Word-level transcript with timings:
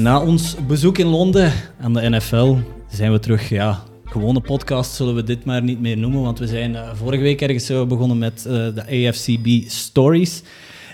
Na 0.00 0.22
ons 0.22 0.56
bezoek 0.66 0.98
in 0.98 1.06
Londen 1.06 1.52
aan 1.80 1.92
de 1.92 2.10
NFL 2.10 2.56
zijn 2.90 3.12
we 3.12 3.18
terug. 3.18 3.48
Ja, 3.48 3.82
gewone 4.04 4.40
podcast 4.40 4.94
zullen 4.94 5.14
we 5.14 5.22
dit 5.22 5.44
maar 5.44 5.62
niet 5.62 5.80
meer 5.80 5.98
noemen, 5.98 6.22
want 6.22 6.38
we 6.38 6.46
zijn 6.46 6.70
uh, 6.70 6.94
vorige 6.94 7.22
week 7.22 7.40
ergens 7.40 7.70
uh, 7.70 7.84
begonnen 7.84 8.18
met 8.18 8.44
uh, 8.46 8.52
de 8.52 9.08
AFCB 9.08 9.70
Stories. 9.70 10.42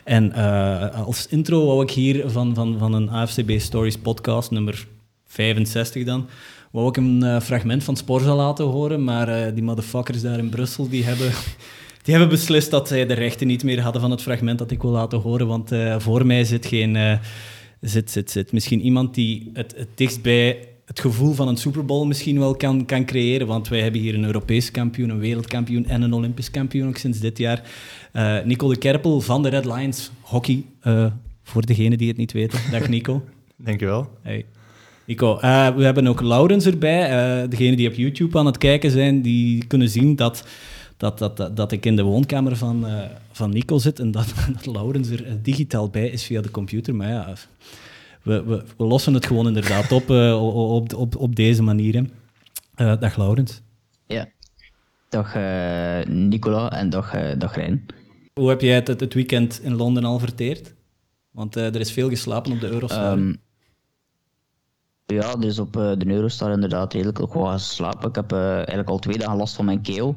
En 0.04 0.32
als 0.92 1.26
intro 1.26 1.66
wou 1.66 1.82
ik 1.82 1.90
hier 1.90 2.30
van, 2.30 2.54
van, 2.54 2.78
van 2.78 2.92
een 2.92 3.08
AFCB 3.08 3.50
Stories 3.58 3.98
podcast, 3.98 4.50
nummer 4.50 4.86
65 5.26 6.04
dan, 6.04 6.26
wou 6.70 6.88
ik 6.88 6.96
een 6.96 7.40
fragment 7.42 7.84
van 7.84 7.96
Sporza 7.96 8.34
laten 8.34 8.64
horen, 8.64 9.04
maar 9.04 9.54
die 9.54 9.62
motherfuckers 9.62 10.22
daar 10.22 10.38
in 10.38 10.48
Brussel, 10.48 10.88
die 10.88 11.04
hebben... 11.04 11.30
Die 12.02 12.14
hebben 12.14 12.36
beslist 12.36 12.70
dat 12.70 12.88
zij 12.88 13.06
de 13.06 13.14
rechten 13.14 13.46
niet 13.46 13.64
meer 13.64 13.80
hadden 13.80 14.00
van 14.00 14.10
het 14.10 14.22
fragment 14.22 14.58
dat 14.58 14.70
ik 14.70 14.82
wil 14.82 14.90
laten 14.90 15.18
horen, 15.18 15.46
want 15.46 15.70
voor 15.98 16.26
mij 16.26 16.44
zit 16.44 16.66
geen 16.66 17.18
zit, 17.80 18.10
zit, 18.10 18.30
zit 18.30 18.52
misschien 18.52 18.80
iemand 18.80 19.14
die 19.14 19.50
het, 19.52 19.74
het 19.76 19.88
dichtst 19.94 20.22
bij 20.22 20.68
het 20.86 21.00
gevoel 21.00 21.32
van 21.32 21.48
een 21.48 21.56
Super 21.56 21.84
Bowl 21.84 22.06
misschien 22.06 22.38
wel 22.38 22.54
kan, 22.54 22.84
kan 22.84 23.04
creëren. 23.04 23.46
Want 23.46 23.68
wij 23.68 23.80
hebben 23.80 24.00
hier 24.00 24.14
een 24.14 24.24
Europese 24.24 24.70
kampioen, 24.70 25.08
een 25.08 25.18
wereldkampioen 25.18 25.86
en 25.86 26.02
een 26.02 26.12
Olympisch 26.12 26.50
kampioen 26.50 26.88
ook 26.88 26.96
sinds 26.96 27.20
dit 27.20 27.38
jaar. 27.38 27.62
Uh, 28.12 28.36
Nico 28.44 28.68
de 28.68 28.78
Kerpel 28.78 29.20
van 29.20 29.42
de 29.42 29.48
Red 29.48 29.64
Lions 29.64 30.10
Hockey. 30.20 30.64
Uh, 30.82 31.06
voor 31.42 31.66
degenen 31.66 31.98
die 31.98 32.08
het 32.08 32.16
niet 32.16 32.32
weten. 32.32 32.58
Dag 32.70 32.88
Nico. 32.88 33.24
Dankjewel. 33.56 34.08
Hey. 34.22 34.44
Nico, 35.04 35.34
uh, 35.34 35.76
we 35.76 35.84
hebben 35.84 36.06
ook 36.06 36.20
Laurens 36.20 36.66
erbij. 36.66 37.08
degenen 37.48 37.76
die 37.76 37.88
op 37.88 37.94
YouTube 37.94 38.38
aan 38.38 38.46
het 38.46 38.58
kijken 38.58 38.90
zijn, 38.90 39.22
die 39.22 39.66
kunnen 39.66 39.88
zien 39.88 40.16
dat 40.16 40.44
dat, 40.96 41.18
dat, 41.18 41.56
dat, 41.56 41.72
ik 41.72 41.86
in 41.86 41.96
de 41.96 42.02
woonkamer 42.02 42.56
van, 42.56 42.86
van 43.36 43.50
Nico 43.50 43.78
zit 43.78 43.98
en 43.98 44.10
dat, 44.10 44.34
dat 44.52 44.66
Laurens 44.74 45.08
er 45.08 45.42
digitaal 45.42 45.88
bij 45.88 46.08
is 46.08 46.24
via 46.24 46.40
de 46.40 46.50
computer. 46.50 46.94
Maar 46.94 47.08
ja, 47.08 47.34
we, 48.22 48.42
we, 48.44 48.64
we 48.76 48.84
lossen 48.84 49.14
het 49.14 49.26
gewoon 49.26 49.46
inderdaad 49.46 49.92
op 49.92 50.10
uh, 50.10 50.74
op, 50.74 50.94
op, 50.94 51.16
op 51.16 51.36
deze 51.36 51.62
manier. 51.62 51.94
Uh, 52.76 53.00
dag 53.00 53.16
Laurens. 53.16 53.62
Ja, 54.06 54.28
dag 55.08 55.34
Nicola 56.08 56.72
en 56.72 56.90
dag, 56.90 57.36
dag 57.38 57.54
Rijn. 57.54 57.86
Hoe 58.34 58.48
heb 58.48 58.60
jij 58.60 58.74
het, 58.74 59.00
het 59.00 59.14
weekend 59.14 59.60
in 59.62 59.74
Londen 59.74 60.04
al 60.04 60.18
verteerd? 60.18 60.74
Want 61.30 61.56
er 61.56 61.80
is 61.80 61.92
veel 61.92 62.08
geslapen 62.08 62.52
op 62.52 62.60
de 62.60 62.68
Eurostar. 62.68 63.12
Um, 63.12 63.36
ja, 65.06 65.36
dus 65.36 65.58
op 65.58 65.72
de 65.72 66.06
Eurostar 66.06 66.52
inderdaad 66.52 66.92
redelijk 66.92 67.18
gewoon 67.18 67.52
geslapen. 67.52 68.08
Ik 68.08 68.14
heb 68.14 68.32
eigenlijk 68.32 68.88
al 68.88 68.98
twee 68.98 69.18
dagen 69.18 69.36
last 69.36 69.54
van 69.54 69.64
mijn 69.64 69.82
keel. 69.82 70.16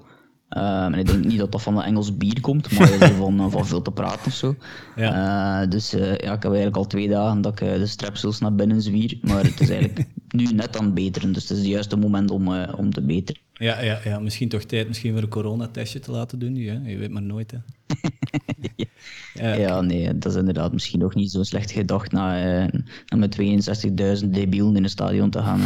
Um, 0.58 0.94
en 0.94 1.00
ik 1.00 1.05
denk 1.05 1.25
niet 1.25 1.38
dat 1.38 1.52
dat 1.52 1.61
van 1.61 1.78
een 1.78 1.83
Engels 1.83 2.17
bier 2.17 2.42
komt, 2.42 2.80
maar 2.80 2.88
van, 2.88 3.39
eh, 3.39 3.52
van 3.52 3.66
veel 3.67 3.81
te 3.81 3.92
praten 3.92 4.25
of 4.25 4.33
zo. 4.33 4.55
Ja. 4.95 5.61
Uh, 5.61 5.69
dus 5.69 5.94
uh, 5.94 6.02
ja, 6.02 6.33
ik 6.33 6.44
heb 6.44 6.45
eigenlijk 6.45 6.75
al 6.75 6.88
twee 6.88 7.08
dagen 7.08 7.42
dat 7.42 7.61
ik 7.61 7.80
de 7.80 7.88
strepsels 7.88 8.39
naar 8.39 8.55
binnen 8.55 8.81
zwier. 8.81 9.17
Maar 9.22 9.44
het 9.44 9.59
is 9.59 9.70
eigenlijk 9.70 10.08
nu 10.30 10.44
net 10.44 10.77
aan 10.77 10.86
het 10.86 10.94
beteren. 10.94 11.33
Dus 11.33 11.42
het 11.42 11.52
is 11.52 11.58
het 11.58 11.67
juiste 11.67 11.95
moment 11.95 12.31
om, 12.31 12.47
om 12.77 12.94
te 12.94 13.02
beteren. 13.02 13.42
Ja, 13.53 13.81
ja, 13.81 14.00
ja, 14.03 14.20
misschien 14.20 14.50
toch 14.50 14.64
tijd 14.64 14.88
misschien 14.88 15.14
voor 15.14 15.22
een 15.22 15.30
coronatestje 15.30 16.00
te 16.00 16.11
laten 16.11 16.39
doen. 16.39 16.55
Je 16.55 16.97
weet 16.97 17.11
maar 17.11 17.22
nooit. 17.22 17.52
Hè. 17.52 17.58
ja. 19.44 19.53
ja. 19.53 19.81
nee, 19.81 20.17
dat 20.17 20.31
is 20.31 20.38
inderdaad 20.38 20.73
misschien 20.73 21.00
nog 21.00 21.16
niet 21.16 21.31
zo 21.31 21.44
slecht 21.44 21.72
gedacht 21.72 22.11
na, 22.11 22.66
na 23.08 23.17
met 23.17 23.38
62.000 24.22 24.30
debielen 24.30 24.75
in 24.75 24.83
een 24.83 24.89
stadion 24.89 25.30
te 25.30 25.42
gaan, 25.42 25.61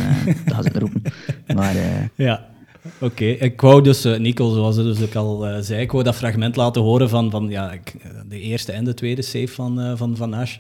te 0.46 0.54
gaan 0.54 0.72
roepen. 0.72 1.02
Maar, 1.56 1.76
ja. 2.16 2.52
Oké, 3.00 3.26
ik 3.26 3.62
wou 3.62 3.82
dus, 3.82 4.06
uh, 4.06 4.18
Nico, 4.20 4.54
zoals 4.54 4.76
dus 4.76 5.00
ik 5.00 5.16
al 5.16 5.50
uh, 5.50 5.58
zei, 5.60 5.82
ik 5.82 5.92
wou 5.92 6.04
dat 6.04 6.16
fragment 6.16 6.56
laten 6.56 6.82
horen 6.82 7.10
van, 7.10 7.32
van 7.32 7.50
ja, 7.50 7.72
ik, 7.72 7.96
de 8.28 8.40
eerste 8.40 8.72
en 8.72 8.84
de 8.84 8.94
tweede 8.94 9.22
save 9.22 9.48
van 9.48 9.98
Van, 9.98 10.18
van 10.18 10.34
Asch. 10.34 10.60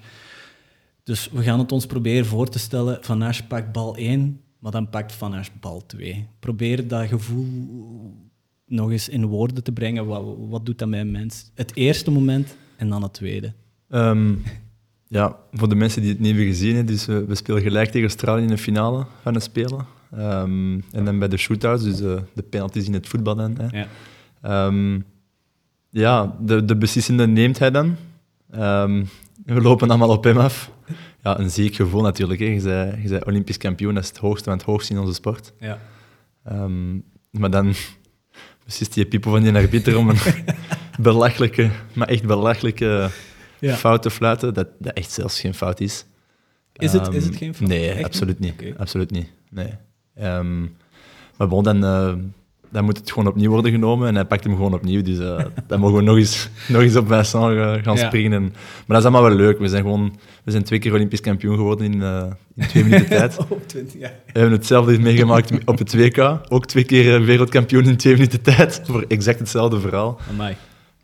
Dus 1.03 1.29
we 1.31 1.43
gaan 1.43 1.59
het 1.59 1.71
ons 1.71 1.85
proberen 1.85 2.25
voor 2.25 2.49
te 2.49 2.59
stellen. 2.59 2.97
Van 3.01 3.21
Asch 3.21 3.41
pakt 3.47 3.71
bal 3.71 3.95
1, 3.95 4.41
maar 4.59 4.71
dan 4.71 4.89
pakt 4.89 5.11
Van 5.11 5.33
Asch 5.33 5.49
bal 5.59 5.85
2. 5.85 6.27
Probeer 6.39 6.87
dat 6.87 7.07
gevoel 7.07 7.47
nog 8.65 8.91
eens 8.91 9.09
in 9.09 9.25
woorden 9.25 9.63
te 9.63 9.71
brengen. 9.71 10.05
Wat, 10.05 10.23
wat 10.49 10.65
doet 10.65 10.79
dat 10.79 10.87
met 10.87 10.99
een 10.99 11.11
mens? 11.11 11.51
Het 11.53 11.75
eerste 11.75 12.11
moment 12.11 12.55
en 12.75 12.89
dan 12.89 13.03
het 13.03 13.13
tweede. 13.13 13.53
Um, 13.89 14.43
ja, 15.07 15.37
voor 15.51 15.69
de 15.69 15.75
mensen 15.75 16.01
die 16.01 16.11
het 16.11 16.19
niet 16.19 16.27
hebben 16.27 16.45
gezien, 16.45 16.85
dus 16.85 17.05
we, 17.05 17.25
we 17.25 17.35
spelen 17.35 17.61
gelijk 17.61 17.87
tegen 17.87 18.07
Australië 18.07 18.41
in 18.41 18.47
de 18.47 18.57
finale 18.57 19.05
van 19.21 19.33
de 19.33 19.39
Spelen. 19.39 19.85
Um, 20.17 20.83
en 20.91 21.05
dan 21.05 21.19
bij 21.19 21.27
de 21.27 21.37
shootouts, 21.37 21.83
dus 21.83 22.01
uh, 22.01 22.15
de 22.33 22.43
penalties 22.43 22.87
in 22.87 22.93
het 22.93 23.07
voetbal 23.07 23.35
dan. 23.35 23.57
Hè. 23.57 23.79
Ja, 23.79 24.65
um, 24.65 25.05
ja 25.89 26.35
de, 26.39 26.65
de 26.65 26.75
beslissende 26.75 27.27
neemt 27.27 27.59
hij 27.59 27.71
dan. 27.71 27.95
Um, 28.55 29.09
we 29.45 29.61
lopen 29.61 29.89
allemaal 29.89 30.09
op 30.09 30.23
hem 30.23 30.37
af. 30.37 30.71
Ja, 31.23 31.39
een 31.39 31.49
ziek 31.49 31.75
gevoel 31.75 32.01
natuurlijk. 32.01 32.39
Hè. 32.39 32.45
Je, 32.45 32.61
bent, 32.61 33.03
je 33.03 33.09
bent 33.09 33.25
Olympisch 33.25 33.57
kampioen, 33.57 33.93
dat 33.93 34.03
is 34.03 34.09
het 34.09 34.17
hoogste 34.17 34.49
van 34.49 34.57
het 34.57 34.65
hoogste 34.65 34.93
in 34.93 34.99
onze 34.99 35.13
sport. 35.13 35.53
Ja. 35.59 35.79
maar 37.31 37.51
dan 37.51 37.73
beslist 38.65 38.93
die 38.93 39.05
pipo 39.05 39.31
van 39.31 39.43
die 39.43 39.53
arbiter 39.53 39.97
om 39.97 40.09
een 40.09 40.17
belachelijke, 40.99 41.69
maar 41.93 42.07
echt 42.07 42.25
belachelijke 42.25 43.09
ja. 43.59 43.75
fout 43.75 44.01
te 44.01 44.09
fluiten, 44.09 44.53
dat, 44.53 44.67
dat 44.79 44.93
echt 44.93 45.11
zelfs 45.11 45.39
geen 45.39 45.53
fout 45.53 45.79
is. 45.79 46.05
Is 46.73 46.93
het, 46.93 47.13
is 47.13 47.25
het 47.25 47.35
geen 47.35 47.55
fout? 47.55 47.67
Nee, 47.67 48.05
absoluut 48.05 48.39
niet. 48.39 48.63
Absoluut 48.77 49.11
niet. 49.11 49.27
Nee. 49.49 49.73
Um, 50.21 50.75
maar 51.37 51.47
bon, 51.47 51.63
dan, 51.63 51.83
uh, 51.83 52.13
dan 52.71 52.85
moet 52.85 52.97
het 52.97 53.11
gewoon 53.11 53.27
opnieuw 53.27 53.49
worden 53.49 53.71
genomen 53.71 54.07
en 54.07 54.15
hij 54.15 54.25
pakt 54.25 54.43
hem 54.43 54.55
gewoon 54.55 54.73
opnieuw. 54.73 55.01
Dus 55.01 55.17
uh, 55.17 55.39
dan 55.67 55.79
mogen 55.79 55.95
we 55.95 56.01
nog 56.01 56.17
eens, 56.17 56.49
nog 56.67 56.81
eens 56.81 56.95
op 56.95 57.07
Vincent 57.07 57.83
gaan 57.83 57.97
springen. 57.97 58.41
maar 58.41 58.51
dat 58.87 58.97
is 58.97 59.03
allemaal 59.03 59.23
wel 59.23 59.35
leuk. 59.37 59.59
We 59.59 59.67
zijn, 59.67 59.81
gewoon, 59.81 60.15
we 60.43 60.51
zijn 60.51 60.63
twee 60.63 60.79
keer 60.79 60.93
Olympisch 60.93 61.21
kampioen 61.21 61.55
geworden 61.55 61.93
in, 61.93 61.99
uh, 61.99 62.23
in 62.55 62.67
twee 62.67 62.83
minuten 62.83 63.07
tijd. 63.07 63.37
oh, 63.49 63.51
20 63.65 63.99
jaar. 63.99 64.13
We 64.25 64.39
hebben 64.39 64.57
hetzelfde 64.57 64.99
meegemaakt 65.09 65.65
op 65.65 65.77
het 65.77 65.95
WK. 65.95 66.39
Ook 66.49 66.65
twee 66.65 66.83
keer 66.83 67.21
wereldkampioen 67.21 67.83
in 67.83 67.97
twee 67.97 68.13
minuten 68.13 68.41
tijd. 68.41 68.81
Voor 68.83 69.05
exact 69.07 69.39
hetzelfde 69.39 69.79
verhaal. 69.79 70.19
Amai. 70.29 70.55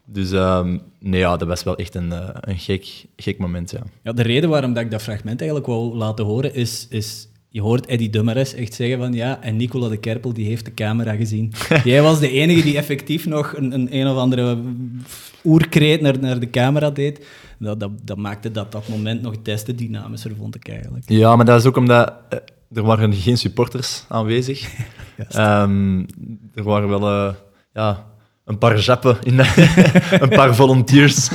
Dus 0.06 0.32
um, 0.32 0.82
nee, 1.00 1.20
ja, 1.20 1.38
dat 1.38 1.48
was 1.48 1.64
wel 1.64 1.78
echt 1.78 1.96
een, 1.96 2.14
een 2.50 2.58
gek, 2.58 3.06
gek 3.16 3.38
moment. 3.38 3.72
Ja. 3.72 3.84
Ja, 4.04 4.12
de 4.12 4.22
reden 4.22 4.50
waarom 4.50 4.74
dat 4.74 4.84
ik 4.84 4.92
dat 4.92 5.02
fragment 5.02 5.40
eigenlijk 5.40 5.70
wou 5.70 5.96
laten 5.96 6.26
horen 6.26 6.54
is, 6.54 6.88
is 6.90 7.29
je 7.52 7.62
hoort 7.62 7.86
Eddie 7.86 8.10
Dummeres 8.10 8.54
echt 8.54 8.74
zeggen 8.74 8.98
van 8.98 9.14
ja, 9.14 9.42
en 9.42 9.56
Nicola 9.56 9.88
de 9.88 9.98
Kerpel 9.98 10.34
die 10.34 10.46
heeft 10.46 10.66
de 10.66 10.74
camera 10.74 11.16
gezien. 11.16 11.54
Jij 11.84 12.02
was 12.02 12.20
de 12.20 12.32
enige 12.32 12.62
die 12.62 12.78
effectief 12.78 13.26
nog 13.26 13.56
een, 13.56 13.74
een, 13.74 13.96
een 13.96 14.08
of 14.08 14.18
andere 14.18 14.58
oerkreet 15.44 16.02
naar, 16.02 16.20
naar 16.20 16.40
de 16.40 16.50
camera 16.50 16.90
deed. 16.90 17.26
Dat, 17.60 17.80
dat, 17.80 17.92
dat 18.04 18.18
maakte 18.18 18.52
dat 18.52 18.72
dat 18.72 18.88
moment 18.88 19.22
nog 19.22 19.42
des 19.42 19.64
te 19.64 19.76
dynamischer, 19.76 20.36
vond 20.36 20.56
ik 20.56 20.70
eigenlijk. 20.70 21.10
Ja, 21.10 21.36
maar 21.36 21.46
dat 21.46 21.60
is 21.60 21.66
ook 21.66 21.78
omdat 21.78 22.14
eh, 22.30 22.38
er 22.74 22.84
waren 22.84 23.14
geen 23.14 23.38
supporters 23.38 24.06
aanwezig. 24.08 24.70
um, 25.38 26.06
er 26.54 26.64
waren 26.64 26.90
wel 26.90 27.02
uh, 27.02 27.34
ja, 27.74 28.06
een 28.46 28.58
paar 28.58 28.80
jappen, 28.80 29.18
in 29.24 29.40
een 30.24 30.30
paar 30.30 30.56
volunteers. 30.56 31.30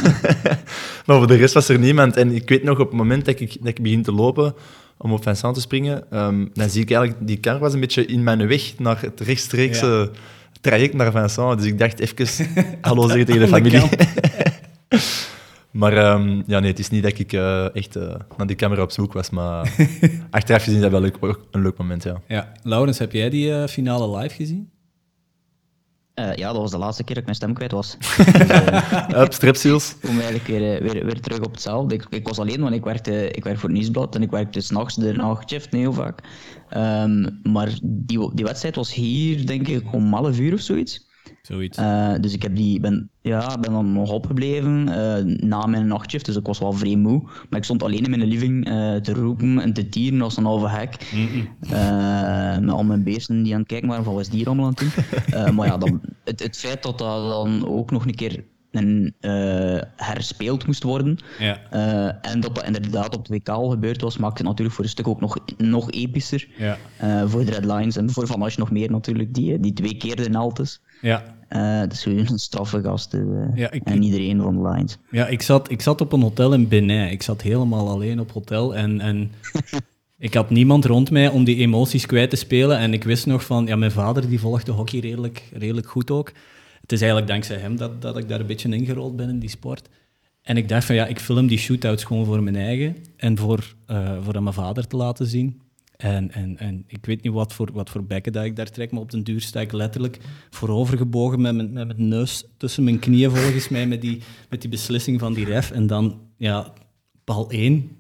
maar 1.07 1.17
voor 1.17 1.27
de 1.27 1.37
rest 1.37 1.55
was 1.55 1.69
er 1.69 1.79
niemand. 1.79 2.17
En 2.17 2.35
ik 2.35 2.49
weet 2.49 2.63
nog, 2.63 2.79
op 2.79 2.89
het 2.89 2.99
moment 2.99 3.25
dat 3.25 3.41
ik, 3.41 3.57
dat 3.59 3.69
ik 3.69 3.83
begin 3.83 4.03
te 4.03 4.13
lopen 4.13 4.55
om 4.97 5.13
op 5.13 5.23
Vincent 5.23 5.55
te 5.55 5.61
springen, 5.61 6.05
um, 6.19 6.51
dan 6.53 6.71
zie 6.71 6.83
ik 6.83 6.91
eigenlijk, 6.91 7.27
die 7.27 7.37
kar 7.37 7.59
was 7.59 7.75
een 7.75 7.81
beetje 7.81 8.07
in 8.07 8.23
mijn 8.23 8.47
weg 8.47 8.79
naar 8.79 9.01
het 9.01 9.21
rechtstreekse 9.21 10.11
traject 10.61 10.95
naar 10.95 11.13
Vincent. 11.13 11.59
Dus 11.59 11.67
ik 11.67 11.79
dacht 11.79 11.99
even 11.99 12.47
hallo 12.81 13.07
zeggen 13.07 13.27
tegen 13.27 13.41
de 13.41 13.49
familie. 13.49 13.83
maar 15.81 16.13
um, 16.13 16.43
ja, 16.47 16.59
nee, 16.59 16.71
het 16.71 16.79
is 16.79 16.91
niet 16.91 17.03
dat 17.03 17.19
ik 17.19 17.33
uh, 17.33 17.77
echt 17.77 17.97
uh, 17.97 18.15
naar 18.37 18.47
die 18.47 18.57
camera 18.57 18.83
op 18.83 18.91
zoek 18.91 19.13
was, 19.13 19.31
maar 19.31 19.73
achteraf 20.31 20.63
gezien 20.63 20.77
is 20.77 20.83
dat 20.83 20.91
wel 20.91 21.01
leuk, 21.01 21.17
een 21.51 21.63
leuk 21.63 21.77
moment, 21.77 22.03
ja. 22.03 22.21
ja. 22.29 22.53
Laurens, 22.63 22.99
heb 22.99 23.13
jij 23.13 23.31
die 23.31 23.49
uh, 23.49 23.67
finale 23.67 24.19
live 24.19 24.35
gezien? 24.35 24.71
Uh, 26.15 26.35
ja, 26.35 26.53
dat 26.53 26.61
was 26.61 26.71
de 26.71 26.79
laatste 26.79 27.05
keer 27.05 27.15
dat 27.15 27.25
ik 27.25 27.25
mijn 27.25 27.37
stem 27.37 27.55
kwijt 27.55 27.73
was. 27.73 27.97
Up, 29.23 29.33
strepsils. 29.33 29.97
Kom 30.01 30.11
eigenlijk 30.11 30.47
weer, 30.47 30.75
eh, 30.75 30.91
weer, 30.91 31.05
weer 31.05 31.21
terug 31.21 31.41
op 31.41 31.51
hetzelfde. 31.53 31.95
Ik, 31.95 32.07
ik 32.11 32.29
was 32.29 32.39
alleen, 32.39 32.61
want 32.61 32.75
ik 32.75 32.85
werkte, 32.85 33.31
ik 33.31 33.45
werk 33.45 33.59
voor 33.59 33.69
het 33.69 33.79
Nieuwsblad 33.79 34.15
en 34.15 34.23
ik 34.23 34.31
werkte 34.31 34.61
s'nachts 34.61 34.95
de 34.95 35.13
nachtshift 35.13 35.73
heel 35.73 35.93
vaak. 35.93 36.21
Um, 36.77 37.41
maar 37.43 37.79
die, 37.83 38.35
die 38.35 38.45
wedstrijd 38.45 38.75
was 38.77 38.95
hier, 38.95 39.47
denk 39.47 39.69
ik, 39.69 39.93
om 39.93 40.13
half 40.13 40.39
uur 40.39 40.53
of 40.53 40.61
zoiets. 40.61 41.07
Zoiets. 41.47 41.79
Uh, 41.79 42.15
dus 42.21 42.33
ik 42.33 42.43
heb 42.43 42.57
die, 42.57 42.81
ben, 42.81 43.11
ja, 43.21 43.59
ben 43.59 43.73
dan 43.73 43.93
nog 43.93 44.11
opgebleven 44.11 44.89
uh, 44.89 45.37
na 45.49 45.67
mijn 45.67 45.87
nachtshift, 45.87 46.25
dus 46.25 46.37
ik 46.37 46.47
was 46.47 46.59
wel 46.59 46.73
vrij 46.73 46.97
moe. 46.97 47.23
Maar 47.23 47.59
ik 47.59 47.65
stond 47.65 47.83
alleen 47.83 48.05
in 48.05 48.11
mijn 48.11 48.25
living 48.25 48.69
uh, 48.69 48.97
te 48.97 49.13
roepen 49.13 49.59
en 49.59 49.73
te 49.73 49.89
tieren 49.89 50.23
als 50.23 50.37
een 50.37 50.45
halve 50.45 50.69
hek. 50.69 51.13
Mm 51.15 51.29
-mm. 51.29 52.65
met 52.65 52.75
al 52.75 52.85
mijn 52.85 53.03
beesten 53.03 53.43
die 53.43 53.53
aan 53.53 53.59
het 53.59 53.69
kijken 53.69 53.89
waren 53.89 54.05
van 54.05 54.13
wat 54.13 54.23
is 54.23 54.29
die 54.29 54.39
hier 54.39 54.47
allemaal 54.47 54.67
aan 54.67 54.75
het 54.77 54.95
doen. 55.35 55.55
maar 55.55 55.67
ja, 55.67 55.79
dan, 55.79 56.01
het, 56.25 56.43
het 56.43 56.57
feit 56.57 56.83
dat 56.83 56.99
dat 56.99 57.29
dan 57.29 57.69
ook 57.69 57.91
nog 57.91 58.07
een 58.07 58.15
keer 58.15 58.45
en, 58.75 59.15
uh, 59.21 59.81
herspeeld 59.97 60.67
moest 60.67 60.83
worden. 60.83 61.19
Ja. 61.39 61.61
Uh, 61.73 62.33
en 62.33 62.41
dat 62.41 62.55
dat 62.55 62.65
inderdaad 62.65 63.15
op 63.17 63.27
het 63.27 63.29
WK 63.29 63.49
al 63.49 63.69
gebeurd 63.69 64.01
was, 64.01 64.19
maakte 64.19 64.39
het 64.39 64.47
natuurlijk 64.47 64.77
voor 64.77 64.85
een 64.85 64.91
stuk 64.91 65.09
ook 65.09 65.21
nog, 65.21 65.39
nog 65.57 65.91
epischer. 65.91 66.49
Ja. 66.57 66.79
Uh, 67.03 67.29
voor 67.29 67.45
de 67.45 67.51
Red 67.51 67.65
Lions 67.65 67.97
en 67.97 68.11
voor 68.11 68.27
Van 68.27 68.43
Asch 68.43 68.57
nog 68.57 68.71
meer 68.71 68.91
natuurlijk, 68.91 69.35
die, 69.35 69.61
die 69.61 69.73
twee 69.73 69.97
keer 69.97 70.17
de 70.17 70.39
Altes. 70.39 70.81
Ja. 71.05 71.87
dus 71.87 72.05
een 72.05 72.39
straffe 72.39 72.83
gasten 72.83 73.53
ja, 73.55 73.71
en 73.71 74.03
iedereen 74.03 74.41
van 74.41 74.55
de 74.55 74.69
Lions. 74.69 74.99
Ja, 75.11 75.27
ik 75.27 75.43
zat, 75.43 75.71
ik 75.71 75.83
zat 75.83 76.01
op 76.01 76.13
een 76.13 76.23
hotel 76.23 76.53
in 76.53 76.69
Benin. 76.69 77.11
Ik 77.11 77.23
zat 77.23 77.43
helemaal 77.43 77.89
alleen 77.89 78.21
op 78.21 78.33
hotel 78.33 78.75
en... 78.75 79.01
en 79.01 79.33
ik 80.19 80.35
had 80.35 80.51
niemand 80.51 80.85
rond 80.85 81.11
mij 81.11 81.29
om 81.29 81.45
die 81.45 81.57
emoties 81.57 82.07
kwijt 82.07 82.31
te 82.31 82.37
spelen. 82.37 82.79
En 82.79 82.93
ik 82.93 83.05
wist 83.05 83.27
nog 83.27 83.45
van, 83.45 83.67
ja, 83.67 83.77
mijn 83.77 83.91
vader 83.91 84.29
die 84.29 84.41
volgde 84.41 84.73
hockey 84.73 85.01
redelijk, 85.01 85.43
redelijk 85.53 85.87
goed 85.87 86.11
ook. 86.11 86.33
Het 86.81 86.93
is 86.93 87.01
eigenlijk 87.01 87.31
dankzij 87.31 87.57
hem 87.57 87.77
dat, 87.77 88.03
dat 88.03 88.19
ik 88.19 88.29
daar 88.29 88.41
een 88.41 88.47
beetje 88.47 88.69
ingerold 88.69 89.17
ben 89.17 89.29
in 89.29 89.39
die 89.39 89.49
sport. 89.49 89.89
En 90.43 90.57
ik 90.57 90.69
dacht 90.69 90.85
van, 90.85 90.95
ja, 90.95 91.07
ik 91.07 91.19
film 91.19 91.47
die 91.47 91.59
shootouts 91.59 92.05
gewoon 92.05 92.25
voor 92.25 92.43
mijn 92.43 92.57
eigen 92.57 92.97
en 93.17 93.39
voor, 93.39 93.75
uh, 93.91 94.23
voor 94.23 94.37
aan 94.37 94.43
mijn 94.43 94.55
vader 94.55 94.87
te 94.87 94.97
laten 94.97 95.27
zien. 95.27 95.61
En, 95.97 96.33
en, 96.33 96.59
en 96.59 96.85
ik 96.87 97.07
weet 97.07 97.23
niet 97.23 97.33
wat 97.33 97.53
voor, 97.53 97.73
wat 97.73 97.91
voor 97.91 98.05
bekken 98.05 98.33
dat 98.33 98.45
ik 98.45 98.57
daar 98.57 98.71
trek, 98.71 98.91
maar 98.91 99.01
op 99.01 99.11
den 99.11 99.23
duur 99.23 99.41
sta 99.41 99.61
ik 99.61 99.73
letterlijk 99.73 100.19
voorovergebogen 100.51 101.41
met 101.41 101.55
mijn, 101.55 101.73
met 101.73 101.87
mijn 101.87 102.09
neus 102.09 102.45
tussen 102.57 102.85
mijn 102.85 102.99
knieën 102.99 103.31
volgens 103.31 103.69
mij 103.69 103.87
met 103.87 104.01
die, 104.01 104.23
met 104.49 104.61
die 104.61 104.71
beslissing 104.71 105.21
van 105.21 105.35
die 105.35 105.45
ref. 105.45 105.71
En 105.71 105.87
dan, 105.87 106.21
ja, 106.37 106.73
bal 107.25 107.51
1, 107.51 107.91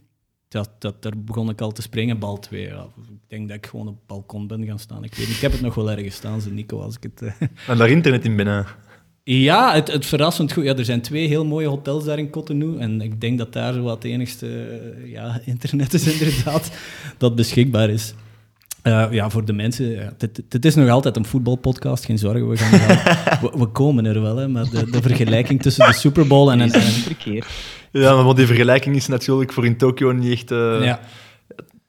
dat, 0.48 0.70
dat, 0.78 1.02
daar 1.02 1.18
begon 1.18 1.50
ik 1.50 1.60
al 1.60 1.72
te 1.72 1.82
springen. 1.82 2.18
Bal 2.18 2.38
2, 2.38 2.66
ja, 2.66 2.86
ik 2.96 3.28
denk 3.28 3.48
dat 3.48 3.56
ik 3.56 3.66
gewoon 3.66 3.88
op 3.88 3.96
het 3.96 4.06
balkon 4.06 4.46
ben 4.46 4.64
gaan 4.64 4.78
staan. 4.78 5.04
Ik 5.04 5.14
weet 5.14 5.28
ik 5.28 5.36
heb 5.36 5.52
het 5.52 5.60
nog 5.60 5.74
wel 5.74 5.90
ergens 5.90 6.14
staan, 6.14 6.40
zo 6.40 6.50
Nico, 6.50 6.80
als 6.80 6.96
ik 6.96 7.02
het... 7.02 7.22
Uh... 7.22 7.48
En 7.68 7.78
daar 7.78 7.90
internet 7.90 8.24
in 8.24 8.36
binnen? 8.36 8.66
Ja, 9.26 9.74
het, 9.74 9.92
het 9.92 10.06
verrassend 10.06 10.52
goed. 10.52 10.64
Ja, 10.64 10.76
er 10.76 10.84
zijn 10.84 11.00
twee 11.00 11.28
heel 11.28 11.44
mooie 11.44 11.66
hotels 11.66 12.04
daar 12.04 12.18
in 12.18 12.30
Cotonou. 12.30 12.78
En 12.78 13.00
ik 13.00 13.20
denk 13.20 13.38
dat 13.38 13.52
daar 13.52 13.82
wat 13.82 14.02
het 14.02 14.12
enigste 14.12 14.46
uh, 14.46 15.12
ja, 15.12 15.40
internet 15.44 15.94
is 15.94 16.06
inderdaad 16.06 16.70
dat 17.18 17.34
beschikbaar 17.34 17.90
is. 17.90 18.14
Uh, 18.82 19.06
ja, 19.10 19.30
voor 19.30 19.44
de 19.44 19.52
mensen. 19.52 19.90
Ja, 19.90 20.12
het, 20.48 20.64
is 20.64 20.74
nog 20.74 20.88
altijd 20.88 21.16
een 21.16 21.24
voetbalpodcast, 21.24 22.04
geen 22.04 22.18
zorgen. 22.18 22.48
We, 22.48 22.56
gaan, 22.56 22.78
we, 23.42 23.58
we, 23.58 23.66
komen 23.66 24.04
er 24.04 24.22
wel, 24.22 24.36
hè, 24.36 24.48
maar 24.48 24.70
de, 24.70 24.90
de 24.90 25.02
vergelijking 25.02 25.62
tussen 25.62 25.86
de 25.86 25.92
Super 25.92 26.26
Bowl 26.26 26.50
en... 26.50 26.60
een 26.60 26.72
en, 26.72 27.42
ja, 27.90 28.22
maar 28.22 28.34
die 28.34 28.46
vergelijking 28.46 28.96
is 28.96 29.06
natuurlijk 29.06 29.52
voor 29.52 29.64
in 29.64 29.76
Tokio 29.76 30.12
niet 30.12 30.32
echt... 30.32 30.50
Uh, 30.50 30.84
ja. 30.84 31.00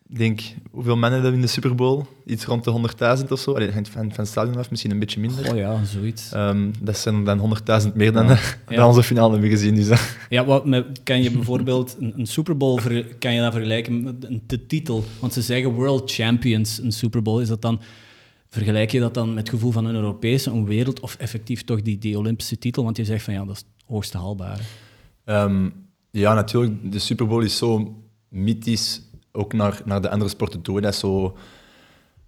Ik 0.10 0.18
denk, 0.18 0.42
hoeveel 0.72 0.96
mannen 0.96 1.20
hebben 1.20 1.40
in 1.40 1.46
de 1.46 1.52
Super 1.52 1.76
Bowl? 1.76 2.04
Iets 2.26 2.46
rond 2.46 2.64
de 2.64 2.92
100.000 3.20 3.28
of 3.30 3.40
zo. 3.40 3.54
Allee, 3.54 3.72
van, 3.72 3.86
van 3.92 4.10
het 4.16 4.28
stadion 4.28 4.58
af, 4.58 4.70
misschien 4.70 4.92
een 4.92 5.00
beetje 5.00 5.20
minder. 5.20 5.52
Oh 5.52 5.58
ja, 5.58 5.84
zoiets. 5.84 6.34
Um, 6.34 6.72
dat 6.82 6.98
zijn 6.98 7.24
dan 7.24 7.58
100.000 7.84 7.94
meer 7.94 8.12
dan, 8.12 8.28
ja. 8.28 8.40
dan 8.76 8.88
onze 8.88 9.04
finale 9.04 9.32
hebben 9.32 9.50
gezien. 9.50 9.76
Dus, 9.76 10.00
ja, 10.30 10.46
wat, 10.46 10.64
kan 11.04 11.24
je 11.24 11.32
bijvoorbeeld 11.32 11.96
een, 12.00 12.14
een 12.18 12.26
Super 12.26 12.58
Bowl 12.58 12.78
ver, 12.78 13.16
kan 13.20 13.34
je 13.34 13.42
dat 13.42 13.52
vergelijken 13.52 14.04
met 14.04 14.50
de 14.50 14.66
titel? 14.66 15.04
Want 15.20 15.34
ze 15.34 15.42
zeggen 15.42 15.72
World 15.72 16.12
Champions, 16.12 16.82
een 16.82 16.92
Super 16.92 17.22
Bowl. 17.22 17.42
Is 17.42 17.48
dat 17.48 17.62
dan, 17.62 17.82
vergelijk 18.50 18.92
je 18.92 19.00
dat 19.00 19.14
dan 19.14 19.30
met 19.30 19.38
het 19.38 19.50
gevoel 19.50 19.72
van 19.72 19.86
een 19.86 19.96
Europese, 19.96 20.50
een 20.50 20.66
wereld, 20.66 21.00
of 21.00 21.16
effectief 21.16 21.64
toch 21.64 21.82
die, 21.82 21.98
die 21.98 22.18
Olympische 22.18 22.58
titel? 22.58 22.84
Want 22.84 22.98
je 22.98 23.06
zegt 23.06 23.24
van 23.24 23.34
ja, 23.34 23.46
dat 23.46 23.56
is 23.56 23.62
het 23.62 23.86
hoogste 23.86 24.18
haalbare. 24.18 24.62
Um, 25.26 25.74
ja, 26.12 26.34
natuurlijk. 26.34 26.92
De 26.92 27.00
Super 27.00 27.28
Bowl 27.28 27.44
is 27.44 27.58
zo 27.58 27.96
mythisch, 28.30 29.02
ook 29.36 29.54
naar, 29.54 29.82
naar 29.86 30.02
de 30.02 30.10
andere 30.10 30.30
sporten 30.30 30.62
toe. 30.62 30.82
Dat 30.82 30.94
is 30.94 31.00
zo... 31.00 31.38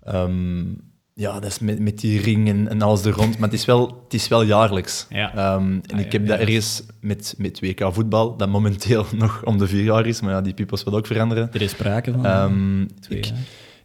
Um, 0.07 0.81
ja, 1.17 1.39
dat 1.39 1.51
is 1.51 1.59
met, 1.59 1.79
met 1.79 1.99
die 1.99 2.21
ringen 2.21 2.67
en 2.67 2.81
alles 2.81 3.05
er 3.05 3.13
rond. 3.13 3.37
Maar 3.37 3.49
het 3.49 3.57
is 3.57 3.65
wel, 3.65 4.01
het 4.03 4.13
is 4.13 4.27
wel 4.27 4.43
jaarlijks. 4.43 5.05
Ja. 5.09 5.55
Um, 5.55 5.81
en 5.85 5.95
ah, 5.95 5.99
ik 5.99 6.11
heb 6.11 6.27
dat 6.27 6.39
ergens 6.39 6.83
met, 7.01 7.35
met 7.37 7.59
WK 7.59 7.93
voetbal, 7.93 8.37
dat 8.37 8.49
momenteel 8.49 9.05
nog 9.17 9.43
om 9.43 9.57
de 9.57 9.67
vier 9.67 9.83
jaar 9.83 10.05
is. 10.05 10.21
Maar 10.21 10.31
ja, 10.31 10.41
die 10.41 10.53
peoples 10.53 10.83
wil 10.83 10.95
ook 10.95 11.07
veranderen. 11.07 11.49
Er 11.53 11.61
is 11.61 11.71
sprake 11.71 12.11
van. 12.11 12.25
Um, 12.25 12.87
ik, 13.09 13.31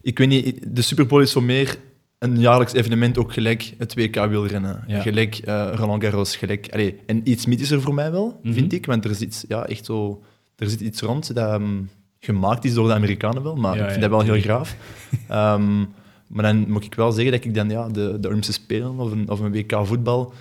ik 0.01 0.17
weet 0.17 0.27
niet, 0.27 0.75
de 0.75 0.81
Super 0.81 1.05
Bowl 1.05 1.21
is 1.21 1.31
zo 1.31 1.41
meer 1.41 1.77
een 2.19 2.39
jaarlijks 2.39 2.73
evenement 2.73 3.17
ook 3.17 3.33
gelijk 3.33 3.73
het 3.77 3.95
WK 3.95 4.25
wielrennen. 4.25 4.83
Ja. 4.87 5.01
Gelijk 5.01 5.41
uh, 5.45 5.69
Roland 5.73 6.03
Garros, 6.03 6.35
gelijk... 6.35 6.67
Allee, 6.71 6.99
en 7.05 7.29
iets 7.29 7.45
mythischer 7.45 7.81
voor 7.81 7.93
mij 7.93 8.11
wel, 8.11 8.25
mm 8.25 8.39
-hmm. 8.41 8.53
vind 8.53 8.73
ik. 8.73 8.85
Want 8.85 9.05
er 9.05 9.15
zit, 9.15 9.45
ja, 9.47 9.65
echt 9.65 9.85
zo, 9.85 10.23
er 10.55 10.69
zit 10.69 10.81
iets 10.81 11.01
rond 11.01 11.35
dat 11.35 11.53
um, 11.53 11.89
gemaakt 12.23 12.65
is 12.65 12.73
door 12.73 12.87
de 12.87 12.93
Amerikanen 12.93 13.43
wel. 13.43 13.55
Maar 13.55 13.75
ja, 13.75 13.83
ik 13.83 13.89
vind 13.89 14.01
dat 14.01 14.09
wel 14.09 14.21
heel 14.21 14.41
graaf. 14.41 14.75
um, 15.31 15.93
maar 16.27 16.43
dan 16.43 16.71
moet 16.71 16.85
ik 16.85 16.95
wel 16.95 17.11
zeggen 17.11 17.31
dat 17.31 17.45
ik 17.45 17.53
dan 17.53 17.69
ja, 17.69 17.87
de, 17.87 18.17
de 18.19 18.27
Olympische 18.27 18.53
Spelen 18.53 18.99
of 18.99 19.11
een, 19.11 19.29
of 19.29 19.39
een 19.39 19.51
WK 19.51 19.79
voetbal... 19.83 20.33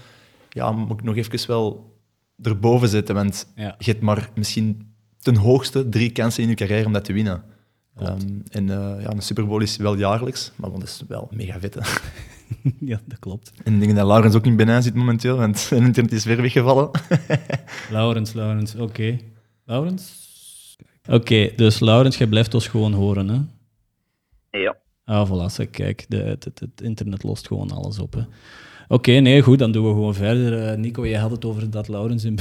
Ja, 0.48 0.72
moet 0.72 0.98
ik 0.98 1.04
nog 1.04 1.16
even 1.16 1.48
wel 1.48 1.96
erboven 2.42 2.88
zetten. 2.88 3.14
Want 3.14 3.46
je 3.54 3.74
hebt 3.78 4.00
maar 4.00 4.30
misschien 4.34 4.94
ten 5.18 5.36
hoogste 5.36 5.88
drie 5.88 6.10
kansen 6.10 6.42
in 6.42 6.48
je 6.48 6.54
carrière 6.54 6.86
om 6.86 6.92
dat 6.92 7.04
te 7.04 7.12
winnen. 7.12 7.42
Um, 8.00 8.42
en 8.50 8.64
uh, 8.64 9.02
ja, 9.02 9.10
een 9.10 9.22
Super 9.22 9.46
Bowl 9.46 9.62
is 9.62 9.76
wel 9.76 9.96
jaarlijks, 9.96 10.52
maar 10.56 10.70
dat 10.70 10.82
is 10.82 11.02
wel 11.08 11.28
mega 11.30 11.60
vet. 11.60 11.76
ja, 12.80 13.00
dat 13.06 13.18
klopt. 13.18 13.52
En 13.64 13.74
ik 13.74 13.80
denk 13.80 13.96
dat 13.96 14.06
Laurens 14.06 14.34
ook 14.34 14.46
in 14.46 14.56
Benin 14.56 14.82
zit 14.82 14.94
momenteel, 14.94 15.36
want 15.36 15.68
internet 15.70 16.12
is 16.12 16.24
weer 16.24 16.42
weggevallen. 16.42 16.90
Laurens, 17.90 18.32
Laurens, 18.32 18.74
oké. 18.74 18.82
Okay. 18.82 19.24
Laurens? 19.64 20.31
Oké, 21.06 21.14
okay, 21.14 21.52
dus 21.56 21.80
Laurens, 21.80 22.18
jij 22.18 22.26
blijft 22.26 22.54
ons 22.54 22.68
gewoon 22.68 22.92
horen, 22.92 23.28
hè? 23.28 23.40
Ja. 24.58 24.76
Ah, 25.04 25.30
voilà, 25.30 25.70
kijk, 25.70 26.04
de, 26.08 26.16
het, 26.16 26.44
het, 26.44 26.60
het, 26.60 26.80
internet 26.80 27.22
lost 27.22 27.46
gewoon 27.46 27.70
alles 27.70 27.98
op, 27.98 28.12
hè. 28.12 28.22
Oké, 28.88 29.12
nee, 29.12 29.42
goed, 29.42 29.58
dan 29.58 29.72
doen 29.72 29.84
we 29.84 29.90
gewoon 29.90 30.14
verder. 30.14 30.72
Uh, 30.72 30.78
Nico, 30.78 31.06
jij 31.06 31.18
had 31.18 31.30
het 31.30 31.44
over 31.44 31.70
dat 31.70 31.88
Laurens 31.88 32.24
in 32.24 32.38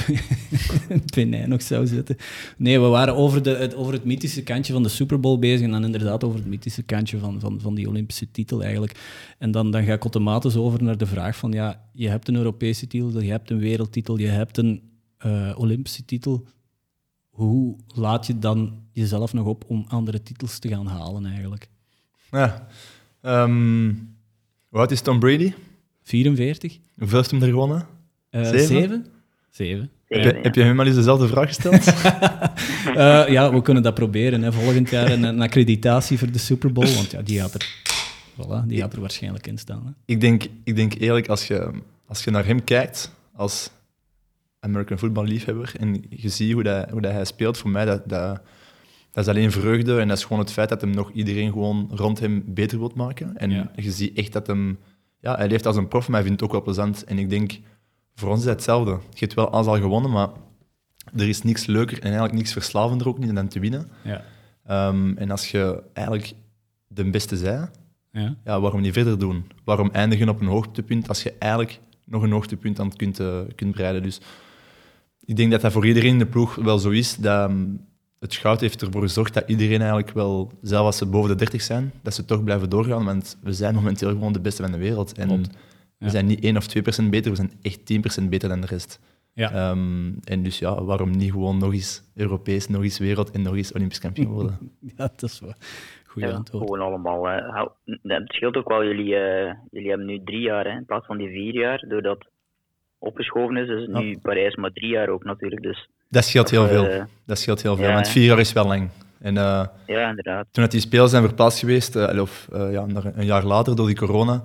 Benin 1.14 1.48
nog 1.48 1.62
zou 1.62 1.86
zitten. 1.86 2.16
Nee, 2.56 2.80
we 2.80 2.86
waren 2.86 3.14
over, 3.14 3.42
de, 3.42 3.50
het, 3.50 3.74
over 3.74 3.92
het 3.92 4.04
mythische 4.04 4.42
kantje 4.42 4.72
van 4.72 4.82
de 4.82 4.88
Super 4.88 5.20
Bowl 5.20 5.38
bezig 5.38 5.64
en 5.66 5.70
dan 5.70 5.84
inderdaad 5.84 6.24
over 6.24 6.38
het 6.38 6.48
mythische 6.48 6.82
kantje 6.82 7.18
van, 7.18 7.40
van, 7.40 7.60
van 7.60 7.74
die 7.74 7.88
Olympische 7.88 8.30
titel 8.30 8.62
eigenlijk. 8.62 8.98
En 9.38 9.50
dan, 9.50 9.70
dan 9.70 9.84
ga 9.84 9.92
ik 9.92 10.02
automatisch 10.02 10.56
over 10.56 10.82
naar 10.82 10.98
de 10.98 11.06
vraag 11.06 11.36
van, 11.36 11.52
ja, 11.52 11.88
je 11.92 12.08
hebt 12.08 12.28
een 12.28 12.36
Europese 12.36 12.86
titel, 12.86 13.20
je 13.20 13.30
hebt 13.30 13.50
een 13.50 13.58
wereldtitel, 13.58 14.18
je 14.18 14.26
hebt 14.26 14.58
een 14.58 14.82
uh, 15.26 15.54
Olympische 15.56 16.04
titel. 16.04 16.46
Hoe 17.32 17.76
laat 17.86 18.26
je 18.26 18.38
dan 18.38 18.82
jezelf 18.92 19.32
nog 19.32 19.46
op 19.46 19.64
om 19.66 19.84
andere 19.88 20.22
titels 20.22 20.58
te 20.58 20.68
gaan 20.68 20.86
halen 20.86 21.26
eigenlijk? 21.26 21.68
Ja, 22.30 22.66
um, 23.22 24.16
wat 24.68 24.90
is 24.90 25.00
Tom 25.00 25.18
Brady? 25.18 25.52
44. 26.02 26.78
Hoeveel 26.98 27.18
heeft 27.18 27.30
hem 27.30 27.42
er 27.42 27.48
gewonnen? 27.48 27.86
Uh, 28.30 28.48
zeven? 28.48 29.06
Zeven. 29.50 29.90
Heb, 30.08 30.54
je, 30.54 30.62
hem 30.62 30.80
al 30.80 30.86
eens 30.86 30.94
dezelfde 30.94 31.28
vraag 31.28 31.46
gesteld? 31.46 31.86
uh, 31.86 33.28
ja, 33.36 33.52
we 33.52 33.62
kunnen 33.62 33.82
dat 33.82 33.94
proberen. 33.94 34.42
Hè. 34.42 34.52
Volgend 34.52 34.90
jaar 34.90 35.10
een, 35.10 35.22
een, 35.22 35.40
accreditatie 35.40 36.18
voor 36.18 36.32
de 36.32 36.38
Super 36.38 36.72
Bowl, 36.72 36.94
want 36.94 37.10
ja, 37.10 37.22
die 37.22 37.40
gaat 37.40 37.54
er, 37.54 37.66
voilà, 38.32 38.66
die 38.66 38.80
gaat 38.80 38.92
er 38.92 39.00
waarschijnlijk 39.00 39.46
in 39.46 39.58
staan. 39.58 39.82
Hè. 39.86 39.92
Ik, 40.04 40.20
denk, 40.20 40.44
ik 40.64 40.76
denk 40.76 40.94
eerlijk, 40.94 41.28
als 41.28 41.46
je, 41.46 41.70
als 42.06 42.24
je 42.24 42.30
naar 42.30 42.46
hem 42.46 42.64
kijkt 42.64 43.12
als 43.34 43.70
American 44.64 44.98
football 44.98 45.26
liefhebber 45.26 45.72
en 45.78 46.04
je 46.08 46.28
ziet 46.28 46.52
hoe, 46.52 46.62
dat, 46.62 46.90
hoe 46.90 47.00
dat 47.00 47.12
hij 47.12 47.24
speelt, 47.24 47.58
voor 47.58 47.70
mij 47.70 47.84
dat, 47.84 48.08
dat, 48.08 48.40
dat 49.12 49.24
is 49.24 49.28
alleen 49.28 49.52
vreugde 49.52 50.00
en 50.00 50.08
dat 50.08 50.16
is 50.16 50.24
gewoon 50.24 50.42
het 50.42 50.52
feit 50.52 50.68
dat 50.68 50.80
hem 50.80 50.90
nog 50.90 51.12
iedereen 51.12 51.52
gewoon 51.52 51.90
rond 51.94 52.20
hem 52.20 52.42
beter 52.46 52.78
wilt 52.78 52.94
maken. 52.94 53.36
En 53.36 53.70
je 53.76 53.90
ziet 53.90 54.16
echt 54.16 54.32
dat 54.32 54.46
hem 54.46 54.78
ja, 55.22 55.36
hij 55.36 55.48
leeft 55.48 55.66
als 55.66 55.76
een 55.76 55.88
prof, 55.88 56.08
maar 56.08 56.20
hij 56.20 56.26
vindt 56.26 56.40
het 56.40 56.50
ook 56.50 56.56
wel 56.56 56.64
plezant. 56.64 57.04
En 57.04 57.18
ik 57.18 57.30
denk, 57.30 57.58
voor 58.14 58.28
ons 58.28 58.38
is 58.38 58.44
het 58.44 58.54
hetzelfde. 58.54 58.90
Je 58.90 59.18
hebt 59.18 59.34
wel 59.34 59.50
alles 59.50 59.66
al 59.66 59.80
gewonnen, 59.80 60.10
maar 60.10 60.28
er 61.16 61.28
is 61.28 61.42
niks 61.42 61.66
leuker 61.66 61.96
en 61.96 62.02
eigenlijk 62.02 62.34
niks 62.34 62.52
verslavender 62.52 63.08
ook 63.08 63.18
niet 63.18 63.34
dan 63.34 63.48
te 63.48 63.60
winnen. 63.60 63.88
Ja. 64.04 64.24
Um, 64.88 65.16
en 65.16 65.30
als 65.30 65.50
je 65.50 65.82
eigenlijk 65.92 66.32
de 66.86 67.10
beste 67.10 67.36
zij, 67.36 67.68
ja. 68.12 68.36
ja. 68.44 68.60
waarom 68.60 68.80
niet 68.80 68.92
verder 68.92 69.18
doen? 69.18 69.50
Waarom 69.64 69.90
eindigen 69.90 70.28
op 70.28 70.40
een 70.40 70.46
hoogtepunt 70.46 71.08
als 71.08 71.22
je 71.22 71.34
eigenlijk 71.38 71.80
nog 72.04 72.22
een 72.22 72.32
hoogtepunt 72.32 72.80
aan 72.80 72.86
het 72.86 72.96
kunt, 72.96 73.20
uh, 73.20 73.40
kunt 73.54 73.72
bereiden? 73.72 74.02
Dus 74.02 74.20
ik 75.24 75.36
denk 75.36 75.50
dat 75.50 75.60
dat 75.60 75.72
voor 75.72 75.86
iedereen 75.86 76.10
in 76.10 76.18
de 76.18 76.26
ploeg 76.26 76.54
wel 76.54 76.78
zo 76.78 76.90
is. 76.90 77.16
Dat, 77.16 77.50
um, 77.50 77.86
het 78.18 78.34
goud 78.34 78.60
heeft 78.60 78.82
ervoor 78.82 79.02
gezorgd 79.02 79.34
dat 79.34 79.48
iedereen 79.48 79.80
eigenlijk 79.80 80.10
wel, 80.10 80.52
zelfs 80.60 80.86
als 80.86 80.96
ze 80.96 81.06
boven 81.06 81.30
de 81.30 81.36
30 81.36 81.62
zijn, 81.62 81.92
dat 82.02 82.14
ze 82.14 82.24
toch 82.24 82.44
blijven 82.44 82.70
doorgaan. 82.70 83.04
Want 83.04 83.38
we 83.42 83.52
zijn 83.52 83.74
momenteel 83.74 84.08
gewoon 84.08 84.32
de 84.32 84.40
beste 84.40 84.62
van 84.62 84.72
de 84.72 84.78
wereld. 84.78 85.18
En 85.18 85.42
we 85.98 86.10
zijn 86.10 86.26
niet 86.26 86.44
1 86.44 86.56
of 86.56 86.66
2 86.66 86.82
procent 86.82 87.10
beter, 87.10 87.30
we 87.30 87.36
zijn 87.36 87.52
echt 87.62 87.86
10 87.86 88.00
procent 88.00 88.30
beter 88.30 88.48
dan 88.48 88.60
de 88.60 88.66
rest. 88.66 89.00
Ja. 89.34 89.70
Um, 89.70 90.18
en 90.24 90.42
dus 90.42 90.58
ja, 90.58 90.84
waarom 90.84 91.10
niet 91.10 91.30
gewoon 91.30 91.58
nog 91.58 91.72
eens 91.72 92.02
Europees, 92.14 92.68
nog 92.68 92.82
eens 92.82 92.98
wereld 92.98 93.30
en 93.30 93.42
nog 93.42 93.56
eens 93.56 93.72
Olympisch 93.72 93.98
kampioen 93.98 94.32
worden? 94.32 94.58
ja, 94.96 95.12
dat 95.16 95.22
is 95.22 95.40
wel 95.40 95.54
goede 96.12 96.28
ja, 96.28 96.34
antwoord. 96.34 96.64
Gewoon 96.64 96.80
allemaal. 96.80 97.28
Uh, 97.28 97.66
het 98.02 98.32
scheelt 98.32 98.56
ook 98.56 98.68
wel, 98.68 98.84
jullie, 98.84 99.14
uh, 99.14 99.54
jullie 99.70 99.88
hebben 99.88 100.06
nu 100.06 100.22
drie 100.24 100.40
jaar 100.40 100.64
hè, 100.64 100.76
in 100.76 100.84
plaats 100.84 101.06
van 101.06 101.18
die 101.18 101.28
vier 101.28 101.54
jaar, 101.54 101.84
doordat 101.88 102.26
opgeschoven 103.02 103.56
is. 103.56 103.66
Dus 103.66 103.86
nu 103.86 104.18
Parijs 104.18 104.56
maar 104.56 104.72
drie 104.72 104.90
jaar 104.90 105.08
ook 105.08 105.24
natuurlijk. 105.24 105.62
Dus 105.62 105.88
dat 106.08 106.24
scheelt 106.24 106.50
heel 106.50 106.66
veel. 106.66 106.90
Uh, 106.90 107.02
dat 107.26 107.38
scheelt 107.38 107.62
heel 107.62 107.76
veel, 107.76 107.92
want 107.92 108.08
vier 108.08 108.24
jaar 108.24 108.38
is 108.38 108.52
wel 108.52 108.66
lang. 108.66 108.88
En, 109.18 109.34
uh, 109.34 109.64
ja, 109.86 110.08
inderdaad. 110.08 110.46
Toen 110.50 110.66
die 110.66 110.80
spelen 110.80 111.08
zijn 111.08 111.22
verplaatst 111.22 111.58
geweest, 111.58 111.96
uh, 111.96 112.20
of 112.20 112.48
ja, 112.50 112.86
een 113.14 113.24
jaar 113.24 113.44
later 113.44 113.76
door 113.76 113.86
die 113.86 113.96
corona, 113.96 114.42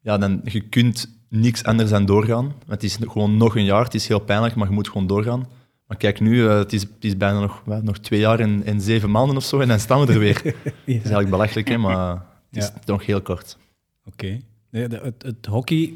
ja, 0.00 0.18
dan 0.18 0.40
je 0.44 0.60
kunt 0.60 1.18
niks 1.28 1.64
anders 1.64 1.90
dan 1.90 2.06
doorgaan. 2.06 2.44
Want 2.44 2.82
het 2.82 2.82
is 2.82 2.98
gewoon 3.00 3.36
nog 3.36 3.56
een 3.56 3.64
jaar, 3.64 3.84
het 3.84 3.94
is 3.94 4.08
heel 4.08 4.18
pijnlijk, 4.18 4.54
maar 4.54 4.68
je 4.68 4.74
moet 4.74 4.88
gewoon 4.88 5.06
doorgaan. 5.06 5.46
Maar 5.86 5.96
kijk 5.96 6.20
nu, 6.20 6.48
het, 6.48 6.72
is, 6.72 6.82
het 6.82 7.04
is 7.04 7.16
bijna 7.16 7.40
nog, 7.40 7.62
nog 7.82 7.98
twee 7.98 8.20
jaar 8.20 8.40
en, 8.40 8.62
en 8.64 8.80
zeven 8.80 9.10
maanden 9.10 9.36
of 9.36 9.44
zo, 9.44 9.60
en 9.60 9.68
dan 9.68 9.78
staan 9.78 10.06
we 10.06 10.12
er 10.12 10.18
weer. 10.18 10.40
ja. 10.44 10.52
Dat 10.52 10.84
is 10.86 10.94
eigenlijk 10.94 11.30
belachelijk, 11.30 11.68
hè, 11.68 11.78
maar 11.78 12.22
het 12.50 12.62
is 12.62 12.72
nog 12.84 13.06
heel 13.06 13.22
kort. 13.22 13.58
Oké. 14.04 14.40
Okay. 14.70 14.90
Het, 15.02 15.22
het 15.22 15.46
hockey, 15.46 15.94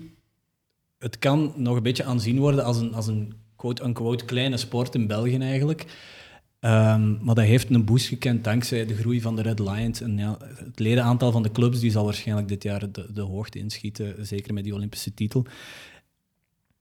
het 1.03 1.19
kan 1.19 1.53
nog 1.57 1.77
een 1.77 1.83
beetje 1.83 2.05
aanzien 2.05 2.39
worden 2.39 2.65
als 2.65 2.77
een, 2.77 2.95
als 2.95 3.07
een 3.07 3.33
quote-unquote 3.57 4.25
kleine 4.25 4.57
sport 4.57 4.95
in 4.95 5.07
België 5.07 5.39
eigenlijk. 5.39 5.81
Um, 6.61 7.19
maar 7.23 7.35
dat 7.35 7.45
heeft 7.45 7.71
een 7.71 7.85
boost 7.85 8.07
gekend 8.07 8.45
dankzij 8.45 8.87
de 8.87 8.97
groei 8.97 9.21
van 9.21 9.37
de 9.37 9.43
Red 9.43 9.59
Lions. 9.59 10.01
En 10.01 10.19
ja, 10.19 10.39
het 10.55 10.79
ledenaantal 10.79 11.33
van 11.33 11.43
de 11.43 11.51
clubs 11.51 11.81
die 11.81 11.91
zal 11.91 12.05
waarschijnlijk 12.05 12.49
dit 12.49 12.63
jaar 12.63 12.93
de, 12.93 13.13
de 13.13 13.21
hoogte 13.21 13.59
inschieten, 13.59 14.27
zeker 14.27 14.55
met 14.55 14.65
die 14.65 14.75
Olympische 14.75 15.15
titel. 15.15 15.47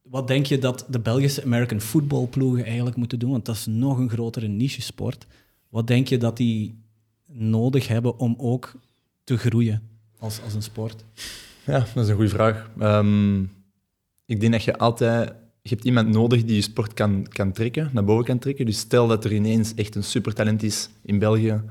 Wat 0.01 0.27
denk 0.27 0.45
je 0.45 0.57
dat 0.57 0.85
de 0.89 0.99
Belgische 0.99 1.43
American 1.43 1.81
football 1.81 2.27
ploegen 2.27 2.65
eigenlijk 2.65 2.95
moeten 2.95 3.19
doen? 3.19 3.31
Want 3.31 3.45
dat 3.45 3.55
is 3.55 3.65
nog 3.65 3.97
een 3.97 4.09
grotere 4.09 4.47
niche-sport. 4.47 5.27
Wat 5.69 5.87
denk 5.87 6.07
je 6.07 6.17
dat 6.17 6.37
die 6.37 6.79
nodig 7.27 7.87
hebben 7.87 8.19
om 8.19 8.35
ook 8.37 8.73
te 9.23 9.37
groeien 9.37 9.81
als, 10.19 10.41
als 10.43 10.53
een 10.53 10.63
sport? 10.63 11.03
Ja, 11.65 11.79
dat 11.93 12.03
is 12.03 12.09
een 12.09 12.15
goede 12.15 12.29
vraag. 12.29 12.69
Um, 12.79 13.51
ik 14.31 14.39
denk 14.39 14.51
dat 14.51 14.63
je 14.63 14.77
altijd 14.77 15.33
je 15.61 15.69
hebt 15.69 15.83
iemand 15.83 16.07
nodig 16.07 16.43
die 16.43 16.55
je 16.55 16.61
sport 16.61 16.93
kan, 16.93 17.27
kan 17.29 17.51
trekken, 17.51 17.89
naar 17.93 18.03
boven 18.03 18.25
kan 18.25 18.39
trekken. 18.39 18.65
Dus 18.65 18.77
stel 18.77 19.07
dat 19.07 19.25
er 19.25 19.33
ineens 19.33 19.73
echt 19.73 19.95
een 19.95 20.03
supertalent 20.03 20.63
is 20.63 20.89
in 21.03 21.19
België, 21.19 21.61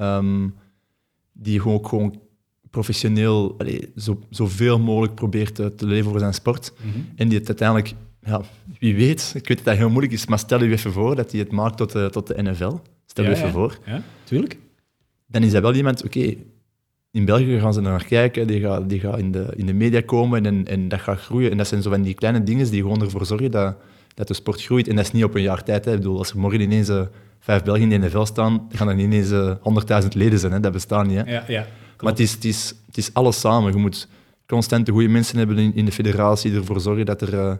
um, 0.00 0.54
die 1.32 1.60
gewoon 1.60 1.76
ook 1.76 1.88
gewoon 1.88 2.20
professioneel 2.70 3.56
zo, 3.96 4.20
zoveel 4.30 4.78
mogelijk 4.78 5.14
probeert 5.14 5.54
te, 5.54 5.74
te 5.74 5.86
leven 5.86 6.10
voor 6.10 6.18
zijn 6.18 6.34
sport. 6.34 6.72
Mhm. 6.76 6.98
En 7.16 7.28
die 7.28 7.38
het 7.38 7.48
uiteindelijk, 7.48 7.94
ja, 8.20 8.40
wie 8.78 8.94
weet, 8.94 9.32
ik 9.36 9.48
weet 9.48 9.56
dat 9.56 9.66
dat 9.66 9.76
heel 9.76 9.90
moeilijk 9.90 10.12
is, 10.12 10.26
maar 10.26 10.38
stel 10.38 10.62
je 10.62 10.70
even 10.70 10.92
voor 10.92 11.16
dat 11.16 11.30
hij 11.30 11.40
het 11.40 11.52
maakt 11.52 11.76
tot 11.76 11.92
de, 11.92 12.08
tot 12.10 12.26
de 12.26 12.42
NFL. 12.42 12.76
Stel 13.06 13.24
je 13.24 13.30
even 13.30 13.50
voor. 13.50 13.78
Ja, 13.86 14.02
tuurlijk. 14.24 14.58
Dan 15.26 15.42
is 15.42 15.52
dat 15.52 15.62
wel 15.62 15.74
iemand, 15.74 16.04
oké, 16.04 16.34
in 17.12 17.24
België 17.24 17.60
gaan 17.60 17.74
ze 17.74 17.80
naar 17.80 18.04
kijken, 18.04 18.46
die 18.46 18.60
gaat, 18.60 18.88
die 18.88 19.00
gaat 19.00 19.18
in, 19.18 19.32
de, 19.32 19.52
in 19.56 19.66
de 19.66 19.72
media 19.72 20.00
komen 20.00 20.46
en, 20.46 20.66
en 20.66 20.88
dat 20.88 21.00
gaat 21.00 21.20
groeien. 21.20 21.50
En 21.50 21.56
dat 21.56 21.68
zijn 21.68 21.82
zo 21.82 21.90
van 21.90 22.02
die 22.02 22.14
kleine 22.14 22.42
dingen 22.42 22.70
die 22.70 22.80
gewoon 22.82 23.02
ervoor 23.02 23.26
zorgen 23.26 23.50
dat, 23.50 23.76
dat 24.14 24.28
de 24.28 24.34
sport 24.34 24.62
groeit. 24.62 24.88
En 24.88 24.96
dat 24.96 25.04
is 25.04 25.12
niet 25.12 25.24
op 25.24 25.34
een 25.34 25.42
jaar 25.42 25.62
tijd. 25.62 25.84
Hè. 25.84 25.90
Ik 25.90 25.96
bedoel, 25.96 26.18
als 26.18 26.30
er 26.30 26.38
morgen 26.38 26.60
ineens 26.60 26.88
uh, 26.88 27.02
vijf 27.38 27.62
Belgen 27.62 27.92
in 27.92 28.00
de 28.00 28.06
NFL 28.06 28.24
staan, 28.24 28.66
dan 28.68 28.78
gaan 28.78 28.88
er 28.88 28.94
niet 28.94 29.04
ineens 29.04 29.30
uh, 29.30 30.02
100.000 30.02 30.08
leden 30.08 30.38
zijn. 30.38 30.52
Hè. 30.52 30.60
Dat 30.60 30.72
bestaat 30.72 31.06
niet. 31.06 31.16
Hè. 31.16 31.32
Ja, 31.32 31.44
ja, 31.48 31.66
maar 32.00 32.10
het 32.10 32.20
is, 32.20 32.32
het, 32.32 32.44
is, 32.44 32.74
het 32.86 32.96
is 32.96 33.14
alles 33.14 33.40
samen. 33.40 33.72
Je 33.72 33.78
moet 33.78 34.08
constant 34.46 34.86
de 34.86 34.92
goede 34.92 35.08
mensen 35.08 35.38
hebben 35.38 35.58
in, 35.58 35.74
in 35.74 35.84
de 35.84 35.92
federatie, 35.92 36.50
die 36.50 36.60
ervoor 36.60 36.80
zorgen 36.80 37.06
dat 37.06 37.22
er 37.22 37.34
uh, 37.34 37.54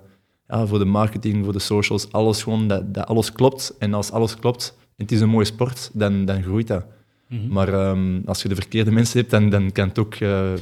ja, 0.49 0.67
voor 0.67 0.79
de 0.79 0.85
marketing, 0.85 1.45
voor 1.45 1.53
de 1.53 1.59
socials, 1.59 2.13
alles 2.13 2.43
gewoon, 2.43 2.69
dat, 2.69 2.95
dat 2.95 3.07
alles 3.07 3.33
klopt. 3.33 3.75
En 3.79 3.95
als 3.95 4.11
alles 4.11 4.39
klopt 4.39 4.77
en 4.97 5.05
het 5.05 5.13
is 5.13 5.21
een 5.21 5.29
mooie 5.29 5.45
sport, 5.45 5.91
dan, 5.93 6.25
dan 6.25 6.43
groeit 6.43 6.67
dat. 6.67 6.85
Mhm. 7.33 7.53
Maar 7.53 7.89
um, 7.89 8.23
als 8.25 8.43
je 8.43 8.49
de 8.49 8.55
verkeerde 8.55 8.91
mensen 8.91 9.19
hebt, 9.19 9.31
dan, 9.31 9.51
dan 9.51 9.73
kan 9.73 9.89
het 9.89 9.99
ook 9.99 10.21
uh, 10.21 10.53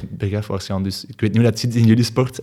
gaan. 0.47 0.83
Dus 0.83 1.05
ik 1.05 1.21
weet 1.21 1.29
niet 1.29 1.41
hoe 1.41 1.49
dat 1.49 1.59
zit 1.59 1.75
in 1.75 1.85
jullie 1.85 2.03
sport, 2.03 2.39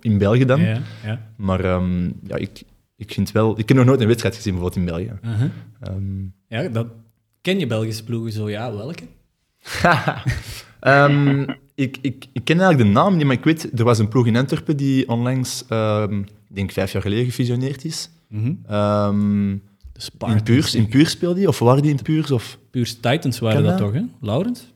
in 0.00 0.18
België 0.18 0.44
dan. 0.44 0.60
Ja, 0.60 0.80
ja. 1.04 1.20
Maar 1.36 1.64
um, 1.64 2.12
ja, 2.26 2.36
ik, 2.36 2.62
ik 2.96 3.12
vind 3.12 3.32
wel... 3.32 3.58
Ik 3.58 3.68
heb 3.68 3.76
nog 3.76 3.86
nooit 3.86 4.00
een 4.00 4.06
wedstrijd 4.06 4.34
gezien, 4.34 4.52
bijvoorbeeld 4.52 4.86
in 4.86 4.94
België. 4.94 5.12
Uh 5.24 5.40
-huh. 5.40 5.50
um, 5.96 6.32
ja, 6.48 6.68
dat, 6.68 6.86
ken 7.40 7.58
je 7.58 7.66
Belgische 7.66 8.04
ploegen 8.04 8.32
zo? 8.32 8.50
Ja, 8.50 8.74
welke? 8.74 9.04
ik, 11.74 11.98
ik, 12.00 12.26
ik 12.32 12.44
ken 12.44 12.60
eigenlijk 12.60 12.78
de 12.78 13.00
naam 13.00 13.16
niet, 13.16 13.26
maar 13.26 13.36
ik 13.36 13.44
weet, 13.44 13.78
er 13.78 13.84
was 13.84 13.98
een 13.98 14.08
ploeg 14.08 14.26
in 14.26 14.36
Antwerpen 14.36 14.76
die 14.76 15.08
onlangs, 15.08 15.62
ik 15.62 16.54
denk 16.54 16.72
vijf 16.72 16.92
jaar 16.92 17.02
geleden, 17.02 17.24
gefusioneerd 17.24 17.84
is. 17.84 18.10
Mm 18.28 18.58
-hmm. 18.66 19.62
In 20.26 20.42
Puurs, 20.42 20.74
in 20.74 20.88
Puurs 20.88 21.10
speelde 21.10 21.38
die? 21.38 21.48
Of 21.48 21.58
waren 21.58 21.82
die 21.82 21.90
in 21.90 22.02
Puurs? 22.02 22.30
Of? 22.30 22.58
Puurs 22.70 22.94
Titans 22.94 23.38
waren 23.38 23.62
dat, 23.62 23.78
toch, 23.78 23.92
hè? 23.92 24.02
Laurens? 24.20 24.72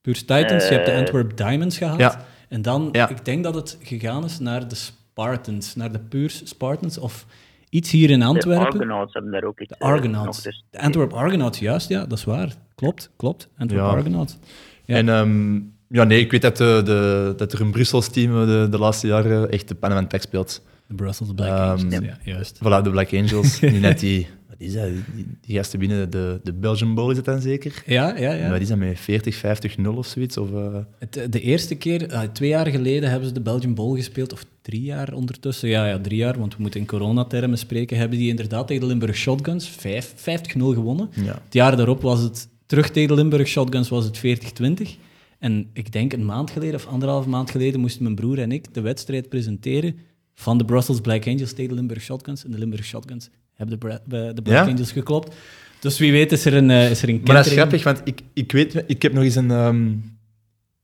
Puurs 0.00 0.20
Titans, 0.20 0.68
je 0.68 0.74
hebt 0.74 0.86
de 0.86 0.92
eh, 0.92 0.98
Antwerp 0.98 1.36
Diamonds 1.36 1.78
gehad. 1.78 1.98
Ja. 1.98 2.26
En 2.48 2.62
dan, 2.62 2.94
ik 2.94 3.24
denk 3.24 3.44
dat 3.44 3.54
het 3.54 3.78
gegaan 3.82 4.24
is 4.24 4.38
naar 4.38 4.68
de 4.68 4.74
Spartans, 4.74 5.74
naar 5.74 5.92
de 5.92 5.98
Puurs 5.98 6.40
Spartans, 6.44 6.98
of 6.98 7.26
iets 7.68 7.90
hier 7.90 8.10
in 8.10 8.22
Antwerpen. 8.22 8.70
De 8.70 8.78
Argonauts 8.78 9.12
hebben 9.12 9.32
daar 9.32 9.44
ook 9.44 9.60
iets. 9.60 9.68
De 9.68 9.84
Argonauts. 9.84 10.42
Dus. 10.42 10.64
De 10.70 10.80
Antwerp 10.80 11.12
Argonauts, 11.12 11.58
juist, 11.58 11.88
ja, 11.88 12.06
dat 12.06 12.18
is 12.18 12.24
waar. 12.24 12.54
Klopt, 12.74 13.10
klopt. 13.16 13.48
Antwerp 13.58 13.82
ja. 13.82 13.88
Argonauts. 13.88 14.38
Ja. 14.84 14.96
En 14.96 15.08
um, 15.08 15.74
ja, 15.88 16.04
nee, 16.04 16.20
ik 16.20 16.30
weet 16.30 16.42
dat, 16.42 16.56
de, 16.56 16.82
de, 16.84 17.34
dat 17.36 17.52
er 17.52 17.60
een 17.60 17.70
Brussels 17.70 18.08
team 18.08 18.46
de, 18.46 18.66
de 18.70 18.78
laatste 18.78 19.06
jaren 19.06 19.50
echt 19.50 19.68
de 19.68 19.74
Panama 19.74 20.06
Pack 20.06 20.20
speelt. 20.20 20.62
De 20.86 20.94
Brussels 20.94 21.34
Black 21.34 21.48
um, 21.48 21.56
Angels, 21.56 22.04
ja, 22.04 22.18
juist. 22.24 22.58
Voilà, 22.58 22.82
de 22.82 22.90
Black 22.90 23.14
Angels. 23.14 23.60
niet 23.60 23.80
net 23.80 24.00
die 24.00 24.26
is 24.58 24.72
dat? 24.72 24.88
Die, 25.14 25.26
die 25.40 25.56
gasten 25.56 25.78
binnen 25.78 26.10
de, 26.10 26.40
de 26.42 26.52
Belgian 26.52 26.94
Bowl 26.94 27.10
is 27.10 27.16
het 27.16 27.24
dan 27.24 27.40
zeker? 27.40 27.82
Ja, 27.86 28.16
ja, 28.18 28.32
ja. 28.32 28.50
Wat 28.50 28.60
is 28.60 28.68
dat 28.68 28.78
met 28.78 29.00
40, 29.00 29.34
50, 29.34 29.78
0 29.78 29.96
of 29.96 30.06
zoiets? 30.06 30.36
Of, 30.36 30.50
uh... 30.50 30.76
het, 30.98 31.32
de 31.32 31.40
eerste 31.40 31.74
keer, 31.74 32.12
uh, 32.12 32.22
twee 32.22 32.48
jaar 32.48 32.66
geleden, 32.66 33.10
hebben 33.10 33.28
ze 33.28 33.34
de 33.34 33.40
Belgian 33.40 33.74
Bowl 33.74 33.96
gespeeld, 33.96 34.32
of 34.32 34.44
drie 34.62 34.82
jaar 34.82 35.12
ondertussen. 35.12 35.68
Ja, 35.68 35.86
ja 35.86 36.00
drie 36.00 36.18
jaar, 36.18 36.38
want 36.38 36.56
we 36.56 36.62
moeten 36.62 36.80
in 36.80 36.86
coronatermen 36.86 37.58
spreken. 37.58 37.96
Hebben 37.96 38.18
die 38.18 38.28
inderdaad 38.28 38.66
tegen 38.66 38.82
de 38.82 38.88
Limburg 38.88 39.16
Shotguns 39.16 39.70
50-0 39.70 39.76
gewonnen. 40.54 41.08
Ja. 41.14 41.40
Het 41.44 41.54
jaar 41.54 41.76
daarop 41.76 42.02
was 42.02 42.20
het 42.20 42.48
terug 42.66 42.90
tegen 42.90 43.08
de 43.08 43.14
Limburg 43.14 43.48
Shotguns 43.48 43.88
was 43.88 44.04
het 44.04 44.18
40-20. 44.18 44.86
En 45.38 45.70
ik 45.72 45.92
denk 45.92 46.12
een 46.12 46.24
maand 46.24 46.50
geleden 46.50 46.74
of 46.74 46.86
anderhalf 46.86 47.26
maand 47.26 47.50
geleden 47.50 47.80
moesten 47.80 48.02
mijn 48.02 48.14
broer 48.14 48.38
en 48.38 48.52
ik 48.52 48.74
de 48.74 48.80
wedstrijd 48.80 49.28
presenteren 49.28 49.96
van 50.34 50.58
de 50.58 50.64
Brussels 50.64 51.00
Black 51.00 51.26
Angels 51.26 51.52
tegen 51.52 51.68
de 51.68 51.74
Limburg 51.74 52.02
Shotguns. 52.02 52.44
En 52.44 52.50
de 52.50 52.58
Limburg 52.58 52.84
Shotguns 52.84 53.30
hebben 53.56 53.80
de, 53.80 54.32
de 54.34 54.42
Black 54.42 54.68
Angels 54.68 54.92
geklopt. 54.92 55.34
Dus 55.80 55.98
wie 55.98 56.12
weet 56.12 56.32
is 56.32 56.44
er 56.44 56.54
een, 56.54 56.70
uh, 56.70 56.90
is 56.90 57.02
er 57.02 57.08
een 57.08 57.20
Maar 57.24 57.36
dat 57.36 57.46
is 57.46 57.52
grappig, 57.52 57.84
want 57.84 58.00
ik, 58.04 58.20
ik 58.32 58.52
weet, 58.52 58.84
ik 58.86 59.02
heb 59.02 59.12
nog 59.12 59.24
eens 59.24 59.34
een... 59.34 59.50
Um, 59.50 60.14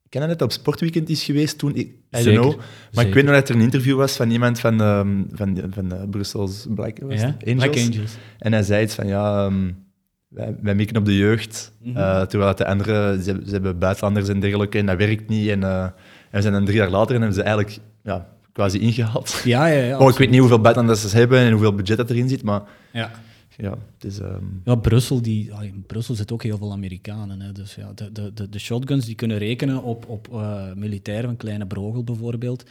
ik 0.04 0.18
ken 0.20 0.28
net 0.28 0.42
op 0.42 0.52
Sportweekend 0.52 1.08
is 1.08 1.24
geweest 1.24 1.58
toen, 1.58 1.74
ik, 1.74 1.88
I 2.18 2.24
don't 2.24 2.38
know. 2.38 2.60
Maar 2.92 3.06
ik 3.06 3.14
weet 3.14 3.24
nog 3.24 3.34
dat 3.34 3.48
er 3.48 3.54
een 3.54 3.60
interview 3.60 3.96
was 3.96 4.16
van 4.16 4.30
iemand 4.30 4.60
van, 4.60 4.80
um, 4.80 5.26
van, 5.32 5.62
van 5.70 5.88
de 5.88 6.08
Brussels 6.10 6.66
Black, 6.74 6.98
ja? 6.98 7.04
Angels. 7.04 7.36
Black 7.40 7.76
Angels. 7.76 8.16
En 8.38 8.52
hij 8.52 8.62
zei 8.62 8.82
iets 8.84 8.94
van, 8.94 9.06
ja, 9.06 9.44
um, 9.44 9.84
wij, 10.28 10.56
wij 10.62 10.74
mikken 10.74 10.96
op 10.96 11.04
de 11.04 11.16
jeugd, 11.16 11.72
mm 11.82 11.94
-hmm. 11.94 12.02
uh, 12.02 12.20
terwijl 12.20 12.54
de 12.54 12.66
anderen, 12.66 13.22
ze, 13.22 13.42
ze, 13.46 13.52
hebben 13.52 13.78
buitenlanders 13.78 14.28
en 14.28 14.40
dergelijke, 14.40 14.78
en 14.78 14.86
dat 14.86 14.96
werkt 14.96 15.28
niet. 15.28 15.48
En, 15.48 15.60
uh, 15.60 15.82
en 15.82 15.92
we 16.30 16.40
zijn 16.40 16.52
dan 16.52 16.64
drie 16.64 16.76
jaar 16.76 16.90
later 16.90 17.14
en 17.14 17.20
hebben 17.20 17.38
ze 17.38 17.42
eigenlijk 17.42 17.78
ja, 18.02 18.28
quasi 18.52 18.78
ingehaald. 18.78 19.40
Ja, 19.44 19.66
ja, 19.66 19.82
ja. 19.82 19.98
Oh, 20.00 20.10
ik 20.10 20.16
weet 20.16 20.30
niet 20.30 20.38
hoeveel 20.38 20.60
buitenlanders 20.60 21.10
ze 21.10 21.16
hebben 21.16 21.38
en 21.38 21.52
hoeveel 21.52 21.74
budget 21.74 21.96
dat 21.96 22.10
erin 22.10 22.28
zit, 22.28 22.42
maar 22.42 22.62
ja. 22.92 23.10
Ja, 23.56 23.70
het 23.70 24.04
is, 24.04 24.18
um... 24.18 24.60
ja, 24.64 24.74
Brussel, 24.74 25.22
die, 25.22 25.50
in 25.60 25.84
Brussel 25.86 26.14
zit 26.14 26.32
ook 26.32 26.42
heel 26.42 26.58
veel 26.58 26.72
Amerikanen. 26.72 27.40
Hè. 27.40 27.52
Dus 27.52 27.74
ja, 27.74 27.92
de, 27.94 28.12
de, 28.12 28.32
de, 28.34 28.48
de 28.48 28.58
shotguns 28.58 29.04
die 29.04 29.14
kunnen 29.14 29.38
rekenen 29.38 29.82
op, 29.82 30.08
op 30.08 30.28
uh, 30.32 30.72
militairen 30.74 31.24
van 31.24 31.36
Kleine 31.36 31.66
Brogel 31.66 32.04
bijvoorbeeld. 32.04 32.64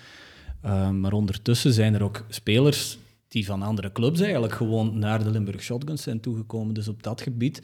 Uh, 0.66 0.90
maar 0.90 1.14
ondertussen 1.14 1.74
zijn 1.74 1.94
er 1.94 2.04
ook 2.04 2.26
spelers 2.30 2.98
die 3.28 3.46
van 3.46 3.62
andere 3.62 3.92
clubs 3.92 4.20
eigenlijk 4.20 4.54
gewoon 4.54 5.00
naar 5.00 5.24
de 5.24 5.30
Limburg 5.30 5.64
Shotguns 5.64 6.02
zijn 6.02 6.20
toegekomen. 6.20 6.74
Dus 6.74 6.88
op 6.88 7.04
dat 7.04 7.22
gebied 7.22 7.62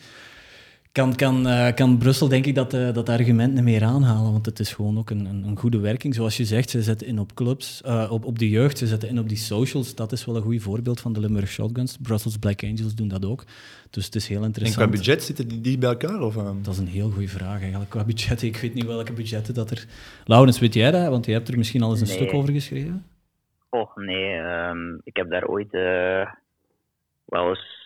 kan, 0.98 1.16
kan, 1.16 1.48
uh, 1.48 1.74
kan 1.74 1.98
Brussel 1.98 2.28
denk 2.28 2.46
ik 2.46 2.56
dat, 2.56 2.74
uh, 2.74 2.94
dat 2.94 3.10
argument 3.10 3.54
niet 3.54 3.64
meer 3.64 3.84
aanhalen, 3.84 4.32
want 4.32 4.46
het 4.46 4.60
is 4.60 4.74
gewoon 4.74 4.98
ook 4.98 5.10
een, 5.10 5.26
een, 5.26 5.44
een 5.44 5.58
goede 5.58 5.80
werking. 5.80 6.16
Zoals 6.16 6.38
je 6.38 6.46
zegt, 6.46 6.70
ze 6.70 6.82
zetten 6.82 7.08
in 7.08 7.20
op 7.20 7.34
clubs, 7.34 7.82
uh, 7.86 8.12
op, 8.12 8.26
op 8.26 8.40
de 8.40 8.50
jeugd, 8.50 8.78
ze 8.78 8.88
zetten 8.88 9.10
in 9.10 9.20
op 9.20 9.30
die 9.30 9.38
socials. 9.38 9.96
Dat 9.96 10.12
is 10.12 10.26
wel 10.26 10.36
een 10.36 10.42
goed 10.42 10.62
voorbeeld 10.62 11.00
van 11.00 11.14
de 11.14 11.20
Limburg 11.20 11.50
Shotguns. 11.50 11.98
Brussels 12.02 12.38
Black 12.38 12.64
Angels 12.64 12.96
doen 12.96 13.08
dat 13.08 13.26
ook. 13.26 13.44
Dus 13.90 14.06
het 14.06 14.16
is 14.16 14.28
heel 14.28 14.44
interessant. 14.44 14.82
En 14.82 14.88
qua 14.88 14.98
budget 14.98 15.24
zitten 15.24 15.48
die 15.48 15.62
dicht 15.62 15.80
bij 15.80 15.90
elkaar? 15.90 16.22
Of, 16.22 16.36
Dat 16.36 16.74
is 16.74 16.80
een 16.80 16.88
heel 16.88 17.10
goede 17.10 17.28
vraag 17.28 17.62
eigenlijk. 17.62 17.90
Qua 17.90 18.04
budget, 18.04 18.42
ik 18.42 18.58
weet 18.58 18.74
niet 18.74 18.86
welke 18.86 19.14
budgetten 19.14 19.54
dat 19.54 19.72
er... 19.72 19.86
Laurens, 20.26 20.60
weet 20.60 20.74
jij 20.74 20.92
dat? 20.92 21.08
Want 21.08 21.26
je 21.26 21.32
hebt 21.32 21.48
er 21.48 21.58
misschien 21.58 21.82
al 21.82 21.92
eens 21.92 22.02
een 22.02 22.08
stuk 22.08 22.34
over 22.34 22.54
geschreven. 22.54 23.06
Oh, 23.70 23.96
nee. 23.96 24.34
Um, 24.36 25.02
ik 25.04 25.16
heb 25.16 25.30
daar 25.30 25.46
ooit 25.46 25.72
wel 27.26 27.50
eens 27.50 27.77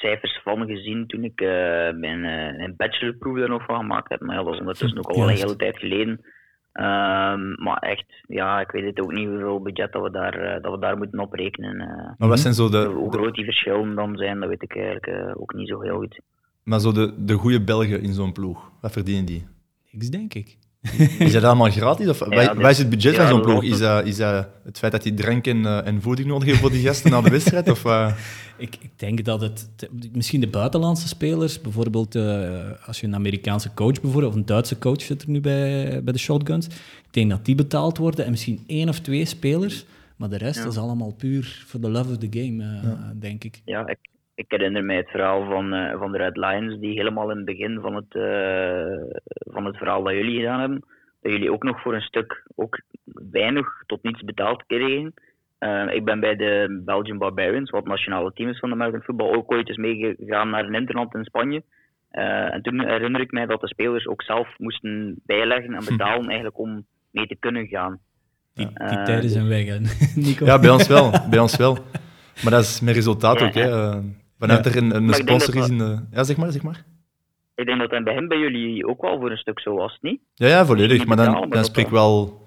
cijfers 0.00 0.40
van 0.44 0.66
gezien 0.66 1.06
toen 1.06 1.24
ik 1.24 1.40
uh, 1.40 1.48
mijn, 1.92 2.18
uh, 2.18 2.56
mijn 2.56 2.74
bachelorproef 2.76 3.38
er 3.38 3.48
nog 3.48 3.64
van 3.64 3.76
gemaakt 3.76 4.08
heb. 4.08 4.20
Maar 4.20 4.36
ja, 4.36 4.42
dat 4.42 4.52
is 4.52 4.60
ondertussen 4.60 4.98
ook 4.98 5.10
al 5.10 5.28
een 5.28 5.36
hele 5.36 5.56
tijd 5.56 5.78
geleden. 5.78 6.10
Um, 6.72 7.54
maar 7.62 7.78
echt, 7.80 8.22
ja, 8.26 8.60
ik 8.60 8.70
weet 8.70 8.84
het 8.84 9.00
ook 9.00 9.12
niet 9.12 9.28
hoeveel 9.28 9.62
budget 9.62 9.92
dat 9.92 10.02
we 10.02 10.10
daar, 10.10 10.56
uh, 10.56 10.62
dat 10.62 10.72
we 10.72 10.78
daar 10.78 10.96
moeten 10.96 11.18
oprekenen. 11.18 11.76
maar 12.18 12.28
wat 12.28 12.40
zijn 12.40 12.54
zo 12.54 12.68
de, 12.68 12.84
hoe 12.84 13.12
groot 13.12 13.34
die 13.34 13.44
verschillen 13.44 13.94
dan 13.94 14.16
zijn, 14.16 14.40
dat 14.40 14.48
weet 14.48 14.62
ik 14.62 14.76
eigenlijk 14.76 15.40
ook 15.40 15.54
niet 15.54 15.68
zo 15.68 15.80
heel 15.80 15.96
goed. 15.96 16.20
Maar 16.62 16.80
zo 16.80 16.92
de, 16.92 17.24
de 17.24 17.34
goede 17.34 17.64
Belgen 17.64 18.02
in 18.02 18.12
zo'n 18.12 18.32
ploeg, 18.32 18.72
wat 18.80 18.92
verdienen 18.92 19.24
die? 19.24 19.46
Niks, 19.90 20.10
denk 20.10 20.34
ik. 20.34 20.56
Is 21.18 21.32
dat 21.32 21.44
allemaal 21.44 21.70
gratis? 21.70 22.08
Of 22.08 22.30
ja, 22.30 22.56
wij, 22.56 22.70
is 22.70 22.78
het 22.78 22.90
budget 22.90 23.16
van 23.16 23.26
zo'n 23.26 23.40
ploeg? 23.40 23.62
Is 23.62 23.78
dat, 23.78 24.06
is 24.06 24.16
dat 24.16 24.48
het 24.64 24.78
feit 24.78 24.92
dat 24.92 25.02
die 25.02 25.14
drank 25.14 25.46
en, 25.46 25.56
uh, 25.56 25.86
en 25.86 26.02
voeding 26.02 26.28
nodig 26.28 26.44
hebben 26.44 26.62
voor 26.62 26.70
die 26.70 26.86
gasten 26.86 27.10
na 27.10 27.20
de 27.20 27.30
wedstrijd? 27.38 27.70
Of, 27.70 27.84
uh... 27.84 28.12
ik, 28.56 28.76
ik, 28.80 28.90
denk 28.96 29.24
dat 29.24 29.40
het... 29.40 29.68
Misschien 30.12 30.40
de 30.40 30.48
buitenlandse 30.48 31.08
spelers, 31.08 31.60
bijvoorbeeld 31.60 32.14
uh, 32.14 32.60
als 32.86 33.00
je 33.00 33.06
een 33.06 33.14
Amerikaanse 33.14 33.74
coach 33.74 34.00
bijvoorbeeld, 34.00 34.32
of 34.32 34.38
een 34.38 34.46
Duitse 34.46 34.78
coach 34.78 35.02
zit 35.02 35.22
er 35.22 35.30
nu 35.30 35.40
bij, 35.40 36.00
bij 36.04 36.12
de 36.12 36.18
Shotguns, 36.18 36.66
ik 36.66 37.10
denk 37.10 37.30
dat 37.30 37.44
die 37.44 37.54
betaald 37.54 37.98
worden 37.98 38.24
en 38.24 38.30
misschien 38.30 38.64
één 38.66 38.88
of 38.88 39.00
twee 39.00 39.24
spelers, 39.24 39.84
maar 40.16 40.28
de 40.28 40.38
rest 40.38 40.64
is 40.64 40.76
allemaal 40.76 41.12
puur 41.12 41.64
voor 41.66 41.80
de 41.80 41.90
love 41.90 42.10
of 42.10 42.18
the 42.18 42.28
game, 42.30 42.64
ja. 42.64 43.12
denk 43.18 43.44
ik. 43.44 43.62
Ja, 43.64 43.86
ik, 43.86 43.98
ik 44.40 44.50
herinner 44.50 44.84
mij 44.84 44.96
het 44.96 45.10
verhaal 45.10 45.44
van, 45.44 45.74
uh, 45.74 45.98
van 45.98 46.12
de 46.12 46.18
Red 46.18 46.36
Lions, 46.36 46.80
die 46.80 46.98
helemaal 46.98 47.30
in 47.30 47.36
het 47.36 47.44
begin 47.44 47.80
van 47.80 47.94
het, 47.94 48.14
uh, 48.14 49.02
van 49.54 49.64
het 49.64 49.76
verhaal 49.76 50.02
dat 50.02 50.12
jullie 50.12 50.38
gedaan 50.38 50.60
hebben, 50.60 50.84
dat 51.22 51.32
jullie 51.32 51.52
ook 51.52 51.62
nog 51.62 51.80
voor 51.80 51.94
een 51.94 52.00
stuk 52.00 52.42
ook 52.54 52.80
weinig 53.30 53.82
tot 53.86 54.02
niets 54.02 54.22
betaald 54.22 54.64
kregen. 54.66 55.14
ik 55.92 56.04
ben 56.04 56.20
bij 56.20 56.36
de 56.36 56.82
Belgian 56.84 57.18
Barbarians, 57.18 57.70
wat 57.70 57.80
het 57.80 57.88
nationale 57.90 58.32
team 58.32 58.48
is 58.48 58.58
van 58.58 58.68
de 58.68 58.74
American 58.74 59.02
Football, 59.02 59.34
ook 59.34 59.52
ooit 59.52 59.68
eens 59.68 59.76
meegegaan 59.76 60.50
naar 60.50 60.64
een 60.64 60.74
interland 60.74 61.14
in 61.14 61.24
Spanje. 61.24 61.62
en 62.10 62.62
toen 62.62 62.80
herinner 62.86 63.20
ik 63.20 63.32
mij 63.32 63.46
dat 63.46 63.60
de 63.60 63.68
spelers 63.68 64.06
ook 64.06 64.22
zelf 64.22 64.48
moesten 64.58 65.20
bijleggen 65.26 65.74
en 65.74 65.82
hm. 65.82 65.90
betalen 65.96 66.26
eigenlijk 66.26 66.58
om 66.58 66.86
mee 67.10 67.26
te 67.26 67.36
kunnen 67.38 67.66
gaan. 67.66 67.98
Die, 68.54 68.66
die 68.66 69.02
tijden 69.02 69.30
zijn 69.30 69.48
weg, 69.48 69.78
Nico. 70.26 70.44
Ja, 70.44 70.58
bij 70.58 70.70
ons 70.70 70.86
wel. 70.86 71.10
bij 71.30 71.38
ons 71.38 71.56
wel. 71.56 71.78
Maar 72.42 72.52
dat 72.52 72.62
is 72.62 72.80
mijn 72.80 72.96
resultaat 72.96 73.42
ook. 73.42 73.54
Hè. 73.54 74.00
Vanuit 74.40 74.66
er 74.66 74.76
een, 74.76 74.94
een 74.94 75.14
sponsor 75.14 75.56
is 75.56 75.68
in 75.68 75.78
de... 75.78 75.98
Ja, 76.10 76.24
zeg 76.24 76.36
maar, 76.36 76.52
zeg 76.52 76.62
maar. 76.62 76.84
Ik 77.54 77.66
denk 77.66 77.78
dat 77.78 77.90
dat 77.90 78.04
bij 78.04 78.14
hem 78.14 78.28
bij 78.28 78.38
jullie 78.38 78.86
ook 78.86 79.02
wel 79.02 79.18
voor 79.18 79.30
een 79.30 79.36
stuk 79.36 79.60
zo 79.60 79.74
was, 79.74 79.98
niet? 80.00 80.20
Ja, 80.34 80.46
ja 80.46 80.66
volledig. 80.66 81.06
Maar 81.06 81.16
dan, 81.16 81.50
dan 81.50 81.64
spreek 81.64 81.84
ik 81.84 81.90
wel 81.90 82.40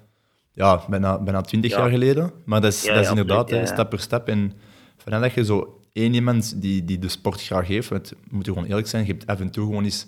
ja, 0.52 0.80
bijna, 0.88 1.22
bijna 1.22 1.40
twintig 1.40 1.70
jaar 1.70 1.90
geleden. 1.90 2.32
Maar 2.44 2.60
dat 2.60 2.72
is, 2.72 2.86
dat 2.86 2.96
is 2.96 3.08
inderdaad 3.08 3.60
stap 3.64 3.90
per 3.90 4.00
stap. 4.00 4.28
En 4.28 4.52
vanuit 4.96 5.22
dat 5.22 5.32
je 5.32 5.44
zo 5.44 5.80
één 5.92 6.14
iemand 6.14 6.62
die, 6.62 6.84
die 6.84 6.98
de 6.98 7.08
sport 7.08 7.42
graag 7.42 7.66
heeft, 7.66 7.88
want 7.88 8.08
we 8.08 8.16
moeten 8.30 8.52
gewoon 8.52 8.68
eerlijk 8.68 8.88
zijn, 8.88 9.06
je 9.06 9.12
hebt 9.12 9.26
af 9.26 9.40
en 9.40 9.50
toe 9.50 9.66
gewoon 9.66 9.84
eens 9.84 10.06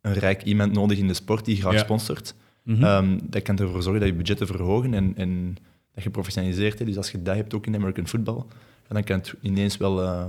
een 0.00 0.12
rijk 0.12 0.42
iemand 0.42 0.72
nodig 0.72 0.98
in 0.98 1.06
de 1.06 1.14
sport 1.14 1.44
die 1.44 1.56
graag 1.56 1.78
sponsort. 1.78 2.34
Mm 2.62 2.82
-hmm. 2.82 3.18
dat 3.22 3.42
kan 3.42 3.58
ervoor 3.58 3.82
zorgen 3.82 4.00
dat 4.00 4.10
je 4.10 4.16
budgetten 4.16 4.46
verhogen 4.46 4.94
en, 4.94 5.12
en 5.16 5.56
dat 5.94 6.04
je 6.04 6.10
professionaliseert. 6.10 6.78
Hè. 6.78 6.84
Dus 6.84 6.96
als 6.96 7.10
je 7.10 7.22
dat 7.22 7.36
hebt 7.36 7.54
ook 7.54 7.66
in 7.66 7.74
American 7.74 8.06
football, 8.06 8.42
dan 8.88 9.04
kan 9.04 9.18
het 9.18 9.34
ineens 9.40 9.76
wel 9.76 10.02
uh, 10.02 10.26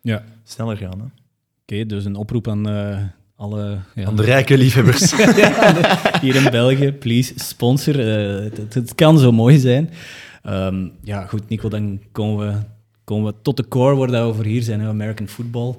ja. 0.00 0.24
sneller 0.44 0.76
gaan. 0.76 1.12
Oké, 1.62 1.86
dus 1.86 2.04
een 2.04 2.16
oproep 2.16 2.48
aan 2.48 2.68
uh, 2.68 3.02
alle... 3.36 3.78
Ja. 3.94 4.06
Aan 4.06 4.16
de 4.16 4.22
rijke 4.22 4.58
liefhebbers. 4.58 5.16
hier 6.22 6.34
in 6.34 6.50
België, 6.50 6.92
please, 6.92 7.32
sponsor. 7.36 7.98
Uh, 7.98 8.50
het, 8.52 8.74
het, 8.74 8.94
kan 8.94 9.18
zo 9.18 9.32
mooi 9.32 9.58
zijn. 9.58 9.90
Um, 10.46 10.92
ja, 11.02 11.26
goed, 11.26 11.48
Nico, 11.48 11.68
dan 11.68 12.00
komen 12.12 12.46
we, 12.46 12.58
komen 13.04 13.32
we 13.32 13.38
tot 13.42 13.56
de 13.56 13.68
core 13.68 13.94
waar 13.94 14.26
we 14.26 14.34
voor 14.34 14.44
hier 14.44 14.62
zijn, 14.62 14.80
American 14.80 15.28
football. 15.28 15.74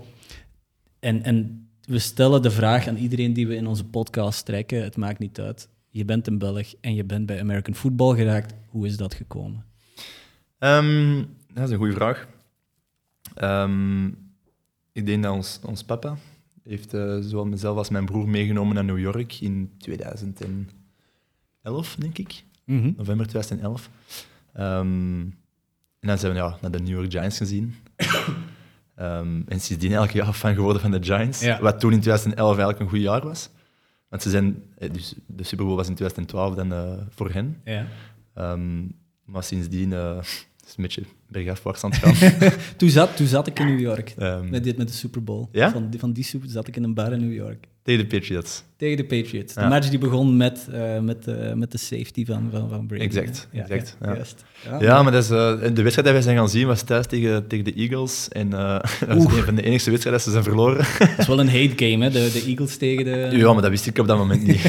En, 0.99 1.23
en 1.23 1.67
we 1.85 1.99
stellen 1.99 2.41
de 2.41 2.51
vraag 2.51 2.87
aan 2.87 2.97
iedereen 2.97 3.33
die 3.33 3.47
we 3.47 3.55
in 3.55 3.67
onze 3.67 3.85
podcast 3.85 4.45
trekken, 4.45 4.83
het 4.83 4.97
maakt 4.97 5.19
niet 5.19 5.39
uit. 5.39 5.69
Je 5.89 6.05
bent 6.05 6.27
een 6.27 6.37
Belg 6.37 6.73
en 6.81 6.95
je 6.95 7.03
bent 7.03 7.25
bij 7.25 7.39
American 7.39 7.75
football 7.75 8.15
geraakt. 8.15 8.53
Hoe 8.69 8.85
is 8.85 8.97
dat 8.97 9.13
gekomen? 9.13 9.65
Um, 10.59 11.35
dat 11.53 11.63
is 11.63 11.71
een 11.71 11.77
goede 11.77 11.93
vraag. 11.93 12.27
Um, 13.41 14.17
ik 14.91 15.05
denk 15.05 15.23
dat 15.23 15.33
ons, 15.33 15.59
ons 15.63 15.83
papa 15.83 16.17
heeft 16.63 16.93
uh, 16.93 17.17
zowel 17.19 17.45
mezelf 17.45 17.77
als 17.77 17.89
mijn 17.89 18.05
broer 18.05 18.29
meegenomen 18.29 18.75
naar 18.75 18.83
New 18.83 18.99
York 18.99 19.33
in 19.33 19.71
2011, 19.77 21.95
denk 21.97 22.17
ik. 22.17 22.43
Mm 22.65 22.93
November 22.97 23.27
2011. 23.27 23.89
Um, 24.57 24.61
ehm, 24.61 25.19
en 25.99 26.07
dan 26.07 26.17
zijn 26.17 26.31
we 26.31 26.37
ja, 26.37 26.57
naar 26.61 26.71
de 26.71 26.79
New 26.79 26.99
York 26.99 27.11
Giants 27.11 27.37
gezien. 27.37 27.75
um, 28.99 29.43
en 29.47 29.59
sindsdien 29.59 29.91
elke 29.91 30.17
jaar 30.17 30.33
fan 30.33 30.55
geworden 30.55 30.81
van 30.81 30.91
de 30.91 31.03
Giants. 31.03 31.59
Wat 31.59 31.79
toen 31.79 31.93
in 31.93 31.99
2011 31.99 32.47
eigenlijk 32.47 32.79
een 32.79 32.89
goed 32.89 32.99
jaar 32.99 33.21
was. 33.21 33.49
Want 34.11 34.23
ze 34.23 34.29
zijn, 34.29 34.63
eh, 34.77 34.93
dus 34.93 35.13
de 35.25 35.43
Super 35.43 35.65
Bowl 35.65 35.77
was 35.77 35.87
in 35.87 35.95
2012 35.95 36.55
dan 36.55 36.73
uh, 36.73 36.93
voor 37.09 37.31
hen. 37.31 37.61
Ja. 37.63 37.87
Um, 38.35 38.95
maar 39.25 39.43
sindsdien 39.43 39.91
uh, 39.91 40.17
is 40.71 40.77
een 40.77 40.83
beetje 40.83 41.03
bergafwaarts 41.27 41.83
aan 41.83 41.91
het 41.91 41.99
gaan. 41.99 42.51
toen, 42.77 42.89
zat, 42.89 43.15
toen 43.15 43.27
zat 43.27 43.47
ik 43.47 43.59
in 43.59 43.65
New 43.65 43.79
York, 43.79 44.13
um, 44.19 44.49
met, 44.49 44.63
dit, 44.63 44.77
met 44.77 44.87
de 44.87 44.93
Super 44.93 45.23
Bowl. 45.23 45.47
Ja? 45.51 45.71
Van, 45.71 45.89
die, 45.89 45.99
van 45.99 46.11
die 46.11 46.23
Super 46.23 46.49
zat 46.49 46.67
ik 46.67 46.75
in 46.75 46.83
een 46.83 46.93
bar 46.93 47.11
in 47.13 47.19
New 47.19 47.33
York. 47.33 47.67
Tegen 47.83 48.09
de 48.09 48.17
Patriots. 48.17 48.63
Tegen 48.77 48.97
de 48.97 49.05
Patriots. 49.05 49.53
De 49.53 49.67
match 49.67 49.89
die 49.89 49.99
begon 49.99 50.37
met, 50.37 50.67
uh, 50.73 50.99
met, 50.99 51.27
uh, 51.27 51.53
met 51.53 51.71
de 51.71 51.77
safety 51.77 52.25
van, 52.25 52.49
van, 52.51 52.69
van 52.69 52.87
Brady. 52.87 53.03
Exact. 53.03 53.47
Ja, 53.51 53.67
exact 53.67 54.45
ja, 54.63 54.71
ja. 54.71 54.81
ja, 54.81 55.03
maar 55.03 55.11
dat 55.11 55.23
is, 55.23 55.31
uh, 55.31 55.35
de 55.61 55.81
wedstrijd 55.81 56.03
die 56.03 56.11
wij 56.11 56.21
zijn 56.21 56.37
gaan 56.37 56.49
zien 56.49 56.67
was 56.67 56.81
thuis 56.81 57.07
tegen, 57.07 57.47
tegen 57.47 57.65
de 57.65 57.73
Eagles. 57.73 58.27
En 58.29 58.49
dat 58.49 58.91
was 58.99 59.25
een 59.25 59.43
van 59.43 59.55
de 59.55 59.61
enige 59.61 59.89
wedstrijden 59.89 60.11
dat 60.11 60.21
ze 60.21 60.31
zijn 60.31 60.43
verloren. 60.43 60.85
Dat 60.99 61.17
is 61.17 61.27
wel 61.27 61.39
een 61.39 61.49
hate 61.49 61.85
game, 61.85 62.03
hè? 62.03 62.11
De, 62.11 62.29
de 62.33 62.43
Eagles 62.49 62.77
tegen 62.77 63.05
de... 63.05 63.37
Ja, 63.37 63.53
maar 63.53 63.61
dat 63.61 63.71
wist 63.71 63.87
ik 63.87 63.97
op 63.97 64.07
dat 64.07 64.17
moment 64.17 64.43
niet. 64.43 64.61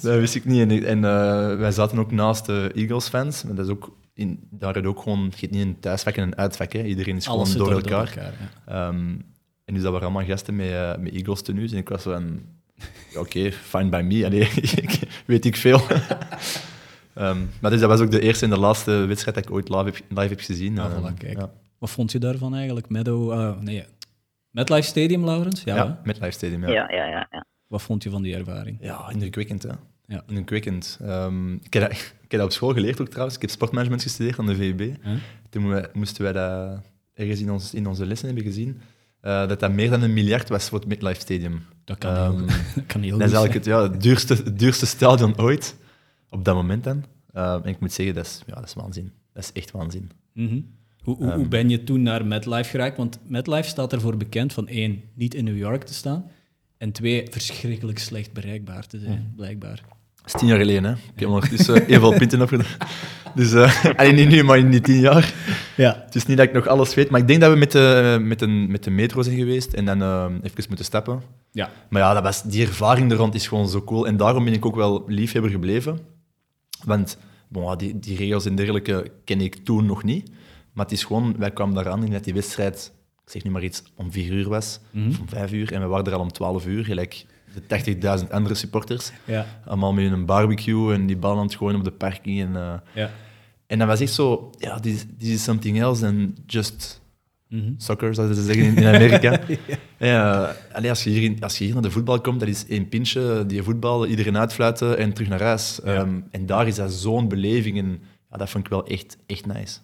dat 0.00 0.18
wist 0.18 0.34
ik 0.34 0.44
niet. 0.44 0.70
En, 0.70 0.84
en 0.84 1.00
wij 1.58 1.72
zaten 1.72 1.98
ook 1.98 2.12
naast 2.12 2.46
de 2.46 2.70
Eagles-fans. 2.74 3.44
Dat 3.46 3.66
is 3.66 3.72
ook 3.72 3.92
in, 4.14 4.48
daar 4.50 4.76
is 4.76 4.84
ook 4.84 5.02
gewoon, 5.02 5.32
het 5.36 5.50
niet 5.50 5.62
een 5.62 5.80
thuisvak 5.80 6.14
en 6.14 6.22
een 6.22 6.36
uitvak. 6.36 6.72
Hè. 6.72 6.82
Iedereen 6.82 7.16
is 7.16 7.26
gewoon 7.26 7.52
door, 7.52 7.72
elkaar. 7.72 8.34
Ehm, 8.66 9.16
en 9.64 9.74
dus 9.74 9.82
dat 9.82 9.92
waren 9.92 10.06
allemaal 10.06 10.26
gasten 10.26 10.56
met, 10.56 10.70
uh, 10.70 10.96
met 10.96 11.12
Eagles 11.12 11.42
tenues. 11.42 11.72
En 11.72 11.78
ik 11.78 11.88
was 11.88 12.02
van, 12.02 12.42
oké, 13.10 13.18
okay, 13.18 13.52
fine 13.72 13.88
by 13.88 14.02
me. 14.04 14.24
Allee, 14.24 14.48
weet 15.26 15.44
ik 15.44 15.56
veel. 15.56 15.80
um, 17.18 17.50
maar 17.60 17.70
dus 17.70 17.80
dat 17.80 17.88
was 17.88 18.00
ook 18.00 18.10
de 18.10 18.20
eerste 18.20 18.44
en 18.44 18.50
de 18.50 18.58
laatste 18.58 18.90
wedstrijd 18.90 19.36
dat 19.36 19.44
ik 19.44 19.52
ooit 19.52 19.68
live 19.68 19.84
heb, 19.84 20.02
live 20.08 20.28
heb 20.28 20.40
gezien. 20.40 20.78
Ah, 20.78 21.14
kijk. 21.18 21.38
Ja. 21.38 21.50
Wat 21.78 21.90
vond 21.90 22.12
je 22.12 22.18
daarvan 22.18 22.54
eigenlijk? 22.54 22.88
Meadow, 22.88 23.32
uh, 23.32 23.58
nee, 23.60 23.84
MetLife 24.50 24.88
Stadium, 24.88 25.24
Laurens? 25.24 25.62
Ja, 25.64 25.76
ja 25.76 26.00
MetLife 26.04 26.30
Stadium, 26.32 26.62
ja. 26.62 26.68
Ja, 26.68 26.90
ja, 26.90 27.04
ja, 27.06 27.26
ja. 27.30 27.44
Wat 27.66 27.82
vond 27.82 28.02
je 28.02 28.10
van 28.10 28.22
die 28.22 28.34
ervaring? 28.34 28.78
Ja, 28.80 29.10
indrukwekkend, 29.10 29.62
hè. 29.62 29.70
Ja. 30.06 30.22
Indrukwekkend. 30.26 30.98
Um, 31.02 31.54
ik, 31.54 31.72
heb 31.72 31.82
dat, 31.82 31.92
ik 31.92 32.30
heb 32.30 32.40
dat 32.40 32.44
op 32.44 32.52
school 32.52 32.72
geleerd 32.72 33.00
ook 33.00 33.08
trouwens. 33.08 33.34
Ik 33.34 33.42
heb 33.42 33.50
sportmanagement 33.50 34.02
gestudeerd 34.02 34.38
aan 34.38 34.46
de 34.46 34.56
VUB. 34.56 34.94
Toen 35.50 35.86
moesten 35.92 36.22
wij 36.22 36.32
dat 36.32 36.80
ergens 37.14 37.40
in, 37.40 37.50
ons, 37.50 37.74
in 37.74 37.86
onze 37.86 38.06
lessen 38.06 38.26
hebben 38.26 38.44
gezien. 38.44 38.80
Uh, 39.22 39.48
dat 39.48 39.60
dat 39.60 39.72
meer 39.72 39.90
dan 39.90 40.02
een 40.02 40.12
miljard 40.12 40.48
was 40.48 40.68
voor 40.68 40.78
het 40.78 40.88
MetLife 40.88 41.20
Stadium. 41.20 41.62
Dat 41.84 41.98
kan 41.98 42.14
heel, 42.14 42.38
um, 42.38 42.46
dat 42.74 42.86
kan 42.86 43.02
heel 43.02 43.18
Dat 43.18 43.28
is 43.28 43.34
eigenlijk 43.34 43.54
het, 43.54 43.64
ja, 43.64 43.82
het, 43.82 44.02
duurste, 44.02 44.34
het 44.34 44.58
duurste 44.58 44.86
stadion 44.86 45.38
ooit. 45.38 45.76
Op 46.28 46.44
dat 46.44 46.54
moment 46.54 46.84
dan. 46.84 47.04
Uh, 47.34 47.52
en 47.52 47.64
ik 47.64 47.80
moet 47.80 47.92
zeggen, 47.92 48.14
dat 48.14 48.24
is, 48.24 48.42
ja, 48.46 48.54
dat 48.54 48.64
is 48.64 48.74
waanzin. 48.74 49.12
Dat 49.32 49.42
is 49.42 49.52
echt 49.52 49.70
waanzin. 49.70 50.10
Mm 50.32 50.48
-hmm. 50.48 50.66
hoe, 51.02 51.16
hoe, 51.16 51.24
hoe, 51.24 51.40
ehm. 51.40 51.48
ben 51.48 51.68
je 51.68 51.84
toen 51.84 52.02
naar 52.02 52.26
MetLife 52.26 52.70
geraakt? 52.70 52.96
Want 52.96 53.18
MetLife 53.26 53.68
staat 53.68 53.92
ervoor 53.92 54.16
bekend 54.16 54.52
van 54.52 54.68
één, 54.68 55.02
niet 55.14 55.34
in 55.34 55.44
New 55.44 55.58
York 55.58 55.84
te 55.84 55.94
staan. 55.94 56.30
En 56.76 56.92
twee, 56.92 57.26
verschrikkelijk 57.30 57.98
slecht 57.98 58.32
bereikbaar 58.32 58.86
te 58.86 58.98
zijn, 58.98 59.18
mm. 59.18 59.34
blijkbaar. 59.36 59.82
Dat 60.24 60.34
is 60.34 60.40
tien 60.40 60.48
jaar 60.48 60.58
geleden, 60.58 60.84
hè. 60.84 60.92
Ik 60.92 61.20
heb 61.20 61.28
ondertussen 61.28 61.90
uh, 61.90 61.98
veel 61.98 62.16
punten 62.18 62.42
opgedaan. 62.42 62.66
Dus, 63.34 63.52
uh, 63.62 63.84
alleen 63.96 64.14
niet 64.14 64.28
nu, 64.28 64.42
maar 64.42 64.58
in 64.58 64.70
die 64.70 64.80
tien 64.80 65.00
jaar. 65.00 65.34
Ja. 65.76 66.02
Het 66.04 66.14
is 66.14 66.26
niet 66.26 66.36
dat 66.36 66.46
ik 66.46 66.52
nog 66.52 66.66
alles 66.66 66.94
weet, 66.94 67.10
maar 67.10 67.20
ik 67.20 67.26
denk 67.26 67.40
dat 67.40 67.52
we 67.52 67.58
met 67.58 67.72
de, 67.72 68.18
met 68.20 68.38
de, 68.38 68.46
met 68.46 68.84
de 68.84 68.90
metro 68.90 69.22
zijn 69.22 69.36
geweest 69.36 69.72
en 69.72 69.84
dan 69.84 70.02
uh, 70.02 70.24
even 70.42 70.64
moeten 70.66 70.84
stappen. 70.84 71.22
Ja. 71.50 71.70
Maar 71.88 72.02
ja, 72.02 72.14
dat 72.14 72.22
was, 72.22 72.42
die 72.42 72.66
ervaring 72.66 73.10
er 73.10 73.16
rond 73.16 73.34
is 73.34 73.46
gewoon 73.46 73.68
zo 73.68 73.82
cool. 73.82 74.06
En 74.06 74.16
daarom 74.16 74.44
ben 74.44 74.52
ik 74.52 74.66
ook 74.66 74.76
wel 74.76 75.04
liefhebber 75.06 75.50
gebleven. 75.50 75.98
Want 76.84 77.18
bon, 77.48 77.78
die, 77.78 77.98
die 77.98 78.16
regels 78.16 78.46
en 78.46 78.54
dergelijke 78.54 79.12
ken 79.24 79.40
ik 79.40 79.54
toen 79.54 79.86
nog 79.86 80.02
niet. 80.02 80.30
Maar 80.72 80.84
het 80.84 80.94
is 80.94 81.04
gewoon, 81.04 81.34
wij 81.38 81.50
kwamen 81.50 81.74
daaraan 81.74 82.04
in 82.04 82.12
dat 82.12 82.24
die 82.24 82.34
wedstrijd, 82.34 82.92
ik 83.24 83.30
zeg 83.30 83.44
nu 83.44 83.50
maar 83.50 83.64
iets, 83.64 83.82
om 83.96 84.12
vier 84.12 84.32
uur 84.32 84.48
was, 84.48 84.80
mm 84.90 85.12
om 85.20 85.28
vijf 85.28 85.52
uur. 85.52 85.72
En 85.72 85.80
we 85.80 85.86
waren 85.86 86.06
er 86.06 86.12
al 86.12 86.20
om 86.20 86.32
twaalf 86.32 86.66
uur, 86.66 86.84
gelijk 86.84 87.26
de 87.54 88.20
80.000 88.22 88.30
andere 88.30 88.54
supporters. 88.54 89.12
Ja. 89.24 89.46
Allemaal 89.64 89.92
met 89.92 90.12
een 90.12 90.26
barbecue 90.26 90.94
en 90.94 91.06
die 91.06 91.16
bal 91.16 91.36
aan 91.36 91.42
het 91.42 91.54
gooien 91.54 91.76
op 91.76 91.84
de 91.84 91.90
parking. 91.90 92.40
En, 92.40 92.50
uh, 92.50 92.74
ja. 92.94 93.10
en 93.66 93.78
dat 93.78 93.88
was 93.88 94.00
echt 94.00 94.12
zo, 94.12 94.50
ja, 94.58 94.80
this, 94.80 95.06
this 95.18 95.28
is 95.28 95.42
something 95.42 95.80
else 95.80 96.02
than 96.02 96.34
just 96.46 97.00
mm 97.48 97.60
-hmm. 97.60 97.74
soccer, 97.76 98.14
zouden 98.14 98.36
ze 98.36 98.42
zeggen 98.42 98.64
in, 98.64 98.76
in 98.76 98.86
Amerika. 98.86 99.40
ja. 99.98 100.54
allee, 100.72 100.90
als, 100.90 101.04
je 101.04 101.10
hier 101.10 101.36
als 101.40 101.58
je 101.58 101.64
hier 101.64 101.72
naar 101.72 101.82
de 101.82 101.90
voetbal 101.90 102.20
komt, 102.20 102.40
dat 102.40 102.48
is 102.48 102.66
één 102.66 102.88
pintje, 102.88 103.44
die 103.46 103.62
voetbal, 103.62 104.06
iedereen 104.06 104.38
uitfluiten 104.38 104.98
en 104.98 105.12
terug 105.12 105.28
naar 105.28 105.42
huis. 105.42 105.80
Um, 105.86 106.24
en 106.30 106.46
daar 106.46 106.66
is 106.66 106.74
dat 106.74 106.92
zo'n 106.92 107.28
beleving 107.28 107.78
en 107.78 108.00
ja, 108.30 108.36
dat 108.36 108.50
vond 108.50 108.64
ik 108.64 108.70
wel 108.70 108.86
echt, 108.86 109.16
echt 109.26 109.46
nice. 109.46 109.78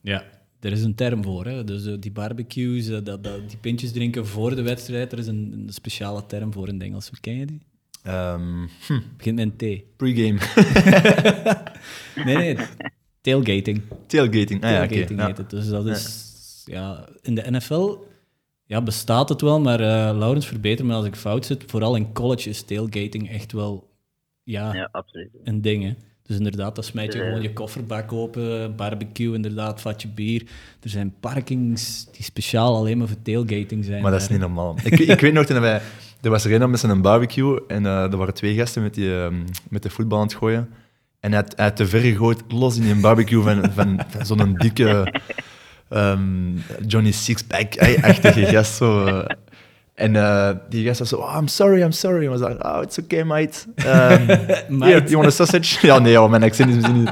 Ja, 0.00 0.24
er 0.64 0.72
is 0.72 0.82
een 0.82 0.94
term 0.94 1.22
voor. 1.22 1.44
Hè? 1.44 1.64
Dus 1.64 1.86
uh, 1.86 1.94
die 2.00 2.12
barbecues, 2.12 2.88
uh, 2.88 2.98
dat, 3.02 3.24
dat, 3.24 3.48
die 3.48 3.58
pintjes 3.58 3.92
drinken 3.92 4.26
voor 4.26 4.54
de 4.54 4.62
wedstrijd, 4.62 5.12
er 5.12 5.18
is 5.18 5.26
een, 5.26 5.52
een 5.52 5.72
speciale 5.72 6.26
term 6.26 6.52
voor 6.52 6.68
in 6.68 6.74
het 6.74 6.82
Engels. 6.82 7.08
Hoe 7.08 7.20
ken 7.20 7.36
je 7.36 7.46
die? 7.46 7.60
Um, 8.06 8.68
hm. 8.86 9.00
Begint 9.16 9.36
met 9.36 9.62
een 9.62 9.82
T. 9.82 9.96
Pre-game. 9.96 10.38
nee, 12.24 12.36
nee. 12.36 12.66
Tailgating. 13.20 13.82
Tailgating, 14.06 14.64
ah, 14.64 14.70
Tailgating 14.70 15.20
ja, 15.20 15.26
heet 15.26 15.36
het. 15.36 15.50
Dus 15.50 15.68
dat 15.68 15.86
is... 15.86 16.32
Ja, 16.64 17.08
in 17.22 17.34
de 17.34 17.50
NFL 17.50 17.96
ja, 18.66 18.82
bestaat 18.82 19.28
het 19.28 19.40
wel, 19.40 19.60
maar 19.60 19.80
uh, 19.80 20.18
Laurens, 20.18 20.46
verbeter 20.46 20.86
me 20.86 20.94
als 20.94 21.06
ik 21.06 21.16
fout 21.16 21.46
zit. 21.46 21.64
Vooral 21.66 21.96
in 21.96 22.12
college 22.12 22.48
is 22.48 22.62
tailgating 22.62 23.30
echt 23.30 23.52
wel 23.52 23.90
ja, 24.42 24.74
ja 24.74 24.88
absoluut. 24.92 25.30
een 25.44 25.60
ding. 25.60 25.82
Hè? 25.82 25.94
Dus 26.26 26.36
inderdaad, 26.36 26.74
dan 26.74 26.84
smijt 26.84 27.12
je 27.12 27.18
gewoon 27.18 27.42
je 27.42 27.52
kofferbak 27.52 28.12
open, 28.12 28.76
barbecue, 28.76 29.34
inderdaad, 29.34 29.80
vatje 29.80 30.08
bier. 30.08 30.42
Er 30.80 30.88
zijn 30.88 31.14
parkings 31.20 32.06
die 32.12 32.24
speciaal 32.24 32.76
alleen 32.76 32.98
maar 32.98 33.08
voor 33.08 33.22
tailgating 33.22 33.84
zijn. 33.84 34.02
Maar 34.02 34.10
dat 34.10 34.20
is 34.20 34.28
niet 34.28 34.40
normaal. 34.40 34.76
ik, 34.84 34.98
ik 34.98 35.20
weet 35.20 35.32
nog, 35.32 35.46
dat 35.46 35.58
wij, 35.58 35.80
er 36.20 36.30
was 36.30 36.44
er 36.44 36.62
een 36.62 36.70
met 36.70 36.80
zijn 36.80 37.02
barbecue 37.02 37.66
en 37.66 37.84
uh, 37.84 38.02
er 38.02 38.16
waren 38.16 38.34
twee 38.34 38.54
gasten 38.54 38.82
met, 38.82 38.94
die, 38.94 39.08
uh, 39.08 39.26
met 39.68 39.82
de 39.82 39.90
voetbal 39.90 40.18
aan 40.18 40.24
het 40.26 40.34
gooien. 40.34 40.68
En 41.20 41.32
hij 41.32 41.40
had, 41.40 41.52
hij 41.56 41.64
had 41.64 41.76
te 41.76 41.86
ver 41.86 42.00
gegooid, 42.00 42.42
los 42.48 42.76
in 42.76 42.90
een 42.90 43.00
barbecue 43.00 43.42
van, 43.42 43.72
van, 43.72 44.00
van 44.08 44.26
zo'n 44.26 44.54
dikke 44.54 45.20
um, 45.90 46.62
Johnny 46.86 47.12
Sixpack-achtige 47.12 48.46
gast. 48.46 48.74
Zo, 48.74 49.06
uh, 49.06 49.24
en 49.94 50.14
uh, 50.14 50.50
die 50.68 50.86
gast 50.86 50.98
was 50.98 51.08
zo, 51.08 51.16
oh, 51.16 51.36
I'm 51.38 51.48
sorry, 51.48 51.82
I'm 51.82 51.92
sorry. 51.92 52.24
En 52.24 52.30
we 52.30 52.38
zeiden, 52.38 52.64
oh, 52.64 52.82
it's 52.82 52.98
okay, 52.98 53.22
mate. 53.22 53.66
Um, 53.66 54.26
mate. 54.78 54.92
Here, 54.92 55.04
you 55.04 55.16
want 55.16 55.26
a 55.26 55.30
sausage? 55.30 55.78
ja, 55.86 55.98
nee, 55.98 56.12
joh, 56.12 56.30
mijn 56.30 56.42
accent 56.42 56.68
is 56.68 56.74
misschien 56.74 56.98
niet... 56.98 57.10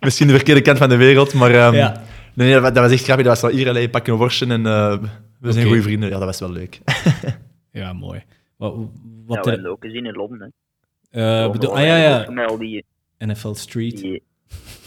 misschien 0.00 0.26
de 0.26 0.34
verkeerde 0.34 0.62
kant 0.62 0.78
van 0.78 0.88
de 0.88 0.96
wereld, 0.96 1.34
maar... 1.34 1.66
Um, 1.66 1.74
ja. 1.74 2.02
Nee, 2.34 2.50
nee, 2.50 2.60
dat 2.60 2.76
was 2.76 2.92
echt 2.92 3.04
grappig. 3.04 3.26
Dat 3.26 3.40
was 3.40 3.50
wel 3.50 3.58
hier, 3.60 3.68
alleen 3.68 3.90
pakken 3.90 4.12
een 4.12 4.18
worstje 4.18 4.46
en 4.46 4.60
uh, 4.60 4.96
we 5.40 5.52
zijn 5.52 5.66
goede 5.66 5.82
vrienden. 5.82 6.08
Ja, 6.08 6.16
dat 6.18 6.24
was 6.24 6.40
wel 6.40 6.50
leuk. 6.50 6.80
ja, 7.70 7.92
mooi. 7.92 8.22
Wat, 8.56 8.74
wat 9.26 9.36
ja, 9.36 9.42
we 9.42 9.50
hebben 9.50 9.70
ook 9.70 9.84
gezien 9.84 10.06
in 10.06 10.14
Londen. 10.14 10.52
Uh, 11.12 11.50
bedoel, 11.50 11.76
ah 11.76 11.84
ja, 11.84 11.96
ja. 11.96 12.56
Die, 12.56 12.84
NFL 13.18 13.52
Street. 13.52 14.00
Die, 14.00 14.22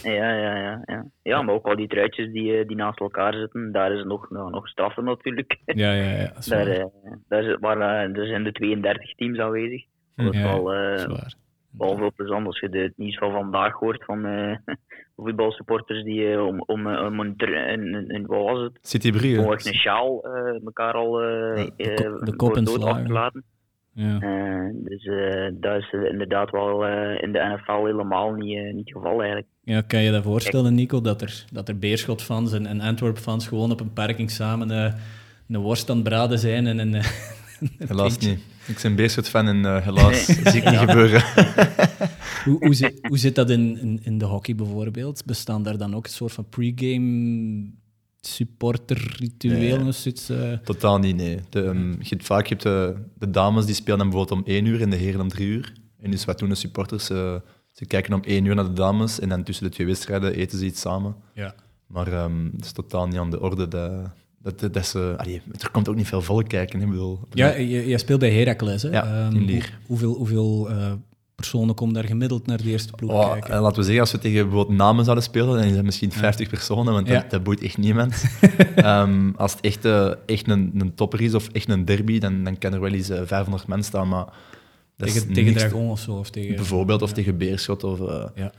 ja, 0.02 0.32
ja, 0.32 0.56
ja, 0.56 0.82
ja. 0.84 1.06
Ja, 1.22 1.42
maar 1.42 1.54
ook 1.54 1.66
al 1.66 1.76
die 1.76 1.88
truitjes 1.88 2.32
die, 2.32 2.66
die 2.66 2.76
naast 2.76 3.00
elkaar 3.00 3.34
zitten, 3.34 3.72
daar 3.72 3.92
is 3.92 4.04
nog, 4.04 4.30
nog, 4.30 4.50
nog 4.50 4.68
straffen 4.68 5.04
natuurlijk. 5.04 5.58
Ja, 5.64 5.92
ja, 5.92 6.10
ja. 6.10 6.32
Daar, 6.46 6.68
uh, 6.68 6.84
daar, 7.28 7.44
is, 7.44 7.56
waar, 7.60 7.78
uh, 7.78 8.18
er 8.18 8.26
zijn 8.26 8.44
de 8.44 8.52
32 8.52 9.14
teams 9.14 9.38
aanwezig. 9.38 9.84
Dat 10.16 10.34
is 10.34 10.42
wel, 10.42 10.74
uh, 10.74 11.18
wel 11.70 11.96
veel 11.96 12.12
plezant 12.16 12.46
als 12.46 12.58
je 12.58 12.68
het 12.68 12.92
nieuws 12.96 13.18
van 13.18 13.32
vandaag 13.32 13.72
hoort 13.72 14.04
van 14.04 14.26
voetbalsupporters 15.16 16.04
die 16.04 16.42
om, 16.42 16.60
om, 16.66 16.86
om 16.96 17.20
een, 17.20 17.34
een, 17.36 18.14
een, 18.14 18.26
wat 18.26 18.44
was 18.44 18.60
het? 18.60 18.78
City 18.82 19.10
Brugge. 19.10 19.68
Een 19.68 19.74
sjaal 19.74 20.24
elkaar 20.64 20.92
al 20.92 21.12
de, 21.12 21.72
de, 21.76 22.20
de 22.24 22.36
kop 22.36 22.56
laten. 23.06 23.44
Ja. 23.98 24.18
Uh, 24.20 24.70
dus 24.74 25.04
uh, 25.04 25.48
dat 25.52 25.76
is 25.76 25.92
inderdaad 25.92 26.50
wel 26.50 26.88
uh, 26.88 27.22
in 27.22 27.32
de 27.32 27.58
NFL 27.58 27.84
helemaal 27.84 28.32
niet, 28.32 28.74
niet 28.74 28.88
het 28.88 28.96
geval 28.96 29.20
eigenlijk. 29.20 29.46
Ja, 29.68 29.80
kan 29.80 30.02
je 30.02 30.10
dat 30.10 30.22
voorstellen, 30.22 30.74
Nico, 30.74 31.00
dat 31.00 31.22
er, 31.22 31.44
dat 31.52 31.68
er 31.68 31.78
Beerschot-fans 31.78 32.52
en, 32.52 32.66
en 32.66 32.80
Antwerp-fans 32.80 33.46
gewoon 33.46 33.70
op 33.70 33.80
een 33.80 33.92
parking 33.92 34.30
samen 34.30 34.70
een 35.48 35.60
worst 35.60 35.90
aan 35.90 35.96
het 35.96 36.04
braden 36.04 36.38
zijn 36.38 36.66
en 36.66 36.78
een... 36.78 37.02
helaas 37.88 38.18
niet. 38.18 38.38
Ik 38.66 38.78
ben 38.82 38.94
Beerschot-fan 38.94 39.46
en 39.46 39.82
helaas 39.82 40.24
zie 40.24 40.62
ik 40.62 40.70
niet 40.70 40.78
gebeuren. 40.88 41.22
hoe, 42.44 42.56
hoe, 42.58 42.74
zit, 42.74 42.98
hoe 43.08 43.18
zit 43.18 43.34
dat 43.34 43.50
in, 43.50 43.78
in, 43.80 44.00
in 44.02 44.18
de 44.18 44.24
hockey 44.24 44.54
bijvoorbeeld? 44.54 45.24
Bestaan 45.24 45.62
daar 45.62 45.78
dan 45.78 45.94
ook 45.94 46.04
een 46.04 46.12
soort 46.12 46.32
van 46.32 46.48
pre-game 46.48 47.70
supporterritueel 48.20 49.78
nee, 49.78 49.86
of 49.86 49.94
zoiets? 49.94 50.30
Uh... 50.30 50.52
Totaal 50.64 50.98
niet, 50.98 51.16
nee. 51.16 51.38
De, 51.48 51.60
um, 51.60 51.90
je 52.00 52.08
hebt 52.08 52.24
vaak 52.24 52.46
je 52.46 52.48
hebt 52.48 52.62
de, 52.62 52.96
de, 53.18 53.30
dames 53.30 53.66
die 53.66 53.74
spelen 53.74 53.98
dan 53.98 54.08
bijvoorbeeld 54.08 54.40
om 54.40 54.46
één 54.46 54.64
uur 54.64 54.80
en 54.80 54.90
de 54.90 54.96
heren 54.96 55.20
om 55.20 55.28
drie 55.28 55.48
uur. 55.48 55.72
En 56.00 56.10
dus 56.10 56.24
wat 56.24 56.38
doen 56.38 56.48
de 56.48 56.54
supporters? 56.54 57.10
Ze 57.78 57.86
kijken 57.86 58.14
om 58.14 58.22
één 58.22 58.44
uur 58.44 58.54
naar 58.54 58.64
de 58.64 58.72
dames 58.72 59.20
en 59.20 59.28
dan 59.28 59.42
tussen 59.42 59.64
de 59.64 59.70
twee 59.70 59.86
wedstrijden 59.86 60.34
eten 60.34 60.58
ze 60.58 60.64
iets 60.64 60.80
samen. 60.80 61.14
Ja. 61.32 61.54
Maar 61.86 62.24
um, 62.24 62.50
dat 62.52 62.64
is 62.64 62.72
totaal 62.72 63.06
niet 63.06 63.18
aan 63.18 63.30
de 63.30 63.40
orde. 63.40 63.68
Dat, 63.68 64.58
dat, 64.58 64.74
dat, 64.74 64.86
ze, 64.86 65.14
allee, 65.16 65.42
er 65.58 65.70
komt 65.70 65.88
ook 65.88 65.96
niet 65.96 66.06
veel 66.06 66.22
volk 66.22 66.48
kijken. 66.48 66.80
Ik 66.80 66.88
bedoel, 66.88 67.20
ja, 67.30 67.58
jij 67.60 67.98
speelt 67.98 68.20
bij 68.20 68.32
Heracles. 68.32 68.82
Hè? 68.82 68.88
Ja, 68.88 69.26
um, 69.26 69.36
in 69.36 69.44
Lier. 69.44 69.78
hoeveel 69.86 70.14
hoeveel 70.14 70.70
uh, 70.70 70.92
personen 71.34 71.74
komen 71.74 71.94
daar 71.94 72.04
gemiddeld 72.04 72.46
naar 72.46 72.56
de 72.56 72.70
eerste 72.70 72.92
ploeg 72.92 73.10
oh, 73.10 73.32
kijken? 73.32 73.60
Laten 73.60 73.76
we 73.76 73.82
zeggen, 73.82 74.00
als 74.00 74.12
we 74.12 74.18
tegen 74.18 74.42
bijvoorbeeld 74.48 74.78
namen 74.78 75.04
zouden 75.04 75.24
spelen, 75.24 75.48
dan 75.48 75.62
zijn 75.62 75.74
het 75.74 75.84
misschien 75.84 76.12
50 76.12 76.48
personen, 76.48 76.92
want 76.92 77.06
dat, 77.06 77.30
dat, 77.30 77.42
boeit 77.42 77.62
echt 77.62 77.78
niemand. 77.78 78.24
um, 78.76 79.34
als 79.36 79.52
het 79.52 79.60
echt, 79.60 79.84
uh, 79.84 80.12
echt 80.26 80.48
een, 80.48 80.72
een 80.74 80.94
topper 80.94 81.20
is 81.20 81.34
of 81.34 81.48
echt 81.48 81.68
een 81.68 81.84
derby, 81.84 82.18
dan, 82.18 82.44
dan 82.44 82.58
kan 82.58 82.72
er 82.72 82.80
wel 82.80 82.92
eens 82.92 83.10
uh, 83.10 83.20
500 83.24 83.66
mensen 83.66 83.92
staan. 83.92 84.08
Maar 84.08 84.26
tegen 85.06 85.32
tegen 85.32 85.54
Dragon 85.54 85.90
of 85.90 86.00
zo? 86.00 86.12
Of 86.12 86.30
tegen, 86.30 86.56
bijvoorbeeld, 86.56 87.02
of 87.02 87.12
tegen 87.12 87.38
Beerschot. 87.38 87.84
Of, 87.84 88.00
uh, 88.00 88.24
ja. 88.34 88.52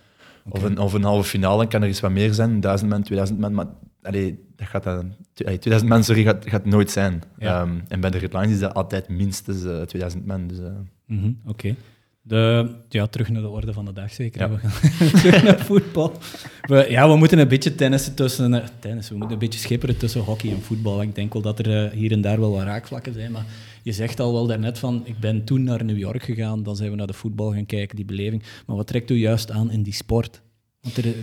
of, 0.49 0.63
een, 0.63 0.77
of 0.77 0.93
een 0.93 1.03
halve 1.03 1.29
finale 1.29 1.67
kan 1.67 1.81
er 1.81 1.87
eens 1.87 1.99
wat 1.99 2.11
meer 2.11 2.33
zijn, 2.33 2.59
1000 2.59 2.89
man, 2.89 3.03
2000 3.03 3.39
man. 3.39 3.53
Maar 3.53 3.67
allee, 4.01 4.39
dat 4.55 4.67
gaat 4.67 4.83
dan, 4.83 5.15
2000 5.33 5.89
man 5.89 6.03
sorry, 6.03 6.23
gaat, 6.23 6.49
gaat 6.49 6.65
nooit 6.65 6.91
zijn. 6.91 7.21
Ja. 7.37 7.61
Um, 7.61 7.83
en 7.87 7.99
bij 7.99 8.09
de 8.09 8.17
Redlines 8.17 8.53
is 8.53 8.59
dat 8.59 8.73
altijd 8.73 9.09
minstens 9.09 9.61
2000 9.61 10.25
man. 10.25 10.47
Dus, 10.47 10.57
mm 11.05 11.19
-hmm, 11.19 11.39
Oké. 11.45 11.75
De, 12.21 12.69
ja, 12.89 13.07
terug 13.07 13.29
naar 13.29 13.41
de 13.41 13.47
orde 13.47 13.73
van 13.73 13.85
de 13.85 13.93
dag 13.93 14.13
zeker. 14.13 14.49
We 14.49 14.57
gaan 14.57 15.09
terug 15.21 15.43
naar 15.43 15.59
voetbal. 15.59 16.13
We, 16.61 16.85
ja, 16.89 17.09
we 17.09 17.15
moeten 17.15 17.39
een 17.39 17.47
beetje 17.47 17.75
tennissen 17.75 18.15
tussen... 18.15 18.53
Uh, 18.53 18.63
tennis, 18.79 19.09
we 19.09 19.15
moeten 19.15 19.33
een 19.33 19.39
beetje 19.39 19.59
schipperen 19.59 19.97
tussen 19.97 20.21
hockey 20.21 20.51
en 20.51 20.61
voetbal. 20.61 21.01
Ik 21.01 21.15
denk 21.15 21.33
wel 21.33 21.41
dat 21.41 21.59
er 21.59 21.85
uh, 21.85 21.91
hier 21.91 22.11
en 22.11 22.21
daar 22.21 22.39
wel 22.39 22.51
wat 22.51 22.63
raakvlakken 22.63 23.13
zijn. 23.13 23.31
Maar 23.31 23.45
je 23.89 23.95
zegt 23.95 24.19
al 24.19 24.33
wel 24.33 24.47
daarnet 24.47 24.79
van... 24.79 25.01
Ik 25.05 25.19
ben 25.19 25.43
toen 25.43 25.63
naar 25.63 25.85
New 25.85 25.97
York 25.97 26.23
gegaan. 26.23 26.63
Dan 26.63 26.75
zijn 26.75 26.89
we 26.89 26.95
naar 26.95 27.07
de 27.07 27.13
voetbal 27.13 27.51
gaan 27.53 27.65
kijken, 27.65 27.95
die 27.95 28.05
beleving. 28.05 28.43
Maar 28.65 28.75
wat 28.75 28.87
trekt 28.87 29.09
u 29.09 29.15
juist 29.15 29.51
aan 29.51 29.71
in 29.71 29.83
die 29.83 29.93
sport? 29.93 30.41
Want 30.81 30.97
er, 30.97 31.15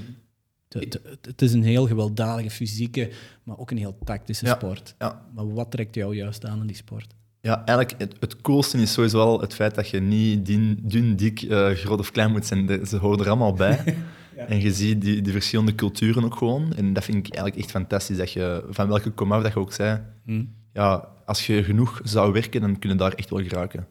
het, 1.20 1.42
is 1.42 1.52
een 1.52 1.62
heel 1.62 1.86
gewelddadige 1.86 2.50
fysieke, 2.50 3.10
maar 3.42 3.58
ook 3.58 3.70
een 3.70 3.78
heel 3.78 3.98
tactische 4.04 4.46
sport. 4.46 4.94
Ja. 4.98 5.26
Maar 5.34 5.52
wat 5.52 5.70
trekt 5.70 5.94
jou 5.94 6.16
juist 6.16 6.44
aan 6.44 6.60
in 6.60 6.66
die 6.66 6.76
sport? 6.76 7.14
Ja, 7.40 7.64
eigenlijk 7.64 7.94
het, 7.98 8.14
het 8.20 8.40
coolste 8.40 8.78
is 8.78 8.92
sowieso 8.92 9.16
wel 9.16 9.40
het 9.40 9.54
feit 9.54 9.74
dat 9.74 9.88
je 9.88 10.00
niet 10.00 10.46
dun, 10.46 10.78
dun 10.82 11.16
dik, 11.16 11.42
uh, 11.42 11.70
groot 11.70 11.98
of 11.98 12.10
klein 12.10 12.30
moet 12.30 12.46
zijn. 12.46 12.86
ze 12.86 12.96
horen 12.96 13.18
er 13.18 13.28
allemaal 13.28 13.54
bij. 13.54 13.84
En 14.36 14.60
je 14.60 14.72
ziet 14.72 15.00
die, 15.00 15.22
die 15.22 15.32
verschillende 15.32 15.74
culturen 15.74 16.24
ook 16.24 16.36
gewoon. 16.36 16.72
En 16.74 16.92
dat 16.92 17.04
vind 17.04 17.16
ik 17.16 17.34
eigenlijk 17.34 17.56
echt 17.56 17.70
fantastisch. 17.70 18.16
Dat 18.16 18.32
je, 18.32 18.64
van 18.68 18.88
welke 18.88 19.10
komaf 19.10 19.42
dat 19.42 19.52
je 19.52 19.58
ook 19.58 19.72
zei, 19.72 20.00
hmm. 20.24 20.54
Ja, 20.76 21.08
als 21.24 21.46
je 21.46 21.64
genoeg 21.64 22.00
zou 22.04 22.32
werken, 22.32 22.60
dan 22.60 22.78
kun 22.78 22.90
je 22.90 22.96
daar 22.96 23.12
echt 23.12 23.30
wel 23.30 23.42
geraken. 23.42 23.86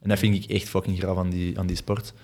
En 0.00 0.08
dat 0.08 0.18
vind 0.18 0.34
ik 0.34 0.50
echt 0.50 0.68
fucking 0.68 0.98
graag 0.98 1.16
aan 1.16 1.30
die, 1.30 1.58
aan 1.58 1.66
die 1.66 1.76
sport. 1.76 2.14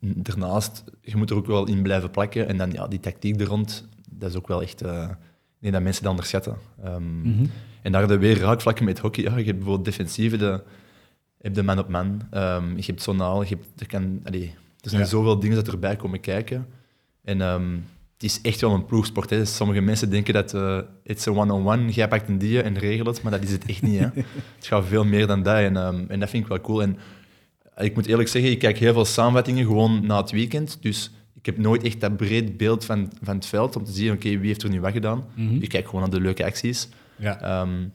Daarnaast, 0.00 0.84
je 1.00 1.16
moet 1.16 1.30
er 1.30 1.36
ook 1.36 1.46
wel 1.46 1.66
in 1.66 1.82
blijven 1.82 2.10
plakken. 2.10 2.48
En 2.48 2.56
dan 2.56 2.72
ja, 2.72 2.88
die 2.88 3.00
tactiek 3.00 3.40
er 3.40 3.46
rond, 3.46 3.88
dat 4.10 4.30
is 4.30 4.36
ook 4.36 4.48
wel 4.48 4.62
echt... 4.62 4.82
Uh, 4.82 5.08
ik 5.60 5.72
dat 5.72 5.82
mensen 5.82 6.02
dat 6.02 6.10
onderschatten. 6.10 6.56
Um, 6.84 7.50
en 7.82 7.92
daar 7.92 8.06
we 8.06 8.18
weer 8.18 8.38
raakvlakken 8.38 8.84
met 8.84 8.98
hockey. 8.98 9.24
Ja, 9.24 9.36
je 9.36 9.44
hebt 9.44 9.56
bijvoorbeeld 9.56 9.84
defensieve, 9.84 10.36
de, 10.36 10.62
je 11.36 11.42
hebt 11.42 11.54
de 11.54 11.62
man-op-man, 11.62 12.20
um, 12.34 12.76
je 12.76 12.82
hebt 12.86 13.02
zonaal, 13.02 13.42
je 13.42 13.48
hebt, 13.48 13.80
er, 13.80 13.86
kan, 13.86 14.20
allee, 14.24 14.54
er 14.80 14.90
zijn 14.90 15.06
zoveel 15.06 15.38
dingen 15.38 15.56
dat 15.56 15.68
erbij 15.68 15.96
komen 15.96 16.20
kijken. 16.20 16.66
En 17.22 17.40
um, 17.40 17.84
het 18.24 18.32
is 18.32 18.50
echt 18.50 18.60
wel 18.60 18.74
een 18.74 18.86
ploegsport. 18.86 19.30
Hè. 19.30 19.38
Dus 19.38 19.56
sommige 19.56 19.80
mensen 19.80 20.10
denken 20.10 20.34
dat 20.34 20.54
uh, 20.54 20.78
it's 21.02 21.26
a 21.26 21.30
one-on-one, 21.30 21.90
jij 21.90 22.08
pakt 22.08 22.28
een 22.28 22.38
die 22.38 22.62
en 22.62 22.78
regelt 22.78 23.06
het, 23.06 23.22
maar 23.22 23.32
dat 23.32 23.42
is 23.42 23.50
het 23.50 23.64
echt 23.66 23.82
niet. 23.82 23.98
Hè. 23.98 24.04
het 24.56 24.66
gaat 24.66 24.84
veel 24.86 25.04
meer 25.04 25.26
dan 25.26 25.42
dat 25.42 25.56
en, 25.56 25.76
um, 25.76 26.04
en 26.08 26.20
dat 26.20 26.30
vind 26.30 26.42
ik 26.42 26.48
wel 26.48 26.60
cool. 26.60 26.82
En 26.82 26.98
ik 27.76 27.94
moet 27.94 28.06
eerlijk 28.06 28.28
zeggen, 28.28 28.50
ik 28.50 28.58
kijk 28.58 28.78
heel 28.78 28.92
veel 28.92 29.04
samenvattingen 29.04 29.66
gewoon 29.66 30.06
na 30.06 30.20
het 30.20 30.30
weekend. 30.30 30.78
Dus 30.80 31.10
ik 31.34 31.46
heb 31.46 31.58
nooit 31.58 31.82
echt 31.82 32.00
dat 32.00 32.16
breed 32.16 32.56
beeld 32.56 32.84
van, 32.84 33.12
van 33.22 33.34
het 33.34 33.46
veld 33.46 33.76
om 33.76 33.84
te 33.84 33.92
zien, 33.92 34.12
oké, 34.12 34.28
wie 34.28 34.46
heeft 34.46 34.62
er 34.62 34.70
nu 34.70 34.80
wat 34.80 34.92
gedaan. 34.92 35.24
Mm 35.34 35.62
Ik 35.62 35.68
kijk 35.68 35.84
gewoon 35.84 36.00
naar 36.00 36.10
de 36.10 36.20
leuke 36.20 36.44
acties. 36.44 36.88
Ja. 37.16 37.60
Um, 37.60 37.92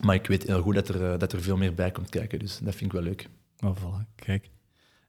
maar 0.00 0.14
ik 0.14 0.26
weet 0.26 0.42
heel 0.42 0.62
goed 0.62 0.74
dat 0.74 0.88
er, 0.88 1.12
eh, 1.12 1.18
dat 1.18 1.32
er 1.32 1.42
veel 1.42 1.56
meer 1.56 1.74
bij 1.74 1.90
komt 1.90 2.08
kijken, 2.08 2.38
dus 2.38 2.58
dat 2.58 2.74
vind 2.74 2.92
ik 2.92 2.92
wel 2.92 3.02
leuk. 3.02 3.28
Oh, 3.64 3.76
voilà. 3.76 4.14
Kijk. 4.14 4.50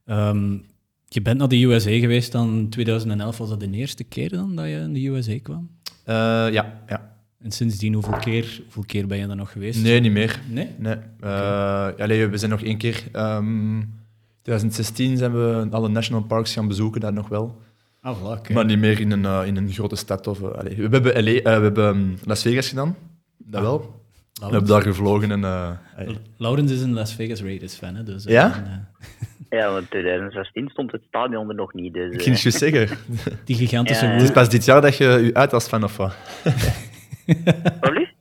Um, 0.05 0.65
je 1.07 1.21
bent 1.21 1.37
naar 1.37 1.47
de 1.47 1.63
USA 1.63 1.91
geweest 1.91 2.31
dan 2.31 2.69
2011. 2.69 3.37
Was 3.37 3.49
dat 3.49 3.59
de 3.59 3.71
eerste 3.71 4.03
keer 4.03 4.29
dan 4.29 4.55
dat 4.55 4.65
je 4.65 4.71
in 4.71 4.93
de 4.93 5.07
USA 5.07 5.39
kwam? 5.39 5.69
Uh, 6.05 6.15
ja, 6.51 6.81
ja. 6.87 7.15
En 7.41 7.51
sindsdien, 7.51 7.93
hoeveel 7.93 8.17
keer, 8.17 8.61
hoeveel 8.63 8.83
keer 8.85 9.07
ben 9.07 9.17
je 9.17 9.27
dan 9.27 9.37
nog 9.37 9.51
geweest? 9.51 9.83
Nee, 9.83 9.99
niet 9.99 10.11
meer. 10.11 10.41
Nee? 10.49 10.67
Nee. 10.77 10.95
Uh, 11.23 11.89
allee, 11.97 12.27
we 12.27 12.37
zijn 12.37 12.51
nog 12.51 12.61
één 12.61 12.77
keer... 12.77 13.03
Um, 13.13 13.95
2016 14.41 15.17
zijn 15.17 15.31
we 15.31 15.67
alle 15.71 15.89
national 15.89 16.23
parks 16.23 16.53
gaan 16.53 16.67
bezoeken, 16.67 17.01
daar 17.01 17.13
nog 17.13 17.27
wel. 17.27 17.61
Ah, 18.01 18.17
voilà, 18.17 18.53
Maar 18.53 18.65
niet 18.65 18.79
meer 18.79 18.99
in 18.99 19.11
een, 19.11 19.23
uh, 19.23 19.41
in 19.45 19.57
een 19.57 19.71
grote 19.71 19.95
stad. 19.95 20.27
Of, 20.27 20.43
allee. 20.43 20.75
We 20.75 20.97
hebben, 20.97 21.23
LA, 21.23 21.41
we 21.41 21.49
hebben 21.49 22.19
Las 22.23 22.41
Vegas 22.41 22.69
gedaan 22.69 22.95
dat 23.37 23.61
wel. 23.61 23.71
Laurens. 23.77 23.95
We 24.33 24.45
hebben 24.45 24.67
daar 24.67 24.81
gevlogen 24.81 25.31
en... 25.31 25.41
Uh, 25.41 26.15
Laurens 26.37 26.71
is 26.71 26.81
een 26.81 26.93
Las 26.93 27.13
Vegas 27.13 27.41
Raiders 27.41 27.73
fan, 27.73 27.95
hè? 27.95 28.03
Dus, 28.03 28.23
ja? 28.23 28.53
ja, 29.49 29.71
want 29.71 29.89
2016 29.89 30.69
stond 30.69 30.91
het 30.91 31.01
stadion 31.07 31.49
er 31.49 31.55
nog 31.55 31.73
niet. 31.73 31.93
Dus, 31.93 32.13
Ik 32.13 32.21
ging 32.21 32.35
het 32.35 32.43
je 32.43 32.51
zeggen. 32.51 32.97
Die 33.45 33.55
gigantische... 33.55 34.05
Ja, 34.05 34.11
het 34.11 34.21
is 34.21 34.31
pas 34.31 34.49
dit 34.49 34.65
jaar 34.65 34.81
dat 34.81 34.97
je 34.97 35.03
je 35.03 35.33
uit 35.33 35.53
als 35.53 35.67
fan, 35.67 35.83
of 35.83 35.97
wat? 35.97 36.15
Sorry? 37.81 38.13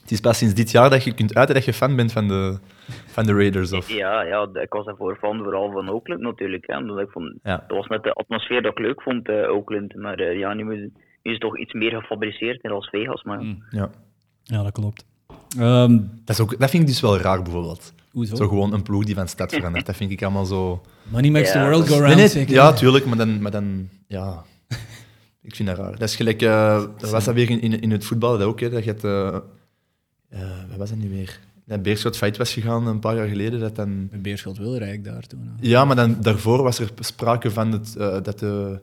Het 0.00 0.10
is 0.10 0.20
pas 0.20 0.38
sinds 0.38 0.54
dit 0.54 0.70
jaar 0.70 0.90
dat 0.90 1.04
je 1.04 1.14
kunt 1.14 1.34
uiten 1.34 1.54
dat 1.54 1.64
je 1.64 1.72
fan 1.72 1.96
bent 1.96 2.12
van 2.12 2.28
de, 2.28 2.58
van 3.06 3.24
de 3.24 3.32
Raiders, 3.32 3.72
of? 3.72 3.90
Ja, 3.90 4.22
ja, 4.22 4.48
ik 4.52 4.72
was 4.72 4.84
daarvoor 4.84 5.16
fan, 5.16 5.42
vooral 5.42 5.70
van 5.70 5.90
Oakland 5.90 6.20
natuurlijk. 6.20 6.66
Hè, 6.66 6.76
omdat 6.76 6.98
ik 6.98 7.10
vond, 7.10 7.34
ja. 7.42 7.64
Dat 7.66 7.76
was 7.76 7.86
net 7.86 8.02
de 8.02 8.12
atmosfeer 8.12 8.62
dat 8.62 8.72
ik 8.72 8.78
leuk 8.78 9.02
vond, 9.02 9.28
uh, 9.28 9.50
Oakland. 9.50 9.94
Maar 9.94 10.20
uh, 10.20 10.38
ja, 10.38 10.54
nu, 10.54 10.64
nu, 10.64 10.92
is 11.22 11.32
het 11.32 11.40
toch 11.40 11.58
iets 11.58 11.72
meer 11.72 11.90
gefabriceerd 11.90 12.62
in 12.62 12.70
Las 12.70 12.88
Vegas. 12.88 13.22
Maar... 13.22 13.42
Mm. 13.42 13.64
Ja. 13.70 13.90
Ja, 14.42 14.62
dat 14.62 14.72
klopt. 14.72 15.04
Um, 15.58 16.10
dat, 16.24 16.36
is 16.36 16.40
ook, 16.40 16.58
dat 16.58 16.70
vind 16.70 16.82
ik 16.82 16.88
dus 16.88 17.00
wel 17.00 17.18
raar, 17.18 17.42
bijvoorbeeld. 17.42 17.94
Hoezo? 18.18 18.36
Zo 18.36 18.48
gewoon 18.48 18.72
een 18.72 18.82
ploeg 18.82 19.04
die 19.04 19.14
van 19.14 19.28
stad 19.28 19.52
verandert. 19.52 19.86
Dat 19.90 19.96
vind 19.96 20.10
ik 20.10 20.22
allemaal 20.22 20.44
zo... 20.44 20.82
Money 21.08 21.30
makes 21.30 21.52
ja. 21.52 21.62
the 21.62 21.70
world 21.70 21.88
go 21.88 21.98
round, 21.98 22.34
nee, 22.34 22.48
Ja, 22.48 22.72
tuurlijk, 22.72 23.06
maar 23.06 23.16
dan... 23.16 23.42
Maar 23.42 23.50
dan 23.50 23.88
ja... 24.06 24.44
ik 25.42 25.54
vind 25.54 25.68
dat 25.68 25.78
raar. 25.78 25.90
Dat 25.90 26.08
is 26.08 26.16
gelijk... 26.16 26.42
Uh, 26.42 26.84
was 27.00 27.24
dat 27.24 27.34
weer 27.34 27.50
in, 27.50 27.60
in, 27.60 27.80
in 27.80 27.90
het 27.90 28.04
voetbal 28.04 28.38
dat 28.38 28.46
ook, 28.46 28.60
hè, 28.60 28.70
dat 28.70 28.84
je 28.84 28.90
het... 28.90 29.04
Uh, 29.04 29.36
uh, 30.32 30.40
wat 30.68 30.78
was 30.78 30.88
dat 30.88 30.98
nu 30.98 31.08
weer? 31.08 31.40
Dat 31.66 31.82
Beerschot 31.82 32.16
fight 32.16 32.36
was 32.36 32.52
gegaan 32.52 32.86
een 32.86 32.98
paar 32.98 33.16
jaar 33.16 33.28
geleden. 33.28 33.60
Dat 33.60 33.76
dan... 33.76 34.08
Beerschot 34.12 34.58
Wilrijk 34.58 35.04
daar 35.04 35.26
toen. 35.26 35.50
Ja, 35.60 35.84
maar 35.84 35.96
dan, 35.96 36.16
daarvoor 36.20 36.62
was 36.62 36.78
er 36.78 36.90
sprake 37.00 37.50
van 37.50 37.72
het, 37.72 37.94
uh, 37.98 38.16
dat 38.22 38.38
de 38.38 38.80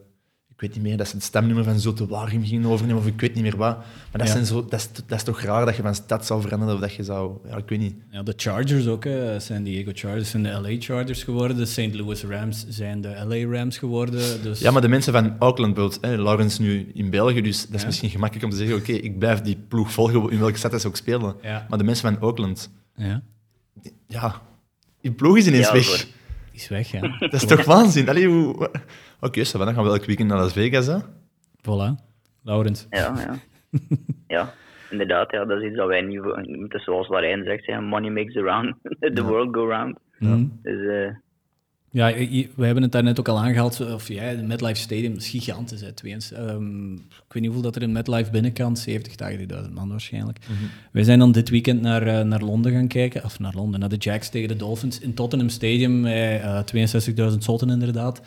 ik 0.55 0.61
weet 0.61 0.73
niet 0.73 0.83
meer, 0.83 0.97
dat 0.97 1.07
ze 1.07 1.15
het 1.15 1.23
stemnummer 1.23 1.63
van 1.63 1.79
Zote 1.79 2.07
Waregem 2.07 2.45
gingen 2.45 2.69
overnemen, 2.69 3.01
of 3.01 3.07
ik 3.07 3.21
weet 3.21 3.33
niet 3.33 3.43
meer 3.43 3.57
wat. 3.57 3.77
Maar 3.77 4.21
dat, 4.21 4.29
zijn 4.29 4.45
zo, 4.45 4.65
dat, 4.65 4.79
is, 4.79 4.89
dat 5.05 5.17
is 5.17 5.23
toch 5.23 5.41
raar 5.41 5.65
dat 5.65 5.75
je 5.75 5.81
van 5.81 5.95
stad 5.95 6.25
zou 6.25 6.41
veranderen, 6.41 6.75
of 6.75 6.79
dat 6.79 6.93
je 6.93 7.03
zou... 7.03 7.37
Ja, 7.49 7.57
ik 7.57 7.69
weet 7.69 7.79
niet. 7.79 7.95
Ja, 8.11 8.23
de 8.23 8.33
Chargers 8.35 8.87
ook, 8.87 9.03
hè. 9.03 9.39
San 9.39 9.63
Diego 9.63 9.91
Chargers 9.93 10.29
zijn 10.29 10.43
de 10.43 10.49
LA 10.49 10.75
Chargers 10.79 11.23
geworden, 11.23 11.57
de 11.57 11.65
St. 11.65 11.93
Louis 11.93 12.23
Rams 12.23 12.65
zijn 12.69 13.01
de 13.01 13.25
LA 13.27 13.57
Rams 13.57 13.77
geworden. 13.77 14.41
Dus... 14.41 14.59
Ja, 14.59 14.71
maar 14.71 14.81
de 14.81 14.87
mensen 14.87 15.13
van 15.13 15.35
Auckland, 15.39 15.73
bijvoorbeeld, 15.73 16.19
Lawrence 16.19 16.61
nu 16.61 16.91
in 16.93 17.09
België, 17.09 17.41
dus 17.41 17.67
dat 17.67 17.79
is 17.79 17.85
misschien 17.85 18.09
gemakkelijk 18.09 18.45
om 18.45 18.51
te 18.51 18.57
zeggen, 18.57 18.75
oké, 18.75 18.91
ik 18.91 19.19
blijf 19.19 19.41
die 19.41 19.57
ploeg 19.67 19.91
volgen, 19.91 20.31
in 20.31 20.39
welke 20.39 20.57
stad 20.57 20.81
ze 20.81 20.87
ook 20.87 20.95
spelen. 20.95 21.35
Maar 21.41 21.77
de 21.77 21.83
mensen 21.83 22.13
van 22.13 22.21
Auckland... 22.21 22.69
Ja. 22.95 23.21
Ja, 24.07 24.41
die 25.01 25.11
ploeg 25.11 25.37
is 25.37 25.47
ineens 25.47 25.71
weg. 25.71 25.85
Die 25.85 26.07
is 26.53 26.67
weg, 26.67 26.91
ja. 26.91 26.99
dat 27.19 27.33
is 27.33 27.45
toch 27.45 27.65
waanzin? 27.65 28.09
Allee, 28.09 28.27
hoe... 28.27 28.69
Oké, 29.19 29.39
okay, 29.39 29.65
dan 29.65 29.73
gaan 29.73 29.83
we 29.83 29.89
elk 29.89 30.05
weekend 30.05 30.29
naar 30.29 30.37
Las 30.37 30.53
Vegas, 30.53 30.87
hè? 30.87 30.97
Voilà. 31.61 32.03
Laurens. 32.43 32.87
Ja, 32.89 33.13
ja. 33.17 33.39
ja, 34.35 34.53
inderdaad. 34.89 35.31
Ja, 35.31 35.45
dat 35.45 35.61
is 35.61 35.67
iets 35.67 35.75
dat 35.75 35.87
wij 35.87 36.01
niet... 36.01 36.21
Het 36.23 36.73
is 36.73 36.83
zoals 36.83 37.07
Larijn 37.07 37.43
zegt, 37.43 37.65
ja, 37.65 37.79
money 37.79 38.09
makes 38.09 38.33
the, 38.33 38.41
round, 38.41 38.75
the 39.15 39.23
world 39.23 39.55
go 39.55 39.67
round. 39.67 39.97
Ja. 40.19 40.37
Dus... 40.61 40.79
Uh, 40.79 41.15
ja, 41.95 42.13
we 42.55 42.65
hebben 42.65 42.83
het 42.83 42.91
daarnet 42.91 43.19
ook 43.19 43.27
al 43.27 43.39
aangehaald. 43.39 43.93
Of 43.93 44.07
ja, 44.07 44.21
het 44.21 44.47
MetLife 44.47 44.75
Stadium 44.75 45.15
is 45.15 45.29
gigantisch. 45.29 45.81
Hè, 45.81 46.53
um, 46.53 46.93
ik 46.93 47.33
weet 47.33 47.41
niet 47.41 47.45
hoeveel 47.45 47.61
dat 47.61 47.75
er 47.75 47.81
in 47.81 47.91
MetLife 47.91 48.31
binnen 48.31 48.53
kan. 48.53 48.77
70, 48.77 49.15
80.000 49.65 49.73
man 49.73 49.89
waarschijnlijk. 49.89 50.39
Mm 50.49 50.55
-hmm. 50.55 50.69
Wij 50.91 51.03
zijn 51.03 51.19
dan 51.19 51.31
dit 51.31 51.49
weekend 51.49 51.81
naar, 51.81 52.07
uh, 52.07 52.21
naar 52.21 52.41
Londen 52.41 52.71
gaan 52.71 52.87
kijken. 52.87 53.23
Of 53.23 53.39
naar 53.39 53.53
Londen, 53.55 53.79
naar 53.79 53.89
de 53.89 53.95
Jacks 53.95 54.29
tegen 54.29 54.47
de 54.47 54.55
Dolphins. 54.55 54.99
In 54.99 55.13
Tottenham 55.13 55.49
Stadium. 55.49 56.05
Uh, 56.05 56.61
62.000 57.31 57.37
zotten 57.37 57.69
inderdaad 57.69 58.21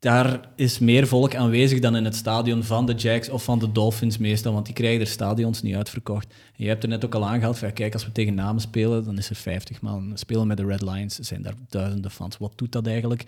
daar 0.00 0.48
is 0.56 0.78
meer 0.78 1.06
volk 1.06 1.34
aanwezig 1.34 1.80
dan 1.80 1.96
in 1.96 2.04
het 2.04 2.14
stadion 2.14 2.62
van 2.62 2.86
de 2.86 2.94
Jacks 2.94 3.28
of 3.28 3.44
van 3.44 3.58
de 3.58 3.72
Dolphins 3.72 4.18
meestal, 4.18 4.52
want 4.52 4.66
die 4.66 4.74
krijgen 4.74 5.00
er 5.00 5.06
stadions 5.06 5.62
niet 5.62 5.74
uitverkocht. 5.74 6.26
En 6.30 6.64
je 6.64 6.68
hebt 6.68 6.82
er 6.82 6.88
net 6.88 7.04
ook 7.04 7.14
al 7.14 7.26
aangehaald, 7.26 7.72
kijk, 7.72 7.92
als 7.92 8.04
we 8.04 8.12
tegen 8.12 8.34
namen 8.34 8.60
spelen, 8.60 9.04
dan 9.04 9.18
is 9.18 9.30
er 9.30 9.36
50 9.36 9.80
man. 9.80 10.12
Spelen 10.14 10.46
met 10.46 10.56
de 10.56 10.66
Red 10.66 10.80
Lions, 10.80 11.18
zijn 11.18 11.42
daar 11.42 11.54
duizenden 11.68 12.10
fans. 12.10 12.38
Wat 12.38 12.52
doet 12.56 12.72
dat 12.72 12.86
eigenlijk? 12.86 13.24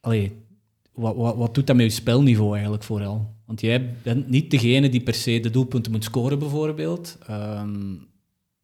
Allee, 0.00 0.32
wat, 0.92 1.16
wat, 1.16 1.36
wat 1.36 1.54
doet 1.54 1.66
dat 1.66 1.76
met 1.76 1.84
je 1.84 1.92
spelniveau 1.92 2.52
eigenlijk 2.52 2.82
vooral? 2.82 3.34
Want 3.46 3.60
jij 3.60 3.94
bent 4.02 4.28
niet 4.28 4.50
degene 4.50 4.88
die 4.88 5.02
per 5.02 5.14
se 5.14 5.40
de 5.40 5.50
doelpunten 5.50 5.92
moet 5.92 6.04
scoren, 6.04 6.38
bijvoorbeeld. 6.38 7.18
Um, 7.30 8.06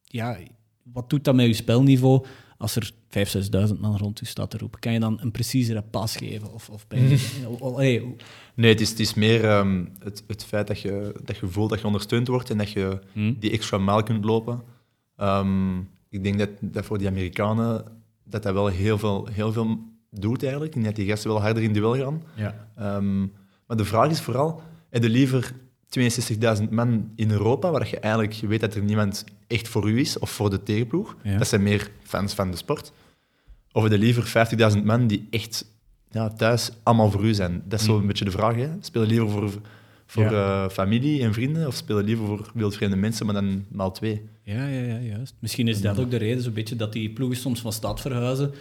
ja, 0.03 0.37
wat 0.83 1.11
doet 1.11 1.25
dat 1.25 1.35
met 1.35 1.47
je 1.47 1.53
spelniveau 1.53 2.25
als 2.59 2.77
er 2.77 2.91
5.000, 3.09 3.69
6.000 3.69 3.81
man 3.81 3.97
rond 3.97 4.19
je 4.19 4.27
staat 4.27 4.51
te 4.51 4.59
roepen? 4.59 4.81
Kan 4.81 4.93
je 4.93 5.01
dan 5.01 5.19
een 5.21 5.31
preciezere 5.31 5.83
pas 5.83 6.17
geven? 6.17 6.53
Of, 6.53 6.69
of 6.69 6.87
je, 6.89 8.15
Nee, 8.55 8.71
het 8.71 8.81
is, 8.81 8.89
het 8.89 9.01
is 9.01 9.15
meer 9.15 9.59
um, 9.59 9.93
het, 9.99 10.25
het 10.27 10.45
feit 10.45 10.67
dat 10.67 10.81
je, 10.81 11.15
dat 11.25 11.37
je 11.37 11.47
voelt 11.47 11.71
dat 11.71 11.81
je 11.81 11.87
ondersteund 11.87 12.29
wordt 12.29 12.51
en 12.51 12.59
dat 12.59 12.71
je 12.71 12.99
hmm. 13.13 13.37
die 13.39 13.51
extra 13.51 13.79
mijl 13.79 14.03
kunt 14.03 14.25
lopen. 14.25 14.63
Um, 15.17 15.89
ik 16.09 16.23
denk 16.23 16.39
dat, 16.39 16.51
dat 16.61 16.85
voor 16.85 16.99
die 16.99 17.09
Amerikanen 17.09 17.85
dat 18.25 18.43
dat 18.43 18.53
wel 18.53 18.67
heel 18.67 18.99
veel, 18.99 19.29
heel 19.33 19.53
veel 19.53 19.79
doet 20.11 20.43
eigenlijk. 20.43 20.75
En 20.75 20.83
dat 20.83 20.97
die 20.97 21.07
gasten 21.07 21.31
wel 21.31 21.41
harder 21.41 21.63
in 21.63 21.73
duel 21.73 21.97
gaan. 21.97 22.23
Ja. 22.37 22.69
Um, 22.97 23.33
maar 23.67 23.77
de 23.77 23.85
vraag 23.85 24.11
is 24.11 24.21
vooral, 24.21 24.63
heb 24.91 25.03
je 25.03 25.09
liever 25.09 25.53
62.000 25.89 26.69
man 26.71 27.13
in 27.17 27.31
Europa, 27.31 27.71
waar 27.71 27.89
je 27.89 28.01
eigenlijk 28.01 28.35
weet 28.35 28.61
dat 28.61 28.75
er 28.75 28.83
niemand 28.83 29.25
echt 29.47 29.69
voor 29.69 29.91
u 29.91 29.99
is, 29.99 30.19
of 30.19 30.31
voor 30.31 30.51
de 30.51 30.63
tegenploeg. 30.63 31.17
Dat 31.39 31.49
zijn 31.49 31.63
meer 31.63 31.91
fans 32.03 32.35
van 32.35 32.51
de 32.51 32.57
sport. 32.57 32.93
Of 33.73 33.89
de 33.89 33.99
liever 33.99 34.49
50.000 34.77 34.85
man 34.85 35.07
die 35.07 35.27
echt 35.31 35.65
ja, 36.11 36.29
thuis 36.29 36.71
allemaal 36.83 37.11
voor 37.11 37.25
u 37.25 37.35
zijn. 37.35 37.63
Dat 37.65 37.81
is 37.81 37.87
zo 37.87 37.95
mm. 37.95 38.01
een 38.01 38.07
beetje 38.07 38.25
de 38.25 38.31
vraag. 38.31 38.55
Hè? 38.55 38.69
Speel 38.81 39.03
je 39.03 39.09
liever 39.09 39.29
voor, 39.29 39.51
voor 40.07 40.25
eh, 40.25 40.69
familie 40.69 41.23
en 41.23 41.33
vrienden, 41.33 41.67
of 41.67 41.75
speel 41.75 41.99
je 41.99 42.05
liever 42.05 42.27
voor 42.27 42.51
wildvreemde 42.55 42.97
mensen, 42.97 43.27
maar 43.27 43.35
dan 43.35 43.65
maal 43.69 43.93
twee? 43.93 44.23
Ja, 44.43 44.67
ja, 44.67 44.81
ja, 44.81 44.99
juist. 44.99 45.35
Misschien 45.39 45.69
is 45.69 45.81
dat 45.81 45.99
ook 45.99 46.11
de 46.11 46.17
reden, 46.17 46.43
zo'n 46.43 46.53
beetje, 46.53 46.77
dat 46.77 46.93
die 46.93 47.11
ploegen 47.11 47.39
soms 47.39 47.61
van 47.61 47.73
stad 47.73 48.01
verhuizen. 48.01 48.53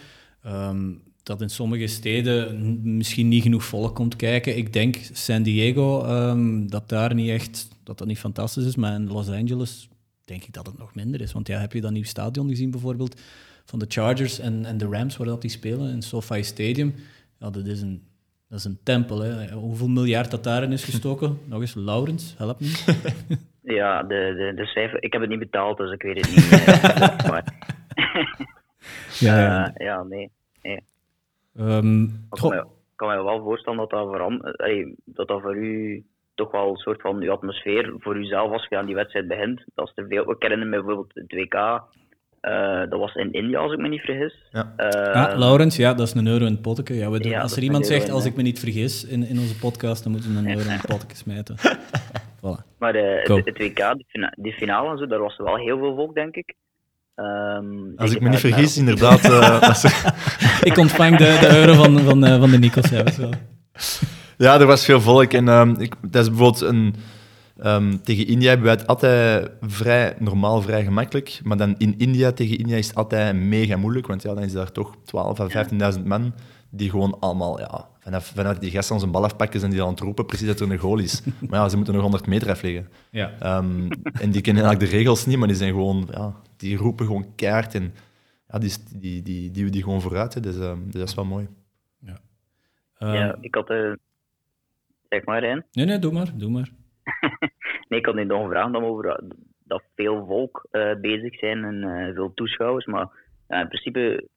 Ehm, 0.42 0.90
dat 1.28 1.40
in 1.40 1.48
sommige 1.48 1.86
steden 1.86 2.96
misschien 2.96 3.28
niet 3.28 3.42
genoeg 3.42 3.64
volk 3.64 3.94
komt 3.94 4.16
kijken. 4.16 4.56
Ik 4.56 4.72
denk 4.72 4.96
San 5.12 5.42
Diego, 5.42 6.04
um, 6.06 6.70
dat 6.70 6.88
daar 6.88 7.14
niet 7.14 7.30
echt, 7.30 7.68
dat 7.84 7.98
dat 7.98 8.06
niet 8.06 8.18
fantastisch 8.18 8.64
is, 8.64 8.76
maar 8.76 8.94
in 8.94 9.08
Los 9.08 9.30
Angeles 9.30 9.88
denk 10.24 10.44
ik 10.44 10.52
dat 10.52 10.66
het 10.66 10.78
nog 10.78 10.94
minder 10.94 11.20
is. 11.20 11.32
Want 11.32 11.48
ja, 11.48 11.58
heb 11.58 11.72
je 11.72 11.80
dat 11.80 11.90
nieuw 11.90 12.04
stadion 12.04 12.48
gezien 12.48 12.70
bijvoorbeeld 12.70 13.20
van 13.64 13.78
de 13.78 13.84
Chargers 13.88 14.38
en, 14.38 14.64
en 14.64 14.78
de 14.78 14.86
Rams, 14.86 15.16
waar 15.16 15.26
dat 15.26 15.40
die 15.40 15.50
spelen, 15.50 15.90
in 15.90 16.02
SoFi 16.02 16.42
Stadium? 16.42 16.94
Ja, 17.38 17.50
dat 17.50 17.66
is 17.66 17.80
een, 17.80 18.02
dat 18.48 18.58
is 18.58 18.64
een 18.64 18.78
tempel. 18.82 19.20
Hè. 19.20 19.52
Hoeveel 19.52 19.88
miljard 19.88 20.30
dat 20.30 20.44
daarin 20.44 20.72
is 20.72 20.84
gestoken? 20.84 21.38
Nog 21.44 21.60
eens, 21.60 21.74
Laurens, 21.74 22.34
help 22.38 22.60
me. 22.60 22.72
Ja, 23.62 24.02
de, 24.02 24.34
de, 24.36 24.52
de 24.62 24.66
cijfer, 24.66 25.02
ik 25.02 25.12
heb 25.12 25.20
het 25.20 25.30
niet 25.30 25.38
betaald, 25.38 25.76
dus 25.76 25.92
ik 25.92 26.02
weet 26.02 26.26
het 26.26 26.36
niet. 26.36 26.50
maar, 27.30 27.44
ja, 29.18 29.40
ja. 29.40 29.68
Uh, 29.68 29.86
ja, 29.86 30.02
nee. 30.02 30.30
nee. 30.62 30.82
Um, 31.60 32.02
ik 32.04 32.40
kan, 32.40 32.50
me, 32.50 32.64
kan 32.96 33.24
wel 33.24 33.42
voorstellen 33.42 33.78
dat 33.78 33.90
dat, 33.90 34.06
voor, 34.06 34.56
dat 35.04 35.28
dat 35.28 35.40
voor 35.40 35.56
u 35.56 36.04
toch 36.34 36.50
wel 36.50 36.70
een 36.70 36.76
soort 36.76 37.00
van 37.00 37.22
uw 37.22 37.30
atmosfeer 37.30 37.94
voor 37.98 38.16
uzelf 38.16 38.52
als 38.52 38.66
je 38.68 38.76
aan 38.76 38.86
die 38.86 38.94
wedstrijd 38.94 39.28
begint. 39.28 39.64
Dat 39.74 39.86
is 39.86 39.92
er 39.94 40.06
veel. 40.08 40.34
Herinner 40.38 40.66
me 40.66 40.76
bijvoorbeeld 40.76 41.14
het 41.14 41.32
WK. 41.32 41.54
Uh, 42.42 42.90
dat 42.90 42.98
was 42.98 43.14
in 43.14 43.32
India, 43.32 43.58
als 43.58 43.72
ik 43.72 43.78
me 43.78 43.88
niet 43.88 44.00
vergis. 44.00 44.34
Ja. 44.50 44.74
Uh, 44.76 45.26
ah, 45.26 45.38
Laurens, 45.38 45.76
ja, 45.76 45.94
dat 45.94 46.06
is 46.06 46.14
een 46.14 46.26
euro 46.26 46.44
in 46.44 46.52
het 46.52 46.62
potje. 46.62 46.94
Ja, 46.94 47.10
we 47.10 47.20
doen, 47.20 47.34
als 47.34 47.56
er 47.56 47.62
iemand 47.62 47.86
zegt, 47.86 48.10
als 48.10 48.24
ik 48.24 48.36
me 48.36 48.42
niet 48.42 48.58
vergis 48.58 49.04
in, 49.04 49.22
in 49.22 49.38
onze 49.38 49.58
podcast, 49.58 50.02
dan 50.02 50.12
moeten 50.12 50.32
we 50.32 50.38
een 50.38 50.48
euro 50.48 50.60
in 50.60 50.76
het 50.76 50.86
potje 50.96 51.16
smijten. 51.16 51.56
voilà. 52.36 52.76
Maar 52.78 52.96
uh, 52.96 53.44
het, 53.44 53.58
WK, 53.58 53.94
die 54.36 54.52
finale, 54.52 54.90
en 54.90 54.98
zo, 54.98 55.06
daar 55.06 55.20
was 55.20 55.36
wel 55.36 55.56
heel 55.56 55.78
veel 55.78 55.94
volk, 55.94 56.14
denk 56.14 56.36
ik. 56.36 56.54
Um, 57.20 57.92
Als 57.96 58.10
ik 58.10 58.20
me 58.20 58.28
niet 58.28 58.38
vergis, 58.38 58.76
inderdaad. 58.76 59.24
Uh, 59.28 59.72
ik 60.62 60.76
ontvang 60.76 61.16
de, 61.16 61.38
de 61.40 61.56
euro 61.56 61.74
van, 61.74 61.98
van, 61.98 62.24
uh, 62.24 62.38
van 62.38 62.50
de 62.50 62.58
Nikos. 62.58 62.88
Ja, 62.88 63.04
ja, 64.36 64.60
er 64.60 64.66
was 64.66 64.84
veel 64.84 65.00
volk. 65.00 65.32
En 65.32 65.48
um, 65.48 65.74
ik, 65.78 65.94
dat 66.10 66.22
is 66.22 66.28
bijvoorbeeld 66.28 66.60
een. 66.60 66.94
Um, 67.64 68.02
tegen 68.02 68.26
India 68.26 68.48
hebben 68.48 68.66
wij 68.66 68.74
het 68.74 68.86
altijd 68.86 69.50
vrij 69.60 70.14
normaal, 70.18 70.62
vrij 70.62 70.84
gemakkelijk. 70.84 71.40
Maar 71.42 71.56
dan 71.56 71.74
in 71.78 71.94
India, 71.98 72.32
tegen 72.32 72.58
India, 72.58 72.76
is 72.76 72.86
het 72.86 72.96
altijd 72.96 73.36
mega 73.36 73.76
moeilijk. 73.76 74.06
Want 74.06 74.22
ja, 74.22 74.34
dan 74.34 74.42
is 74.42 74.52
daar 74.52 74.72
toch 74.72 74.94
12 75.04 75.40
à 75.40 75.48
15.000 75.94 76.02
man 76.04 76.32
die 76.70 76.90
gewoon 76.90 77.16
allemaal, 77.20 77.58
ja, 77.58 77.88
vanaf, 78.00 78.32
vanaf 78.34 78.58
die 78.58 78.70
gasten 78.70 78.94
onze 78.94 79.06
bal 79.06 79.24
afpakken 79.24 79.62
en 79.62 79.70
die 79.70 79.82
aan 79.82 79.88
het 79.88 80.00
roepen 80.00 80.26
precies 80.26 80.46
dat 80.46 80.60
er 80.60 80.70
een 80.70 80.78
goal 80.78 80.98
is. 80.98 81.22
Maar 81.48 81.60
ja, 81.60 81.68
ze 81.68 81.76
moeten 81.76 81.94
nog 81.94 82.02
100 82.02 82.26
meter 82.26 82.50
afleggen. 82.50 82.88
Ja. 83.10 83.56
Um, 83.58 83.88
en 84.12 84.30
die 84.30 84.40
kennen 84.40 84.62
eigenlijk 84.62 84.92
de 84.92 84.98
regels 84.98 85.26
niet, 85.26 85.38
maar 85.38 85.48
die 85.48 85.56
zijn 85.56 85.72
gewoon, 85.72 86.08
ja, 86.12 86.34
die 86.58 86.76
roepen 86.76 87.06
gewoon 87.06 87.34
keihard 87.34 87.74
en 87.74 87.92
ja, 88.48 88.58
die, 88.58 88.72
die, 88.98 89.22
die, 89.22 89.50
die, 89.50 89.70
die 89.70 89.82
gewoon 89.82 90.00
vooruit. 90.00 90.34
Hè. 90.34 90.40
Dus, 90.40 90.56
um, 90.56 90.84
dus 90.84 91.00
dat 91.00 91.08
is 91.08 91.14
wel 91.14 91.24
mooi. 91.24 91.48
Ja, 91.98 92.20
ja 92.98 93.36
ik 93.40 93.54
had... 93.54 93.70
Uh, 93.70 93.92
zeg 95.08 95.24
maar, 95.24 95.40
Rijn. 95.40 95.64
Nee, 95.72 95.86
nee, 95.86 95.98
doe 95.98 96.12
maar, 96.12 96.38
doe 96.38 96.50
maar. 96.50 96.70
nee, 97.88 97.98
ik 97.98 98.06
had 98.06 98.14
niet 98.14 98.26
nog 98.26 98.48
vragen 98.48 98.72
dan 98.72 98.84
over 98.84 99.20
dat 99.64 99.82
veel 99.94 100.26
volk 100.26 100.66
uh, 100.72 100.94
bezig 101.00 101.38
zijn 101.38 101.64
en 101.64 101.82
uh, 101.82 102.14
veel 102.14 102.34
toeschouwers, 102.34 102.86
maar 102.86 103.08
ja, 103.48 103.60
in 103.60 103.68
principe, 103.68 104.28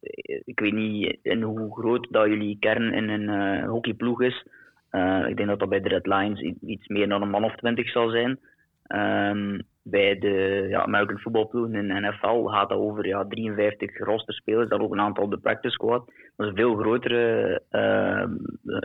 ik 0.46 0.60
weet 0.60 0.74
niet 0.74 1.18
in 1.22 1.42
hoe 1.42 1.74
groot 1.74 2.08
dat 2.10 2.28
jullie 2.28 2.58
kern 2.60 2.94
in 2.94 3.10
een 3.10 3.30
uh, 3.30 3.70
hockeyploeg 3.70 4.22
is. 4.22 4.46
Uh, 4.92 5.26
ik 5.28 5.38
denk 5.38 5.50
dat 5.50 5.60
dat 5.60 5.70
bij 5.70 5.82
de 5.82 5.90
Red 5.90 6.06
Lions 6.06 6.42
iets 6.62 6.88
meer 6.88 7.10
dan 7.10 7.22
een 7.22 7.30
man 7.30 7.44
of 7.44 7.56
twintig 7.56 7.90
zal 7.90 8.10
zijn. 8.10 8.40
Um, 8.88 9.62
bij 9.84 10.20
de 10.20 10.66
ja, 10.70 10.84
American 10.84 11.20
voetbalploegen 11.20 11.76
in 11.76 11.88
de 11.88 12.00
NFL 12.00 12.46
gaat 12.46 12.70
dat 12.70 12.78
over 12.78 13.08
ja, 13.08 13.26
53 13.26 13.98
rosterspelers, 13.98 14.70
dat 14.70 14.80
ook 14.80 14.92
een 14.92 15.00
aantal 15.00 15.24
op 15.24 15.32
de 15.32 15.38
practice 15.38 15.74
squad. 15.74 16.06
Dat 16.36 16.46
is 16.46 16.52
een 16.52 16.56
veel 16.56 16.76
grotere, 16.76 17.62
uh, 17.72 18.24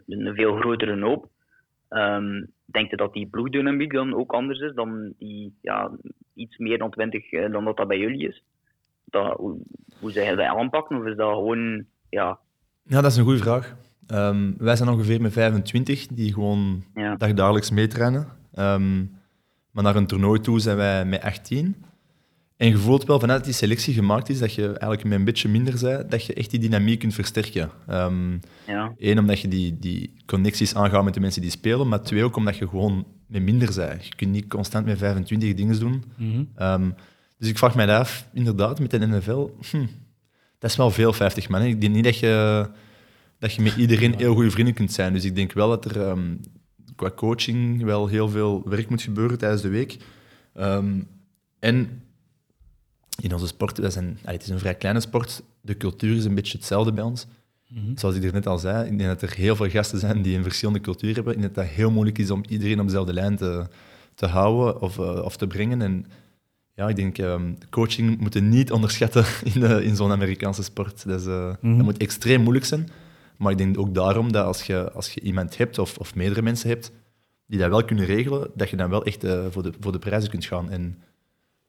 een 0.06 0.34
veel 0.34 0.56
grotere 0.56 1.00
hoop. 1.00 1.28
Um, 1.90 2.46
denk 2.64 2.90
je 2.90 2.96
dat 2.96 3.12
die 3.12 3.26
ploegdynamiek 3.26 3.92
dan 3.92 4.14
ook 4.14 4.32
anders 4.32 4.60
is 4.60 4.74
dan 4.74 5.12
die 5.18 5.54
ja, 5.60 5.90
iets 6.34 6.58
meer 6.58 6.78
dan 6.78 6.90
20 6.90 7.50
dan 7.50 7.64
dat 7.64 7.76
dat 7.76 7.88
bij 7.88 7.98
jullie 7.98 8.28
is? 8.28 8.42
Dat, 9.04 9.36
hoe, 9.36 9.58
hoe 10.00 10.10
zij 10.10 10.34
dat 10.34 10.46
aanpakken? 10.46 10.98
Of 10.98 11.04
is 11.06 11.16
dat 11.16 11.32
gewoon, 11.32 11.84
ja... 12.08 12.38
Ja, 12.82 13.00
dat 13.00 13.10
is 13.10 13.16
een 13.16 13.24
goede 13.24 13.38
vraag. 13.38 13.76
Um, 14.08 14.54
wij 14.58 14.76
zijn 14.76 14.88
ongeveer 14.88 15.20
met 15.20 15.32
25 15.32 16.06
die 16.06 16.32
gewoon 16.32 16.84
ja. 16.94 17.16
dagdagelijks 17.16 17.70
meetrainen. 17.70 18.26
Um, 18.58 19.15
maar 19.76 19.84
naar 19.84 19.96
een 19.96 20.06
toernooi 20.06 20.40
toe 20.40 20.60
zijn 20.60 20.76
wij 20.76 21.04
met 21.04 21.22
18. 21.22 21.76
En 22.56 22.68
je 22.68 22.76
voelt 22.76 23.04
wel 23.04 23.20
vanuit 23.20 23.44
die 23.44 23.52
selectie 23.52 23.94
gemaakt 23.94 24.28
is 24.28 24.38
dat 24.38 24.54
je 24.54 24.66
eigenlijk 24.66 25.04
met 25.04 25.18
een 25.18 25.24
beetje 25.24 25.48
minder 25.48 25.78
bent, 25.80 26.10
dat 26.10 26.24
je 26.24 26.34
echt 26.34 26.50
die 26.50 26.60
dynamiek 26.60 26.98
kunt 26.98 27.14
versterken. 27.14 27.70
Um, 27.90 28.40
ja. 28.66 28.94
Eén, 28.98 29.18
omdat 29.18 29.40
je 29.40 29.48
die, 29.48 29.78
die 29.78 30.12
connecties 30.26 30.74
aangaat 30.74 31.04
met 31.04 31.14
de 31.14 31.20
mensen 31.20 31.42
die 31.42 31.50
spelen, 31.50 31.88
maar 31.88 32.02
twee, 32.02 32.24
ook 32.24 32.36
omdat 32.36 32.56
je 32.56 32.68
gewoon 32.68 33.06
met 33.26 33.42
minder 33.42 33.74
bent. 33.74 34.06
Je 34.06 34.14
kunt 34.14 34.30
niet 34.30 34.46
constant 34.46 34.86
met 34.86 34.98
25 34.98 35.54
dingen 35.54 35.78
doen. 35.78 36.04
Mm 36.16 36.94
dus 37.38 37.48
ik 37.48 37.58
vraag 37.58 37.74
mij 37.74 37.98
af, 37.98 38.28
inderdaad, 38.32 38.80
met 38.80 38.90
de 38.90 39.06
NFL, 39.06 39.50
hm, 39.70 39.86
dat 40.58 40.70
is 40.70 40.76
wel 40.76 40.90
veel 40.90 41.12
50 41.12 41.48
man. 41.48 41.62
Ik 41.62 41.80
denk 41.80 41.94
niet 41.94 42.04
dat 42.04 42.18
je 42.18 42.66
dat 43.38 43.52
je 43.52 43.62
met 43.62 43.76
iedereen 43.76 44.14
heel 44.16 44.34
goede 44.34 44.50
vrienden 44.50 44.74
kunt 44.74 44.92
zijn. 44.92 45.12
Dus 45.12 45.24
ik 45.24 45.34
denk 45.34 45.52
wel 45.52 45.68
dat 45.68 45.84
er 45.84 46.00
ehm, 46.00 46.34
qua 46.96 47.10
coaching 47.10 47.82
wel 47.82 48.06
heel 48.06 48.28
veel 48.28 48.62
werk 48.68 48.88
moet 48.88 49.02
gebeuren 49.02 49.38
tijdens 49.38 49.62
de 49.62 49.68
week. 49.68 49.96
Ehm, 50.54 51.00
en 51.58 52.02
in 53.20 53.32
onze 53.32 53.46
sport, 53.46 53.76
dat 53.76 53.92
zijn, 53.92 54.18
het 54.22 54.42
is 54.42 54.48
een 54.48 54.58
vrij 54.58 54.74
kleine 54.74 55.00
sport, 55.00 55.42
de 55.60 55.76
cultuur 55.76 56.16
is 56.16 56.24
een 56.24 56.34
beetje 56.34 56.58
hetzelfde 56.58 56.92
bij 56.92 57.04
ons. 57.04 57.26
Mhm. 57.68 57.96
Zoals 57.96 58.16
ik 58.16 58.24
er 58.24 58.32
net 58.32 58.46
al 58.46 58.58
zei, 58.58 58.90
ik 58.90 58.98
denk 58.98 59.20
dat 59.20 59.30
er 59.30 59.36
heel 59.36 59.56
veel 59.56 59.68
gasten 59.68 59.98
zijn 59.98 60.22
die 60.22 60.36
een 60.36 60.42
verschillende 60.42 60.80
cultuur 60.80 61.14
hebben. 61.14 61.32
Ik 61.32 61.40
denk 61.40 61.54
dat 61.54 61.64
het 61.64 61.74
heel 61.74 61.90
moeilijk 61.90 62.18
is 62.18 62.30
om 62.30 62.44
iedereen 62.48 62.80
op 62.80 62.86
dezelfde 62.86 63.12
lijn 63.12 63.36
te, 63.36 63.66
te 64.14 64.26
houden 64.26 64.80
of, 64.80 64.98
uh, 64.98 65.22
of 65.24 65.36
te 65.36 65.46
brengen. 65.46 65.82
En 65.82 66.06
ja, 66.74 66.88
ik 66.88 66.96
denk, 66.96 67.18
um, 67.18 67.58
coaching 67.70 68.20
moeten 68.20 68.48
niet 68.48 68.72
onderschatten 68.72 69.24
in, 69.54 69.62
in 69.62 69.96
zo'n 69.96 70.10
Amerikaanse 70.10 70.62
sport. 70.62 71.04
Dat, 71.06 71.20
is, 71.20 71.26
uh, 71.26 71.46
dat 71.46 71.62
moet 71.62 71.96
extreem 71.96 72.40
moeilijk 72.40 72.66
zijn. 72.66 72.88
Maar 73.36 73.52
ik 73.52 73.58
denk 73.58 73.78
ook 73.78 73.94
daarom 73.94 74.32
dat 74.32 74.44
als 74.44 74.62
je, 74.62 74.92
als 74.92 75.12
je 75.12 75.20
iemand 75.20 75.56
hebt, 75.56 75.78
of, 75.78 75.98
of 75.98 76.14
meerdere 76.14 76.42
mensen 76.42 76.68
hebt, 76.68 76.92
die 77.46 77.58
dat 77.58 77.68
wel 77.68 77.84
kunnen 77.84 78.04
regelen, 78.04 78.50
dat 78.54 78.70
je 78.70 78.76
dan 78.76 78.90
wel 78.90 79.04
echt 79.04 79.24
uh, 79.24 79.46
voor, 79.50 79.62
de, 79.62 79.72
voor 79.80 79.92
de 79.92 79.98
prijzen 79.98 80.30
kunt 80.30 80.44
gaan. 80.44 80.70
En 80.70 81.02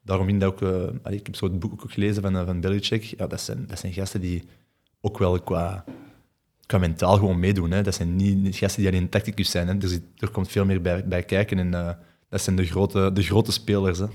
daarom 0.03 0.25
vind 0.25 0.41
ik 0.41 0.47
ook... 0.47 0.62
Uh, 0.62 1.13
ik 1.13 1.25
heb 1.25 1.36
zo 1.36 1.45
het 1.45 1.60
boek 1.60 1.71
ook 1.71 1.91
gelezen 1.91 2.21
van, 2.21 2.36
uh, 2.36 2.45
van 2.45 2.62
Belichick. 2.62 3.03
Ja, 3.03 3.27
dat, 3.27 3.41
zijn, 3.41 3.67
dat 3.67 3.80
zijn 3.80 3.93
gasten 3.93 4.21
die 4.21 4.43
ook 5.01 5.17
wel 5.17 5.41
qua, 5.41 5.84
qua 6.65 6.77
mentaal 6.77 7.17
gewoon 7.17 7.39
meedoen. 7.39 7.71
Hè. 7.71 7.82
Dat 7.82 7.95
zijn 7.95 8.15
niet 8.15 8.56
gasten 8.56 8.82
die 8.82 8.91
alleen 8.91 9.10
tacticus 9.10 9.51
zijn. 9.51 9.67
Hè. 9.67 9.73
Er, 9.73 9.88
zit, 9.88 10.03
er 10.17 10.30
komt 10.30 10.47
veel 10.47 10.65
meer 10.65 10.82
bij, 10.82 11.08
bij 11.08 11.23
kijken. 11.23 11.60
En 11.60 11.97
dat 12.30 12.41
zijn 12.41 12.56
de 12.56 12.65
grote, 12.65 13.12
de 13.13 13.23
grote 13.23 13.51
spelers. 13.51 13.99
Hè. 13.99 14.06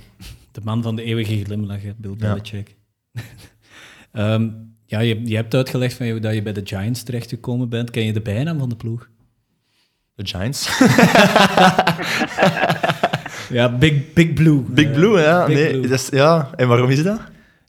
De 0.53 0.61
man 0.65 0.83
van 0.83 0.97
de 0.97 1.03
eeuwige 1.03 1.45
glimlach, 1.45 1.97
Bill 1.97 2.17
Belichick. 2.17 2.77
Ja. 4.13 4.35
um, 4.35 4.72
Ja, 4.93 5.01
je, 5.01 5.21
je 5.25 5.37
hebt 5.37 5.55
uitgelegd 5.55 5.95
van, 5.95 6.21
dat 6.21 6.35
je 6.35 6.43
bij 6.43 6.53
de 6.53 6.61
Giants 6.65 7.03
terechtgekomen 7.03 7.69
bent. 7.69 7.91
Ken 7.91 8.05
je 8.05 8.13
de 8.13 8.21
bijnaam 8.21 8.59
van 8.59 8.69
de 8.69 8.77
ploeg? 8.77 9.09
De 10.15 10.27
Giants? 10.27 10.69
ja, 13.59 13.79
Big, 13.79 14.13
Big 14.13 14.33
Blue. 14.33 14.61
Big 14.61 14.93
Blue, 14.93 15.21
ja. 15.21 15.47
Big 15.47 15.57
nee, 15.57 15.71
Blue. 15.71 15.89
Dat 15.89 15.99
is, 15.99 16.09
ja. 16.09 16.51
En 16.57 16.69
waarom 16.69 16.91
is 16.91 17.03
dat? 17.03 17.21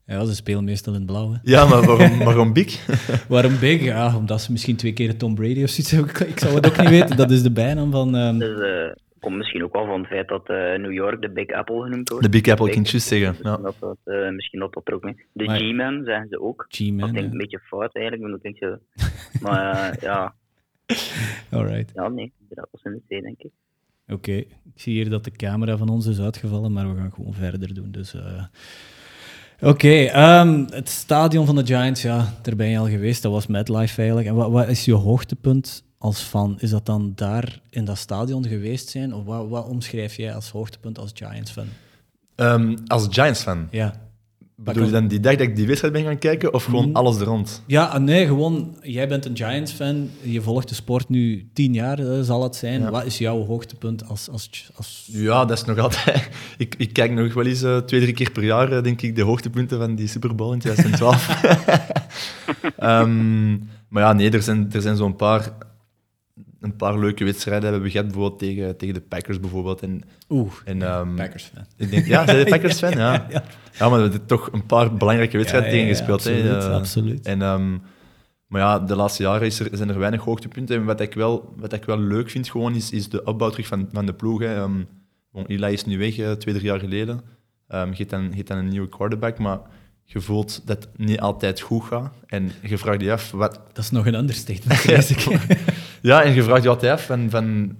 Ja, 0.06 0.26
ze 0.26 0.36
spelen 0.36 0.64
meestal 0.64 0.94
in 0.94 1.00
het 1.00 1.08
blauw. 1.08 1.32
Hè. 1.32 1.38
Ja, 1.44 1.66
maar 1.66 1.86
waarom, 1.86 2.18
waarom 2.30 2.54
Big? 2.54 2.86
waarom 3.28 3.60
Big? 3.60 3.82
Ja, 3.82 4.16
omdat 4.18 4.42
ze 4.42 4.52
misschien 4.52 4.76
twee 4.76 4.94
keer 4.94 5.18
Tom 5.18 5.36
Brady 5.36 5.64
of 5.64 5.70
zoiets 5.70 5.92
hebben. 5.92 6.28
Ik 6.28 6.40
zou 6.40 6.56
het 6.56 6.68
ook 6.68 6.78
niet 6.78 6.90
weten. 6.90 7.18
Dat 7.18 7.32
is 7.32 7.44
de 7.44 7.52
bijnaam 7.52 7.92
van... 7.92 8.16
Um... 8.16 8.40
Dus, 8.40 8.58
uh, 8.60 8.92
komt 9.24 9.38
misschien 9.38 9.64
ook 9.64 9.74
wel 9.74 9.86
van 9.86 10.00
het 10.00 10.08
feit 10.08 10.28
dat 10.28 10.50
uh, 10.50 10.58
New 10.58 10.92
York 10.92 11.22
de 11.22 11.30
Big 11.30 11.48
Apple 11.48 11.82
genoemd 11.82 12.10
wordt. 12.10 12.24
De 12.24 12.30
Big 12.30 12.48
Apple, 12.48 12.72
ik 12.72 12.88
je 12.88 13.00
zeggen. 13.00 13.36
Ja. 13.42 13.58
Dat, 13.58 13.76
dat, 13.80 13.98
uh, 14.06 14.30
misschien 14.30 14.60
dat 14.60 14.74
dat 14.74 14.88
er 14.88 14.94
ook 14.94 15.04
mee. 15.04 15.26
De 15.32 15.46
G-Man 15.46 16.04
zeggen 16.06 16.28
ze 16.30 16.42
ook. 16.42 16.66
G-Man, 16.68 16.98
dat 16.98 17.14
denk 17.14 17.26
ik 17.26 17.32
een 17.32 17.38
beetje 17.38 17.60
fout 17.60 17.96
eigenlijk, 17.96 18.24
maar 18.30 18.40
denk 18.42 18.58
je... 18.60 18.80
Maar 19.42 19.94
uh, 19.94 20.02
ja... 20.02 20.36
Alright. 21.58 21.92
Ja, 21.94 22.08
nee, 22.08 22.32
dat 22.50 22.68
was 22.72 22.84
in 22.84 22.92
de 22.92 23.18
C, 23.18 23.22
denk 23.22 23.40
ik. 23.40 23.52
Oké, 24.04 24.14
okay. 24.14 24.38
ik 24.74 24.82
zie 24.82 24.94
hier 24.94 25.10
dat 25.10 25.24
de 25.24 25.32
camera 25.32 25.78
van 25.78 25.90
ons 25.90 26.06
is 26.06 26.22
uitgevallen, 26.22 26.74
maar 26.74 26.94
we 26.94 27.00
gaan 27.00 27.14
gewoon 27.14 27.34
verder 27.34 27.74
doen. 27.74 27.92
Dus... 27.92 28.16
Oké, 28.16 29.70
okay, 29.70 30.42
um, 30.42 30.66
het 30.70 30.90
stadion 30.90 31.46
van 31.46 31.56
de 31.56 31.66
Giants, 31.66 32.02
ja, 32.02 32.34
daar 32.42 32.56
ben 32.56 32.68
je 32.68 32.78
al 32.78 32.88
geweest. 32.88 33.22
Dat 33.22 33.32
was 33.32 33.48
MetLife 33.48 33.98
eigenlijk. 33.98 34.28
En 34.28 34.36
wat, 34.36 34.52
wat 34.52 34.68
is 34.68 34.86
je 34.86 34.94
hoogtepunt 34.94 35.84
als 36.04 36.20
fan? 36.20 36.56
Is 36.60 36.70
dat 36.70 36.86
dan 36.86 37.12
daar 37.16 37.60
in 37.70 37.86
dat 37.86 37.98
stadion 37.98 38.46
geweest 38.48 38.90
zijn? 38.90 39.14
Of 39.14 39.26
wat, 39.26 39.48
wat 39.48 39.68
omschrijf 39.68 40.16
jij 40.16 40.36
als 40.36 40.50
hoogtepunt 40.50 41.00
als 41.00 41.12
Giants-fan? 41.14 41.68
Um, 42.36 42.76
als 42.88 43.08
Giants-fan? 43.10 43.68
Ja. 43.72 43.94
Bedoel 44.56 44.86
je 44.86 44.92
dan 44.92 45.08
die 45.08 45.20
dag 45.20 45.36
dat 45.36 45.48
ik 45.48 45.56
die 45.56 45.68
wedstrijd 45.68 45.94
ben 45.94 46.04
gaan 46.04 46.18
kijken, 46.18 46.54
of 46.54 46.64
gewoon 46.64 46.88
mm. 46.88 46.96
alles 46.96 47.20
er 47.20 47.26
rond? 47.26 47.62
Ja, 47.68 47.98
nee, 47.98 48.26
gewoon, 48.26 48.78
jij 48.82 49.08
bent 49.08 49.26
een 49.26 49.38
Giants-fan, 49.38 50.10
je 50.22 50.42
volgt 50.42 50.70
de 50.70 50.76
sport 50.76 51.10
nu 51.10 51.50
tien 51.54 51.74
jaar, 51.74 52.00
uh, 52.00 52.22
zal 52.22 52.44
het 52.44 52.56
zijn. 52.56 52.82
Ja. 52.82 52.90
Wat 52.90 53.06
is 53.06 53.18
jouw 53.18 53.46
hoogtepunt 53.46 54.08
als, 54.08 54.30
als, 54.30 54.70
als... 54.76 55.10
Ja, 55.12 55.46
dat 55.46 55.58
is 55.58 55.64
nog 55.64 55.78
altijd... 55.78 56.30
ik, 56.58 56.76
ik 56.78 56.94
kijk 56.94 57.12
nog 57.12 57.34
wel 57.34 57.46
eens 57.46 57.64
uh, 57.64 57.78
twee, 57.78 58.02
drie 58.02 58.14
keer 58.14 58.32
per 58.32 58.44
jaar, 58.44 58.72
uh, 58.72 58.84
denk 58.84 59.02
ik, 59.02 59.16
de 59.16 59.22
hoogtepunten 59.22 59.80
van 59.80 59.96
die 59.96 60.08
Super 60.08 60.36
Bowl 60.36 60.54
in 60.54 60.60
2012. 60.66 61.44
um, 62.80 63.70
maar 63.90 64.04
ja, 64.04 64.14
nee, 64.14 64.32
er 64.32 64.42
zijn, 64.42 64.72
er 64.72 64.82
zijn 64.82 64.96
zo'n 64.96 65.16
paar 65.16 65.54
een 66.64 66.76
paar 66.76 67.00
leuke 67.00 67.24
wedstrijden 67.24 67.64
hebben 67.64 67.82
we 67.82 67.90
gehad, 67.90 68.08
bijvoorbeeld 68.08 68.40
tegen, 68.40 68.78
tegen 68.78 68.94
de 68.94 69.02
Packers 69.02 69.40
bijvoorbeeld. 69.40 69.82
En, 69.82 70.02
Oeh, 70.30 70.52
en, 70.66 70.82
um, 70.82 71.16
Packers-fan. 71.16 71.66
Ja, 72.06 72.26
zijn 72.26 72.44
de 72.44 72.52
Packers-fan? 72.56 72.92
ja. 72.92 72.98
ja, 73.14 73.26
ja. 73.30 73.44
ja, 73.78 73.90
maar 73.90 73.98
we 73.98 74.10
hebben 74.10 74.26
toch 74.26 74.50
een 74.52 74.66
paar 74.66 74.94
belangrijke 74.94 75.38
wedstrijden 75.38 75.70
tegen 75.70 75.88
gespeeld. 75.88 76.20
Absoluut, 76.20 76.44
hè. 76.44 76.58
Uh, 76.58 76.76
absoluut. 76.76 77.26
En, 77.26 77.42
um, 77.42 77.82
maar 78.48 78.62
ja, 78.62 78.80
de 78.80 78.96
laatste 78.96 79.24
jaren 79.24 79.48
is 79.48 79.60
er, 79.60 79.70
zijn 79.72 79.90
er 79.90 80.00
weinig 80.00 80.24
hoogtepunten. 80.24 80.76
En 80.76 80.86
wat 80.86 81.00
ik 81.00 81.14
wel, 81.14 81.54
wat 81.58 81.74
ik 81.74 81.86
wel 81.86 82.00
leuk 82.00 82.30
vind, 82.30 82.50
gewoon, 82.50 82.76
is, 82.76 82.92
is 82.92 83.10
de 83.10 83.24
opbouw 83.24 83.50
terug 83.50 83.68
van, 83.68 83.90
van 83.92 84.06
de 84.06 84.14
ploeg. 84.14 84.40
Hè. 84.40 84.62
Um, 84.62 84.88
Eli 85.48 85.72
is 85.72 85.86
nu 85.86 85.98
weg, 85.98 86.18
uh, 86.18 86.32
twee, 86.32 86.54
drie 86.54 86.68
jaar 86.68 86.80
geleden. 86.80 87.22
Um, 87.70 87.90
je 87.90 87.98
hebt 87.98 88.10
dan, 88.10 88.34
dan 88.44 88.58
een 88.58 88.68
nieuwe 88.68 88.90
quarterback, 88.90 89.40
maar 89.40 89.60
je 90.04 90.22
voelt 90.22 90.62
dat 90.66 90.84
het 90.84 90.98
niet 90.98 91.20
altijd 91.20 91.60
goed 91.60 91.84
gaat. 91.84 92.14
En 92.26 92.52
je 92.62 92.78
vraagt 92.78 93.02
je 93.02 93.12
af... 93.12 93.32
Wat... 93.32 93.60
Dat 93.74 93.84
is 93.84 93.92
nog 93.92 94.06
een 94.06 94.16
understatement, 94.16 94.82
ja, 96.02 96.24
en 96.24 96.34
je 96.34 96.44
vraagt 96.44 96.64
je 96.64 96.70
altijd 96.70 96.92
af 96.92 97.06
van, 97.06 97.30
van... 97.30 97.76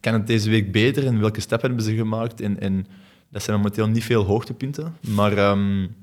Kan 0.00 0.12
het 0.12 0.26
deze 0.26 0.50
week 0.50 0.72
beter? 0.72 1.06
En 1.06 1.20
welke 1.20 1.40
stappen 1.40 1.68
hebben 1.68 1.86
ze 1.86 1.94
gemaakt? 1.94 2.40
En, 2.40 2.60
en 2.60 2.86
dat 3.30 3.42
zijn 3.42 3.56
momenteel 3.56 3.88
niet 3.88 4.04
veel 4.04 4.24
hoogtepunten. 4.24 4.96
Maar 5.00 5.50
um, 5.50 5.94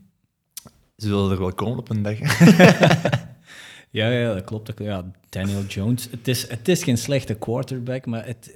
ze 0.98 1.08
zullen 1.08 1.32
er 1.32 1.40
wel 1.40 1.54
komen 1.54 1.78
op 1.78 1.90
een 1.90 2.02
dag. 2.02 2.20
ja, 4.00 4.10
ja, 4.10 4.34
dat 4.34 4.44
klopt. 4.44 4.72
Ja, 4.78 5.12
Daniel 5.30 5.64
Jones. 5.64 6.08
Het 6.12 6.28
is, 6.28 6.50
het 6.50 6.68
is 6.68 6.84
geen 6.84 6.98
slechte 6.98 7.34
quarterback, 7.34 8.06
maar 8.06 8.26
het, 8.26 8.54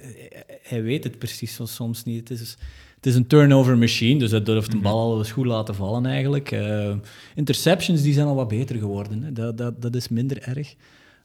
hij 0.62 0.82
weet 0.82 1.04
het 1.04 1.18
precies 1.18 1.60
soms 1.62 2.04
niet. 2.04 2.28
Het 2.28 2.40
is... 2.40 2.56
Het 3.06 3.14
is 3.14 3.20
een 3.20 3.26
turnover 3.26 3.78
machine, 3.78 4.18
dus 4.18 4.30
hij 4.30 4.42
durft 4.42 4.70
de 4.70 4.78
bal 4.78 4.98
al 4.98 5.18
eens 5.18 5.32
goed 5.32 5.46
laten 5.46 5.74
vallen 5.74 6.06
eigenlijk. 6.06 6.50
Uh, 6.50 6.94
interceptions 7.34 8.02
die 8.02 8.12
zijn 8.12 8.26
al 8.26 8.34
wat 8.34 8.48
beter 8.48 8.76
geworden. 8.76 9.22
Hè. 9.22 9.32
Dat, 9.32 9.58
dat, 9.58 9.82
dat 9.82 9.94
is 9.94 10.08
minder 10.08 10.42
erg. 10.42 10.74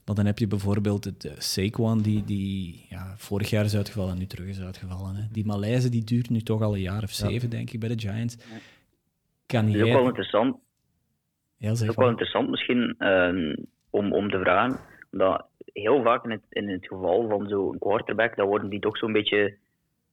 Maar 0.06 0.16
dan 0.16 0.26
heb 0.26 0.38
je 0.40 0.48
bijvoorbeeld 0.48 1.04
het 1.04 1.26
uh, 1.26 1.32
Saquon, 1.38 2.02
die, 2.02 2.24
die 2.24 2.86
ja, 2.90 3.14
vorig 3.18 3.50
jaar 3.50 3.66
is 3.66 3.76
uitgevallen 3.76 4.12
en 4.12 4.18
nu 4.18 4.26
terug 4.26 4.48
is 4.48 4.62
uitgevallen. 4.62 5.16
Hè. 5.16 5.24
Die 5.32 5.46
Malaise 5.46 5.90
die 5.90 6.04
duurt 6.04 6.30
nu 6.30 6.42
toch 6.42 6.62
al 6.62 6.74
een 6.74 6.82
jaar 6.82 7.04
of 7.04 7.12
zeven, 7.12 7.50
ja. 7.50 7.56
denk 7.56 7.72
ik, 7.72 7.80
bij 7.80 7.90
de 7.90 8.00
Giants. 8.00 8.38
Kan 9.46 9.66
dat 9.66 9.76
is 9.76 9.82
ook 9.82 9.88
wel 9.88 10.08
interessant. 10.08 10.58
Ja, 11.58 11.68
dat 11.68 11.82
is 11.82 11.90
ook 11.90 11.96
wel 11.96 12.10
interessant 12.10 12.50
misschien 12.50 12.96
uh, 13.00 13.56
om, 13.90 14.14
om 14.14 14.30
te 14.30 14.40
vragen. 14.40 14.80
Dat 15.12 15.46
heel 15.74 16.02
vaak 16.04 16.24
in 16.24 16.32
het, 16.32 16.44
in 16.50 16.70
het 16.70 16.88
geval 16.88 17.28
van 17.30 17.48
zo'n 17.48 17.78
quarterback, 17.80 18.36
dan 18.36 18.48
worden 18.48 18.70
die 18.70 18.80
toch 18.80 18.98
zo'n 18.98 19.14
beetje 19.14 19.58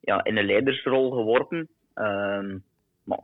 ja, 0.08 0.24
in 0.24 0.36
een 0.36 0.46
leidersrol 0.46 1.10
geworpen. 1.10 1.68
Um, 1.94 2.62
maar 3.04 3.22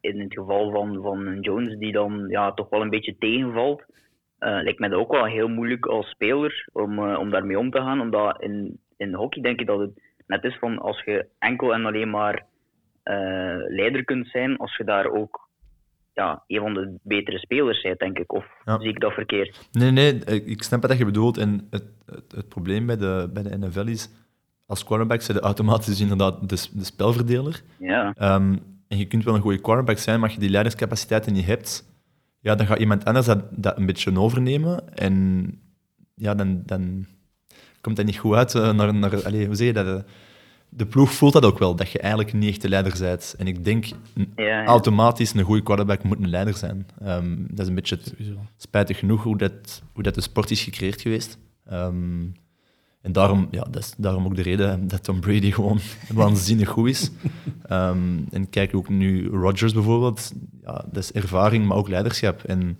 in 0.00 0.20
het 0.20 0.34
geval 0.34 0.70
van, 0.70 1.02
van 1.02 1.40
Jones, 1.40 1.78
die 1.78 1.92
dan 1.92 2.26
ja, 2.28 2.52
toch 2.52 2.68
wel 2.68 2.80
een 2.80 2.90
beetje 2.90 3.16
tegenvalt, 3.18 3.80
uh, 4.40 4.60
lijkt 4.62 4.78
mij 4.78 4.88
dat 4.88 4.98
ook 4.98 5.12
wel 5.12 5.24
heel 5.24 5.48
moeilijk 5.48 5.86
als 5.86 6.08
speler 6.08 6.68
om, 6.72 6.98
uh, 6.98 7.18
om 7.18 7.30
daarmee 7.30 7.58
om 7.58 7.70
te 7.70 7.78
gaan. 7.78 8.00
Omdat 8.00 8.42
in, 8.42 8.78
in 8.96 9.14
hockey 9.14 9.42
denk 9.42 9.60
ik 9.60 9.66
dat 9.66 9.80
het 9.80 10.02
net 10.26 10.44
is 10.44 10.58
van 10.58 10.78
als 10.78 11.02
je 11.04 11.26
enkel 11.38 11.74
en 11.74 11.84
alleen 11.86 12.10
maar 12.10 12.46
uh, 13.04 13.56
leider 13.68 14.04
kunt 14.04 14.28
zijn, 14.28 14.56
als 14.56 14.76
je 14.76 14.84
daar 14.84 15.10
ook 15.10 15.48
ja, 16.14 16.42
een 16.46 16.60
van 16.60 16.74
de 16.74 16.98
betere 17.02 17.38
spelers 17.38 17.82
bent, 17.82 17.98
denk 17.98 18.18
ik. 18.18 18.32
Of 18.32 18.46
ja. 18.64 18.78
zie 18.78 18.88
ik 18.88 19.00
dat 19.00 19.12
verkeerd? 19.12 19.68
Nee, 19.72 19.90
nee, 19.90 20.14
ik 20.44 20.62
snap 20.62 20.82
wat 20.82 20.98
je 20.98 21.04
bedoelt. 21.04 21.38
En 21.38 21.66
het, 21.70 21.84
het, 22.06 22.32
het 22.32 22.48
probleem 22.48 22.86
bij 22.86 22.96
de, 22.96 23.30
bij 23.32 23.42
de 23.42 23.58
NFL 23.58 23.86
is 23.86 24.08
als 24.70 24.84
quarterback 24.84 25.22
zijn 25.22 25.36
de 25.36 25.42
automatisch 25.42 26.00
inderdaad 26.00 26.48
de, 26.48 26.66
de 26.72 26.84
spelverdeler. 26.84 27.62
Ja. 27.78 28.34
Um, 28.34 28.58
en 28.88 28.98
je 28.98 29.06
kunt 29.06 29.24
wel 29.24 29.34
een 29.34 29.40
goede 29.40 29.60
quarterback 29.60 29.98
zijn, 29.98 30.16
maar 30.18 30.28
als 30.28 30.34
je 30.34 30.40
die 30.40 30.50
leiderscapaciteiten 30.50 31.32
niet 31.32 31.46
hebt, 31.46 31.84
ja, 32.40 32.54
dan 32.54 32.66
gaat 32.66 32.78
iemand 32.78 33.04
anders 33.04 33.26
dat, 33.26 33.44
dat 33.50 33.76
een 33.76 33.86
beetje 33.86 34.18
overnemen. 34.18 34.96
En 34.96 35.14
ja, 36.14 36.34
dan, 36.34 36.62
dan 36.66 37.06
komt 37.80 37.96
dat 37.96 38.06
niet 38.06 38.18
goed 38.18 38.34
uit. 38.34 38.54
Uh, 38.54 38.72
naar, 38.72 38.94
naar, 38.94 39.24
allez, 39.24 39.46
hoe 39.46 39.54
zeg 39.54 39.66
je 39.66 39.72
dat? 39.72 39.86
Uh, 39.86 40.00
de 40.68 40.86
ploeg 40.86 41.12
voelt 41.12 41.32
dat 41.32 41.44
ook 41.44 41.58
wel, 41.58 41.74
dat 41.74 41.90
je 41.90 41.98
eigenlijk 41.98 42.32
niet 42.32 42.48
echt 42.48 42.62
de 42.62 42.68
leider 42.68 42.96
bent. 42.98 43.34
En 43.38 43.46
ik 43.46 43.64
denk, 43.64 43.84
ja, 44.14 44.24
ja. 44.36 44.64
automatisch, 44.64 45.34
een 45.34 45.44
goede 45.44 45.62
quarterback 45.62 46.02
moet 46.02 46.18
een 46.18 46.30
leider 46.30 46.54
zijn. 46.54 46.86
Um, 47.02 47.46
dat 47.50 47.58
is 47.58 47.68
een 47.68 47.74
beetje 47.74 47.98
spijtig 48.56 48.98
genoeg 48.98 49.22
hoe 49.22 49.36
dat, 49.36 49.82
hoe 49.92 50.02
dat 50.02 50.14
de 50.14 50.20
sport 50.20 50.50
is 50.50 50.62
gecreëerd 50.62 51.00
geweest. 51.00 51.38
Um, 51.72 52.32
en 53.02 53.12
daarom, 53.12 53.48
ja, 53.50 53.66
dat 53.70 53.82
is 53.82 53.94
daarom 53.96 54.24
ook 54.24 54.36
de 54.36 54.42
reden 54.42 54.88
dat 54.88 55.04
Tom 55.04 55.20
Brady 55.20 55.50
gewoon 55.60 55.78
waanzinnig 56.12 56.68
goed 56.68 56.88
is. 56.88 57.10
Um, 57.70 58.26
en 58.30 58.50
kijk 58.50 58.74
ook 58.74 58.88
nu 58.88 59.28
Rodgers 59.28 59.72
bijvoorbeeld. 59.72 60.32
Ja, 60.62 60.84
dat 60.92 61.02
is 61.02 61.12
ervaring, 61.12 61.66
maar 61.66 61.76
ook 61.76 61.88
leiderschap. 61.88 62.42
En 62.42 62.78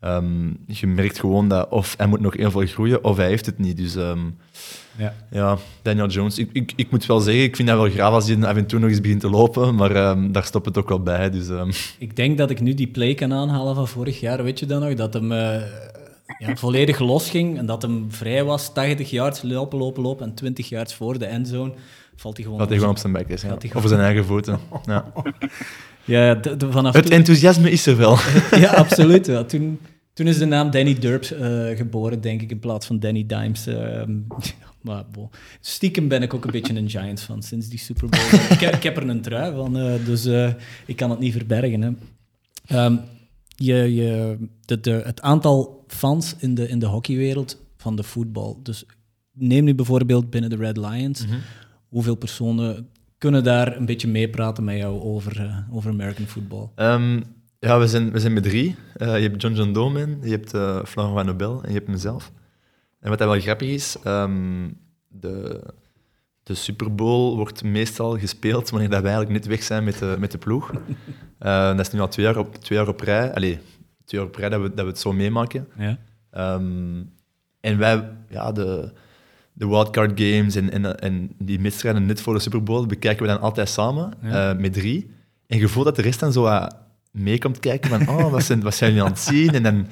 um, 0.00 0.56
je 0.66 0.86
merkt 0.86 1.20
gewoon 1.20 1.48
dat 1.48 1.68
of 1.68 1.94
hij 1.96 2.06
moet 2.06 2.20
nog 2.20 2.36
heel 2.36 2.50
veel 2.50 2.66
groeien, 2.66 3.04
of 3.04 3.16
hij 3.16 3.28
heeft 3.28 3.46
het 3.46 3.58
niet. 3.58 3.76
Dus 3.76 3.94
um, 3.94 4.36
ja. 4.98 5.14
ja, 5.30 5.58
Daniel 5.82 6.08
Jones. 6.08 6.38
Ik, 6.38 6.50
ik, 6.52 6.72
ik 6.76 6.90
moet 6.90 7.06
wel 7.06 7.20
zeggen, 7.20 7.42
ik 7.42 7.56
vind 7.56 7.68
dat 7.68 7.78
wel 7.78 7.90
graag 7.90 8.12
als 8.12 8.28
hij 8.28 8.46
af 8.46 8.56
en 8.56 8.66
toe 8.66 8.78
nog 8.78 8.90
eens 8.90 9.00
begint 9.00 9.20
te 9.20 9.30
lopen, 9.30 9.74
maar 9.74 9.92
daar 10.32 10.44
stopt 10.44 10.66
het 10.66 10.78
ook 10.78 10.88
wel 10.88 11.02
bij. 11.02 11.30
Dus, 11.30 11.48
Ik 11.98 12.16
denk 12.16 12.38
dat 12.38 12.50
ik 12.50 12.60
nu 12.60 12.74
die 12.74 12.88
play 12.88 13.14
kan 13.14 13.32
aanhalen 13.32 13.74
van 13.74 13.88
vorig 13.88 14.20
jaar. 14.20 14.42
Weet 14.42 14.58
je 14.58 14.66
dan 14.66 14.80
nog? 14.80 14.94
Dat 14.94 15.14
hem... 15.14 15.32
Uh 15.32 15.62
ja, 16.38 16.56
volledig 16.56 16.98
losging 16.98 17.58
en 17.58 17.66
dat 17.66 17.82
hem 17.82 18.06
vrij 18.08 18.44
was, 18.44 18.72
80 18.72 19.10
yards 19.10 19.42
lopen, 19.42 19.78
lopen, 19.78 20.02
lopen 20.02 20.26
en 20.26 20.34
20 20.34 20.68
yards 20.68 20.94
voor 20.94 21.18
de 21.18 21.24
endzone, 21.24 21.72
valt 22.16 22.36
hij 22.36 22.44
gewoon, 22.44 22.58
dat 22.58 22.68
hij 22.68 22.78
gewoon 22.78 22.92
op 22.92 23.00
zijn 23.00 23.12
bek 23.12 23.28
is. 23.28 23.42
Ja. 23.42 23.56
Over 23.72 23.88
zijn 23.88 24.00
eigen 24.00 24.24
voeten. 24.24 24.58
Ja. 24.86 25.12
ja, 26.04 26.40
vanaf 26.70 26.94
het 26.94 27.10
enthousiasme 27.10 27.70
is 27.70 27.86
er 27.86 27.96
wel. 27.96 28.16
ja, 28.64 28.70
absoluut. 28.70 29.26
Ja. 29.26 29.44
Toen, 29.44 29.78
toen 30.12 30.26
is 30.26 30.38
de 30.38 30.44
naam 30.44 30.70
Danny 30.70 30.94
Durps 30.94 31.32
uh, 31.32 31.76
geboren, 31.76 32.20
denk 32.20 32.42
ik, 32.42 32.50
in 32.50 32.58
plaats 32.58 32.86
van 32.86 32.98
Danny 32.98 33.26
Dimes. 33.26 33.66
Uh, 33.66 34.02
maar 34.80 35.04
stiekem 35.60 36.08
ben 36.08 36.22
ik 36.22 36.34
ook 36.34 36.44
een 36.44 36.50
beetje 36.50 36.74
een 36.74 36.90
Giants 36.90 37.22
fan 37.22 37.42
sinds 37.42 37.68
die 37.68 37.78
Super 37.78 38.08
Bowl. 38.08 38.24
ik, 38.50 38.60
heb, 38.60 38.74
ik, 38.74 38.82
heb 38.82 38.96
er 38.96 39.08
een 39.08 39.20
trui 39.20 39.54
van, 39.54 39.78
uh, 39.78 40.04
dus 40.04 40.26
ik 40.86 40.96
kan 40.96 41.10
het 41.10 41.18
niet 41.18 41.32
verbergen. 41.32 41.98
Hè. 42.66 42.84
Um, 42.84 43.00
je, 43.58 43.94
je, 43.94 44.38
de, 44.64 44.80
de, 44.80 44.90
het 44.90 45.20
aantal 45.20 45.84
fans 45.86 46.34
in 46.38 46.54
de, 46.54 46.68
in 46.68 46.78
de 46.78 46.86
hockeywereld 46.86 47.62
van 47.76 47.96
de 47.96 48.02
voetbal. 48.02 48.60
Dus 48.62 48.84
neem 49.32 49.64
nu 49.64 49.74
bijvoorbeeld 49.74 50.30
binnen 50.30 50.50
de 50.50 50.56
Red 50.56 50.76
Lions. 50.76 51.24
Mm 51.24 51.30
-hmm. 51.30 51.40
Hoeveel 51.88 52.14
personen 52.14 52.88
kunnen 53.18 53.44
daar 53.44 53.76
een 53.76 53.86
beetje 53.86 54.08
meepraten 54.08 54.64
met 54.64 54.76
jou 54.76 55.00
over, 55.00 55.64
over 55.70 55.90
American 55.90 56.26
football? 56.26 56.68
Um, 56.76 57.24
ja, 57.58 57.78
we 57.78 57.86
zijn, 57.86 58.12
we 58.12 58.18
zijn 58.18 58.32
met 58.32 58.42
drie. 58.42 58.76
Uh, 58.96 59.16
je 59.16 59.28
hebt 59.28 59.42
John 59.42 59.54
John 59.54 59.72
Doman, 59.72 60.18
je 60.22 60.30
hebt 60.30 60.54
uh, 60.54 60.84
Florent 60.84 61.14
van 61.14 61.26
Nobel 61.26 61.62
en 61.62 61.68
je 61.68 61.74
hebt 61.74 61.88
mezelf. 61.88 62.32
En 63.00 63.10
wat 63.10 63.18
wel 63.18 63.40
grappig 63.40 63.68
is, 63.68 63.96
um, 64.06 64.76
de, 65.08 65.62
de 66.48 66.54
Super 66.54 66.94
Bowl 66.94 67.36
wordt 67.36 67.62
meestal 67.62 68.18
gespeeld 68.18 68.70
wanneer 68.70 68.90
dat 68.90 69.02
wij 69.02 69.12
eigenlijk 69.12 69.40
net 69.40 69.50
weg 69.56 69.62
zijn 69.62 69.84
met 69.84 69.98
de, 69.98 70.16
met 70.18 70.32
de 70.32 70.38
ploeg. 70.38 70.70
Uh, 71.42 71.76
dat 71.76 71.86
is 71.86 71.90
nu 71.90 72.00
al 72.00 72.08
twee 72.08 72.26
jaar 72.26 72.36
op, 72.36 72.54
twee 72.54 72.78
jaar 72.78 72.88
op 72.88 73.00
rij. 73.00 73.34
Allee, 73.34 73.58
twee 74.04 74.20
jaar 74.20 74.30
op 74.30 74.34
rij 74.34 74.48
dat 74.48 74.60
we, 74.60 74.68
dat 74.68 74.84
we 74.84 74.90
het 74.90 74.98
zo 74.98 75.12
meemaken. 75.12 75.68
Ja. 75.78 75.98
Um, 76.54 77.12
en 77.60 77.78
wij, 77.78 78.08
ja, 78.28 78.52
de, 78.52 78.92
de 79.52 79.68
wildcard 79.68 80.20
games 80.20 80.54
en, 80.54 80.72
en, 80.72 80.98
en 80.98 81.30
die 81.38 81.60
wedstrijden 81.60 82.06
net 82.06 82.20
voor 82.20 82.34
de 82.34 82.40
Super 82.40 82.62
Bowl 82.62 82.86
bekijken 82.86 83.22
we 83.22 83.32
dan 83.32 83.40
altijd 83.40 83.68
samen, 83.68 84.12
ja. 84.22 84.54
met 84.58 84.72
drie. 84.72 85.10
En 85.46 85.58
je 85.58 85.68
voelt 85.68 85.86
dat 85.86 85.96
de 85.96 86.02
rest 86.02 86.20
dan 86.20 86.32
zo 86.32 86.66
mee 87.10 87.38
komt 87.38 87.58
kijken 87.58 87.90
van, 87.90 88.08
oh, 88.16 88.30
wat 88.30 88.44
zijn, 88.44 88.62
wat 88.62 88.74
zijn 88.74 88.90
jullie 88.90 89.04
aan 89.04 89.12
het 89.12 89.20
zien? 89.20 89.54
En 89.54 89.62
dan 89.62 89.86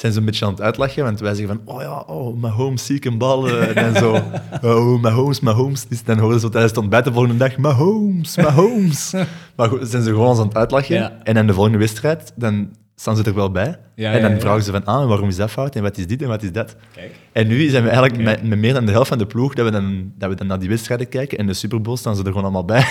zijn 0.00 0.12
ze 0.12 0.18
een 0.18 0.24
beetje 0.24 0.44
aan 0.44 0.50
het 0.50 0.60
uitlachen, 0.60 1.04
want 1.04 1.20
wij 1.20 1.34
zeggen 1.34 1.60
van, 1.64 1.74
oh 1.74 1.82
ja, 1.82 1.98
oh, 2.00 2.36
Mahomes 2.36 2.86
ziek 2.86 3.04
een 3.04 3.18
bal. 3.18 3.48
En 3.58 3.96
zo, 3.96 4.22
oh, 4.62 5.00
Mahomes, 5.02 5.40
Mahomes. 5.40 5.86
Dus 5.86 6.04
dan 6.04 6.18
horen 6.18 6.40
ze 6.40 6.48
tijdens 6.48 6.72
het 6.72 6.80
ontbijt 6.80 7.04
de 7.04 7.12
volgende 7.12 7.36
dag, 7.36 7.56
Mahomes, 7.56 8.36
Mahomes. 8.36 9.12
maar 9.56 9.68
goed, 9.68 9.88
zijn 9.88 10.02
ze 10.02 10.10
gewoon 10.10 10.38
aan 10.38 10.46
het 10.46 10.56
uitlachen. 10.56 11.24
En 11.24 11.34
dan 11.34 11.46
de 11.46 11.54
volgende 11.54 11.78
wedstrijd, 11.78 12.32
dan 12.36 12.68
staan 12.94 13.16
ze 13.16 13.22
er 13.22 13.34
wel 13.34 13.50
bij. 13.50 13.78
Ja, 13.94 14.12
en 14.12 14.22
dan 14.22 14.30
ja, 14.30 14.40
vragen 14.40 14.62
ze 14.62 14.70
van, 14.70 14.84
ah, 14.84 15.08
waarom 15.08 15.28
is 15.28 15.36
dat 15.36 15.50
fout? 15.50 15.76
En 15.76 15.82
wat 15.82 15.98
is 15.98 16.06
dit 16.06 16.22
en 16.22 16.28
wat 16.28 16.42
is 16.42 16.52
dat? 16.52 16.76
Kijk. 16.94 17.14
En 17.32 17.46
nu 17.46 17.68
zijn 17.68 17.82
we 17.82 17.90
eigenlijk 17.90 18.22
met, 18.22 18.48
met, 18.48 18.58
meer 18.58 18.74
dan 18.74 18.86
de 18.86 18.92
helft 18.92 19.08
van 19.08 19.18
de 19.18 19.26
ploeg 19.26 19.54
dat 19.54 19.64
we, 19.64 19.70
dan, 19.70 20.12
dat 20.18 20.28
we 20.28 20.34
dan 20.34 20.46
naar 20.46 20.58
die 20.58 20.68
wedstrijden 20.68 21.08
kijken. 21.08 21.38
En 21.38 21.46
de 21.46 21.54
Super 21.54 21.80
Bowl 21.80 21.96
staan 21.96 22.16
ze 22.16 22.22
er 22.22 22.28
gewoon 22.28 22.42
allemaal 22.42 22.64
bij. 22.64 22.86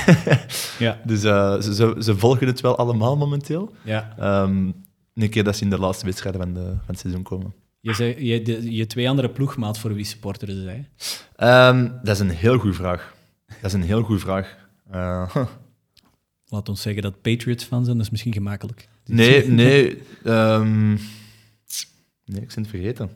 ja. 0.80 0.98
Dus 1.06 1.24
uh, 1.24 1.62
ze, 1.62 1.74
ze, 1.76 1.96
ze, 2.00 2.18
volgen 2.18 2.48
het 2.48 2.62
wel 2.62 2.78
allemaal 2.78 3.18
momenteel. 3.18 3.72
Ja. 3.84 4.16
Um, 4.44 4.74
een 5.22 5.30
keer 5.30 5.44
dat 5.44 5.56
ze 5.56 5.64
in 5.64 5.70
de 5.70 5.80
laatste 5.80 6.06
wedstrijden 6.06 6.42
van, 6.42 6.54
de, 6.54 6.66
van 6.66 6.86
het 6.86 7.00
seizoen 7.00 7.24
komen. 7.24 7.54
Je, 7.82 7.94
zei, 7.94 8.26
je, 8.26 8.42
de, 8.42 8.76
je 8.76 8.88
twee 8.88 9.10
andere 9.10 9.30
ploegmaat 9.30 9.80
voor 9.80 9.94
wie 9.94 10.06
supporteren 10.06 10.56
ze 10.56 10.62
zijn? 10.62 10.88
Um, 11.76 12.00
dat 12.04 12.16
is 12.16 12.20
een 12.20 12.30
heel 12.30 12.58
goede 12.58 12.76
vraag. 12.76 13.16
Dat 13.48 13.64
is 13.64 13.74
een 13.74 13.84
heel 13.84 14.02
goede 14.02 14.22
vraag. 14.22 14.58
Uh, 14.94 15.36
Laat 16.52 16.70
ons 16.70 16.82
zeggen 16.82 17.02
dat 17.02 17.22
Patriots 17.22 17.64
fan 17.64 17.84
zijn, 17.86 17.96
dat 17.98 18.06
is 18.06 18.12
misschien 18.12 18.34
gemakkelijk. 18.34 18.88
Nee, 19.06 19.48
nee. 19.62 20.02
Um, 20.26 20.90
nee, 22.26 22.42
ik 22.42 22.48
ben 22.48 22.64
het 22.64 22.68
vergeten. 22.68 23.10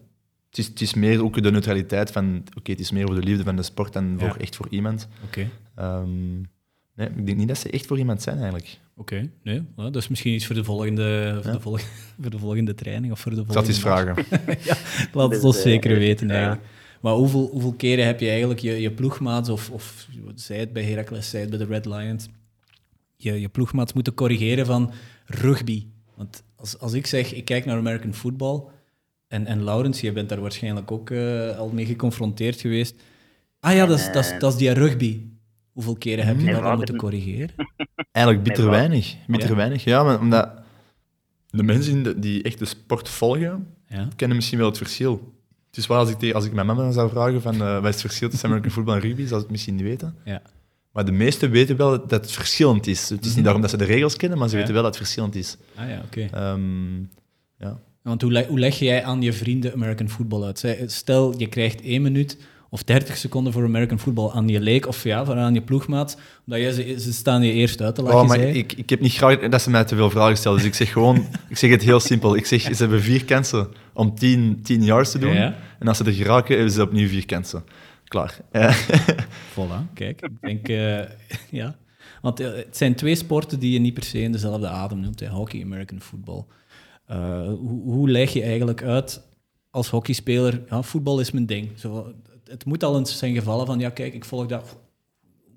Het 0.49 0.58
is, 0.58 0.68
het 0.68 0.82
is 0.82 0.93
meer 0.93 1.24
ook 1.24 1.43
de 1.43 1.51
neutraliteit 1.51 2.12
van... 2.12 2.36
Oké, 2.36 2.58
okay, 2.58 2.76
het 2.76 2.80
is 2.80 2.91
meer 2.91 3.06
voor 3.06 3.16
de 3.16 3.24
liefde 3.24 3.43
van 3.43 3.56
de 3.56 3.64
sport 3.64 3.93
dan 3.93 4.16
voor, 4.20 4.36
echt 4.36 4.56
voor 4.56 4.68
iemand. 4.70 5.08
Oké. 5.26 5.49
Okay. 5.76 5.99
Um, 6.01 6.49
nee, 6.95 7.08
ik 7.08 7.26
denk 7.26 7.38
niet 7.38 7.47
dat 7.47 7.58
ze 7.58 7.70
echt 7.70 7.86
voor 7.86 7.97
iemand 7.97 8.22
zijn, 8.22 8.36
eigenlijk. 8.36 8.80
Oké, 8.96 9.14
okay, 9.14 9.32
nee. 9.44 9.62
Nou, 9.76 9.91
dat 9.91 10.02
is 10.02 10.08
misschien 10.08 10.34
iets 10.34 10.46
voor 10.46 10.56
de 10.56 10.64
volgende, 10.64 11.39
voor, 11.44 11.52
de 11.52 11.60
volgende, 11.60 11.89
voor 12.22 12.32
de 12.32 12.39
volgende 12.39 12.74
training 12.74 13.12
of 13.14 13.20
voor 13.20 13.32
de 13.32 13.38
volgende... 13.38 13.62
Dat 13.62 13.70
is 13.70 13.80
vragen. 13.80 14.26
ja, 14.70 14.78
laat 15.14 15.32
het 15.32 15.44
ons 15.50 15.62
zeker 15.62 15.98
weten, 15.98 16.30
eigenlijk. 16.30 16.62
Maar 17.02 17.14
hoeveel, 17.14 17.50
hoeveel 17.52 17.74
keren 17.74 18.06
heb 18.06 18.20
je 18.20 18.30
eigenlijk 18.30 18.60
je, 18.60 18.82
je 18.82 18.91
ploegmaats, 18.91 19.50
of, 19.50 19.70
of 19.70 20.08
zij 20.36 20.58
het 20.58 20.74
bij 20.74 20.84
Heracles, 20.84 21.30
zij 21.30 21.41
het 21.41 21.50
bij 21.50 21.60
de 21.60 21.66
Red 21.66 21.86
Lions, 21.86 22.28
je, 23.16 23.41
je 23.41 23.50
ploegmaats 23.50 23.94
moeten 23.94 24.14
corrigeren 24.14 24.66
van 24.66 24.91
rugby. 25.26 25.86
Want 26.16 26.44
als, 26.56 26.80
als 26.80 26.94
ik 26.94 27.08
zeg, 27.08 27.34
ik 27.34 27.46
kijk 27.46 27.66
naar 27.66 27.78
American 27.78 28.14
football, 28.14 28.64
en, 29.28 29.46
en 29.46 29.64
Laurens, 29.64 30.02
je 30.02 30.12
bent 30.12 30.30
daar 30.30 30.41
waarschijnlijk 30.41 30.91
ook 30.91 31.10
uh, 31.10 31.58
al 31.58 31.70
mee 31.70 31.86
geconfronteerd 31.86 32.62
geweest. 32.62 32.96
Ah 33.60 33.74
ja, 33.74 33.86
dat 33.86 34.00
is, 34.00 34.12
dat 34.12 34.24
is, 34.24 34.34
dat 34.39 34.54
is 34.54 34.58
die 34.58 34.72
rugby. 34.72 35.22
Hoeveel 35.74 35.95
keren 35.95 36.26
heb 36.26 36.39
je 36.39 36.51
dat 36.51 36.61
al 36.61 36.76
moeten 36.76 36.95
corrigeren? 36.95 37.49
Eigenlijk 38.11 38.45
bitter 38.45 38.69
weinig. 38.69 39.15
Bitter 39.28 39.49
ja. 39.49 39.55
weinig, 39.55 39.84
ja. 39.84 40.03
Maar 40.03 40.19
omdat 40.19 40.51
de 41.49 41.63
mensen 41.63 42.21
die 42.21 42.43
echt 42.43 42.59
de 42.59 42.65
sport 42.65 43.09
volgen, 43.09 43.67
ja. 43.88 44.07
kennen 44.15 44.38
misschien 44.38 44.57
wel 44.57 44.67
het 44.67 44.78
verschil. 44.78 45.34
Het 45.67 45.78
is 45.78 45.88
waar, 45.88 45.97
als 45.97 46.09
ik, 46.09 46.34
als 46.34 46.45
ik 46.45 46.53
mijn 46.53 46.67
mama 46.67 46.91
zou 46.91 47.09
vragen 47.09 47.41
van 47.41 47.55
uh, 47.55 47.74
wat 47.74 47.84
is 47.84 47.91
het 47.91 48.01
verschil 48.01 48.30
tussen 48.30 48.47
American 48.47 48.71
football 48.76 48.95
en 48.95 49.01
rugby, 49.01 49.26
zou 49.26 49.30
ze 49.30 49.36
het 49.36 49.49
misschien 49.49 49.76
niet 49.76 49.84
weten. 49.84 50.15
Ja. 50.26 50.41
Maar 50.91 51.05
de 51.05 51.11
meesten 51.11 51.49
weten 51.51 51.78
wel 51.78 51.89
dat 51.89 52.11
het 52.11 52.32
verschillend 52.32 52.88
is. 52.88 53.09
Het 53.09 53.19
is 53.19 53.26
niet 53.26 53.34
mhm. 53.34 53.43
daarom 53.43 53.61
dat 53.61 53.69
ze 53.69 53.78
de 53.78 53.84
regels 53.84 54.15
kennen, 54.15 54.38
maar 54.38 54.49
ze 54.49 54.55
weten 54.55 54.74
wel 54.74 54.84
dat 54.84 54.91
het 54.95 55.03
verschillend 55.03 55.36
is. 55.36 55.57
Ah 55.76 55.89
ja, 55.89 56.01
oké. 56.05 56.28
Ehm, 56.32 56.99
ja. 57.57 57.80
Want 58.01 58.21
hoe, 58.21 58.32
leg, 58.32 58.47
hoe 58.47 58.59
leg 58.59 58.80
jij 58.80 59.03
aan 59.03 59.21
je 59.21 59.34
vrienden 59.34 59.74
American 59.74 60.09
football 60.09 60.43
uit? 60.43 60.65
Stel, 60.86 61.38
je 61.38 61.47
krijgt 61.47 61.82
één 61.82 62.01
minuut 62.01 62.38
of 62.74 62.84
30 62.84 63.17
seconden 63.17 63.53
voor 63.53 63.63
American 63.63 63.99
football 63.99 64.30
aan 64.30 64.47
je 64.47 64.59
leek 64.59 64.88
of 64.88 65.03
ja, 65.03 65.26
aan 65.26 65.53
je 65.53 65.61
ploegmaat, 65.61 66.17
omdat 66.45 66.61
je, 66.61 66.74
ze, 66.74 66.99
ze 66.99 67.13
staan 67.13 67.43
je 67.43 67.51
eerst 67.51 67.82
uit 67.82 67.95
te 67.95 68.01
lachen. 68.01 68.19
Oh, 68.19 68.28
maar 68.28 68.39
ik, 68.39 68.74
ik 68.74 68.89
heb 68.89 68.99
niet 68.99 69.13
graag 69.13 69.39
dat 69.39 69.61
ze 69.61 69.69
mij 69.69 69.84
te 69.84 69.95
veel 69.95 70.09
vragen 70.09 70.38
stellen, 70.38 70.57
dus 70.57 70.67
ik 70.67 70.74
zeg 70.74 70.91
gewoon, 70.91 71.28
ik 71.49 71.57
zeg 71.57 71.69
het 71.69 71.82
heel 71.82 71.99
simpel. 71.99 72.36
Ik 72.36 72.45
zeg, 72.45 72.61
ze 72.61 72.76
hebben 72.76 73.01
vier 73.01 73.26
kansen 73.26 73.67
om 73.93 74.15
10, 74.15 74.59
10 74.63 74.84
yards 74.84 75.11
te 75.11 75.19
doen, 75.19 75.36
en 75.36 75.88
als 75.88 75.97
ze 75.97 76.03
er 76.03 76.11
geraken, 76.11 76.55
hebben 76.55 76.74
ze 76.74 76.82
opnieuw 76.82 77.07
vier 77.07 77.26
kansen 77.26 77.63
klaar. 78.03 78.38
Voilà, 79.53 79.93
kijk. 79.93 80.21
Ik 80.21 80.41
denk, 80.41 80.67
uh, 80.69 80.99
ja. 81.61 81.76
Want 82.21 82.41
uh, 82.41 82.55
het 82.55 82.78
zijn 82.78 82.95
twee 82.95 83.15
sporten 83.15 83.59
die 83.59 83.71
je 83.71 83.80
niet 83.80 83.93
per 83.93 84.03
se 84.03 84.19
in 84.19 84.32
dezelfde 84.32 84.67
adem 84.67 84.99
noemt. 84.99 85.19
Hè. 85.19 85.28
Hockey, 85.28 85.61
American 85.61 86.01
football. 86.01 86.43
Uh, 87.11 87.45
hoe, 87.45 87.82
hoe 87.84 88.09
leg 88.09 88.34
je 88.34 88.43
eigenlijk 88.43 88.84
uit 88.84 89.21
als 89.69 89.89
hockeyspeler, 89.89 90.61
ja, 90.69 90.82
voetbal 90.82 91.19
is 91.19 91.32
mijn 91.32 91.45
ding. 91.45 91.69
Zo, 91.76 92.13
het 92.54 92.66
moet 92.66 92.84
al 92.84 92.97
eens 92.97 93.18
zijn 93.18 93.34
gevallen 93.34 93.66
van, 93.66 93.80
ja 93.80 93.89
kijk, 93.89 94.14
ik 94.14 94.26
volg 94.26 94.45
dat. 94.45 94.78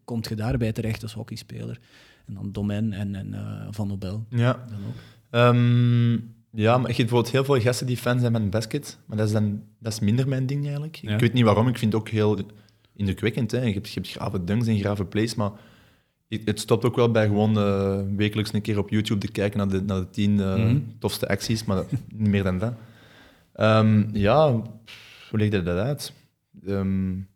Komt 0.04 0.28
je 0.28 0.34
daarbij 0.34 0.72
terecht 0.72 1.02
als 1.02 1.12
hockeyspeler? 1.12 1.80
En 2.26 2.34
dan 2.34 2.52
Domen 2.52 2.92
en, 2.92 3.14
en 3.14 3.34
Van 3.70 3.88
Nobel. 3.88 4.24
Ja. 4.28 4.66
Dan 4.68 4.78
ook. 4.88 5.54
Um, 5.54 6.34
ja, 6.50 6.78
maar 6.78 6.90
je 6.90 6.96
hebt 6.96 6.96
bijvoorbeeld 6.96 7.32
heel 7.32 7.44
veel 7.44 7.60
gasten 7.60 7.86
die 7.86 7.96
fan 7.96 8.20
zijn 8.20 8.32
van 8.32 8.50
basket, 8.50 8.98
maar 9.06 9.16
dat 9.16 9.26
is, 9.26 9.32
dan, 9.32 9.62
dat 9.78 9.92
is 9.92 10.00
minder 10.00 10.28
mijn 10.28 10.46
ding 10.46 10.62
eigenlijk. 10.64 11.00
Ik 11.02 11.20
weet 11.20 11.32
niet 11.32 11.44
waarom, 11.44 11.68
ik 11.68 11.78
vind 11.78 11.92
het 11.92 12.00
ook 12.00 12.08
heel 12.08 12.38
indrukwekkend. 12.94 13.50
Hè. 13.50 13.62
Je, 13.62 13.72
hebt, 13.72 13.88
je 13.88 14.00
hebt 14.00 14.12
grave 14.12 14.44
dunks 14.44 14.66
en 14.66 14.78
grave 14.78 15.04
plays, 15.04 15.34
maar 15.34 15.50
het 16.28 16.60
stopt 16.60 16.84
ook 16.84 16.96
wel 16.96 17.10
bij 17.10 17.26
gewoon 17.26 17.58
uh, 17.58 18.00
wekelijks 18.16 18.52
een 18.52 18.60
keer 18.60 18.78
op 18.78 18.90
YouTube 18.90 19.26
te 19.26 19.32
kijken 19.32 19.58
naar 19.58 19.68
de, 19.68 19.82
naar 19.82 20.00
de 20.00 20.10
tien 20.10 20.38
uh, 20.38 20.56
mm 20.56 20.62
-hmm. 20.62 20.94
tofste 20.98 21.28
acties, 21.28 21.64
maar 21.64 21.84
niet 22.16 22.28
meer 22.28 22.42
dan 22.42 22.58
dat. 22.58 22.74
Um, 23.56 24.08
ja, 24.12 24.50
hoe 25.30 25.38
leg 25.38 25.50
je 25.50 25.62
dat 25.62 25.78
uit? 25.78 26.12
Um, 26.66 27.28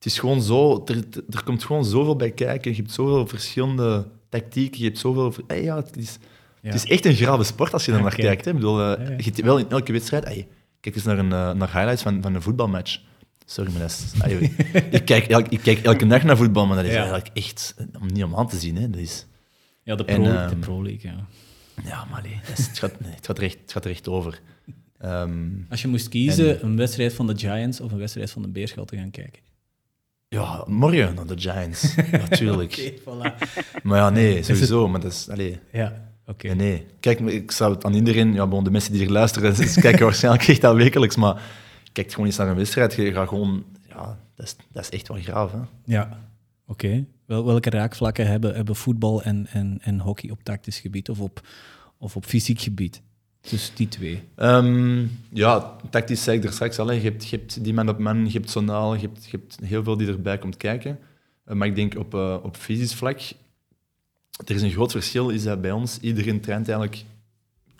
het 0.00 0.06
is 0.12 0.18
gewoon 0.18 0.42
zo, 0.42 0.82
er, 0.84 0.96
er 1.30 1.42
komt 1.44 1.64
gewoon 1.64 1.84
zoveel 1.84 2.16
bij 2.16 2.30
kijken. 2.30 2.70
Je 2.70 2.76
hebt 2.76 2.92
zoveel 2.92 3.26
verschillende 3.26 4.06
tactieken, 4.28 4.80
je 4.80 4.86
hebt 4.86 4.98
zoveel... 4.98 5.34
Hey, 5.46 5.62
ja, 5.62 5.76
het 5.76 5.96
is, 5.96 6.18
het 6.60 6.74
is 6.74 6.84
echt 6.84 7.04
een 7.04 7.14
grave 7.14 7.42
sport 7.42 7.72
als 7.72 7.84
je 7.84 7.92
er 7.92 8.02
naar 8.02 8.14
kijkt. 8.14 8.44
Hè. 8.44 8.50
Ik 8.50 8.56
bedoel, 8.56 8.80
uh, 8.80 9.06
je 9.18 9.24
hebt 9.24 9.40
wel 9.40 9.58
in 9.58 9.70
elke 9.70 9.92
wedstrijd... 9.92 10.24
Hey, 10.24 10.48
kijk 10.80 10.94
eens 10.94 11.04
naar, 11.04 11.18
een, 11.18 11.24
uh, 11.24 11.52
naar 11.52 11.72
highlights 11.72 12.02
van, 12.02 12.22
van 12.22 12.34
een 12.34 12.42
voetbalmatch. 12.42 13.00
Sorry, 13.44 13.70
maar 13.70 13.80
dat 13.80 13.90
is... 13.90 14.12
ik, 15.00 15.04
kijk 15.04 15.26
elk, 15.26 15.48
ik 15.48 15.60
kijk 15.60 15.82
elke 15.82 16.06
dag 16.06 16.22
naar 16.22 16.36
voetbal, 16.36 16.66
maar 16.66 16.76
dat 16.76 16.84
is 16.84 16.94
eigenlijk 16.94 17.30
echt 17.34 17.74
om 18.00 18.06
niet 18.06 18.24
om 18.24 18.36
aan 18.36 18.48
te 18.48 18.58
zien. 18.58 18.76
Hè. 18.76 18.90
Dat 18.90 19.00
is, 19.00 19.26
ja, 19.82 19.94
de 19.94 20.04
Pro, 20.04 20.14
en, 20.14 20.42
um, 20.42 20.48
de 20.48 20.56
pro 20.56 20.82
League, 20.82 21.10
ja. 21.10 21.26
Ja, 21.84 22.06
maar 22.10 22.22
nee, 22.22 22.40
het, 22.42 22.78
gaat, 22.78 23.00
nee, 23.00 23.12
het, 23.14 23.26
gaat 23.26 23.38
er 23.38 23.44
echt, 23.44 23.58
het 23.60 23.72
gaat 23.72 23.84
er 23.84 23.90
echt 23.90 24.08
over. 24.08 24.40
Um, 25.04 25.66
Als 25.70 25.82
je 25.82 25.88
moest 25.88 26.08
kiezen, 26.08 26.60
en, 26.60 26.66
een 26.66 26.76
wedstrijd 26.76 27.12
van 27.12 27.26
de 27.26 27.38
Giants 27.38 27.80
of 27.80 27.92
een 27.92 27.98
wedstrijd 27.98 28.30
van 28.30 28.42
de 28.42 28.48
Beerschot 28.48 28.88
te 28.88 28.96
gaan 28.96 29.10
kijken? 29.10 29.42
Ja, 30.28 30.64
morgen 30.66 31.14
naar 31.14 31.26
de 31.26 31.38
Giants, 31.40 31.96
natuurlijk. 32.28 32.72
okay, 32.72 32.98
voilà. 32.98 33.38
Maar 33.82 33.98
ja, 33.98 34.10
nee, 34.10 34.42
sowieso. 34.42 34.88
Maar 34.88 35.00
dat 35.00 35.12
is... 35.12 35.28
Allez, 35.28 35.56
ja. 35.72 36.08
Okay. 36.26 36.52
Nee, 36.52 36.86
Kijk, 37.00 37.20
ik 37.20 37.50
zou 37.50 37.74
het 37.74 37.84
aan 37.84 37.94
iedereen, 37.94 38.32
ja, 38.32 38.46
bon, 38.46 38.64
de 38.64 38.70
mensen 38.70 38.92
die 38.92 39.04
er 39.04 39.12
luisteren, 39.12 39.54
ze 39.68 39.80
kijken 39.80 40.04
waarschijnlijk 40.04 40.48
echt 40.48 40.64
al 40.64 40.74
wekelijks, 40.74 41.16
maar 41.16 41.42
kijk 41.92 42.10
gewoon 42.10 42.26
eens 42.26 42.36
naar 42.36 42.48
een 42.48 42.56
wedstrijd. 42.56 42.94
Je 42.94 43.12
gaat 43.12 43.28
gewoon, 43.28 43.64
ja, 43.88 44.18
dat 44.34 44.46
is, 44.46 44.56
dat 44.72 44.82
is 44.82 44.90
echt 44.90 45.08
wel 45.08 45.16
graaf. 45.16 45.52
Hè? 45.52 45.58
Ja, 45.84 46.20
oké. 46.66 47.04
Wel, 47.26 47.44
welke 47.44 47.70
raakvlakken 47.70 48.26
hebben, 48.26 48.54
hebben 48.54 48.76
voetbal 48.76 49.22
en, 49.22 49.46
en, 49.46 49.78
en 49.82 50.00
hockey 50.00 50.30
op 50.30 50.42
tactisch 50.42 50.80
gebied 50.80 51.08
of 51.08 51.20
op, 51.20 51.46
of 51.98 52.16
op 52.16 52.24
fysiek 52.24 52.60
gebied? 52.60 53.02
Dus 53.40 53.72
die 53.74 53.88
twee. 53.88 54.22
Um, 54.36 55.10
ja, 55.32 55.76
tactisch 55.90 56.22
zei 56.22 56.38
ik 56.38 56.44
er 56.44 56.52
straks 56.52 56.78
al. 56.78 56.92
Je 56.92 57.00
hebt, 57.00 57.28
je 57.28 57.36
hebt 57.36 57.64
die 57.64 57.74
man 57.74 57.88
op 57.88 57.98
man, 57.98 58.26
je 58.26 58.32
hebt 58.32 58.50
Sonal, 58.50 58.94
je 58.94 59.00
hebt, 59.00 59.24
je 59.24 59.30
hebt 59.30 59.58
heel 59.64 59.84
veel 59.84 59.96
die 59.96 60.08
erbij 60.08 60.38
komt 60.38 60.56
kijken. 60.56 60.98
Uh, 61.46 61.54
maar 61.54 61.66
ik 61.66 61.74
denk 61.74 61.98
op, 61.98 62.14
uh, 62.14 62.36
op 62.42 62.56
fysisch 62.56 62.94
vlak, 62.94 63.20
er 64.46 64.54
is 64.54 64.62
een 64.62 64.70
groot 64.70 64.92
verschil, 64.92 65.28
is 65.28 65.42
dat 65.42 65.60
bij 65.60 65.72
ons 65.72 65.98
iedereen 66.00 66.40
traint 66.40 66.68
eigenlijk 66.68 67.04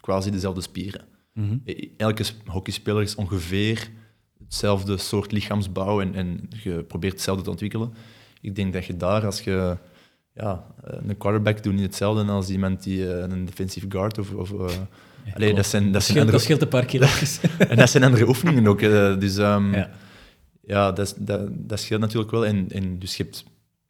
quasi 0.01 0.31
dezelfde 0.31 0.61
spieren. 0.61 1.05
Mm 1.33 1.49
-hmm. 1.49 1.75
Elke 1.97 2.25
hockeyspeler 2.45 3.03
is 3.03 3.15
ongeveer 3.15 3.91
hetzelfde 4.39 4.97
soort 4.97 5.33
lichaamsbouw 5.33 6.01
en, 6.01 6.15
en 6.15 6.49
je 6.63 6.83
probeert 6.83 7.13
hetzelfde 7.13 7.45
te 7.45 7.51
ontwikkelen. 7.51 7.95
Ik 8.41 8.55
denk 8.55 8.73
dat 8.73 8.85
je 8.85 8.97
daar, 8.97 9.27
als 9.27 9.41
je 9.41 9.77
ja, 10.35 10.67
een 10.83 11.17
quarterback 11.17 11.63
doet 11.63 11.73
niet 11.73 11.83
hetzelfde 11.83 12.33
als 12.33 12.51
iemand 12.51 12.83
die 12.83 12.99
uh, 12.99 13.19
een 13.19 13.45
defensive 13.45 13.87
guard 13.89 14.19
of, 14.19 14.33
of 14.33 14.51
uh, 14.51 14.69
Allee, 15.35 15.55
dat, 15.55 15.67
zijn, 15.67 15.93
dat, 15.93 16.03
zijn 16.03 16.19
andere, 16.19 16.37
dat 16.37 16.47
scheelt 16.47 16.63
een 16.63 16.69
paar 16.69 16.85
kilo's. 16.85 17.41
en 17.59 17.77
dat 17.77 17.91
zijn 17.91 18.05
andere 18.05 18.29
oefeningen 18.29 18.67
ook. 18.67 18.81
Uh, 18.81 19.19
dus 19.19 19.37
um, 19.37 19.75
ja, 19.75 19.91
ja 20.63 20.93
dat, 20.93 21.15
dat, 21.19 21.49
dat 21.51 21.81
scheelt 21.81 22.01
natuurlijk 22.01 22.31
wel. 22.31 22.47
En, 22.47 22.69
en 22.69 22.99
dus 22.99 23.17
je 23.17 23.23
hebt, 23.23 23.45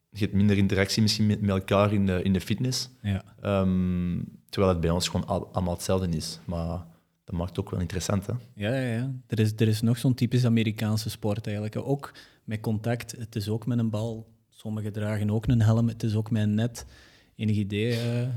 je 0.09 0.19
hebt 0.19 0.33
minder 0.33 0.57
interactie 0.57 1.01
misschien 1.01 1.27
met, 1.27 1.41
met 1.41 1.49
elkaar 1.49 1.93
in 1.93 2.05
de, 2.05 2.21
in 2.23 2.33
de 2.33 2.41
fitness. 2.41 2.89
Ja. 3.01 3.23
Um, 3.61 4.25
terwijl 4.49 4.73
het 4.73 4.81
bij 4.81 4.89
ons 4.89 5.07
gewoon 5.07 5.27
al, 5.27 5.49
allemaal 5.51 5.73
hetzelfde 5.73 6.07
is. 6.07 6.39
Maar 6.45 6.85
dat 7.23 7.35
maakt 7.35 7.49
het 7.49 7.59
ook 7.59 7.71
wel 7.71 7.79
interessant. 7.79 8.25
Hè? 8.25 8.33
Ja, 8.55 8.75
ja, 8.75 8.93
ja. 8.93 9.11
Er, 9.27 9.39
is, 9.39 9.51
er 9.55 9.67
is 9.67 9.81
nog 9.81 9.97
zo'n 9.97 10.13
typisch 10.13 10.45
Amerikaanse 10.45 11.09
sport 11.09 11.45
eigenlijk. 11.45 11.77
Ook 11.77 12.13
met 12.43 12.59
contact. 12.59 13.11
Het 13.17 13.35
is 13.35 13.49
ook 13.49 13.65
met 13.65 13.79
een 13.79 13.89
bal. 13.89 14.27
Sommigen 14.49 14.93
dragen 14.93 15.31
ook 15.31 15.47
een 15.47 15.61
helm. 15.61 15.87
Het 15.87 16.03
is 16.03 16.15
ook 16.15 16.31
met 16.31 16.43
een 16.43 16.55
net. 16.55 16.85
Enig 17.35 17.55
idee? 17.55 17.91
Uh... 17.91 18.21
Uh, 18.21 18.27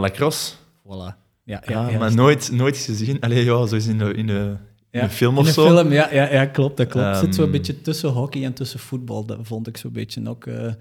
lacrosse. 0.00 0.54
Voilà. 0.82 1.23
Ja, 1.44 1.62
ja, 1.66 1.88
ja 1.88 1.98
maar 1.98 2.14
nooit, 2.14 2.52
nooit 2.52 2.76
gezien. 2.76 3.20
Allee, 3.20 3.44
ja, 3.44 3.44
zoals 3.44 3.86
in 3.86 3.98
de, 3.98 4.14
in 4.14 4.26
de, 4.26 4.56
in 4.90 5.00
een 5.00 5.10
film 5.10 5.38
of 5.38 5.46
in 5.46 5.52
zo. 5.52 5.66
Film, 5.66 5.92
ja, 5.92 6.12
ja, 6.12 6.32
ja, 6.32 6.46
klopt. 6.46 6.76
Dat 6.76 6.86
klopt. 6.86 7.06
Um, 7.06 7.14
zit 7.14 7.34
zo'n 7.34 7.44
ehm, 7.44 7.52
beetje 7.52 7.80
tussen 7.80 8.08
hockey 8.08 8.44
en 8.44 8.54
tussen 8.54 8.80
voetbal. 8.80 9.26
Dat 9.26 9.38
vond 9.42 9.66
ik 9.66 9.76
zo'n 9.76 9.92
beetje 9.92 10.28
ook... 10.28 10.46
Uh... 10.46 10.72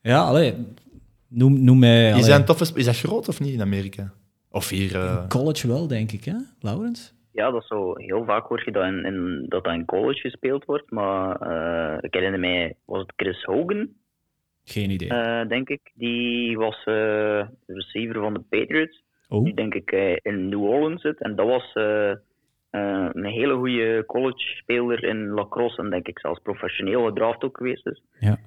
ja, 0.00 0.24
allee, 0.24 0.54
noem, 1.28 1.64
noem 1.64 1.78
mij... 1.78 2.08
Allee. 2.08 2.20
Is, 2.20 2.26
dat 2.26 2.38
een 2.38 2.44
toffe, 2.44 2.78
is 2.78 2.84
dat 2.84 2.98
groot 2.98 3.28
of 3.28 3.40
niet 3.40 3.52
in 3.52 3.60
Amerika? 3.60 4.12
Of 4.50 4.68
hier... 4.68 4.94
Uh... 4.94 5.26
college 5.28 5.68
wel, 5.68 5.86
denk 5.86 6.12
ik, 6.12 6.24
hè, 6.24 6.36
Laurens? 6.60 7.14
Ja, 7.32 7.50
dat 7.50 7.62
is 7.62 7.68
zo. 7.68 7.92
Heel 7.96 8.24
vaak 8.24 8.46
hoor 8.46 8.62
je 8.64 8.72
dat 8.72 8.84
in, 8.84 9.04
in, 9.04 9.46
dat, 9.48 9.64
dat 9.64 9.74
in 9.74 9.84
college 9.84 10.20
gespeeld 10.20 10.64
wordt. 10.64 10.90
Maar 10.90 11.50
uh, 11.50 11.98
ik 12.00 12.14
herinner 12.14 12.40
mij, 12.40 12.76
was 12.84 13.00
het 13.00 13.12
Chris 13.16 13.42
Hogan? 13.42 13.88
Geen 14.64 14.90
idee. 14.90 15.08
Uh, 15.08 15.48
denk 15.48 15.68
ik. 15.68 15.80
Die 15.94 16.58
was 16.58 16.82
uh, 16.84 17.46
receiver 17.66 18.20
van 18.20 18.34
de 18.34 18.40
Patriots. 18.48 19.02
Oh. 19.32 19.44
Die 19.44 19.54
denk 19.54 19.74
ik 19.74 19.90
in 20.22 20.48
New 20.48 20.62
Orleans 20.62 21.02
zit. 21.02 21.20
En 21.20 21.36
dat 21.36 21.46
was 21.46 21.72
een 23.12 23.24
hele 23.24 23.54
goede 23.54 24.04
college-speler 24.06 25.04
in 25.04 25.28
lacrosse. 25.28 25.82
En 25.82 25.90
denk 25.90 26.08
ik 26.08 26.18
zelfs 26.18 26.40
professioneel 26.42 27.04
gedraft 27.04 27.44
ook 27.44 27.56
geweest 27.56 27.86
is. 27.86 28.02
Ja. 28.18 28.38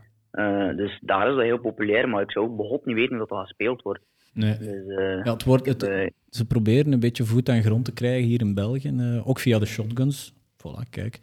dus 0.74 1.00
daar 1.02 1.30
is 1.30 1.36
dat 1.36 1.44
heel 1.44 1.60
populair. 1.60 2.10
Maar 2.10 2.22
ik 2.22 2.32
zou 2.32 2.46
ook 2.46 2.58
begot 2.58 2.86
niet 2.86 2.96
weten 2.96 3.18
dat 3.18 3.30
dat 3.30 3.40
gespeeld 3.40 3.82
wordt. 3.82 4.02
Nee. 4.36 4.58
Dus, 4.58 4.86
uh, 4.88 5.24
ja, 5.24 5.34
het 5.34 5.44
wordt, 5.44 5.66
het, 5.66 5.84
uh, 5.84 6.08
ze 6.30 6.46
proberen 6.46 6.92
een 6.92 7.00
beetje 7.00 7.26
voet 7.26 7.50
aan 7.50 7.62
grond 7.62 7.86
te 7.86 7.94
krijgen 7.94 8.28
hier 8.28 8.42
in 8.42 8.54
België, 8.54 8.90
uh, 8.90 9.28
ook 9.28 9.40
via 9.40 9.60
de 9.60 9.66
shotguns. 9.66 10.34
Voilà, 10.34 10.90
kijk, 10.90 11.20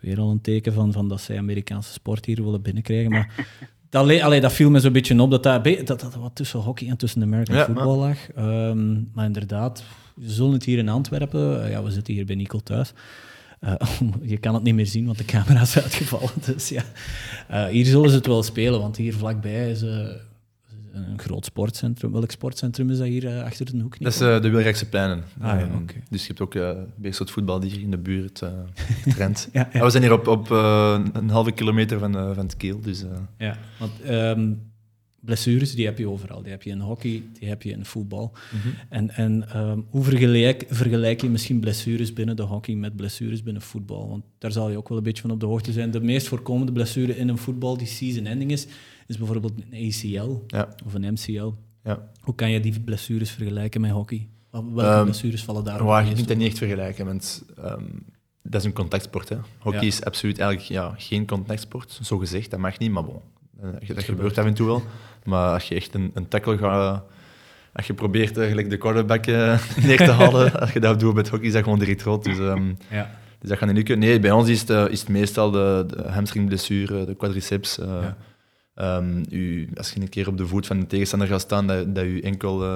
weer 0.00 0.18
al 0.18 0.30
een 0.30 0.40
teken 0.40 0.72
van, 0.72 0.92
van 0.92 1.08
dat 1.08 1.20
zij 1.20 1.38
Amerikaanse 1.38 1.92
sport 1.92 2.24
hier 2.24 2.42
willen 2.42 2.62
binnenkrijgen. 2.62 3.10
Maar 3.10 3.34
dat, 3.90 4.20
allee, 4.20 4.40
dat 4.40 4.52
viel 4.52 4.70
me 4.70 4.80
zo'n 4.80 4.92
beetje 4.92 5.20
op, 5.20 5.30
dat 5.30 5.42
dat, 5.42 5.64
dat, 5.64 5.86
dat 5.86 6.14
wat 6.14 6.34
tussen 6.34 6.60
hockey 6.60 6.88
en 6.88 6.96
tussen 6.96 7.22
American 7.22 7.56
ja, 7.56 7.64
football 7.64 7.96
lag. 7.96 8.18
Um, 8.38 9.10
maar 9.14 9.24
inderdaad, 9.24 9.84
we 10.14 10.30
zullen 10.30 10.52
het 10.52 10.64
hier 10.64 10.78
in 10.78 10.88
Antwerpen, 10.88 11.70
ja, 11.70 11.82
we 11.82 11.90
zitten 11.90 12.14
hier 12.14 12.26
bij 12.26 12.36
Nico 12.36 12.58
thuis. 12.58 12.92
Uh, 13.60 13.74
je 14.32 14.38
kan 14.38 14.54
het 14.54 14.62
niet 14.62 14.74
meer 14.74 14.86
zien, 14.86 15.06
want 15.06 15.18
de 15.18 15.24
camera 15.24 15.60
is 15.60 15.78
uitgevallen. 15.78 16.30
Dus 16.54 16.68
ja, 16.68 16.82
uh, 17.50 17.64
hier 17.64 17.84
zullen 17.84 18.10
ze 18.10 18.16
het 18.16 18.26
wel 18.26 18.42
spelen, 18.42 18.80
want 18.80 18.96
hier 18.96 19.14
vlakbij 19.14 19.70
is 19.70 19.84
een 20.92 21.18
groot 21.18 21.44
sportcentrum. 21.44 22.12
Welk 22.12 22.30
sportcentrum 22.30 22.90
is 22.90 22.98
dat 22.98 23.06
hier 23.06 23.24
uh, 23.24 23.42
achter 23.42 23.72
de 23.72 23.82
hoek? 23.82 23.98
Dat 23.98 24.12
is 24.12 24.20
uh, 24.20 24.40
de 24.40 24.48
Wilrijkse 24.48 24.88
Pleinen. 24.88 25.24
Ah, 25.40 25.60
ja, 25.60 25.66
okay. 25.66 26.02
Dus 26.10 26.20
je 26.20 26.26
hebt 26.26 26.40
ook 26.40 26.54
uh, 26.54 26.70
een 27.02 27.14
soort 27.14 27.30
voetbal 27.30 27.60
die 27.60 27.70
hier 27.70 27.80
in 27.80 27.90
de 27.90 27.98
buurt 27.98 28.42
rent. 29.18 29.48
ja, 29.52 29.68
ja. 29.72 29.84
We 29.84 29.90
zijn 29.90 30.02
hier 30.02 30.12
op, 30.12 30.26
op 30.26 30.50
een 30.50 31.30
halve 31.30 31.52
kilometer 31.52 31.98
van, 31.98 32.12
van 32.12 32.44
het 32.44 32.56
Keel. 32.56 32.80
Dus, 32.80 33.04
Ja, 33.38 33.56
want 33.78 33.92
um, 34.08 34.70
blessures 35.20 35.74
die 35.74 35.84
heb 35.84 35.98
je 35.98 36.08
overal. 36.08 36.42
Die 36.42 36.50
heb 36.50 36.62
je 36.62 36.70
in 36.70 36.80
hockey, 36.80 37.22
die 37.38 37.48
heb 37.48 37.62
je 37.62 37.70
in 37.70 37.84
voetbal. 37.84 38.32
Mm 38.52 38.60
-hmm. 38.60 38.72
En, 38.88 39.10
en 39.10 39.60
um, 39.60 39.86
hoe 39.90 40.04
vergelijk, 40.04 40.64
vergelijk 40.68 41.20
je 41.20 41.28
misschien 41.28 41.60
blessures 41.60 42.12
binnen 42.12 42.36
de 42.36 42.42
hockey 42.42 42.74
met 42.74 42.96
blessures 42.96 43.42
binnen 43.42 43.62
voetbal? 43.62 44.08
Want 44.08 44.24
daar 44.38 44.52
zal 44.52 44.70
je 44.70 44.76
ook 44.76 44.88
wel 44.88 44.98
een 44.98 45.04
beetje 45.04 45.22
van 45.22 45.30
op 45.30 45.40
de 45.40 45.46
hoogte 45.46 45.72
zijn. 45.72 45.90
De 45.90 46.00
meest 46.00 46.28
voorkomende 46.28 46.72
blessure 46.72 47.16
in 47.16 47.28
een 47.28 47.38
voetbal 47.38 47.76
die 47.76 47.86
season-ending 47.86 48.50
is, 48.50 48.66
is 49.10 49.18
bijvoorbeeld 49.18 49.52
een 49.70 49.88
ACL 49.88 50.44
ja. 50.46 50.68
of 50.86 50.94
een 50.94 51.12
MCL. 51.12 51.52
Ja. 51.84 52.08
Hoe 52.20 52.34
kan 52.34 52.50
je 52.50 52.60
die 52.60 52.80
blessures 52.80 53.30
vergelijken 53.30 53.80
met 53.80 53.90
hockey? 53.90 54.28
Welke 54.50 54.98
um, 54.98 55.04
blessures 55.04 55.44
vallen 55.44 55.64
daar 55.64 55.80
op? 55.80 56.06
Je 56.06 56.14
kunt 56.14 56.28
dat 56.28 56.36
niet 56.36 56.46
echt 56.46 56.58
vergelijken, 56.58 57.06
want 57.06 57.44
um, 57.58 58.04
dat 58.42 58.60
is 58.60 58.66
een 58.66 58.72
contactsport. 58.72 59.28
Hè. 59.28 59.36
Hockey 59.58 59.80
ja. 59.80 59.86
is 59.86 60.04
absoluut 60.04 60.38
eigenlijk 60.38 60.70
ja, 60.70 60.94
geen 60.96 61.26
contactsport, 61.26 61.98
zo 62.02 62.18
gezegd. 62.18 62.50
Dat 62.50 62.60
mag 62.60 62.78
niet, 62.78 62.90
maar 62.90 63.04
bon. 63.04 63.20
Dat, 63.60 63.86
dat 63.86 64.04
gebeurt 64.04 64.38
af 64.38 64.44
en 64.44 64.54
toe 64.54 64.66
wel. 64.66 64.82
Maar 65.24 65.52
als 65.52 65.68
je 65.68 65.74
echt 65.74 65.94
een, 65.94 66.10
een 66.14 66.28
tackle 66.28 66.58
gaat... 66.58 67.04
Als 67.72 67.86
je 67.86 67.94
probeert 67.94 68.38
eigenlijk 68.38 68.70
de 68.70 68.76
quarterback 68.76 69.26
uh, 69.26 69.60
neer 69.86 69.96
te 69.96 70.10
halen, 70.10 70.52
als 70.60 70.72
je 70.72 70.80
dat 70.80 71.00
doet 71.00 71.14
met 71.14 71.28
hockey, 71.28 71.46
is 71.46 71.52
dat 71.52 71.62
gewoon 71.62 71.78
direct 71.78 72.02
rood. 72.02 72.24
Dus, 72.24 72.38
um, 72.38 72.76
ja. 72.90 73.10
dus 73.38 73.48
dat 73.48 73.58
gaat 73.58 73.66
niet 73.66 73.76
lukken. 73.76 73.98
Nee, 73.98 74.20
bij 74.20 74.30
ons 74.30 74.48
is 74.48 74.60
het, 74.60 74.90
is 74.90 75.00
het 75.00 75.08
meestal 75.08 75.50
de, 75.50 75.84
de 75.86 76.02
hamstringblessure, 76.02 77.04
de 77.04 77.14
quadriceps... 77.14 77.78
Uh, 77.78 77.86
ja. 77.86 78.16
Um, 78.80 79.24
u, 79.30 79.68
als 79.74 79.92
je 79.92 80.00
een 80.00 80.08
keer 80.08 80.28
op 80.28 80.36
de 80.36 80.46
voet 80.46 80.66
van 80.66 80.80
de 80.80 80.86
tegenstander 80.86 81.28
gaat 81.28 81.40
staan, 81.40 81.66
dat, 81.66 81.94
dat 81.94 82.04
je 82.04 82.22
enkel, 82.22 82.62
uh, 82.62 82.68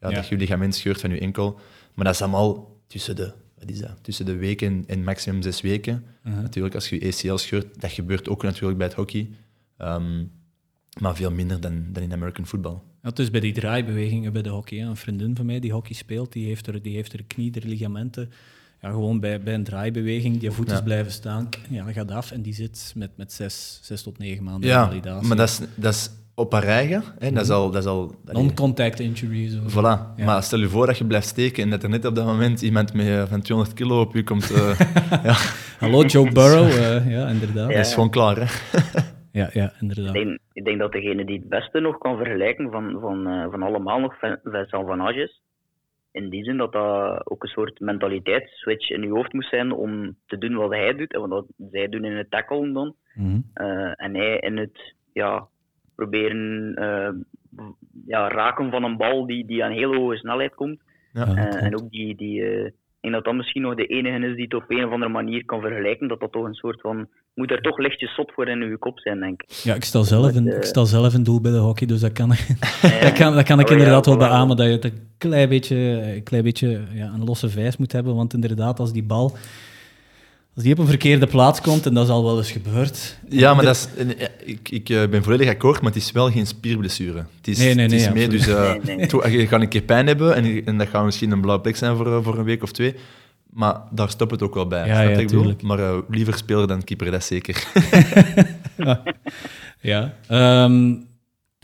ja, 0.00 0.08
ja. 0.08 0.14
dat 0.14 0.28
je 0.28 0.36
ligament 0.36 0.74
scheurt 0.74 1.00
van 1.00 1.10
je 1.10 1.20
enkel. 1.20 1.60
Maar 1.94 2.04
dat 2.04 2.14
is 2.14 2.22
allemaal 2.22 2.76
tussen 2.86 3.16
de, 3.16 3.32
wat 3.58 3.70
is 3.70 3.78
dat? 3.78 3.98
Tussen 4.02 4.26
de 4.26 4.36
weken 4.36 4.84
en 4.86 5.04
maximum 5.04 5.42
zes 5.42 5.60
weken. 5.60 6.04
Uh 6.24 6.32
-huh. 6.32 6.42
Natuurlijk, 6.42 6.74
als 6.74 6.88
je 6.88 7.06
ACL 7.06 7.36
scheurt, 7.36 7.80
dat 7.80 7.92
gebeurt 7.92 8.28
ook 8.28 8.42
natuurlijk 8.42 8.78
bij 8.78 8.86
het 8.86 8.96
hockey. 8.96 9.28
Um, 9.78 10.30
maar 11.00 11.16
veel 11.16 11.30
minder 11.30 11.60
dan, 11.60 11.86
dan 11.92 12.02
in 12.02 12.12
American 12.12 12.46
football. 12.46 12.78
Ja, 13.02 13.10
dus 13.10 13.30
bij 13.30 13.40
die 13.40 13.52
draaibewegingen 13.52 14.32
bij 14.32 14.42
de 14.42 14.48
hockey. 14.48 14.82
Een 14.82 14.96
vriendin 14.96 15.36
van 15.36 15.46
mij 15.46 15.60
die 15.60 15.72
hockey 15.72 15.94
speelt, 15.94 16.32
die 16.32 16.46
heeft 16.46 16.66
er, 16.66 16.82
die 16.82 16.94
heeft 16.94 17.12
er 17.12 17.24
knie, 17.24 17.54
er 17.54 17.66
ligamenten 17.66 18.30
ja, 18.86 18.92
gewoon 18.92 19.20
bij, 19.20 19.40
bij 19.40 19.54
een 19.54 19.64
draaibeweging, 19.64 20.38
die 20.38 20.50
voet 20.50 20.70
is 20.70 20.78
ja. 20.78 20.82
blijven 20.82 21.12
staan, 21.12 21.48
ja, 21.70 21.84
dat 21.84 21.94
gaat 21.94 22.10
af 22.10 22.30
en 22.30 22.42
die 22.42 22.54
zit 22.54 22.92
met, 22.96 23.10
met 23.16 23.32
zes, 23.32 23.80
zes 23.82 24.02
tot 24.02 24.18
negen 24.18 24.44
maanden 24.44 24.70
ja, 24.70 24.86
validatie. 24.86 25.28
maar 25.28 25.36
dat 25.36 25.48
is, 25.48 25.60
dat 25.74 25.94
is 25.94 26.10
op 26.34 26.52
haar 26.52 26.62
eigen. 26.62 27.02
Hè? 27.18 27.32
Dat 27.32 27.42
is 27.42 27.50
al... 27.50 27.70
Dat 27.70 27.82
is 27.82 27.88
al 27.88 28.14
Non-contact 28.24 29.00
injury. 29.00 29.48
Zo. 29.48 29.58
Voilà. 29.58 30.16
Ja. 30.16 30.24
Maar 30.24 30.42
stel 30.42 30.58
je 30.58 30.68
voor 30.68 30.86
dat 30.86 30.98
je 30.98 31.04
blijft 31.04 31.26
steken 31.26 31.62
en 31.62 31.70
dat 31.70 31.82
er 31.82 31.88
net 31.88 32.04
op 32.04 32.14
dat 32.14 32.26
moment 32.26 32.62
iemand 32.62 32.94
met, 32.94 33.28
van 33.28 33.40
200 33.40 33.78
kilo 33.78 34.00
op 34.00 34.14
je 34.14 34.24
komt... 34.24 34.50
Uh, 34.50 34.78
ja. 35.28 35.34
Hallo, 35.78 36.02
Joe 36.02 36.32
Burrow. 36.32 36.68
Uh, 36.68 37.10
ja, 37.10 37.28
inderdaad. 37.28 37.68
Dat 37.68 37.86
is 37.86 37.94
gewoon 37.94 38.10
klaar, 38.10 38.36
hè. 38.36 38.44
ja, 39.40 39.50
ja, 39.52 39.72
inderdaad. 39.80 40.14
Ik 40.14 40.24
denk, 40.24 40.38
ik 40.52 40.64
denk, 40.64 40.78
dat 40.78 40.92
degene 40.92 41.24
die 41.24 41.38
het 41.38 41.48
beste 41.48 41.80
nog 41.80 41.98
kan 41.98 42.16
vergelijken 42.16 42.70
van, 42.70 42.98
van, 43.00 43.28
uh, 43.28 43.46
van 43.50 43.62
allemaal 43.62 44.00
nog 44.00 44.18
Vincent 44.18 44.68
Van 44.70 45.00
Ages 45.00 45.40
in 46.16 46.30
die 46.30 46.44
zin 46.44 46.56
dat 46.56 46.72
dat 46.72 47.30
ook 47.30 47.42
een 47.42 47.48
soort 47.48 47.80
mentaliteitsswitch 47.80 48.90
in 48.90 49.02
je 49.02 49.08
hoofd 49.08 49.32
moest 49.32 49.48
zijn 49.48 49.72
om 49.72 50.16
te 50.26 50.38
doen 50.38 50.54
wat 50.54 50.70
hij 50.70 50.94
doet 50.94 51.12
en 51.12 51.28
wat 51.28 51.46
zij 51.70 51.88
doen 51.88 52.04
in 52.04 52.16
het 52.16 52.30
tacklen 52.30 52.72
dan. 52.72 52.94
Mm 53.14 53.24
-hmm. 53.24 53.66
uh, 53.66 53.92
en 53.96 54.14
hij 54.14 54.38
in 54.38 54.56
het 54.56 54.94
ja, 55.12 55.46
proberen 55.94 56.74
uh, 56.78 57.10
ja, 58.06 58.28
raken 58.28 58.70
van 58.70 58.84
een 58.84 58.96
bal 58.96 59.26
die, 59.26 59.46
die 59.46 59.64
aan 59.64 59.72
heel 59.72 59.94
hoge 59.94 60.16
snelheid 60.16 60.54
komt. 60.54 60.80
Ja, 61.12 61.26
uh, 61.26 61.62
en 61.62 61.74
ook 61.74 61.90
die, 61.90 62.16
die 62.16 62.72
denk 63.10 63.24
dat 63.24 63.24
dat 63.24 63.34
misschien 63.34 63.62
nog 63.62 63.74
de 63.74 63.86
enige 63.86 64.26
is 64.26 64.34
die 64.34 64.44
het 64.44 64.54
op 64.54 64.64
een 64.68 64.84
of 64.84 64.92
andere 64.92 65.12
manier 65.12 65.44
kan 65.44 65.60
vergelijken. 65.60 66.08
Dat 66.08 66.20
dat 66.20 66.32
toch 66.32 66.44
een 66.44 66.54
soort 66.54 66.80
van. 66.80 67.08
moet 67.34 67.50
er 67.50 67.60
toch 67.60 67.78
lichtjes 67.78 68.14
zot 68.14 68.32
voor 68.32 68.48
in 68.48 68.62
uw 68.62 68.78
kop 68.78 68.98
zijn, 68.98 69.20
denk 69.20 69.42
ik. 69.42 69.50
Ja, 69.50 69.74
ik 69.74 69.84
stel 69.84 70.04
zelf, 70.04 70.34
een, 70.34 70.46
ik 70.46 70.64
stel 70.64 70.86
zelf 70.86 71.14
een 71.14 71.22
doel 71.22 71.40
bij 71.40 71.52
de 71.52 71.58
hockey, 71.58 71.86
dus 71.86 72.00
dat 72.00 72.12
kan, 72.12 72.28
ja, 72.82 73.00
dat 73.06 73.12
kan, 73.12 73.34
dat 73.34 73.44
kan 73.44 73.60
ik 73.60 73.66
oh, 73.66 73.72
inderdaad 73.72 74.04
ja, 74.04 74.10
wel 74.10 74.28
beamen. 74.28 74.56
Dat 74.56 74.66
je 74.66 74.72
het 74.72 74.84
een 74.84 75.08
klein 75.18 75.48
beetje, 75.48 75.76
een, 75.76 76.22
klein 76.22 76.42
beetje 76.42 76.80
ja, 76.92 77.12
een 77.14 77.24
losse 77.24 77.48
vijs 77.48 77.76
moet 77.76 77.92
hebben. 77.92 78.14
Want 78.14 78.34
inderdaad, 78.34 78.78
als 78.78 78.92
die 78.92 79.04
bal. 79.04 79.36
Als 80.56 80.64
die 80.64 80.74
op 80.74 80.80
een 80.80 80.86
verkeerde 80.86 81.26
plaats 81.26 81.60
komt, 81.60 81.86
en 81.86 81.94
dat 81.94 82.04
is 82.04 82.10
al 82.10 82.24
wel 82.24 82.38
eens 82.38 82.50
gebeurd. 82.50 83.18
Ja, 83.28 83.54
maar 83.54 83.64
dat 83.64 83.90
is, 83.96 84.04
ik, 84.44 84.68
ik 84.68 85.10
ben 85.10 85.22
volledig 85.22 85.48
akkoord, 85.48 85.80
maar 85.80 85.92
het 85.92 86.02
is 86.02 86.12
wel 86.12 86.30
geen 86.30 86.46
spierblessure. 86.46 87.24
Het 87.36 87.48
is, 87.48 87.58
nee, 87.58 87.74
nee, 87.74 87.88
nee, 87.88 87.98
het 87.98 88.08
is 88.08 88.14
mee, 88.14 88.28
dus 88.28 88.48
uh, 88.48 88.74
nee, 88.82 88.96
nee. 88.96 89.06
To, 89.06 89.28
je 89.28 89.46
gaat 89.46 89.60
een 89.60 89.68
keer 89.68 89.82
pijn 89.82 90.06
hebben 90.06 90.34
en, 90.34 90.64
en 90.64 90.78
dat 90.78 90.88
gaat 90.88 91.04
misschien 91.04 91.30
een 91.30 91.40
blauwe 91.40 91.62
plek 91.62 91.76
zijn 91.76 91.96
voor, 91.96 92.22
voor 92.22 92.38
een 92.38 92.44
week 92.44 92.62
of 92.62 92.72
twee. 92.72 92.94
Maar 93.52 93.80
daar 93.90 94.10
stopt 94.10 94.30
het 94.30 94.42
ook 94.42 94.54
wel 94.54 94.66
bij. 94.66 94.86
Ja, 94.86 95.00
ja, 95.00 95.18
ik 95.18 95.26
bedoel? 95.26 95.54
Maar 95.62 95.78
uh, 95.78 95.98
liever 96.08 96.34
speler 96.34 96.66
dan 96.66 96.84
keeper, 96.84 97.10
dat 97.10 97.24
zeker. 97.24 97.66
ja. 99.80 100.14
ja. 100.28 100.64
Um, 100.64 101.06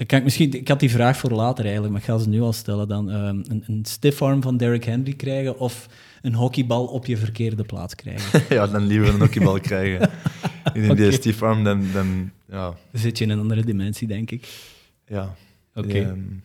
Dan 0.03 0.11
kan 0.11 0.18
ik, 0.18 0.24
misschien, 0.24 0.53
ik 0.53 0.68
had 0.68 0.80
die 0.80 0.90
vraag 0.90 1.16
voor 1.16 1.30
later 1.30 1.64
eigenlijk, 1.64 1.92
maar 1.92 2.03
ik 2.03 2.09
ga 2.09 2.18
ze 2.18 2.28
nu 2.28 2.40
al 2.40 2.53
stellen 2.53 2.88
dan. 2.88 3.09
Um, 3.09 3.42
een, 3.48 3.64
een 3.66 3.84
stiffarm 3.84 4.42
van 4.42 4.57
Derrick 4.57 4.84
Henry 4.84 5.12
krijgen 5.12 5.59
of 5.59 5.88
een 6.22 6.34
hockeybal 6.34 6.84
op 6.84 7.07
je 7.07 7.16
verkeerde 7.16 7.64
plaats 7.64 7.94
krijgen? 7.94 8.42
ja, 8.57 8.66
dan 8.66 8.86
liever 8.86 9.09
een 9.14 9.20
hockeybal 9.20 9.61
krijgen. 9.61 10.00
In 10.74 10.84
okay. 10.84 10.96
die 10.96 11.12
stiffarm, 11.12 11.64
dan, 11.64 11.84
dan, 11.92 12.30
ja. 12.50 12.74
zit 12.92 13.18
je 13.18 13.24
in 13.24 13.30
een 13.30 13.38
andere 13.38 13.64
dimensie, 13.64 14.09
denk 14.09 14.30
ik. 14.30 14.48
Ja. 15.07 15.34
Oké. 15.74 15.86
Okay. 15.86 16.03
Um, 16.03 16.42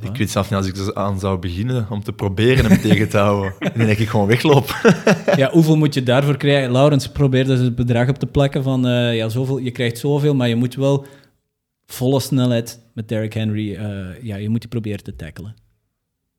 ik 0.00 0.16
weet 0.16 0.30
zelf 0.30 0.50
niet 0.50 0.58
als 0.58 0.66
ik 0.66 0.94
aan 0.94 1.18
zou 1.18 1.38
beginnen 1.38 1.86
om 1.90 2.02
te 2.02 2.12
proberen 2.12 2.66
hem 2.66 2.80
tegen 2.80 3.08
te 3.08 3.18
houden. 3.18 3.54
Dan 3.76 3.86
denk 3.86 3.98
ik 3.98 4.08
gewoon 4.08 4.26
wegloop. 4.26 4.94
ja, 5.36 5.50
hoeveel 5.50 5.76
moet 5.76 5.94
je 5.94 6.02
daarvoor 6.02 6.36
krijgen? 6.36 6.72
Laurens 6.72 7.08
probeerde 7.08 7.56
dus 7.56 7.64
het 7.64 7.74
bedrag 7.74 8.08
op 8.08 8.18
te 8.18 8.26
plakken 8.26 8.62
van 8.62 8.86
uh, 8.86 9.16
ja, 9.16 9.28
zoveel, 9.28 9.58
je 9.58 9.70
krijgt 9.70 9.98
zoveel, 9.98 10.34
maar 10.34 10.48
je 10.48 10.56
moet 10.56 10.74
wel 10.74 11.06
volle 11.90 12.20
snelheid 12.20 12.80
met 13.00 13.08
Derrick 13.08 13.32
Henry, 13.32 13.70
uh, 13.72 14.22
ja, 14.22 14.36
je 14.36 14.48
moet 14.48 14.60
die 14.60 14.68
proberen 14.68 15.04
te 15.04 15.16
tackelen. 15.16 15.54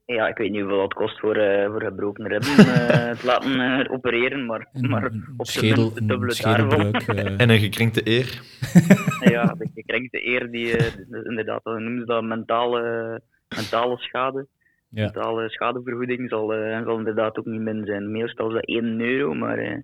Ja, 0.05 0.27
ik 0.27 0.37
weet 0.37 0.51
niet 0.51 0.59
hoeveel 0.59 0.79
dat 0.79 0.93
kost 0.93 1.19
voor, 1.19 1.37
uh, 1.37 1.65
voor 1.65 1.81
gebroken 1.81 2.27
ribben 2.27 2.49
uh, 2.49 3.11
te 3.19 3.25
laten 3.25 3.89
opereren, 3.89 4.45
maar, 4.45 4.67
maar 4.81 5.11
op 5.37 5.45
schedel, 5.45 5.93
de 5.93 6.05
dubbele 6.05 6.33
schedelbreuk. 6.33 7.07
en 7.37 7.49
een 7.49 7.59
gekrenkte 7.59 8.01
eer. 8.03 8.41
ja, 9.33 9.55
de 9.57 9.69
gekrenkte 9.75 10.27
eer, 10.27 10.51
die 10.51 10.77
inderdaad, 11.23 11.63
dan 11.63 11.83
noemen 11.83 11.99
ze 11.99 12.05
dat 12.05 12.23
mentale, 12.23 13.21
mentale 13.55 13.97
schade. 13.97 14.47
Ja. 14.89 15.03
Mentale 15.03 15.49
schadevergoeding 15.49 16.29
zal, 16.29 16.47
zal 16.85 16.97
inderdaad 16.97 17.37
ook 17.37 17.45
niet 17.45 17.61
min 17.61 17.85
zijn. 17.85 18.11
Meestal 18.11 18.47
is 18.47 18.53
dat 18.53 18.65
1 18.65 18.99
euro, 18.99 19.33
maar 19.33 19.63
ja, 19.63 19.81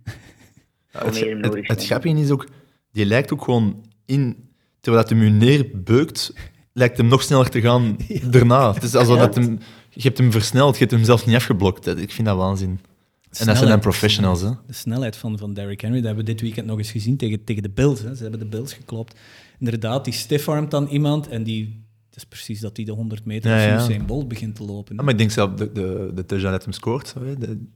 het, 0.91 1.23
meer 1.23 1.38
nodig 1.38 1.67
het, 1.67 1.78
het 1.78 1.86
grappige 1.86 2.19
is 2.19 2.32
ook, 2.32 2.47
die 2.91 3.05
lijkt 3.05 3.34
ook 3.34 3.43
gewoon 3.43 3.86
in 4.05 4.47
terwijl 4.88 5.07
dat 5.07 5.17
hem 5.17 5.23
je 5.23 5.30
neerbeukt, 5.30 6.34
lijkt 6.78 6.97
hem 6.97 7.07
nog 7.07 7.21
sneller 7.21 7.49
te 7.49 7.61
gaan 7.61 7.97
daarna. 8.32 8.73
Het 8.73 8.84
is 8.84 8.95
alsof 8.95 9.17
dat 9.17 9.36
hem, 9.36 9.59
je 9.89 10.01
hebt 10.01 10.17
hem 10.17 10.32
versneld, 10.32 10.73
je 10.73 10.80
hebt 10.80 10.91
hem 10.91 11.03
zelf 11.03 11.25
niet 11.25 11.36
afgeblokt. 11.36 11.88
Ik 11.88 12.11
vind 12.11 12.28
dat 12.28 12.38
waanzin. 12.38 12.80
En 13.32 13.45
dat 13.45 13.57
zijn 13.57 13.69
dan 13.69 13.80
professionals. 13.80 14.41
Hè? 14.41 14.49
De 14.67 14.73
snelheid 14.73 15.15
van, 15.15 15.38
van 15.38 15.53
Derrick 15.53 15.82
Henry, 15.82 15.97
dat 15.97 16.05
hebben 16.05 16.25
we 16.25 16.32
dit 16.32 16.41
weekend 16.41 16.67
nog 16.67 16.78
eens 16.78 16.91
gezien 16.91 17.17
tegen, 17.17 17.43
tegen 17.43 17.63
de 17.63 17.69
Bills. 17.69 18.01
Hè. 18.01 18.15
Ze 18.15 18.21
hebben 18.21 18.39
de 18.39 18.45
Bills 18.45 18.73
geklopt. 18.73 19.15
Inderdaad, 19.59 20.03
die 20.03 20.13
stiffarmt 20.13 20.71
dan 20.71 20.88
iemand 20.88 21.28
en 21.28 21.43
die... 21.43 21.86
Het 22.07 22.25
is 22.25 22.30
precies 22.30 22.59
dat 22.59 22.78
hij 22.78 22.86
de 22.86 22.91
100 22.91 23.25
meter 23.25 23.51
ja, 23.51 23.61
ja. 23.61 23.75
Usain 23.75 24.05
Bolt 24.05 24.28
begint 24.28 24.55
te 24.55 24.63
lopen. 24.63 24.95
Ja, 24.95 25.01
maar 25.01 25.11
ik 25.11 25.17
denk 25.17 25.32
zelf, 25.32 25.53
de, 25.53 25.71
de, 25.71 26.11
de 26.13 26.25
touchdown 26.25 26.53
dat 26.53 26.63
hem 26.63 26.73
scoort, 26.73 27.13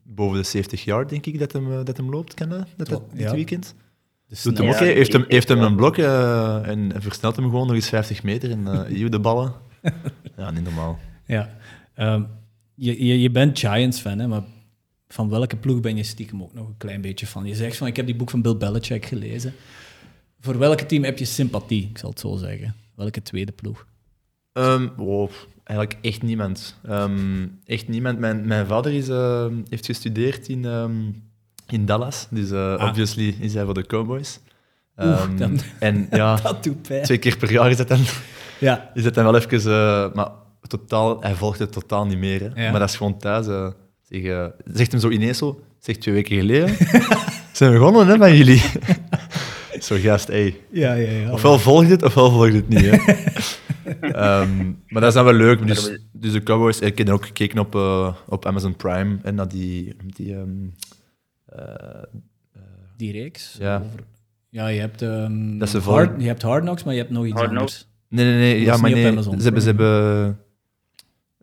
boven 0.04 0.38
de 0.38 0.44
70 0.44 0.84
yard, 0.84 1.10
denk 1.10 1.26
ik, 1.26 1.40
dat 1.40 1.52
hem, 1.52 1.86
dat 1.86 1.98
hem 1.98 2.10
loopt, 2.10 2.34
kan 2.34 2.50
dat, 2.50 2.68
dat, 2.78 3.04
dit 3.14 3.32
weekend? 3.32 3.76
Doet 4.44 4.58
hem 4.58 4.68
ook, 4.68 4.76
heeft, 4.76 5.14
hem, 5.14 5.26
heeft 5.28 5.48
hem 5.48 5.62
een 5.62 5.76
blok 5.76 5.98
uh, 5.98 6.68
en 6.68 6.92
versnelt 6.98 7.36
hem 7.36 7.46
gewoon 7.46 7.68
nog 7.68 7.76
eens 7.76 7.90
50 7.90 8.24
meter 8.24 8.52
en 8.52 8.90
uh, 8.90 9.10
de 9.10 9.20
ballen. 9.20 9.54
ja, 10.38 10.52
niet 10.52 10.64
normaal. 10.64 11.00
Ja. 11.26 11.58
Um, 11.98 12.28
je, 12.76 13.06
je, 13.06 13.22
je 13.22 13.32
bent 13.32 13.60
Giants-fan, 13.60 14.20
hè, 14.20 14.28
maar 14.28 14.44
van 15.08 15.30
welke 15.30 15.58
ploeg 15.58 15.80
ben 15.80 15.96
je 15.96 16.04
stiekem 16.04 16.44
ook 16.44 16.54
nog 16.54 16.68
een 16.68 16.78
klein 16.78 17.02
beetje 17.02 17.28
van? 17.28 17.46
Je 17.46 17.56
zegt 17.56 17.78
van, 17.78 17.88
ik 17.88 17.96
heb 17.96 18.06
die 18.06 18.16
boek 18.16 18.30
van 18.30 18.42
Bill 18.42 18.58
Belichick 18.58 19.06
gelezen. 19.06 19.54
Voor 20.40 20.58
welke 20.58 20.86
team 20.86 21.04
heb 21.04 21.18
je 21.18 21.26
sympathie, 21.26 21.90
ik 21.90 21.98
zal 21.98 22.10
het 22.10 22.20
zo 22.20 22.36
zeggen? 22.36 22.76
Welke 22.96 23.22
tweede 23.22 23.52
ploeg? 23.52 23.86
Um, 24.54 24.92
wow, 24.98 25.30
eigenlijk 25.64 26.00
echt 26.02 26.22
niemand. 26.22 26.80
Um, 26.90 27.60
echt 27.66 27.88
niemand. 27.88 28.20
Mijn, 28.20 28.48
mijn 28.48 28.68
vader 28.68 28.94
is, 28.94 29.10
uh, 29.10 29.46
heeft 29.70 29.86
gestudeerd 29.86 30.48
in... 30.48 30.66
In 31.72 31.86
Dallas. 31.86 32.28
Dus 32.30 32.52
uh, 32.52 32.86
obviously 32.88 33.36
is 33.40 33.54
hij 33.54 33.66
voor 33.66 33.74
de 33.74 33.86
Cowboys. 33.86 34.40
Oeh, 34.98 35.38
dan, 35.38 35.60
en 35.80 36.08
ja, 36.12 36.36
dat 36.36 36.64
doet 36.64 36.82
pijn. 36.82 37.04
twee 37.04 37.18
keer 37.18 37.38
per 37.38 37.52
jaar 37.52 37.70
is 37.70 37.78
dat 37.78 37.88
dan, 37.88 38.00
ja. 38.60 38.92
is 38.94 39.04
dat 39.04 39.14
dan 39.14 39.24
wel 39.24 39.36
even... 39.36 39.60
Uh, 39.60 40.14
maar 40.14 40.30
totaal, 40.68 41.22
hij 41.22 41.36
volgt 41.36 41.60
het 41.60 41.72
totaal 41.72 42.06
niet 42.06 42.18
meer. 42.18 42.40
Hè. 42.40 42.64
Ja. 42.64 42.72
Maar 42.72 42.80
dat 42.80 42.90
is 42.90 42.96
gewoon 42.96 43.18
thuis. 43.18 43.48
Uh, 43.48 43.68
zeg, 44.02 44.52
zegt 44.66 44.92
hem 44.92 45.02
zo 45.02 45.10
ineens 45.10 45.38
zo, 45.38 45.62
zegt 45.80 46.02
twee 46.02 46.14
weken 46.14 46.38
geleden, 46.38 46.76
zijn 47.52 47.72
we 47.72 47.78
begonnen 47.78 48.08
hè, 48.08 48.18
van 48.18 48.38
jullie. 48.38 48.62
zo 49.80 49.96
gast, 50.00 50.28
hey. 50.28 50.60
Ja, 50.72 50.94
ja, 50.94 51.12
ja. 51.12 51.32
Ofwel 51.32 51.60
volgt 51.60 51.90
het, 51.90 52.04
ofwel 52.04 52.32
volgt 52.32 52.54
het 52.54 52.70
niet. 52.70 52.90
Hè. 52.90 54.42
um, 54.42 54.80
maar 54.88 55.02
dat 55.02 55.10
is 55.10 55.14
dan 55.14 55.26
wel 55.26 55.34
leuk. 55.34 55.68
Dus, 55.68 56.00
dus 56.12 56.32
de 56.32 56.44
Cowboys, 56.44 56.80
ik 56.80 56.98
heb 56.98 57.10
ook 57.10 57.26
gekeken 57.26 57.60
op, 57.60 57.76
uh, 57.76 58.14
op 58.28 58.46
Amazon 58.46 58.76
Prime 58.76 59.18
en 59.24 59.36
naar 59.36 59.48
die, 59.48 59.96
die 60.06 60.34
um, 60.34 60.62
uh, 60.64 60.91
die 62.98 63.12
reeks? 63.12 63.56
Ja. 63.60 63.76
Over, 63.76 64.04
ja, 64.50 64.68
je 64.68 64.80
hebt, 64.80 65.02
um, 65.02 65.58
dat 65.60 65.74
is 65.74 65.84
hard, 65.84 66.22
je 66.22 66.28
hebt 66.28 66.42
Hard 66.42 66.62
Knocks, 66.64 66.84
maar 66.84 66.94
je 66.94 67.00
hebt 67.00 67.12
nog 67.12 67.26
iets 67.26 67.36
hard 67.36 67.50
anders. 67.50 67.88
Nee, 68.08 68.26
nee, 68.26 68.38
nee. 68.38 68.62
Ja, 68.62 68.78
maar 68.78 68.92
nee. 68.92 69.08
Amazon, 69.08 69.38
ze, 69.38 69.44
hebben, 69.44 69.62
ze 69.62 69.68
hebben 69.68 70.40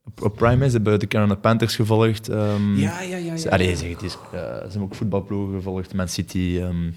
op, 0.05 0.23
op 0.23 0.37
Prime, 0.37 0.67
ze 0.67 0.73
hebben 0.73 0.99
de 0.99 1.07
Carolina 1.07 1.35
Panthers 1.35 1.77
gevolgd. 1.77 2.29
Um, 2.29 2.77
ja, 2.77 3.01
ja, 3.01 3.17
ja. 3.17 3.17
ja, 3.17 3.37
ze, 3.37 3.51
allee, 3.51 3.77
zeg, 3.77 3.91
het 3.91 4.03
is, 4.03 4.15
uh, 4.15 4.31
ze 4.31 4.39
hebben 4.61 4.83
ook 4.83 4.95
voetbalploegen 4.95 5.57
gevolgd, 5.57 5.95
Man 5.95 6.09
City. 6.09 6.59
Um, 6.63 6.95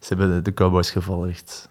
ze 0.00 0.14
hebben 0.14 0.34
de, 0.34 0.42
de 0.42 0.54
Cowboys 0.54 0.90
gevolgd. 0.90 1.70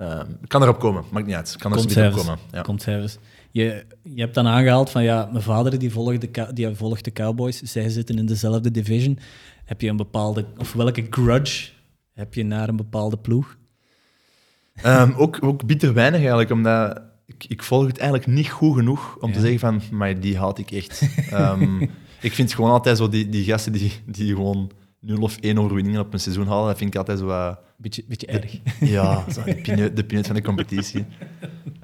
Um, 0.00 0.38
kan 0.46 0.62
erop 0.62 0.78
komen, 0.78 1.04
maakt 1.10 1.26
niet 1.26 1.34
uit. 1.34 1.56
Kan 1.58 1.72
er 1.72 1.78
Komt 1.78 1.96
erop 1.96 2.12
komen. 2.12 2.38
Ja. 2.50 2.62
Komt 2.62 2.82
zelfs. 2.82 3.18
Je, 3.52 3.84
je 4.02 4.20
hebt 4.20 4.34
dan 4.34 4.46
aangehaald 4.46 4.90
van 4.90 5.02
ja, 5.02 5.28
mijn 5.30 5.44
vader 5.44 5.78
die 5.78 5.92
volgt, 5.92 6.20
de, 6.20 6.50
die 6.52 6.74
volgt 6.74 7.04
de 7.04 7.12
Cowboys. 7.12 7.62
Zij 7.62 7.88
zitten 7.88 8.18
in 8.18 8.26
dezelfde 8.26 8.70
division. 8.70 9.18
Heb 9.64 9.80
je 9.80 9.88
een 9.88 9.96
bepaalde, 9.96 10.44
of 10.58 10.72
welke 10.72 11.06
grudge 11.10 11.70
heb 12.12 12.34
je 12.34 12.44
naar 12.44 12.68
een 12.68 12.76
bepaalde 12.76 13.16
ploeg? 13.16 13.56
Um, 14.86 15.14
ook, 15.16 15.38
ook 15.42 15.66
bitter 15.66 15.94
weinig 15.94 16.18
eigenlijk, 16.18 16.50
omdat 16.50 17.02
ik, 17.26 17.44
ik 17.48 17.62
volg 17.62 17.86
het 17.86 17.98
eigenlijk 17.98 18.30
niet 18.30 18.50
goed 18.50 18.76
genoeg 18.76 19.16
om 19.20 19.28
ja. 19.28 19.34
te 19.34 19.40
zeggen 19.40 19.58
van, 19.58 19.82
maar 19.90 20.20
die 20.20 20.38
haat 20.38 20.58
ik 20.58 20.70
echt. 20.70 21.08
um, 21.32 21.80
ik 22.20 22.32
vind 22.32 22.54
gewoon 22.54 22.70
altijd 22.70 22.96
zo 22.96 23.08
die, 23.08 23.28
die 23.28 23.44
gasten 23.44 23.72
die, 23.72 23.92
die 24.06 24.34
gewoon 24.34 24.70
0 25.02 25.20
of 25.20 25.36
1 25.40 25.58
overwinningen 25.58 26.00
op 26.00 26.12
een 26.12 26.20
seizoen 26.20 26.46
halen, 26.46 26.66
dat 26.66 26.78
vind 26.78 26.94
ik 26.94 26.98
altijd 26.98 27.18
zo... 27.18 27.28
Uh, 27.28 27.54
beetje, 27.76 28.04
beetje 28.08 28.26
erg. 28.26 28.58
Ja, 28.80 29.30
zo, 29.30 29.42
de, 29.44 29.54
pineut, 29.54 29.96
de 29.96 30.04
pineut 30.04 30.26
van 30.26 30.36
de 30.36 30.42
competitie. 30.42 31.04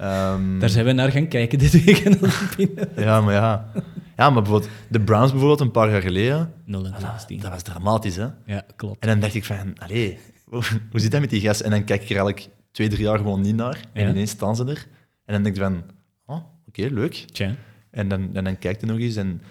Um, 0.00 0.58
Daar 0.58 0.68
zijn 0.68 0.84
we 0.84 0.92
naar 0.92 1.10
gaan 1.10 1.28
kijken 1.28 1.58
dit 1.58 1.84
weekend. 1.84 2.18
ja, 2.96 3.20
maar 3.20 3.34
ja. 3.34 3.72
Ja, 4.16 4.30
maar 4.30 4.42
bijvoorbeeld 4.42 4.70
de 4.88 5.00
Browns 5.00 5.30
bijvoorbeeld 5.30 5.60
een 5.60 5.70
paar 5.70 5.90
jaar 5.90 6.02
geleden. 6.02 6.52
0 6.64 6.84
en 6.84 6.94
16. 7.00 7.40
Dat 7.40 7.50
was 7.50 7.62
dramatisch, 7.62 8.16
hè? 8.16 8.26
Ja, 8.46 8.64
klopt. 8.76 9.02
En 9.02 9.08
dan 9.08 9.20
dacht 9.20 9.34
ik 9.34 9.44
van, 9.44 9.78
allee, 9.78 10.18
hoe, 10.44 10.62
hoe 10.90 11.00
zit 11.00 11.10
dat 11.10 11.20
met 11.20 11.30
die 11.30 11.40
gasten? 11.40 11.64
En 11.64 11.70
dan 11.70 11.84
kijk 11.84 12.02
ik 12.02 12.10
er 12.10 12.16
eigenlijk 12.16 12.48
twee, 12.72 12.88
drie 12.88 13.02
jaar 13.02 13.18
gewoon 13.18 13.40
niet 13.40 13.56
naar. 13.56 13.80
En 13.92 14.02
ja. 14.04 14.10
ineens 14.10 14.30
staan 14.30 14.56
ze 14.56 14.64
er. 14.64 14.86
En 15.24 15.34
dan 15.34 15.42
denk 15.42 15.56
ik 15.56 15.62
van, 15.62 15.82
oh, 16.26 16.36
oké, 16.36 16.80
okay, 16.80 16.90
leuk. 16.90 17.14
Tja. 17.14 17.54
En 17.90 18.08
dan, 18.08 18.30
en 18.32 18.44
dan 18.44 18.58
kijk 18.58 18.80
je 18.80 18.86
nog 18.86 18.98
eens. 18.98 19.16
En, 19.16 19.42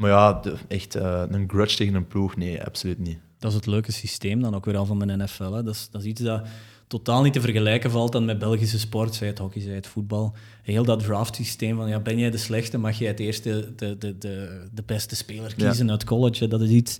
maar 0.00 0.10
ja, 0.10 0.32
de, 0.32 0.54
echt 0.68 0.96
uh, 0.96 1.22
een 1.28 1.48
grudge 1.48 1.76
tegen 1.76 1.94
een 1.94 2.06
ploeg, 2.06 2.36
nee, 2.36 2.64
absoluut 2.64 2.98
niet. 2.98 3.18
Dat 3.38 3.50
is 3.50 3.56
het 3.56 3.66
leuke 3.66 3.92
systeem 3.92 4.42
dan 4.42 4.54
ook 4.54 4.64
weer 4.64 4.76
al 4.76 4.86
van 4.86 4.98
de 4.98 5.16
NFL. 5.16 5.52
Hè. 5.52 5.62
Dat, 5.62 5.74
is, 5.74 5.88
dat 5.90 6.00
is 6.00 6.06
iets 6.06 6.20
dat 6.20 6.46
totaal 6.86 7.22
niet 7.22 7.32
te 7.32 7.40
vergelijken 7.40 7.90
valt 7.90 8.12
dan 8.12 8.24
met 8.24 8.38
Belgische 8.38 8.78
sport, 8.78 9.14
zij 9.14 9.26
het 9.26 9.38
hockey, 9.38 9.62
zij 9.62 9.74
het 9.74 9.86
voetbal. 9.86 10.34
Heel 10.62 10.84
dat 10.84 11.02
draft-systeem 11.02 11.76
van 11.76 11.88
ja, 11.88 12.00
ben 12.00 12.18
jij 12.18 12.30
de 12.30 12.36
slechte, 12.36 12.78
mag 12.78 12.98
jij 12.98 13.08
het 13.08 13.20
eerste 13.20 13.72
de, 13.76 13.98
de, 13.98 14.18
de, 14.18 14.64
de 14.72 14.82
beste 14.86 15.16
speler 15.16 15.54
kiezen 15.54 15.86
ja. 15.86 15.92
uit 15.92 16.04
college. 16.04 16.48
Dat 16.48 16.60
is 16.60 16.70
iets, 16.70 16.98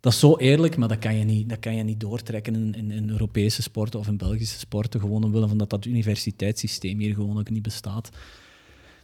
dat 0.00 0.12
is 0.12 0.18
zo 0.18 0.36
eerlijk, 0.36 0.76
maar 0.76 0.88
dat 0.88 0.98
kan 0.98 1.16
je 1.16 1.24
niet, 1.24 1.48
dat 1.48 1.58
kan 1.58 1.76
je 1.76 1.82
niet 1.82 2.00
doortrekken 2.00 2.54
in, 2.54 2.74
in, 2.74 2.90
in 2.90 3.10
Europese 3.10 3.62
sporten 3.62 4.00
of 4.00 4.06
in 4.06 4.16
Belgische 4.16 4.58
sporten, 4.58 5.00
gewoon 5.00 5.24
omwille 5.24 5.48
van 5.48 5.58
dat 5.58 5.70
dat 5.70 5.84
universiteitssysteem 5.84 6.98
hier 6.98 7.14
gewoon 7.14 7.38
ook 7.38 7.50
niet 7.50 7.62
bestaat. 7.62 8.10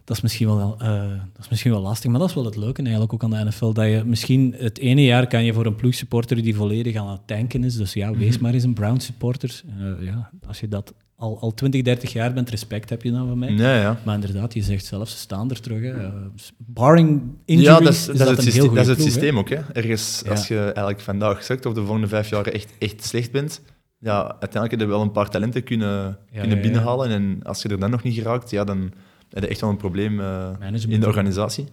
Dat 0.05 0.15
is, 0.15 0.21
misschien 0.21 0.47
wel, 0.47 0.77
uh, 0.81 0.87
dat 1.33 1.39
is 1.39 1.49
misschien 1.49 1.71
wel 1.71 1.81
lastig, 1.81 2.11
maar 2.11 2.19
dat 2.19 2.29
is 2.29 2.35
wel 2.35 2.45
het 2.45 2.55
leuke 2.55 2.81
eigenlijk 2.81 3.13
ook 3.13 3.23
aan 3.23 3.29
de 3.29 3.43
NFL. 3.43 3.71
Dat 3.71 3.85
je 3.85 4.03
misschien 4.05 4.55
het 4.57 4.77
ene 4.77 5.03
jaar 5.03 5.27
kan 5.27 5.43
je 5.43 5.53
voor 5.53 5.65
een 5.65 5.75
ploegsupporter 5.75 6.41
die 6.41 6.55
volledig 6.55 6.95
aan 6.95 7.09
het 7.09 7.27
tanken 7.27 7.63
is. 7.63 7.75
Dus 7.75 7.93
ja, 7.93 8.11
wees 8.11 8.25
mm 8.25 8.33
-hmm. 8.33 8.41
maar 8.41 8.53
eens 8.53 8.63
een 8.63 8.73
Brown 8.73 8.99
supporter. 8.99 9.61
Uh, 9.79 10.05
ja, 10.05 10.29
als 10.47 10.59
je 10.59 10.67
dat 10.67 10.93
al, 11.15 11.39
al 11.39 11.53
20, 11.53 11.81
30 11.81 12.13
jaar 12.13 12.33
bent, 12.33 12.49
respect 12.49 12.89
heb 12.89 13.03
je 13.03 13.11
dan 13.11 13.27
van 13.27 13.39
mij. 13.39 13.51
Ja, 13.51 13.75
ja. 13.75 13.99
Maar 14.05 14.15
inderdaad, 14.15 14.53
je 14.53 14.61
zegt 14.61 14.85
zelf, 14.85 15.09
ze 15.09 15.17
staan 15.17 15.49
er 15.49 15.61
terug. 15.61 15.81
Hè. 15.81 16.05
Uh, 16.05 16.13
barring 16.57 17.21
injuries, 17.45 17.67
ja, 17.67 17.79
dat 17.79 17.93
is, 17.93 18.05
dat 18.05 18.17
dat 18.17 18.29
is 18.29 18.35
het, 18.35 18.43
systeem, 18.43 18.73
dat 18.73 18.83
is 18.83 18.87
het 18.87 18.97
ploeg, 18.97 19.09
systeem 19.09 19.33
hè? 19.33 19.39
ook. 19.39 19.49
Hè? 19.49 19.61
Ergens, 19.73 20.21
ja. 20.25 20.31
als 20.31 20.47
je 20.47 20.59
eigenlijk 20.59 20.99
vandaag 20.99 21.43
zegt 21.43 21.65
of 21.65 21.73
de 21.73 21.83
volgende 21.83 22.07
vijf 22.07 22.29
jaar 22.29 22.45
echt, 22.45 22.73
echt 22.79 23.05
slecht 23.05 23.31
bent, 23.31 23.61
ja, 23.97 24.21
uiteindelijk 24.21 24.71
heb 24.71 24.79
je 24.79 24.87
wel 24.87 25.01
een 25.01 25.11
paar 25.11 25.29
talenten 25.29 25.63
kunnen, 25.63 26.17
ja, 26.31 26.39
kunnen 26.39 26.61
binnenhalen. 26.61 27.09
En 27.09 27.39
als 27.43 27.61
je 27.61 27.69
er 27.69 27.79
dan 27.79 27.89
nog 27.89 28.03
niet 28.03 28.13
geraakt, 28.13 28.49
ja, 28.49 28.63
dan 28.63 28.91
heb 29.33 29.43
je 29.43 29.49
echt 29.49 29.61
wel 29.61 29.69
een 29.69 29.77
probleem 29.77 30.19
uh, 30.19 30.49
in 30.87 30.99
de 30.99 31.07
organisatie. 31.07 31.65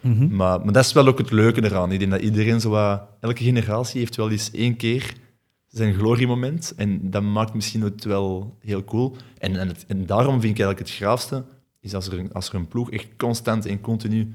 Mm 0.00 0.16
-hmm. 0.16 0.36
maar, 0.36 0.60
maar 0.64 0.72
dat 0.72 0.84
is 0.84 0.92
wel 0.92 1.06
ook 1.06 1.18
het 1.18 1.30
leuke 1.30 1.64
eraan. 1.64 1.92
Ik 1.92 1.98
denk 1.98 2.10
dat 2.10 2.20
iedereen 2.20 2.60
zo 2.60 2.70
wat, 2.70 3.02
elke 3.20 3.44
generatie 3.44 3.98
heeft 3.98 4.16
wel 4.16 4.30
eens 4.30 4.50
één 4.50 4.76
keer 4.76 5.14
zijn 5.66 5.94
gloriemoment. 5.94 6.72
En 6.76 7.10
dat 7.10 7.22
maakt 7.22 7.54
misschien 7.54 7.82
het 7.82 8.04
wel 8.04 8.56
heel 8.60 8.84
cool. 8.84 9.16
En, 9.38 9.56
en, 9.56 9.68
het, 9.68 9.84
en 9.86 10.06
daarom 10.06 10.40
vind 10.40 10.58
ik 10.58 10.64
eigenlijk 10.64 10.78
het 10.78 10.90
graafste, 10.90 11.44
is 11.80 11.94
als 11.94 12.06
er, 12.06 12.18
een, 12.18 12.32
als 12.32 12.48
er 12.48 12.54
een 12.54 12.68
ploeg 12.68 12.90
echt 12.90 13.08
constant 13.16 13.66
en 13.66 13.80
continu 13.80 14.34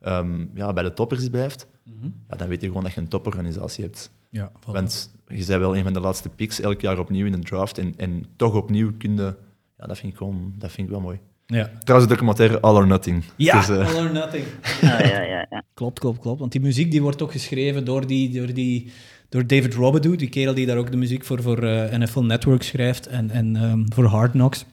um, 0.00 0.50
ja, 0.54 0.72
bij 0.72 0.82
de 0.82 0.92
toppers 0.92 1.28
blijft, 1.28 1.66
mm 1.84 1.94
-hmm. 2.00 2.14
ja, 2.28 2.36
dan 2.36 2.48
weet 2.48 2.60
je 2.60 2.66
gewoon 2.66 2.82
dat 2.82 2.92
je 2.92 3.00
een 3.00 3.08
toporganisatie 3.08 3.84
hebt. 3.84 4.10
Ja. 4.30 4.52
Want 4.66 5.14
je 5.26 5.34
bent 5.46 5.46
wel 5.46 5.76
een 5.76 5.82
van 5.82 5.92
de 5.92 6.00
laatste 6.00 6.28
picks, 6.28 6.60
elk 6.60 6.80
jaar 6.80 6.98
opnieuw 6.98 7.26
in 7.26 7.32
een 7.32 7.44
draft. 7.44 7.78
En, 7.78 7.94
en 7.96 8.24
toch 8.36 8.54
opnieuw 8.54 8.92
kun 8.98 9.16
je... 9.16 9.36
Ja, 9.78 9.86
dat 9.86 9.98
vind 9.98 10.12
ik 10.12 10.18
gewoon 10.18 10.54
dat 10.58 10.70
vind 10.70 10.86
ik 10.86 10.92
wel 10.92 11.02
mooi. 11.02 11.20
Ja. 11.52 11.70
Trouwens, 11.84 12.10
de 12.10 12.14
documentaire 12.14 12.60
All 12.60 12.74
or 12.74 12.86
Nothing. 12.86 13.24
Ja, 13.36 13.66
dus, 13.66 13.68
All 13.68 14.04
or 14.04 14.12
Nothing. 14.12 14.44
ja, 14.80 15.02
ja, 15.06 15.20
ja, 15.20 15.46
ja, 15.50 15.62
Klopt, 15.74 15.98
klopt, 15.98 16.20
klopt. 16.20 16.40
Want 16.40 16.52
die 16.52 16.60
muziek 16.60 16.90
die 16.90 17.02
wordt 17.02 17.22
ook 17.22 17.32
geschreven 17.32 17.84
door, 17.84 18.06
die, 18.06 18.30
door, 18.30 18.54
die, 18.54 18.92
door 19.28 19.46
David 19.46 19.74
Robidoux, 19.74 20.18
die 20.18 20.28
kerel 20.28 20.54
die 20.54 20.66
daar 20.66 20.76
ook 20.76 20.90
de 20.90 20.96
muziek 20.96 21.24
voor, 21.24 21.42
voor 21.42 21.60
NFL 21.98 22.20
Network 22.20 22.62
schrijft 22.62 23.06
en, 23.06 23.30
en 23.30 23.62
um, 23.62 23.84
voor 23.94 24.04
Hard 24.04 24.30
Knocks. 24.30 24.64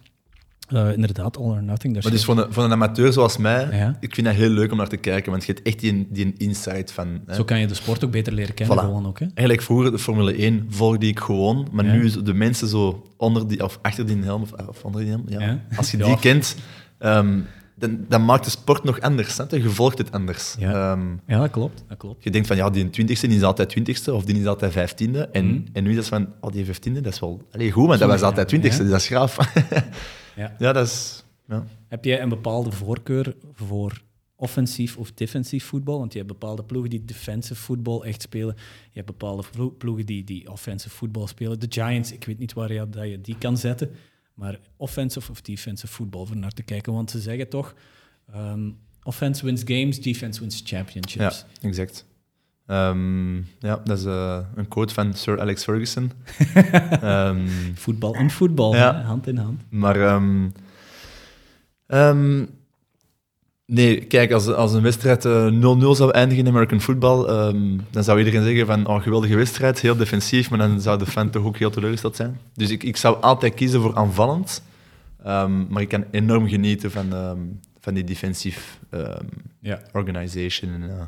Uh, 0.74 0.94
inderdaad, 0.94 1.38
All 1.38 1.44
or 1.44 1.64
Nothing. 1.64 1.94
Maar 1.94 2.12
dus 2.12 2.26
voor 2.26 2.38
een, 2.38 2.54
voor 2.54 2.64
een 2.64 2.72
amateur 2.72 3.14
zoals 3.14 3.38
mij, 3.38 3.94
ik 4.00 4.14
vind 4.14 4.28
dat 4.28 4.36
heel 4.36 4.50
leuk 4.50 4.72
om 4.72 4.78
naar 4.78 4.88
te 4.88 4.98
kijken, 4.98 5.32
want 5.32 5.46
je 5.46 5.54
hebt 5.54 5.68
echt 5.68 5.80
die, 5.80 6.08
die 6.10 6.34
insight 6.38 6.92
van... 6.92 7.22
Hè. 7.26 7.36
Zo 7.36 7.44
kan 7.44 7.60
je 7.60 7.68
de 7.68 7.74
sport 7.74 8.04
ook 8.06 8.12
beter 8.12 8.34
leren 8.34 8.54
kennen 8.54 8.80
gewoon 8.80 9.08
ook. 9.08 9.20
Hè? 9.20 9.26
Eigenlijk 9.26 9.62
vroeger, 9.62 9.92
de 9.92 10.00
Formule 10.00 10.34
1 10.34 10.68
volgde 10.70 11.08
ik 11.08 11.20
gewoon, 11.20 11.68
maar 11.72 11.86
ja. 11.86 11.92
nu 11.92 12.24
de 12.24 12.34
mensen 12.34 12.68
zo 12.68 13.06
onder 13.18 13.48
die, 13.48 13.64
of 13.64 13.80
achter 13.82 14.06
die 14.06 14.24
helm, 14.24 14.42
of, 14.42 14.52
of 14.68 14.84
onder 14.84 15.02
die 15.02 15.10
helm, 15.10 15.24
ja. 15.28 15.60
als 15.76 15.92
je 15.92 15.98
die 16.04 16.20
kent, 16.20 16.56
um, 17.00 17.46
dan, 17.76 18.06
dan, 18.08 18.26
maakt 18.26 18.44
de 18.44 18.50
sport 18.50 18.84
nog 18.84 19.00
anders. 19.02 19.38
Hè? 19.38 19.44
Je 19.50 19.70
volgt 19.70 19.98
het 19.98 20.12
anders. 20.12 20.56
Ja, 20.60 20.92
um, 20.92 21.20
ja 21.28 21.40
dat, 21.40 21.50
klopt, 21.50 21.84
dat 21.88 21.98
klopt. 21.98 22.24
Je 22.24 22.30
denkt 22.30 22.48
van, 22.48 22.56
ja, 22.56 22.70
die 22.70 22.90
twintigste 22.90 23.28
die 23.28 23.38
is 23.38 23.44
altijd 23.44 23.70
twintigste, 23.70 24.14
of 24.14 24.24
die 24.24 24.40
is 24.40 24.46
altijd 24.46 24.72
vijftiende. 24.72 25.30
En, 25.32 25.46
mm. 25.46 25.64
en 25.74 25.84
nu 25.84 25.90
is 25.90 25.96
het 25.96 26.08
van, 26.08 26.28
oh, 26.40 26.52
die 26.52 26.66
vijftiende, 26.66 27.02
dat 27.02 27.14
is 27.14 27.20
wel... 27.20 27.42
Allee, 27.52 27.72
goed, 27.72 27.88
maar 27.88 27.98
dat 27.98 28.10
was 28.10 28.22
altijd 28.22 28.48
twintigste, 28.48 28.82
dus 28.82 28.92
dat 28.92 29.00
is 29.00 29.08
graaf. 29.08 29.38
ja. 30.40 30.56
ja, 30.60 30.74
dat 30.74 30.88
is... 30.88 31.24
Ja. 31.48 31.66
Heb 31.88 32.06
jij 32.06 32.22
een 32.22 32.30
bepaalde 32.30 32.72
voorkeur 32.72 33.36
voor 33.54 34.02
offensief 34.36 34.98
of 34.98 35.12
defensief 35.12 35.66
voetbal? 35.66 36.00
Want 36.00 36.12
je 36.12 36.18
hebt 36.18 36.32
bepaalde 36.32 36.64
ploegen 36.64 36.90
die 36.90 37.06
defensive 37.06 37.62
voetbal 37.62 38.06
echt 38.06 38.22
spelen. 38.22 38.56
Je 38.58 39.02
hebt 39.02 39.06
bepaalde 39.06 39.44
ploegen 39.78 40.06
die, 40.06 40.24
die 40.24 40.52
offensive 40.52 40.96
voetbal 40.96 41.28
spelen. 41.28 41.60
De 41.60 41.66
Giants, 41.70 42.12
ik 42.12 42.24
weet 42.24 42.40
niet 42.40 42.54
waar 42.54 42.74
je, 42.74 42.90
dat 42.90 43.08
je 43.08 43.22
die 43.22 43.38
kan 43.38 43.58
zetten. 43.58 43.92
Maar 44.34 44.60
offensive 44.78 45.32
of 45.32 45.42
defensive 45.42 45.94
voetbal 45.94 46.26
voor 46.26 46.38
naar 46.38 46.52
te 46.52 46.64
kijken. 46.64 46.94
Want 46.94 47.12
ze 47.12 47.20
zeggen 47.20 47.50
toch, 47.50 47.76
um, 48.36 48.78
offense 49.04 49.46
wins 49.46 49.62
games, 49.66 50.02
defense 50.02 50.40
wins 50.40 50.62
championships. 50.66 51.46
Ja, 51.62 51.68
exact. 51.68 52.06
Um, 52.72 53.48
ja, 53.60 53.82
dat 53.84 53.98
is 53.98 54.06
uh, 54.06 54.38
een 54.56 54.68
quote 54.68 54.94
van 54.94 55.14
Sir 55.14 55.40
Alex 55.40 55.64
Ferguson. 55.64 56.12
um, 57.04 57.48
voetbal 57.76 58.14
en 58.14 58.30
voetbal, 58.30 58.76
ja. 58.76 59.02
hand 59.02 59.28
in 59.28 59.38
hand. 59.38 59.62
Maar 59.70 60.16
um, 60.16 60.54
Nee, 63.66 64.06
kijk, 64.06 64.32
als, 64.32 64.48
als 64.48 64.74
een 64.74 64.82
wedstrijd 64.82 65.26
0-0 65.26 65.28
uh, 65.28 65.92
zou 65.92 66.12
eindigen 66.12 66.46
in 66.46 66.52
American 66.52 66.82
football, 66.82 67.30
um, 67.30 67.82
dan 67.90 68.04
zou 68.04 68.18
iedereen 68.18 68.44
zeggen 68.44 68.66
van, 68.66 68.88
oh, 68.88 69.02
geweldige 69.02 69.36
wedstrijd, 69.36 69.80
heel 69.80 69.96
defensief, 69.96 70.50
maar 70.50 70.60
dan 70.60 70.82
zou 70.82 70.98
de 70.98 71.06
fan 71.06 71.30
toch 71.30 71.46
ook 71.46 71.58
heel 71.58 71.70
teleurgesteld 71.70 72.16
zijn. 72.16 72.40
Dus 72.54 72.70
ik, 72.70 72.84
ik 72.84 72.98
zou 72.98 73.22
altijd 73.22 73.54
kiezen 73.54 73.82
voor 73.82 73.96
aanvallend, 73.96 74.64
um, 75.28 75.68
maar 75.70 75.82
ik 75.82 75.88
kan 75.88 76.06
enorm 76.12 76.48
genieten 76.48 76.92
van, 76.92 77.14
um, 77.14 77.60
van 77.80 77.94
die 77.94 78.04
defensief 78.04 78.80
ja. 79.60 79.80
organization. 79.92 80.72
En, 80.72 80.82
uh, 80.82 81.02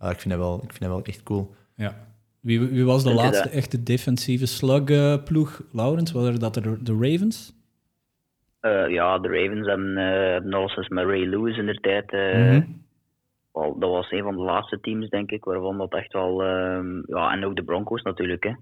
ik, 0.00 0.20
vind 0.20 0.34
dat 0.34 0.38
wel, 0.38 0.54
ik 0.54 0.70
vind 0.70 0.80
dat 0.80 0.90
wel 0.90 1.02
echt 1.02 1.22
cool. 1.22 1.54
Ja. 1.74 1.94
Wie, 2.40 2.60
wie 2.60 2.84
was 2.84 3.04
de 3.04 3.14
laatste 3.14 3.48
echte 3.48 3.82
defensieve 3.82 4.46
slug-ploeg, 4.46 5.62
Laurens? 5.72 6.12
Waren 6.12 6.40
dat 6.40 6.54
de, 6.54 6.82
de 6.82 6.92
Ravens? 6.92 7.56
Uh, 8.62 8.88
ja, 8.88 9.18
de 9.18 9.28
Ravens 9.28 9.66
hebben, 9.66 9.90
uh, 9.90 10.32
hebben 10.32 10.54
alles 10.54 10.76
eens 10.76 10.88
met 10.88 11.04
Ray 11.04 11.26
Lewis 11.26 11.56
in 11.56 11.66
de 11.66 11.80
tijd. 11.80 12.12
Uh, 12.12 12.50
mm 12.50 12.86
wel, 13.58 13.78
dat 13.78 13.90
was 13.90 14.10
een 14.10 14.22
van 14.22 14.36
de 14.36 14.42
laatste 14.42 14.80
teams, 14.80 15.08
denk 15.08 15.30
ik, 15.30 15.44
waarvan 15.44 15.78
dat 15.78 15.94
echt 15.94 16.12
wel. 16.12 16.44
Uh, 16.44 17.02
ja, 17.06 17.32
en 17.32 17.44
ook 17.44 17.56
de 17.56 17.64
Broncos 17.64 18.02
natuurlijk. 18.02 18.44
Hè. 18.44 18.52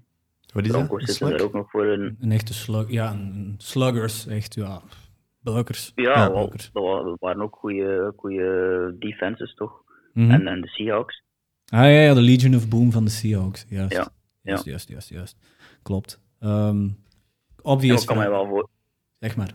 Wat 0.53 0.65
is 0.65 0.71
Broncos 0.71 1.05
dat? 1.05 1.15
zitten 1.15 1.37
er 1.37 1.43
ook 1.43 1.53
nog 1.53 1.69
voor 1.69 1.85
een. 1.85 2.17
Een 2.19 2.31
echte 2.31 2.53
slug, 2.53 2.89
ja, 2.89 3.11
een 3.11 3.55
sluggers, 3.57 4.27
echt, 4.27 4.55
ja. 4.55 4.81
Buikers. 5.39 5.91
Ja, 5.95 6.03
ja 6.03 6.31
wel, 6.73 7.03
dat 7.03 7.19
waren 7.19 7.41
ook 7.41 7.55
goede 8.15 8.95
defenses, 8.99 9.53
toch? 9.53 9.83
Mm 10.13 10.23
-hmm. 10.23 10.31
en, 10.31 10.47
en 10.47 10.61
de 10.61 10.67
Seahawks. 10.67 11.23
Ah 11.69 11.79
ja, 11.79 12.01
ja, 12.01 12.13
de 12.13 12.21
Legion 12.21 12.55
of 12.55 12.69
Boom 12.69 12.91
van 12.91 13.03
de 13.03 13.09
Seahawks, 13.09 13.65
juist. 13.69 13.93
Ja, 13.93 14.07
juist, 14.41 14.63
ja. 14.63 14.71
juist, 14.71 14.89
juist, 14.89 15.09
juist. 15.09 15.37
Klopt. 15.83 16.21
Um, 16.39 16.97
obvious. 17.61 18.05
kan 18.05 18.17
mij 18.17 18.29
wel 18.29 18.47
voor... 18.47 18.69
Zeg 19.19 19.37
maar. 19.37 19.51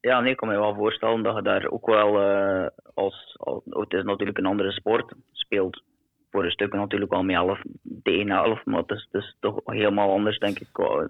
Ja, 0.00 0.20
nee, 0.20 0.30
ik 0.30 0.36
kan 0.36 0.48
me 0.48 0.58
wel 0.58 0.74
voorstellen 0.74 1.22
dat 1.22 1.36
je 1.36 1.42
daar 1.42 1.70
ook 1.70 1.86
wel 1.86 2.22
uh, 2.22 2.66
als, 2.94 3.34
als, 3.38 3.62
Het 3.64 3.92
is 3.92 4.02
natuurlijk 4.02 4.38
een 4.38 4.46
andere 4.46 4.72
sport. 4.72 5.14
Speelt 5.32 5.82
voor 6.30 6.44
een 6.44 6.50
stuk 6.50 6.72
natuurlijk 6.72 7.10
wel 7.10 7.22
met 7.22 7.36
11 7.36 7.60
tegen 8.02 8.30
11, 8.30 8.64
maar 8.64 8.80
het 8.80 8.90
is, 8.90 9.08
het 9.10 9.22
is, 9.22 9.36
toch 9.40 9.60
helemaal 9.64 10.12
anders, 10.12 10.38
denk 10.38 10.58
ik, 10.58 10.68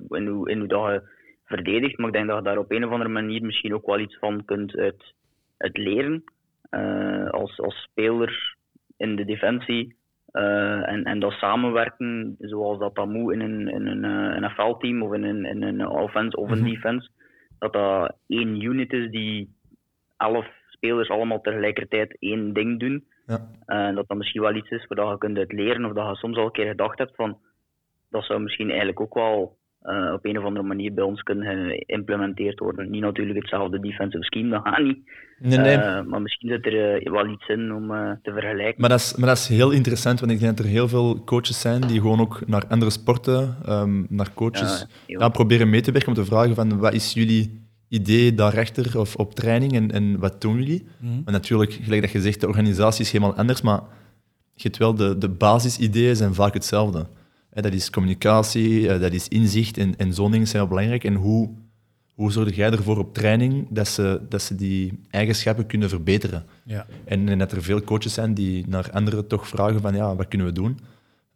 in 0.08 0.26
hoe, 0.26 0.50
in 0.50 0.58
hoe 0.58 0.68
dat 0.68 0.86
je 0.86 1.02
verdedigt. 1.44 1.98
Maar 1.98 2.06
ik 2.06 2.12
denk 2.12 2.26
dat 2.26 2.36
je 2.36 2.42
daar 2.42 2.58
op 2.58 2.70
een 2.72 2.84
of 2.84 2.90
andere 2.90 3.10
manier 3.10 3.42
misschien 3.42 3.74
ook 3.74 3.86
wel 3.86 3.98
iets 3.98 4.18
van 4.18 4.44
kunt 4.44 4.76
uit, 4.76 5.14
uit 5.56 5.76
leren. 5.76 6.24
Uh, 6.70 7.30
als, 7.30 7.60
als 7.60 7.74
speler 7.90 8.56
in 9.00 9.16
de 9.16 9.24
defensie. 9.24 9.98
Uh, 10.32 10.88
en, 10.88 11.04
en 11.04 11.20
dat 11.20 11.32
samenwerken, 11.32 12.36
zoals 12.38 12.78
dat 12.78 12.94
dan 12.94 13.12
moet 13.12 13.32
in 13.32 13.40
een, 13.40 13.68
in 13.68 13.86
een 13.86 14.42
NFL-team 14.42 15.02
of 15.02 15.12
in 15.12 15.24
een, 15.24 15.44
in 15.44 15.62
een 15.62 15.88
offense 15.88 16.36
of 16.36 16.50
een 16.50 16.58
mhm. 16.58 16.70
defense 16.70 17.10
dat 17.58 17.72
dat 17.72 18.16
één 18.26 18.62
unit 18.62 18.92
is 18.92 19.10
die 19.10 19.56
elf 20.16 20.46
spelers 20.68 21.08
allemaal 21.08 21.40
tegelijkertijd 21.40 22.16
één 22.18 22.52
ding 22.52 22.80
doen. 22.80 23.04
Ja. 23.26 23.48
En 23.66 23.94
dat 23.94 24.08
dat 24.08 24.16
misschien 24.16 24.40
wel 24.40 24.54
iets 24.54 24.70
is 24.70 24.86
waar 24.86 25.10
je 25.10 25.18
kunt 25.18 25.38
uit 25.38 25.52
leren, 25.52 25.84
of 25.84 25.92
dat 25.92 26.08
je 26.08 26.16
soms 26.16 26.36
al 26.36 26.44
een 26.44 26.52
keer 26.52 26.66
gedacht 26.66 26.98
hebt 26.98 27.14
van 27.14 27.38
dat 28.10 28.24
zou 28.24 28.40
misschien 28.40 28.68
eigenlijk 28.68 29.00
ook 29.00 29.14
wel 29.14 29.56
uh, 29.82 30.12
op 30.12 30.24
een 30.24 30.38
of 30.38 30.44
andere 30.44 30.66
manier 30.66 30.94
bij 30.94 31.04
ons 31.04 31.22
kunnen 31.22 31.46
geïmplementeerd 31.46 32.58
worden. 32.58 32.90
Niet 32.90 33.00
natuurlijk 33.02 33.38
hetzelfde 33.38 33.80
defensive 33.80 34.24
scheme, 34.24 34.50
dat 34.50 34.60
gaat 34.62 34.82
niet. 34.82 34.98
Nee, 35.38 35.58
nee. 35.58 35.76
Uh, 35.76 36.02
maar 36.02 36.22
misschien 36.22 36.48
zit 36.48 36.66
er 36.66 37.02
uh, 37.02 37.12
wel 37.12 37.26
iets 37.26 37.48
in 37.48 37.74
om 37.74 37.88
te 38.22 38.32
vergelijken. 38.32 38.80
Maar 38.80 38.88
dat, 38.90 38.98
is, 38.98 39.16
maar 39.16 39.28
dat 39.28 39.38
is 39.38 39.48
heel 39.48 39.70
interessant, 39.70 40.20
want 40.20 40.32
ik 40.32 40.40
denk 40.40 40.56
dat 40.56 40.66
er 40.66 40.72
heel 40.72 40.88
veel 40.88 41.24
coaches 41.24 41.60
zijn 41.60 41.80
die 41.80 42.00
gewoon 42.00 42.20
ook 42.20 42.46
naar 42.46 42.66
andere 42.68 42.90
sporten, 42.90 43.56
um, 43.68 44.06
naar 44.08 44.34
coaches, 44.34 44.86
ja, 45.06 45.28
proberen 45.28 45.70
mee 45.70 45.80
te 45.80 45.92
werken 45.92 46.08
om 46.08 46.14
te 46.14 46.24
vragen 46.24 46.54
van 46.54 46.78
wat 46.78 46.94
is 46.94 47.12
jullie 47.12 47.68
idee 47.88 48.34
daarachter 48.34 48.98
of 48.98 49.16
op 49.16 49.34
training 49.34 49.72
en, 49.72 49.90
en 49.90 50.18
wat 50.18 50.40
doen 50.40 50.56
jullie? 50.56 50.86
Mm 50.98 51.20
Maar 51.24 51.32
natuurlijk, 51.32 51.72
gelijk 51.72 52.02
dat 52.02 52.10
je 52.10 52.20
zegt, 52.20 52.40
de 52.40 52.48
organisatie 52.48 53.04
is 53.04 53.12
helemaal 53.12 53.34
anders, 53.34 53.60
maar 53.60 53.80
je 54.54 54.62
hebt 54.62 54.76
wel 54.76 54.94
de, 54.94 55.18
de 55.18 55.28
basisideeën 55.28 56.16
zijn 56.16 56.34
vaak 56.34 56.54
hetzelfde 56.54 57.06
dat 57.50 57.72
is 57.72 57.90
communicatie, 57.90 58.88
eh, 58.88 59.00
dat 59.00 59.12
is 59.12 59.28
inzicht 59.28 59.76
en, 59.78 59.96
en 59.96 60.14
zo'n 60.14 60.30
dingen 60.30 60.46
zijn 60.46 60.62
wel 60.62 60.70
belangrijk. 60.70 61.04
En 61.04 61.14
hoe, 61.14 61.50
hoe 62.14 62.32
zorg 62.32 62.56
jij 62.56 62.70
ervoor 62.70 62.98
op 62.98 63.14
training 63.14 63.66
dat 63.70 63.88
ze, 63.88 64.20
dat 64.28 64.42
ze 64.42 64.54
die 64.54 65.00
eigenschappen 65.10 65.66
kunnen 65.66 65.88
verbeteren? 65.88 66.46
Ja. 66.64 66.86
En, 67.04 67.28
en 67.28 67.38
dat 67.38 67.52
er 67.52 67.62
veel 67.62 67.82
coaches 67.82 68.14
zijn 68.14 68.34
die 68.34 68.68
naar 68.68 68.90
anderen 68.90 69.26
toch 69.26 69.48
vragen 69.48 69.80
van 69.80 69.94
ja, 69.94 70.14
wat 70.16 70.28
kunnen 70.28 70.46
we 70.46 70.52
doen? 70.52 70.78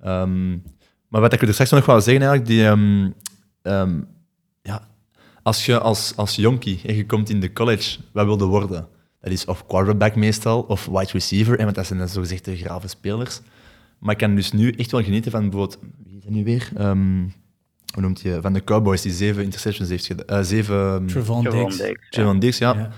Um, 0.06 0.62
maar 1.08 1.20
wat 1.20 1.32
ik 1.32 1.42
er 1.42 1.52
straks 1.52 1.70
nog 1.70 1.86
wel 1.86 2.00
zeggen 2.00 2.28
eigenlijk, 2.28 2.46
die, 2.46 2.64
um, 2.64 3.14
um, 3.62 4.06
ja, 4.62 4.88
als 5.42 5.66
je 5.66 5.78
als, 5.78 6.12
als 6.16 6.36
jonkie 6.36 6.80
en 6.86 6.96
je 6.96 7.06
komt 7.06 7.30
in 7.30 7.40
de 7.40 7.52
college, 7.52 7.98
wat 8.12 8.24
wilde 8.24 8.44
worden? 8.44 8.88
Dat 9.20 9.32
is 9.32 9.44
of 9.44 9.66
quarterback 9.66 10.14
meestal, 10.14 10.60
of 10.60 10.86
wide 10.86 11.12
receiver, 11.12 11.58
en 11.58 11.64
want 11.64 11.76
dat 11.76 11.86
zijn 11.86 11.98
dan 11.98 12.08
zogezegd 12.08 12.48
grave 12.52 12.88
spelers. 12.88 13.40
Maar 13.98 14.12
ik 14.12 14.18
kan 14.18 14.34
dus 14.34 14.52
nu 14.52 14.70
echt 14.70 14.90
wel 14.90 15.02
genieten 15.02 15.30
van 15.30 15.40
bijvoorbeeld, 15.50 15.78
wie 16.04 16.16
is 16.16 16.22
dat 16.22 16.32
nu 16.32 16.44
weer? 16.44 16.70
Um, 16.80 17.32
hoe 17.92 18.02
noemt 18.02 18.20
je? 18.20 18.38
Van 18.42 18.52
de 18.52 18.64
Cowboys 18.64 19.02
die 19.02 19.12
zeven 19.12 19.42
interceptions 19.42 19.88
heeft 19.88 20.06
gedaan. 20.06 20.38
Uh, 20.38 20.44
zeven. 20.44 20.76
Um, 20.76 21.06
Trevon 21.06 21.42
Diggs. 21.44 21.82
Trevon 22.10 22.38
Diggs, 22.38 22.58
ja. 22.58 22.74
ja. 22.74 22.90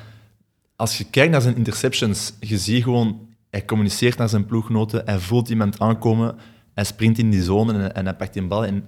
Als 0.77 0.99
je 0.99 1.05
kijkt 1.05 1.33
naar 1.33 1.41
zijn 1.41 1.57
interceptions, 1.57 2.33
je 2.41 2.59
ziet 2.59 2.83
gewoon, 2.83 3.29
hij 3.51 3.65
communiceert 3.65 4.19
naar 4.19 4.29
zijn 4.29 4.47
ploeggenoten, 4.47 5.03
hij 5.05 5.19
voelt 5.19 5.49
iemand 5.49 5.79
aankomen, 5.79 6.37
hij 6.75 6.85
sprint 6.85 7.19
in 7.19 7.31
die 7.31 7.43
zone 7.43 7.73
en, 7.73 7.95
en 7.95 8.05
hij 8.05 8.15
pakt 8.15 8.33
die 8.33 8.47
bal. 8.47 8.65
En 8.65 8.85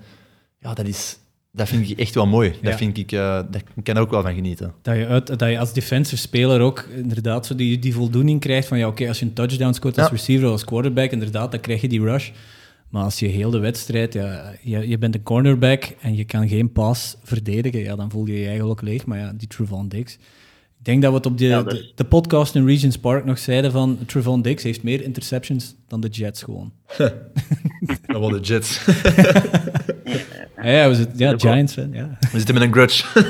ja, 0.59 0.75
dat 0.75 0.87
is, 0.87 1.19
dat 1.53 1.69
vind 1.69 1.91
ik 1.91 1.99
echt 1.99 2.15
wel 2.15 2.27
mooi. 2.27 2.55
Dat, 2.63 2.75
vind 2.75 2.99
ik, 2.99 3.13
uh, 3.13 3.35
dat 3.35 3.63
ik 3.75 3.85
kan 3.85 3.95
er 3.95 4.01
ook 4.01 4.11
wel 4.11 4.23
van 4.23 4.35
genieten. 4.35 4.75
Dat 4.83 4.97
je, 4.97 5.07
uit, 5.07 5.27
dat 5.27 5.51
je 5.51 5.59
als 5.59 5.73
defensive 5.73 6.17
speler 6.17 6.61
ook 6.61 6.89
inderdaad 6.97 7.47
zo 7.47 7.55
die, 7.55 7.79
die 7.79 7.95
voldoening 7.95 8.41
krijgt 8.41 8.69
van 8.69 8.79
ja, 8.79 8.87
oké, 8.87 9.09
als 9.09 9.19
je 9.19 9.25
een 9.25 9.33
touchdown 9.33 9.73
scoort 9.73 9.99
als 9.99 10.11
receiver 10.11 10.47
of 10.47 10.53
als 10.53 10.65
quarterback, 10.65 11.11
inderdaad, 11.11 11.51
dan 11.51 11.61
krijg 11.61 11.81
je 11.81 11.89
die 11.89 12.01
rush. 12.01 12.31
Maar 12.89 13.05
als 13.05 13.19
je 13.19 13.27
heel 13.27 13.51
de 13.51 13.59
wedstrijd, 13.59 14.13
ja, 14.13 14.53
je, 14.63 14.89
je 14.89 14.99
bent 14.99 15.15
een 15.15 15.23
cornerback 15.23 15.85
en 16.01 16.17
je 16.17 16.25
kan 16.25 16.49
geen 16.49 16.73
pass 16.73 17.17
verdedigen, 17.23 17.81
ja, 17.81 17.97
dan 17.97 18.11
voel 18.11 18.27
je 18.27 18.41
je 18.41 18.47
eigenlijk 18.47 18.81
leeg. 18.81 19.07
Maar 19.07 19.19
ja, 19.19 19.33
die 19.37 19.49
Trevon 19.49 19.89
Diggs. 19.89 20.15
Ik 20.79 20.85
denk 20.85 21.03
dat 21.03 21.11
we 21.11 21.17
het 21.17 21.27
op 21.27 21.39
de, 21.39 21.63
dus- 21.69 21.93
de, 21.95 22.05
podcast 22.05 22.55
in 22.55 22.67
Regents 22.67 22.99
Park 22.99 23.25
nog 23.25 23.39
zeiden 23.39 23.73
van 23.73 23.99
Trevon 24.07 24.43
Diggs 24.43 24.63
heeft 24.63 24.83
meer 24.83 25.03
interceptions 25.03 25.75
dan 25.89 26.01
de 26.01 26.09
Jets 26.09 26.43
gewoon. 26.43 26.73
Dan 28.07 28.21
wel 28.21 28.29
de 28.29 28.41
Jets. 28.41 28.81
Ja, 30.63 30.89
we 30.89 30.95
zitten, 30.95 31.19
ja 31.19 31.39
Giants 31.39 31.75
fan, 31.75 31.93
ja. 31.93 32.09
We 32.33 32.39
zitten 32.39 32.55
met 32.55 32.63
een 32.63 32.73
grudge. 32.73 33.05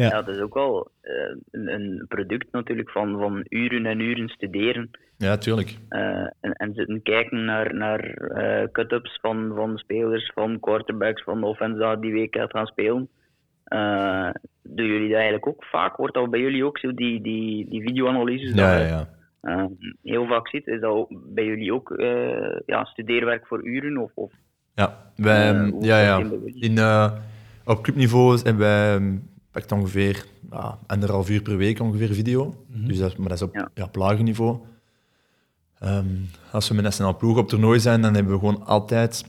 ja. 0.00 0.04
ja, 0.04 0.22
dat 0.22 0.28
is 0.28 0.40
ook 0.40 0.54
wel 0.54 0.90
uh, 1.02 1.36
een, 1.50 1.72
een, 1.72 2.04
product 2.08 2.46
natuurlijk 2.52 2.90
van, 2.90 3.18
van 3.18 3.44
uren 3.48 3.86
en 3.86 4.00
uren 4.00 4.28
studeren. 4.28 4.90
Ja, 5.16 5.36
tuurlijk. 5.36 5.76
Uh, 5.90 6.26
en, 6.40 6.52
en 6.52 6.74
zitten 6.74 7.02
kijken 7.02 7.44
naar, 7.44 7.74
naar 7.74 8.18
uh, 8.18 8.68
cut-ups 8.72 9.18
van, 9.20 9.52
van 9.54 9.78
spelers, 9.78 10.30
van 10.34 10.60
quarterbacks, 10.60 11.22
van 11.22 11.40
de 11.40 11.46
offense 11.46 11.96
die 12.00 12.12
week 12.12 12.36
gaat 12.36 12.50
gaan 12.50 12.66
spelen. 12.66 13.08
doen 14.62 14.86
jullie 14.86 15.08
dat 15.08 15.16
eigenlijk 15.16 15.46
ook 15.46 15.64
vaak? 15.64 15.96
Wordt 15.96 16.14
dat 16.14 16.30
bij 16.30 16.40
jullie 16.40 16.64
ook 16.64 16.78
zo, 16.78 16.94
die, 16.94 17.22
die, 17.22 17.68
die 17.68 17.82
videoanalyses? 17.82 18.54
Ja, 18.54 18.78
ja, 18.78 18.86
ja. 18.86 19.08
Uh, 19.42 19.64
heel 20.02 20.26
vaak 20.26 20.48
ziet. 20.48 20.66
Is 20.66 20.80
dat 20.80 21.06
bij 21.10 21.44
jullie 21.44 21.74
ook 21.74 21.90
uh, 21.90 22.58
ja, 22.66 22.84
studeerwerk 22.84 23.46
voor 23.46 23.64
uren? 23.64 23.98
Of, 23.98 24.10
of 24.14 24.32
ja, 24.74 25.12
wij, 25.16 25.54
uh, 25.54 25.72
ja, 25.80 26.00
ja. 26.00 26.30
In, 26.44 26.78
op 27.64 27.82
clubniveau 27.82 28.40
hebben 28.42 28.58
wij 28.58 29.20
pakt 29.50 29.72
ongeveer 29.72 30.24
ja, 30.50 30.78
anderhalf 30.86 31.30
uur 31.30 31.42
per 31.42 31.56
week 31.56 31.80
ongeveer 31.80 32.14
video. 32.14 32.44
Mm 32.44 32.76
-hmm. 32.76 32.88
dus 32.88 32.98
dat, 32.98 33.16
maar 33.16 33.28
dat 33.28 33.36
is 33.36 33.42
op 33.42 33.54
ja. 33.54 33.70
ja 33.74 33.86
plagenniveau. 33.86 34.58
Um, 35.84 36.30
als 36.50 36.68
we 36.68 36.74
met 36.74 36.84
nationaal 36.84 37.16
ploeg 37.16 37.36
op 37.38 37.48
toernooi 37.48 37.80
zijn, 37.80 38.02
dan 38.02 38.14
hebben 38.14 38.32
we 38.32 38.38
gewoon 38.38 38.66
altijd 38.66 39.24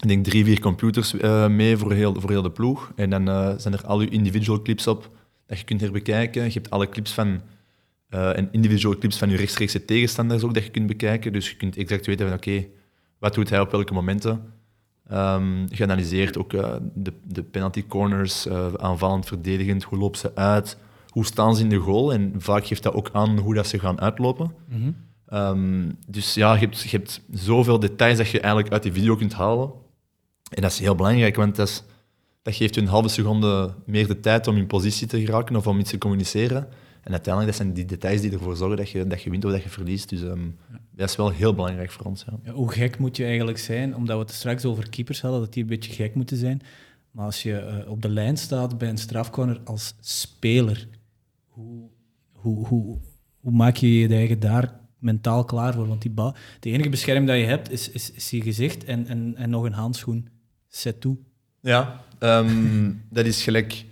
ik 0.00 0.08
denk 0.08 0.24
drie, 0.24 0.44
vier 0.44 0.60
computers 0.60 1.14
uh, 1.14 1.48
mee 1.48 1.76
voor 1.76 1.92
heel, 1.92 2.20
voor 2.20 2.30
heel 2.30 2.42
de 2.42 2.50
ploeg. 2.50 2.92
En 2.96 3.10
dan 3.10 3.28
uh, 3.28 3.52
zijn 3.56 3.74
er 3.74 3.86
al 3.86 4.00
je 4.00 4.08
individual 4.08 4.62
clips 4.62 4.86
op 4.86 5.10
dat 5.46 5.58
je 5.58 5.64
kunt 5.64 5.80
herbekijken. 5.80 6.44
Je 6.44 6.52
hebt 6.52 6.70
alle 6.70 6.88
clips 6.88 7.12
van 7.12 7.40
uh, 8.10 8.38
en 8.38 8.48
individual 8.52 8.98
clips 8.98 9.18
van 9.18 9.30
je 9.30 9.36
rechtstreekse 9.36 9.84
tegenstanders 9.84 10.42
ook 10.42 10.54
dat 10.54 10.64
je 10.64 10.70
kunt 10.70 10.86
bekijken. 10.86 11.32
Dus 11.32 11.50
je 11.50 11.56
kunt 11.56 11.76
exact 11.76 12.06
weten 12.06 12.26
van 12.28 12.36
oké, 12.36 12.48
okay, 12.48 12.70
wat 13.18 13.34
doet 13.34 13.50
hij 13.50 13.60
op 13.60 13.70
welke 13.70 13.92
momenten. 13.92 14.52
Um, 15.12 15.66
je 15.68 15.82
analyseert 15.82 16.38
ook 16.38 16.50
de, 16.94 17.12
de 17.22 17.42
penalty 17.42 17.86
corners, 17.86 18.48
aanvallend, 18.76 19.26
verdedigend, 19.26 19.84
hoe 19.84 19.98
lopen 19.98 20.18
ze 20.18 20.34
uit, 20.34 20.76
hoe 21.08 21.24
staan 21.24 21.56
ze 21.56 21.62
in 21.62 21.68
de 21.68 21.76
goal. 21.76 22.12
En 22.12 22.34
vaak 22.38 22.66
geeft 22.66 22.82
dat 22.82 22.94
ook 22.94 23.10
aan 23.12 23.38
hoe 23.38 23.54
dat 23.54 23.66
ze 23.66 23.78
gaan 23.78 24.00
uitlopen. 24.00 24.54
Mm 24.68 24.82
-hmm. 24.82 25.38
um, 25.38 25.98
dus 26.08 26.34
ja, 26.34 26.52
je 26.52 26.58
hebt, 26.58 26.80
je 26.80 26.96
hebt 26.96 27.22
zoveel 27.32 27.78
details 27.78 28.18
dat 28.18 28.28
je 28.28 28.40
eigenlijk 28.40 28.72
uit 28.72 28.82
die 28.82 28.92
video 28.92 29.16
kunt 29.16 29.34
halen. 29.34 29.72
En 30.50 30.62
dat 30.62 30.70
is 30.70 30.78
heel 30.78 30.94
belangrijk, 30.94 31.36
want 31.36 31.56
dat, 31.56 31.68
is, 31.68 31.82
dat 32.42 32.54
geeft 32.54 32.74
je 32.74 32.80
een 32.80 32.86
halve 32.86 33.08
seconde 33.08 33.74
meer 33.86 34.06
de 34.06 34.20
tijd 34.20 34.46
om 34.46 34.56
in 34.56 34.66
positie 34.66 35.06
te 35.06 35.20
geraken 35.20 35.56
of 35.56 35.66
om 35.66 35.78
iets 35.78 35.90
te 35.90 35.98
communiceren. 35.98 36.68
En 37.04 37.12
uiteindelijk 37.12 37.46
dat 37.46 37.62
zijn 37.62 37.74
die 37.74 37.84
details 37.84 38.20
die 38.20 38.32
ervoor 38.32 38.56
zorgen 38.56 38.76
dat 38.76 38.90
je, 38.90 39.06
dat 39.06 39.22
je 39.22 39.30
wint 39.30 39.44
of 39.44 39.50
dat 39.50 39.62
je 39.62 39.68
verliest. 39.68 40.08
Dus 40.08 40.20
um, 40.20 40.56
dat 40.90 41.08
is 41.08 41.16
wel 41.16 41.30
heel 41.30 41.54
belangrijk 41.54 41.90
voor 41.90 42.06
ons. 42.06 42.24
Ja. 42.26 42.38
Ja, 42.42 42.52
hoe 42.52 42.72
gek 42.72 42.98
moet 42.98 43.16
je 43.16 43.24
eigenlijk 43.24 43.58
zijn, 43.58 43.96
omdat 43.96 44.16
we 44.16 44.22
het 44.22 44.32
straks 44.32 44.64
over 44.64 44.88
keepers 44.88 45.20
hadden, 45.20 45.40
dat 45.40 45.52
die 45.52 45.62
een 45.62 45.68
beetje 45.68 45.92
gek 45.92 46.14
moeten 46.14 46.36
zijn. 46.36 46.60
Maar 47.10 47.24
als 47.24 47.42
je 47.42 47.82
uh, 47.84 47.90
op 47.90 48.02
de 48.02 48.08
lijn 48.08 48.36
staat 48.36 48.78
bij 48.78 48.88
een 48.88 48.98
strafcorner 48.98 49.60
als 49.64 49.94
speler, 50.00 50.88
hoe, 51.48 51.88
hoe, 52.32 52.66
hoe, 52.66 52.98
hoe 53.40 53.52
maak 53.52 53.76
je 53.76 53.98
je 53.98 54.08
eigen 54.08 54.40
daar 54.40 54.80
mentaal 54.98 55.44
klaar 55.44 55.74
voor? 55.74 55.88
Want 55.88 56.02
die 56.02 56.10
bal, 56.10 56.34
de 56.60 56.70
enige 56.70 56.88
bescherming 56.88 57.26
dat 57.26 57.36
je 57.36 57.44
hebt 57.44 57.70
is, 57.70 57.90
is, 57.90 58.10
is 58.10 58.30
je 58.30 58.42
gezicht 58.42 58.84
en, 58.84 59.06
en, 59.06 59.36
en 59.36 59.50
nog 59.50 59.64
een 59.64 59.72
handschoen. 59.72 60.28
C'est 60.68 61.00
tout. 61.00 61.18
Ja, 61.60 62.04
um, 62.20 63.02
dat 63.10 63.26
is 63.26 63.42
gelijk, 63.42 63.84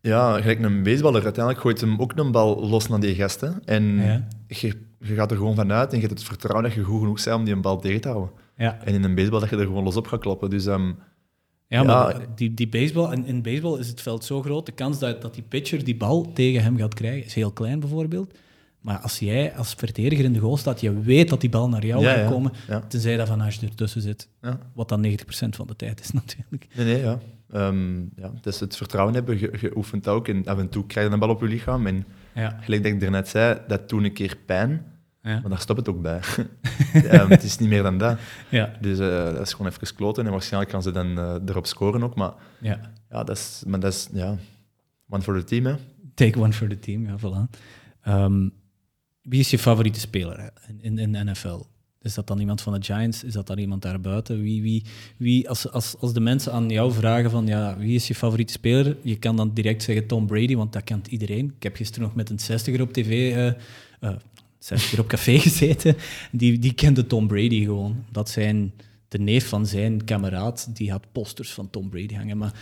ja, 0.00 0.40
gelijk 0.40 0.62
een 0.62 0.82
baseballer. 0.82 1.24
Uiteindelijk 1.24 1.64
gooit 1.64 1.80
hem 1.80 2.00
ook 2.00 2.12
een 2.16 2.32
bal 2.32 2.68
los 2.68 2.88
naar 2.88 3.00
die 3.00 3.14
gasten. 3.14 3.62
En 3.64 3.84
ja. 3.96 4.26
je, 4.46 4.72
je, 4.98 5.14
gaat 5.14 5.30
er 5.30 5.36
gewoon 5.36 5.54
vanuit 5.54 5.92
en 5.92 6.00
je 6.00 6.06
hebt 6.06 6.18
het 6.18 6.28
vertrouwen 6.28 6.68
dat 6.68 6.74
je 6.74 6.82
goed 6.82 7.00
genoeg 7.00 7.24
bent 7.24 7.36
om 7.36 7.44
die 7.44 7.54
een 7.54 7.60
bal 7.60 7.80
tegen 7.80 8.00
te 8.00 8.08
houden. 8.08 8.30
Ja. 8.56 8.78
En 8.84 8.94
in 8.94 9.04
een 9.04 9.14
baseball 9.14 9.40
dat 9.40 9.50
je 9.50 9.56
er 9.56 9.66
gewoon 9.66 9.84
los 9.84 9.96
op 9.96 10.06
gaat 10.06 10.20
kloppen. 10.20 10.50
Dus, 10.50 10.66
um, 10.66 10.96
ja, 11.68 11.82
maar 11.82 12.16
die, 12.34 12.54
die 12.54 12.68
baseball, 12.68 13.12
in, 13.12 13.26
in 13.26 13.42
baseball 13.42 13.78
is 13.78 13.88
het 13.88 14.00
veld 14.00 14.24
zo 14.24 14.42
groot. 14.42 14.66
De 14.66 14.72
kans 14.72 14.98
dat, 14.98 15.22
dat 15.22 15.34
die 15.34 15.42
pitcher 15.42 15.84
die 15.84 15.96
bal 15.96 16.32
tegen 16.32 16.62
hem 16.62 16.76
gaat 16.76 16.94
krijgen 16.94 17.26
is 17.26 17.34
heel 17.34 17.52
klein, 17.52 17.80
bijvoorbeeld. 17.80 18.34
Maar 18.80 18.98
als 18.98 19.18
jij 19.18 19.56
als 19.56 19.74
verdediger 19.74 20.24
in 20.24 20.32
de 20.32 20.38
goal 20.38 20.56
staat, 20.56 20.80
je 20.80 21.00
weet 21.00 21.28
dat 21.28 21.40
die 21.40 21.50
bal 21.50 21.68
naar 21.68 21.86
jou 21.86 22.02
ja, 22.02 22.14
gaat 22.14 22.30
komen, 22.30 22.52
tenzij 22.88 23.16
dat 23.16 23.28
Van 23.28 23.40
Asch 23.40 23.62
ertussen 23.62 24.02
zit. 24.02 24.28
Wat 24.74 24.88
dan 24.88 25.06
90% 25.06 25.10
van 25.50 25.66
de 25.66 25.76
tijd 25.76 26.00
is 26.00 26.10
natuurlijk. 26.22 26.66
Nee, 26.74 26.86
nee, 26.86 27.02
ja. 27.02 27.18
Um, 27.54 28.10
ja. 28.16 28.32
Dus 28.40 28.60
het 28.60 28.76
vertrouwen 28.76 29.14
hebben, 29.14 29.38
je 29.38 29.76
oefent 29.76 30.08
ook 30.08 30.28
en 30.28 30.46
af 30.46 30.58
en 30.58 30.68
toe 30.68 30.86
krijg 30.86 31.06
je 31.06 31.12
een 31.12 31.18
bal 31.18 31.28
op 31.28 31.40
je 31.40 31.46
lichaam. 31.46 31.86
En 31.86 32.04
gelijk 32.34 32.82
dat 32.82 32.92
ik 32.92 33.02
er 33.02 33.10
net 33.10 33.28
zei, 33.28 33.58
dat 33.68 33.88
doet 33.88 34.04
een 34.04 34.12
keer 34.12 34.36
pijn, 34.46 34.84
maar 35.22 35.48
daar 35.48 35.58
stopt 35.60 35.78
het 35.78 35.88
ook 35.88 36.02
bij. 36.02 36.20
um, 36.94 37.30
het 37.36 37.42
is 37.42 37.58
niet 37.58 37.68
meer 37.68 37.82
dan 37.82 37.98
dat. 37.98 38.18
Ja. 38.48 38.72
Dus 38.80 38.98
uh, 38.98 39.24
dat 39.24 39.40
is 39.40 39.52
gewoon 39.52 39.72
even 39.72 39.94
kloten 39.94 40.24
en 40.24 40.30
waarschijnlijk 40.30 40.72
gaan 40.72 40.82
ze 40.82 40.90
dan 40.90 41.18
uh, 41.18 41.34
erop 41.46 41.66
scoren 41.66 42.02
ook. 42.02 42.14
Maar 42.14 42.32
ja, 42.60 42.80
ja 43.10 43.24
dat 43.24 43.36
is, 43.36 43.62
maar 43.66 43.80
dat 43.80 43.92
is 43.92 44.08
ja, 44.12 44.36
one 45.08 45.22
for 45.22 45.38
the 45.38 45.44
team. 45.44 45.66
Hè. 45.66 45.74
Take 46.14 46.40
one 46.40 46.52
for 46.52 46.68
the 46.68 46.78
team, 46.78 47.06
ja, 47.06 47.16
voilà. 47.18 47.58
Um, 48.08 48.52
wie 49.22 49.40
is 49.40 49.50
je 49.50 49.58
favoriete 49.58 50.00
speler 50.00 50.50
in, 50.80 50.98
in, 50.98 51.14
in 51.14 51.30
NFL? 51.30 51.60
Is 52.02 52.14
dat 52.14 52.26
dan 52.26 52.38
iemand 52.38 52.60
van 52.60 52.72
de 52.72 52.84
Giants? 52.84 53.24
Is 53.24 53.32
dat 53.32 53.46
dan 53.46 53.58
iemand 53.58 53.82
daarbuiten? 53.82 54.42
Wie, 54.42 54.62
wie, 54.62 54.84
wie, 55.16 55.48
als, 55.48 55.70
als, 55.70 55.96
als 55.98 56.12
de 56.12 56.20
mensen 56.20 56.52
aan 56.52 56.68
jou 56.68 56.92
vragen 56.92 57.30
van 57.30 57.46
ja, 57.46 57.76
wie 57.78 57.94
is 57.94 58.08
je 58.08 58.14
favoriete 58.14 58.52
speler? 58.52 58.96
Je 59.02 59.18
kan 59.18 59.36
dan 59.36 59.54
direct 59.54 59.82
zeggen 59.82 60.06
Tom 60.06 60.26
Brady, 60.26 60.56
want 60.56 60.72
dat 60.72 60.84
kent 60.84 61.06
iedereen. 61.06 61.52
Ik 61.56 61.62
heb 61.62 61.76
gisteren 61.76 62.02
nog 62.02 62.14
met 62.14 62.30
een 62.30 62.60
60er 62.60 62.80
op 62.80 62.92
tv, 62.92 63.36
uh, 63.36 64.10
uh, 64.10 64.16
60er 64.58 64.98
op 64.98 65.08
café 65.14 65.38
gezeten. 65.38 65.96
Die, 66.32 66.58
die 66.58 66.74
kende 66.74 67.06
Tom 67.06 67.26
Brady 67.26 67.64
gewoon. 67.64 68.04
Dat 68.12 68.30
zijn 68.30 68.72
de 69.08 69.18
neef 69.18 69.48
van 69.48 69.66
zijn 69.66 70.04
kameraad, 70.04 70.76
die 70.76 70.90
had 70.90 71.12
posters 71.12 71.52
van 71.52 71.70
Tom 71.70 71.90
Brady 71.90 72.14
hangen. 72.14 72.38
Maar 72.38 72.54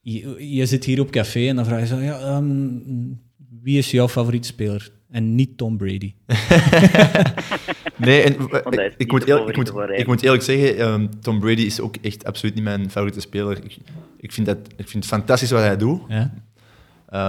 je, 0.00 0.48
je 0.56 0.66
zit 0.66 0.84
hier 0.84 1.00
op 1.00 1.10
café 1.10 1.48
en 1.48 1.56
dan 1.56 1.64
vraag 1.64 1.80
je 1.80 1.86
zo, 1.86 2.00
ja, 2.00 2.36
um, 2.36 3.20
wie 3.62 3.78
is 3.78 3.90
jouw 3.90 4.08
favoriete 4.08 4.48
speler? 4.48 4.92
En 5.10 5.34
niet 5.34 5.56
Tom 5.56 5.76
Brady. 5.76 6.14
nee, 7.96 8.22
en, 8.22 8.32
ik, 8.32 8.94
ik, 8.96 9.12
moet 9.12 9.24
eerlijk, 9.24 9.48
ik, 9.48 9.56
moet, 9.56 9.72
ik, 9.98 10.06
moet 10.06 10.22
eerlijk 10.22 10.42
zeggen, 10.42 10.92
um, 10.92 11.20
Tom 11.20 11.40
Brady 11.40 11.62
is 11.62 11.80
ook 11.80 11.96
echt 11.96 12.24
absoluut 12.24 12.54
niet 12.54 12.64
mijn 12.64 12.90
favoriete 12.90 13.20
speler. 13.20 13.64
Ik, 13.64 13.76
ik, 14.16 14.32
vind, 14.32 14.46
dat, 14.46 14.58
ik 14.76 14.88
vind 14.88 15.04
het 15.04 15.12
fantastisch 15.12 15.50
wat 15.50 15.60
hij 15.60 15.76
doet. 15.76 16.00
Ja? 16.08 16.32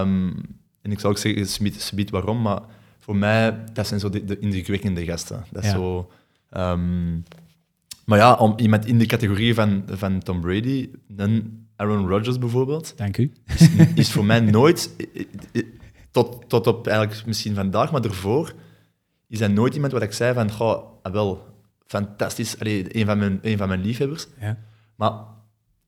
Um, 0.01 0.33
en 0.81 0.91
ik 0.91 0.99
zou 0.99 1.13
ook 1.13 1.19
zeggen, 1.19 1.47
Smith, 1.71 2.09
waarom, 2.09 2.41
maar 2.41 2.61
voor 2.99 3.15
mij, 3.15 3.63
dat 3.73 3.87
zijn 3.87 3.99
zo 3.99 4.09
de, 4.09 4.25
de 4.25 4.39
indrukwekkende 4.39 5.05
gasten. 5.05 5.45
Dat 5.51 5.63
is 5.63 5.69
ja. 5.69 5.75
zo... 5.75 6.11
Um, 6.57 7.23
maar 8.05 8.17
ja, 8.19 8.33
om 8.33 8.53
iemand 8.57 8.85
in 8.85 8.97
de 8.97 9.05
categorie 9.05 9.53
van, 9.53 9.83
van 9.87 10.19
Tom 10.19 10.41
Brady, 10.41 10.89
dan 11.07 11.43
Aaron 11.75 12.07
Rodgers 12.07 12.39
bijvoorbeeld, 12.39 12.93
Dank 12.95 13.17
u. 13.17 13.31
Is, 13.45 13.69
is 13.95 14.11
voor 14.11 14.25
mij 14.25 14.39
nooit 14.39 14.95
tot, 16.11 16.49
tot 16.49 16.67
op 16.67 16.87
eigenlijk 16.87 17.25
misschien 17.25 17.55
vandaag, 17.55 17.91
maar 17.91 18.01
daarvoor 18.01 18.53
is 19.27 19.39
hij 19.39 19.47
nooit 19.47 19.73
iemand 19.73 19.91
wat 19.91 20.01
ik 20.01 20.11
zei 20.11 20.33
van, 20.33 20.51
goh, 20.51 20.83
ah, 21.01 21.13
wel, 21.13 21.45
fantastisch, 21.85 22.59
Allee, 22.59 22.97
een, 22.97 23.05
van 23.05 23.17
mijn, 23.17 23.39
een 23.41 23.57
van 23.57 23.67
mijn 23.67 23.81
liefhebbers. 23.81 24.27
Ja. 24.39 24.57
Maar 24.95 25.11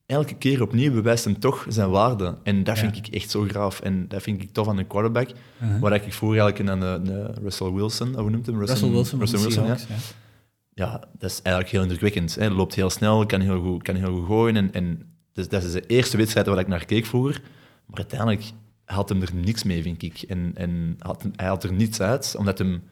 elke 0.06 0.34
keer 0.34 0.62
opnieuw 0.62 0.92
bewijst 0.92 1.24
hem 1.24 1.38
toch 1.38 1.66
zijn 1.68 1.90
waarde. 1.90 2.38
En 2.42 2.64
dat 2.64 2.78
vind 2.78 2.96
ik 2.96 3.06
echt 3.06 3.30
zo 3.30 3.42
graaf. 3.42 3.80
En 3.80 4.08
dat 4.08 4.22
vind 4.22 4.42
ik 4.42 4.52
tof 4.52 4.68
aan 4.68 4.78
een 4.78 4.86
quarterback. 4.86 5.28
Uh 5.28 5.34
-huh. 5.58 5.80
Waar 5.80 5.92
ik 5.92 6.12
vroeger 6.12 6.40
eigenlijk 6.40 6.70
een, 6.70 6.82
een, 6.82 7.06
een 7.06 7.34
Russell 7.34 7.72
Wilson, 7.72 8.18
hoe 8.18 8.30
noemt 8.30 8.46
hem? 8.46 8.58
Russell, 8.58 8.90
Wilson. 8.90 9.18
Russell 9.18 9.40
Wilson, 9.40 9.66
ja. 9.66 9.76
ja. 10.74 10.90
dat 11.18 11.30
is 11.30 11.42
eigenlijk 11.42 11.74
heel 11.74 11.82
indrukwekkend. 11.82 12.34
Hij 12.34 12.50
loopt 12.50 12.74
heel 12.74 12.90
snel, 12.90 13.26
kan 13.26 13.40
heel 13.40 13.60
goed, 13.60 13.82
kan 13.82 13.94
heel 13.94 14.14
goed 14.14 14.26
gooien. 14.26 14.56
En, 14.56 14.72
en 14.72 15.14
dus 15.32 15.48
dat 15.48 15.62
is 15.62 15.72
de 15.72 15.86
eerste 15.86 16.16
wedstrijd 16.16 16.46
waar 16.46 16.58
ik 16.58 16.68
naar 16.68 16.84
keek 16.84 17.06
vroeger. 17.06 17.42
Maar 17.86 17.98
uiteindelijk 17.98 18.52
had 18.84 19.08
hem 19.08 19.22
er 19.22 19.34
niks 19.34 19.62
mee, 19.62 19.82
vind 19.82 20.02
ik. 20.02 20.22
En, 20.22 20.52
en 20.54 20.96
had, 20.98 21.24
hij 21.32 21.48
had 21.48 21.64
er 21.64 21.72
niets 21.72 22.00
uit, 22.00 22.34
omdat 22.38 22.58
hem, 22.58 22.82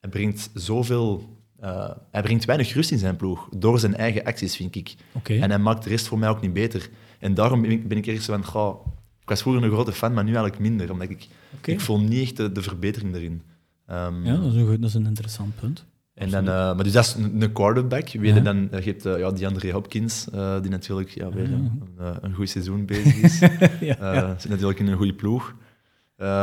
hij 0.00 0.10
brengt 0.10 0.50
zoveel... 0.54 1.36
Uh, 1.62 1.90
hij 2.10 2.22
brengt 2.22 2.44
weinig 2.44 2.74
rust 2.74 2.90
in 2.90 2.98
zijn 2.98 3.16
ploeg, 3.16 3.48
door 3.56 3.78
zijn 3.78 3.96
eigen 3.96 4.24
acties, 4.24 4.56
vind 4.56 4.74
ik. 4.74 4.94
Okay. 5.12 5.40
En 5.40 5.50
hij 5.50 5.58
maakt 5.58 5.82
de 5.82 5.88
rest 5.88 6.06
voor 6.06 6.18
mij 6.18 6.28
ook 6.28 6.40
niet 6.40 6.52
beter. 6.52 6.90
En 7.18 7.34
daarom 7.34 7.62
ben 7.62 7.70
ik, 7.70 7.88
ben 7.88 7.98
ik 7.98 8.06
ergens 8.06 8.26
van, 8.26 8.44
goh, 8.44 8.86
ik 9.20 9.28
was 9.28 9.42
vroeger 9.42 9.62
een 9.62 9.70
grote 9.70 9.92
fan, 9.92 10.12
maar 10.14 10.24
nu 10.24 10.30
eigenlijk 10.30 10.58
minder, 10.62 10.92
omdat 10.92 11.10
ik, 11.10 11.28
okay. 11.56 11.74
ik 11.74 11.80
voel 11.80 12.00
niet 12.00 12.22
echt 12.22 12.36
de, 12.36 12.52
de 12.52 12.62
verbetering 12.62 13.14
erin. 13.14 13.42
Um, 13.90 14.24
ja, 14.24 14.36
dat 14.36 14.52
is, 14.52 14.54
een, 14.54 14.80
dat 14.80 14.88
is 14.88 14.94
een 14.94 15.06
interessant 15.06 15.56
punt. 15.56 15.84
En 16.18 16.30
dan, 16.30 16.44
uh, 16.44 16.48
maar 16.48 16.82
dus 16.82 16.92
dat 16.92 17.04
is 17.04 17.14
een 17.14 17.52
quarterback. 17.52 18.10
Weet 18.10 18.34
je, 18.34 18.42
dan, 18.42 18.68
je 18.70 18.80
hebt 18.80 19.06
uh, 19.06 19.18
ja, 19.18 19.30
die 19.30 19.46
Andre 19.46 19.72
Hopkins, 19.72 20.26
uh, 20.34 20.60
die 20.60 20.70
natuurlijk 20.70 21.10
ja, 21.10 21.30
weer 21.30 21.52
een, 21.52 21.82
een 22.20 22.34
goed 22.34 22.48
seizoen 22.48 22.86
bezig 22.86 23.16
is. 23.16 23.38
ja. 23.80 24.34
Zit 24.38 24.50
natuurlijk 24.50 24.78
in 24.78 24.86
een 24.86 24.96
goede 24.96 25.14
ploeg. 25.14 25.54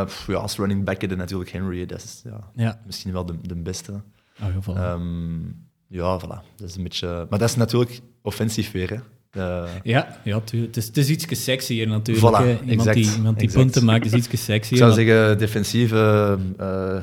Pff, 0.05 0.27
ja, 0.27 0.35
als 0.35 0.57
running 0.57 0.83
back 0.83 1.01
heb 1.01 1.15
natuurlijk 1.15 1.51
Henry. 1.51 1.85
Dat 1.85 2.03
is 2.03 2.23
ja, 2.53 2.81
misschien 2.85 3.11
wel 3.11 3.25
de, 3.25 3.35
de 3.41 3.55
beste. 3.55 4.01
Oh. 4.67 4.93
Um, 4.93 5.67
ja, 5.87 6.19
voilà. 6.19 6.55
Dat 6.55 6.69
is 6.69 6.75
een 6.75 6.83
beetje... 6.83 7.07
Maar 7.29 7.39
dat 7.39 7.49
is 7.49 7.55
natuurlijk 7.55 7.99
offensief 8.21 8.71
weer, 8.71 8.89
hè. 8.89 8.97
Uh, 9.37 9.69
ja, 9.83 10.19
ja 10.23 10.39
het, 10.39 10.77
is, 10.77 10.85
het 10.87 10.97
is 10.97 11.09
iets 11.09 11.43
sexier 11.43 11.87
natuurlijk. 11.87 12.27
Voilà, 12.27 12.61
iemand, 12.61 12.69
exact, 12.69 12.95
die, 12.95 13.15
iemand 13.15 13.39
die 13.39 13.51
punten 13.51 13.85
maakt 13.85 14.05
is 14.05 14.13
iets 14.13 14.43
sexier. 14.43 14.71
Ik 14.71 14.77
zou 14.77 14.91
zeggen, 14.91 15.37
defensieve... 15.37 16.37
Uh, 16.59 16.97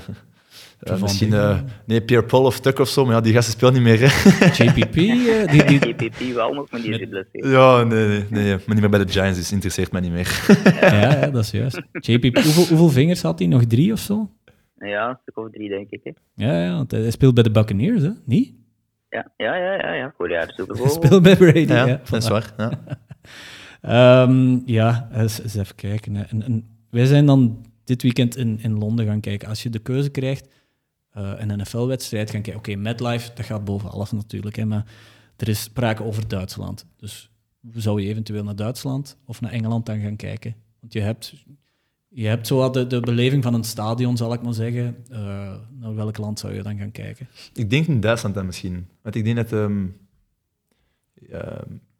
uh, 0.90 1.00
misschien, 1.00 1.32
uh, 1.32 1.60
nee, 1.86 2.02
Pierre 2.02 2.26
Paul 2.26 2.44
of 2.44 2.60
Tuck 2.60 2.78
of 2.78 2.88
zo, 2.88 3.04
maar 3.04 3.14
ja, 3.14 3.20
die 3.20 3.32
gasten 3.32 3.52
spelen 3.52 3.72
niet 3.72 3.82
meer. 3.82 3.98
Hè. 4.00 4.64
JPP? 4.64 4.96
Uh, 4.96 5.50
die, 5.50 5.64
die... 5.80 5.94
JPP 5.94 6.34
wel 6.34 6.54
nog, 6.54 6.70
maar 6.70 6.80
die 6.80 6.90
is 6.90 6.98
geblesseerd. 6.98 7.46
Ja, 7.46 7.82
nee, 7.82 8.06
nee, 8.06 8.24
nee, 8.30 8.50
maar 8.50 8.62
niet 8.66 8.80
meer 8.80 8.90
bij 8.90 9.04
de 9.04 9.12
Giants, 9.12 9.38
dus 9.38 9.52
interesseert 9.52 9.92
mij 9.92 10.00
niet 10.00 10.12
meer. 10.12 10.44
ja, 10.80 11.00
ja, 11.00 11.30
dat 11.30 11.44
is 11.44 11.50
juist. 11.50 11.82
JPP, 11.92 12.34
hoeveel, 12.34 12.66
hoeveel 12.66 12.88
vingers 12.88 13.22
had 13.22 13.38
hij? 13.38 13.48
Nog 13.48 13.64
drie 13.64 13.92
of 13.92 13.98
zo? 13.98 14.30
Ja, 14.78 15.08
een 15.08 15.18
stuk 15.22 15.36
of 15.38 15.50
drie, 15.50 15.68
denk 15.68 15.90
ik. 15.90 16.00
Hè. 16.04 16.10
Ja, 16.34 16.62
ja, 16.64 16.74
want 16.74 16.90
hij 16.90 17.10
speelt 17.10 17.34
bij 17.34 17.42
de 17.42 17.50
Buccaneers, 17.50 18.02
hè? 18.02 18.10
Niet? 18.24 18.54
Ja, 19.08 19.32
ja, 19.36 19.54
ja, 19.54 19.72
ja, 19.72 19.92
ja. 19.92 20.14
voor 20.16 20.30
jaar 20.30 20.52
Super 20.56 20.76
Bowl. 20.76 20.88
Hij 20.88 20.94
speelt 21.04 21.22
bij 21.22 21.36
Brady, 21.36 21.58
ja. 21.58 21.86
ja 21.86 22.00
dat 22.10 22.22
is 22.22 22.28
waar, 22.28 22.52
ja. 22.56 22.70
Ehm, 23.82 24.58
ja, 24.64 25.08
eens, 25.12 25.42
eens, 25.42 25.54
even 25.54 25.74
kijken. 25.74 26.28
En, 26.28 26.42
en, 26.42 26.64
wij 26.90 27.04
zijn 27.04 27.26
dan 27.26 27.66
dit 27.84 28.02
weekend 28.02 28.36
in, 28.36 28.58
in 28.62 28.78
Londen 28.78 29.06
gaan 29.06 29.20
kijken. 29.20 29.48
Als 29.48 29.62
je 29.62 29.70
de 29.70 29.78
keuze 29.78 30.10
krijgt, 30.10 30.48
uh, 31.18 31.32
een 31.36 31.58
NFL-wedstrijd 31.58 32.30
gaan 32.30 32.42
kijken. 32.42 32.60
Oké, 32.60 32.92
okay, 32.92 33.18
dat 33.34 33.46
gaat 33.46 33.64
boven 33.64 33.90
alles 33.90 34.10
natuurlijk. 34.10 34.56
Hè, 34.56 34.64
maar 34.64 34.84
er 35.36 35.48
is 35.48 35.62
sprake 35.62 36.04
over 36.04 36.28
Duitsland. 36.28 36.86
Dus 36.96 37.30
zou 37.72 38.02
je 38.02 38.08
eventueel 38.08 38.44
naar 38.44 38.56
Duitsland 38.56 39.16
of 39.26 39.40
naar 39.40 39.52
Engeland 39.52 39.86
dan 39.86 40.00
gaan 40.00 40.16
kijken? 40.16 40.54
Want 40.80 40.92
je 40.92 41.00
hebt, 41.00 41.34
je 42.08 42.26
hebt 42.26 42.46
zo 42.46 42.70
de, 42.70 42.86
de 42.86 43.00
beleving 43.00 43.42
van 43.42 43.54
een 43.54 43.64
stadion, 43.64 44.16
zal 44.16 44.32
ik 44.32 44.42
maar 44.42 44.54
zeggen. 44.54 44.96
Uh, 45.10 45.18
naar 45.70 45.94
welk 45.94 46.18
land 46.18 46.38
zou 46.38 46.54
je 46.54 46.62
dan 46.62 46.78
gaan 46.78 46.90
kijken? 46.90 47.28
Ik 47.54 47.70
denk 47.70 47.86
in 47.86 48.00
Duitsland 48.00 48.34
dan 48.34 48.46
misschien. 48.46 48.86
Want 49.02 49.14
ik 49.14 49.24
denk 49.24 49.36
dat, 49.36 49.52
um, 49.52 49.96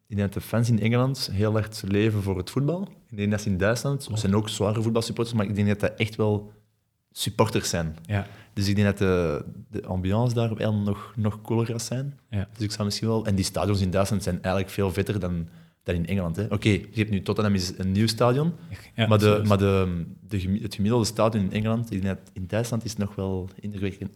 dat 0.07 0.33
de 0.33 0.41
fans 0.41 0.69
in 0.69 0.79
Engeland 0.79 1.29
heel 1.31 1.57
erg 1.57 1.81
leven 1.81 2.21
voor 2.21 2.37
het 2.37 2.49
voetbal. 2.49 2.87
Ik 3.09 3.17
denk 3.17 3.31
dat 3.31 3.41
ze 3.41 3.49
in 3.49 3.57
Duitsland, 3.57 4.05
er 4.05 4.17
zijn 4.17 4.35
ook 4.35 4.49
zware 4.49 4.81
voetbalsupporters, 4.81 5.37
maar 5.37 5.45
ik 5.45 5.55
denk 5.55 5.67
dat 5.67 5.79
dat 5.79 5.93
echt 5.95 6.15
wel 6.15 6.51
supporters 7.13 7.69
zijn. 7.69 7.95
Ja. 8.05 8.27
Dus 8.53 8.67
ik 8.67 8.75
denk 8.75 8.87
dat 8.87 8.97
de, 8.97 9.45
de 9.71 9.85
ambiance 9.85 10.35
daar 10.35 10.55
wel 10.55 10.73
nog, 10.73 11.13
nog 11.15 11.41
cooler 11.41 11.65
gaat 11.65 11.81
zijn. 11.81 12.19
Ja. 12.29 12.47
Dus 12.53 12.63
ik 12.63 12.71
zou 12.71 12.85
misschien 12.85 13.07
wel... 13.07 13.25
En 13.25 13.35
die 13.35 13.45
stadions 13.45 13.81
in 13.81 13.91
Duitsland 13.91 14.23
zijn 14.23 14.35
eigenlijk 14.41 14.69
veel 14.69 14.91
vetter 14.91 15.19
dan, 15.19 15.47
dan 15.83 15.95
in 15.95 16.07
Engeland. 16.07 16.37
Oké, 16.37 16.53
okay, 16.53 16.71
je 16.91 16.99
hebt 16.99 17.09
nu 17.09 17.21
Tottenham 17.21 17.53
is 17.53 17.77
een 17.77 17.91
nieuw 17.91 18.07
stadion, 18.07 18.53
ja, 18.95 19.07
maar, 19.07 19.19
de, 19.19 19.41
maar 19.47 19.57
de, 19.57 20.05
de, 20.27 20.59
het 20.61 20.75
gemiddelde 20.75 21.05
stadion 21.05 21.43
in 21.43 21.51
Engeland, 21.51 21.91
ik 21.91 22.01
denk 22.01 22.17
dat 22.17 22.31
in 22.33 22.47
Duitsland 22.47 22.83
is 22.83 22.89
het 22.89 22.99
nog 22.99 23.15
wel 23.15 23.49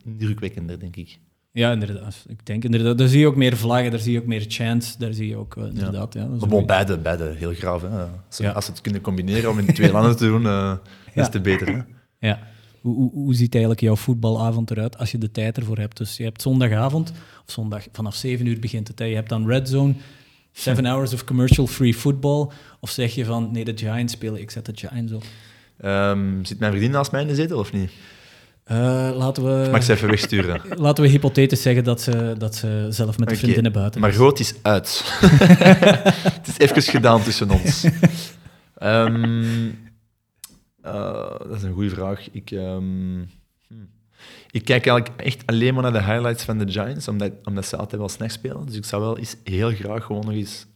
indrukwekkender, 0.03 0.79
denk 0.79 0.95
ik. 0.95 1.19
Ja, 1.51 1.71
inderdaad. 1.71 2.25
Ik 2.27 2.45
denk 2.45 2.63
inderdaad. 2.63 2.97
Daar 2.97 3.07
zie 3.07 3.19
je 3.19 3.27
ook 3.27 3.35
meer 3.35 3.57
vlaggen, 3.57 3.91
daar 3.91 3.99
zie 3.99 4.13
je 4.13 4.19
ook 4.19 4.25
meer 4.25 4.45
chants, 4.47 4.97
daar 4.97 5.13
zie 5.13 5.27
je 5.27 5.35
ook 5.35 5.55
uh, 5.55 5.65
inderdaad. 5.65 6.13
Ja. 6.13 6.27
ja 6.49 6.65
beide, 6.65 6.97
beide 6.97 7.33
heel 7.35 7.53
graaf. 7.53 7.81
Hè. 7.81 7.87
Als, 8.27 8.37
ja. 8.37 8.51
als 8.51 8.65
ze 8.65 8.71
het 8.71 8.81
kunnen 8.81 9.01
combineren 9.01 9.49
om 9.49 9.59
in 9.59 9.73
twee 9.73 9.91
landen 9.91 10.17
te 10.17 10.25
doen, 10.25 10.41
uh, 10.41 10.73
is 11.13 11.27
het 11.27 11.43
beter. 11.43 11.67
Hè. 11.67 11.81
Ja. 12.27 12.39
Hoe, 12.87 12.95
hoe, 12.95 13.11
hoe, 13.13 13.33
ziet 13.33 13.53
eigenlijk 13.53 13.83
jouw 13.83 13.95
voetbalavond 13.95 14.71
eruit 14.71 14.97
als 14.97 15.11
je 15.11 15.17
de 15.17 15.31
tijd 15.31 15.57
ervoor 15.57 15.77
hebt? 15.77 15.97
Dus 15.97 16.17
je 16.17 16.23
hebt 16.23 16.41
zondagavond, 16.41 17.11
of 17.45 17.53
zondag 17.53 17.83
vanaf 17.91 18.15
7 18.15 18.45
uur 18.45 18.59
begint 18.59 18.87
het. 18.87 18.99
Hè. 18.99 19.05
Je 19.05 19.15
hebt 19.15 19.29
dan 19.29 19.47
Red 19.47 19.69
Zone, 19.69 19.93
7 20.51 20.85
hours 20.91 21.13
of 21.13 21.23
commercial-free 21.23 21.93
football. 21.93 22.47
Of 22.79 22.89
zeg 22.89 23.15
je 23.15 23.25
van, 23.25 23.49
nee, 23.51 23.65
de 23.65 23.77
Giants 23.77 24.13
spelen, 24.13 24.41
ik 24.41 24.51
zet 24.51 24.65
de 24.65 24.71
Giants 24.75 25.13
op. 25.13 25.23
Um, 25.85 26.45
zit 26.45 26.59
mijn 26.59 26.71
vriendin 26.71 26.91
naast 26.91 27.11
mij 27.11 27.21
in 27.21 27.27
de 27.27 27.35
zetel 27.35 27.59
of 27.59 27.73
niet? 27.73 27.91
Uh, 28.71 29.09
laten 29.15 29.43
we... 29.43 29.69
Mag 29.71 29.83
ze 29.83 29.93
even 29.93 30.09
wegsturen? 30.09 30.61
laten 30.85 31.03
we 31.03 31.09
hypothetisch 31.09 31.61
zeggen 31.61 31.83
dat 31.83 32.01
ze, 32.01 32.35
dat 32.37 32.55
ze 32.55 32.87
zelf 32.89 33.17
met 33.17 33.17
de 33.17 33.23
okay. 33.23 33.37
vriendinnen 33.37 33.71
buiten 33.71 34.01
Maar 34.01 34.15
rood 34.15 34.39
is 34.39 34.53
uit. 34.61 35.03
het 36.39 36.47
is 36.47 36.57
even 36.57 36.81
gedaan 36.81 37.23
tussen 37.23 37.49
ons. 37.49 37.85
Um, 38.83 39.85
uh, 40.87 41.39
dat 41.39 41.55
is 41.55 41.63
een 41.63 41.73
goede 41.73 41.89
vraag. 41.89 42.31
Ik, 42.31 42.51
um, 42.51 43.29
ik 44.51 44.65
kijk 44.65 44.87
eigenlijk 44.87 45.21
echt 45.21 45.45
alleen 45.45 45.73
maar 45.73 45.83
naar 45.83 45.91
de 45.91 46.03
highlights 46.03 46.43
van 46.43 46.57
de 46.57 46.71
Giants, 46.71 47.07
omdat, 47.07 47.31
omdat 47.43 47.65
ze 47.65 47.77
altijd 47.77 48.01
wel 48.01 48.09
slecht 48.09 48.33
spelen. 48.33 48.65
Dus 48.65 48.75
ik 48.75 48.85
zou 48.85 49.01
wel 49.01 49.17
eens 49.17 49.35
heel 49.43 49.71
graag 49.71 50.03
gewoon 50.03 50.25
nog 50.25 50.33
eens 50.33 50.67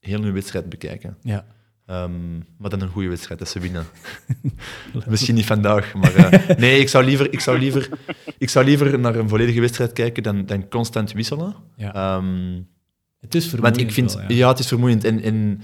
heel 0.00 0.22
hun 0.22 0.32
wedstrijd 0.32 0.68
bekijken. 0.68 1.16
Ja. 1.22 1.46
Um, 1.86 2.46
maar 2.58 2.70
dan 2.70 2.80
een 2.80 2.88
goede 2.88 3.08
wedstrijd, 3.08 3.38
dat 3.38 3.48
ze 3.48 3.60
winnen. 3.60 3.86
Misschien 5.06 5.34
niet 5.34 5.46
vandaag, 5.46 5.94
maar... 5.94 6.16
Uh, 6.16 6.56
nee, 6.56 6.78
ik 6.80 6.88
zou, 6.88 7.04
liever, 7.04 7.32
ik, 7.32 7.40
zou 7.40 7.58
liever, 7.58 7.88
ik 8.38 8.48
zou 8.48 8.64
liever 8.64 8.98
naar 8.98 9.14
een 9.14 9.28
volledige 9.28 9.60
wedstrijd 9.60 9.92
kijken 9.92 10.22
dan, 10.22 10.46
dan 10.46 10.68
constant 10.68 11.12
wisselen. 11.12 11.54
Ja. 11.76 12.16
Um, 12.16 12.68
het 13.20 13.34
is 13.34 13.46
vermoeiend 13.46 13.76
Want 13.76 13.88
ik 13.88 13.94
vind... 13.94 14.14
Wel, 14.14 14.22
ja. 14.22 14.36
ja. 14.36 14.48
het 14.48 14.58
is 14.58 14.68
vermoeiend. 14.68 15.04
En, 15.04 15.22
en 15.22 15.60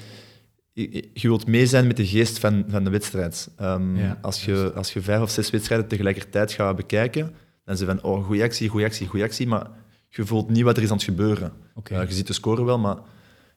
je 0.73 1.29
wilt 1.29 1.47
mee 1.47 1.67
zijn 1.67 1.87
met 1.87 1.97
de 1.97 2.07
geest 2.07 2.39
van, 2.39 2.65
van 2.69 2.85
de 2.85 2.91
wedstrijd. 2.91 3.51
Um, 3.61 3.97
ja, 3.97 4.19
als, 4.23 4.45
je, 4.45 4.73
als 4.75 4.93
je 4.93 5.01
vijf 5.01 5.21
of 5.23 5.31
zes 5.31 5.51
wedstrijden 5.51 5.89
tegelijkertijd 5.89 6.53
gaat 6.53 6.77
bekijken, 6.77 7.35
dan 7.65 7.75
is 7.75 7.83
van, 7.83 8.03
oh, 8.03 8.25
goede 8.25 8.43
actie, 8.43 8.69
goede 8.69 8.87
actie, 8.87 9.07
goede 9.07 9.25
actie, 9.25 9.47
maar 9.47 9.71
je 10.09 10.27
voelt 10.27 10.51
niet 10.51 10.63
wat 10.63 10.77
er 10.77 10.83
is 10.83 10.91
aan 10.91 10.97
het 10.97 11.05
gebeuren. 11.05 11.53
Okay. 11.75 12.03
Uh, 12.03 12.09
je 12.09 12.15
ziet 12.15 12.27
de 12.27 12.33
score 12.33 12.65
wel, 12.65 12.79
maar 12.79 12.97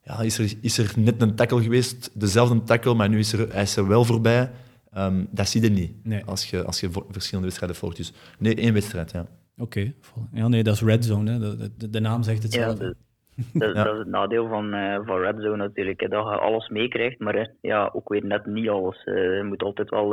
ja, 0.04 0.22
is, 0.22 0.38
er, 0.38 0.54
is 0.62 0.78
er 0.78 0.94
net 0.96 1.22
een 1.22 1.36
tackle 1.36 1.64
geweest, 1.64 2.10
dezelfde 2.14 2.64
tackle, 2.64 2.94
maar 2.94 3.10
nu 3.10 3.20
is 3.20 3.34
er, 3.34 3.54
hij 3.54 3.62
is 3.62 3.76
er 3.76 3.88
wel 3.88 4.06
voorbij. 4.06 4.52
Um, 4.98 5.28
dat 5.32 5.50
zie 5.50 5.62
je 5.62 5.70
niet 5.70 5.92
nee. 6.04 6.26
als, 6.26 6.50
je, 6.50 6.64
als 6.64 6.80
je 6.80 6.90
verschillende 6.92 7.48
wedstrijden 7.48 7.76
volgt. 7.76 7.98
Dus 7.98 8.14
nee, 8.40 8.56
één 8.56 8.74
wedstrijd, 8.74 9.12
ja. 9.12 9.28
Oké, 9.58 9.94
okay. 10.14 10.30
ja, 10.34 10.48
nee, 10.48 10.64
dat 10.64 10.76
is 10.76 10.82
red 10.82 11.06
zone. 11.06 11.32
Hè. 11.32 11.40
De, 11.40 11.72
de, 11.78 11.90
de 11.90 12.00
naam 12.00 12.24
zegt 12.24 12.44
hetzelfde. 12.44 12.86
Ja, 12.86 12.94
dat, 13.54 13.76
ja. 13.76 13.84
dat, 13.84 13.94
is 13.94 14.00
het 14.00 14.08
nadeel 14.08 14.48
van, 14.48 14.76
uh, 14.76 15.00
van 15.04 15.58
natuurlijk, 15.58 16.00
hè, 16.00 16.08
dat 16.08 16.24
je 16.24 16.38
alles 16.40 16.70
meekrijgt, 16.70 17.20
maar 17.20 17.36
uh, 17.36 17.46
ja, 17.62 17.90
ook 17.94 18.10
weer 18.10 18.26
net 18.26 18.46
niet 18.46 18.70
alles. 18.70 19.06
Uh, 19.06 19.38
je 19.38 19.44
moet 19.44 19.64
altijd 19.64 19.90
wel 19.90 20.08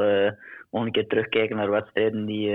nog 0.70 0.84
een 0.84 0.92
keer 0.92 1.06
terugkijken 1.06 1.56
naar 1.56 1.70
wedstrijden 1.70 2.26
die, 2.26 2.50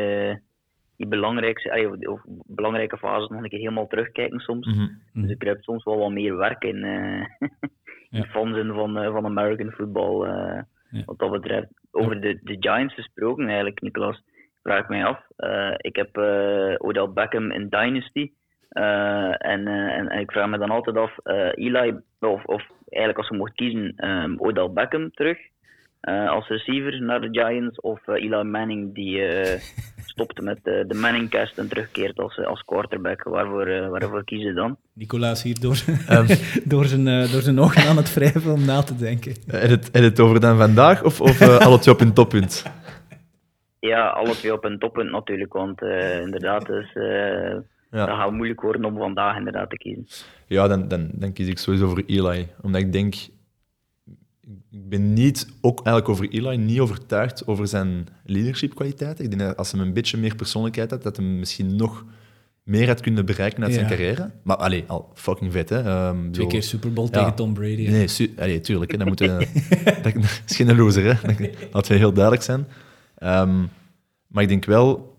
die 0.97 1.07
belangrijk 1.07 1.59
zijn, 1.59 1.87
of, 1.87 2.07
of, 2.07 2.21
belangrijke 2.45 2.97
fases 2.97 3.29
nog 3.29 3.43
een 3.43 3.49
keer 3.49 3.59
helemaal 3.59 3.87
terugkijken 3.87 4.39
soms. 4.39 4.67
Mm 4.67 4.73
-hmm. 4.73 5.21
Dus 5.21 5.29
er 5.29 5.37
kruipt 5.37 5.63
soms 5.63 5.83
wel 5.83 5.97
wat 5.97 6.11
meer 6.11 6.37
werk 6.37 6.63
in, 6.63 6.83
in 8.09 8.19
ja. 8.19 8.23
fanzin 8.23 8.73
van, 8.73 8.93
van 8.93 9.25
American 9.25 9.71
football, 9.71 10.27
ja. 10.27 11.03
wat 11.05 11.19
dat 11.19 11.31
betreft. 11.31 11.67
Over 11.91 12.21
de, 12.21 12.39
de 12.43 12.55
Giants 12.59 12.93
gesproken 12.93 13.45
eigenlijk, 13.45 13.81
Nicolas, 13.81 14.23
vraag 14.63 14.81
ik 14.81 14.89
mij 14.89 15.05
af. 15.05 15.19
ik 15.77 15.95
heb 15.95 16.17
Odell 16.77 17.09
Beckham 17.13 17.51
in 17.51 17.69
Dynasty. 17.69 18.31
Uh, 18.75 19.33
en, 19.37 19.67
uh, 19.67 19.97
en, 19.97 20.09
en, 20.09 20.19
ik 20.19 20.31
vraag 20.31 20.49
me 20.49 20.57
dan 20.57 20.69
altijd 20.69 20.97
af, 20.97 21.11
uh, 21.23 21.49
Eli, 21.53 21.93
of, 22.19 22.45
of 22.45 22.63
eigenlijk 22.87 23.17
als 23.17 23.27
je 23.27 23.35
mocht 23.35 23.55
kiezen, 23.55 24.09
um, 24.09 24.35
Odell 24.39 24.69
Beckham 24.69 25.11
terug 25.11 25.37
als 26.29 26.47
receiver 26.47 27.01
naar 27.01 27.21
de 27.21 27.27
Giants, 27.31 27.79
of 27.79 28.07
Eli 28.07 28.43
Manning 28.43 28.93
die 28.93 29.21
stopte 30.11 30.41
met 30.41 30.59
de 30.63 30.93
Manningcast 31.01 31.57
en 31.57 31.67
terugkeert 31.67 32.19
als, 32.19 32.45
als 32.45 32.61
quarterback. 32.61 33.23
Waarvoor, 33.23 33.89
waarvoor 33.89 34.23
kiezen 34.23 34.55
dan? 34.55 34.77
Nicolaas 34.93 35.43
hier 35.43 35.59
door, 35.59 35.77
um, 36.09 36.25
door, 36.73 36.85
zijn, 36.85 37.05
door 37.05 37.41
zijn 37.41 37.59
ogen 37.59 37.89
aan 37.89 37.97
het 37.97 38.13
wrijven 38.13 38.53
om 38.53 38.65
na 38.65 38.81
te 38.81 38.95
denken. 38.95 39.33
En 39.47 39.69
het, 39.69 39.91
en 39.91 40.03
het 40.03 40.19
over 40.19 40.39
dan 40.39 40.57
vandaag, 40.57 41.03
of, 41.03 41.21
of 41.21 41.41
alle 41.41 41.79
twee 41.79 41.93
op 41.93 42.01
een 42.01 42.13
toppunt? 42.13 42.65
Ja, 43.79 44.07
alle 44.07 44.33
twee 44.33 44.53
op 44.53 44.63
een 44.65 44.79
toppunt 44.79 45.11
natuurlijk, 45.11 45.53
want 45.53 45.81
inderdaad, 46.21 46.65
dus, 46.65 46.93
ja. 47.95 48.05
Dat 48.05 48.15
gaat 48.15 48.31
moeilijk 48.31 48.61
worden 48.61 48.85
om 48.85 48.97
vandaag 48.97 49.37
inderdaad 49.37 49.69
te 49.69 49.77
kiezen. 49.77 50.05
Ja, 50.47 50.67
dan, 50.67 50.87
dan, 50.87 51.09
dan 51.13 51.33
kies 51.33 51.47
ik 51.47 51.57
sowieso 51.57 51.87
voor 51.89 52.03
Eli. 52.05 52.47
Omdat 52.61 52.81
ik 52.81 52.91
denk, 52.91 53.15
ik 54.71 54.89
ben 54.89 55.13
niet, 55.13 55.47
ook 55.61 55.75
eigenlijk 55.85 56.09
over 56.09 56.29
Eli, 56.29 56.57
niet 56.57 56.79
overtuigd 56.79 57.47
over 57.47 57.67
zijn 57.67 58.07
leadership 58.25 58.75
kwaliteiten. 58.75 59.23
Ik 59.23 59.29
denk 59.29 59.41
dat 59.41 59.57
als 59.57 59.71
hij 59.71 59.81
een 59.81 59.93
beetje 59.93 60.17
meer 60.17 60.35
persoonlijkheid 60.35 60.91
had, 60.91 61.03
dat 61.03 61.17
hij 61.17 61.25
misschien 61.25 61.75
nog 61.75 62.05
meer 62.63 62.87
had 62.87 63.01
kunnen 63.01 63.25
bereiken 63.25 63.63
uit 63.63 63.73
zijn 63.73 63.87
carrière. 63.87 64.31
Maar 64.43 64.55
allee, 64.57 64.83
al 64.87 65.11
fucking 65.13 65.51
vet, 65.51 65.69
hè. 65.69 65.81
Ehm, 65.83 66.31
Twee 66.31 66.47
keer 66.47 66.63
Super 66.63 66.93
Bowl 66.93 67.07
Ja. 67.11 67.17
tegen 67.19 67.35
Tom 67.35 67.53
Brady. 67.53 67.85
hè. 67.85 67.91
Nee, 67.91 68.07
su- 68.07 68.33
allee, 68.37 68.59
tuurlijk. 68.59 68.91
Hè, 68.91 68.97
dat, 68.97 69.07
moet, 69.07 69.21
eh, 69.21 69.37
dat, 70.03 70.13
is 70.47 70.55
geen 70.55 70.75
loser, 70.75 71.03
hè. 71.03 71.27
Dat- 71.27 71.49
Laten 71.71 71.91
we 71.91 71.97
heel 71.97 72.13
duidelijk 72.13 72.43
zijn. 72.43 72.67
Ehm, 73.17 73.63
maar 74.27 74.43
ik 74.43 74.49
denk 74.49 74.65
wel... 74.65 75.13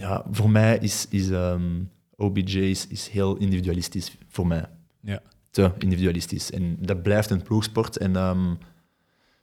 Ja, 0.00 0.24
voor 0.30 0.50
mij 0.50 0.78
is, 0.78 1.06
is 1.08 1.30
ehm, 1.30 1.82
OBJ 2.16 2.58
is, 2.58 2.86
is 2.86 3.08
heel 3.08 3.36
individualistisch. 3.36 4.18
Voor 4.28 4.46
mij. 4.46 4.64
Ja. 5.00 5.22
Te 5.50 5.70
individualistisch. 5.78 6.50
En 6.50 6.76
dat 6.80 7.02
blijft 7.02 7.30
een 7.30 7.42
ploegsport. 7.42 7.96
En 7.96 8.16
ehm, 8.16 8.54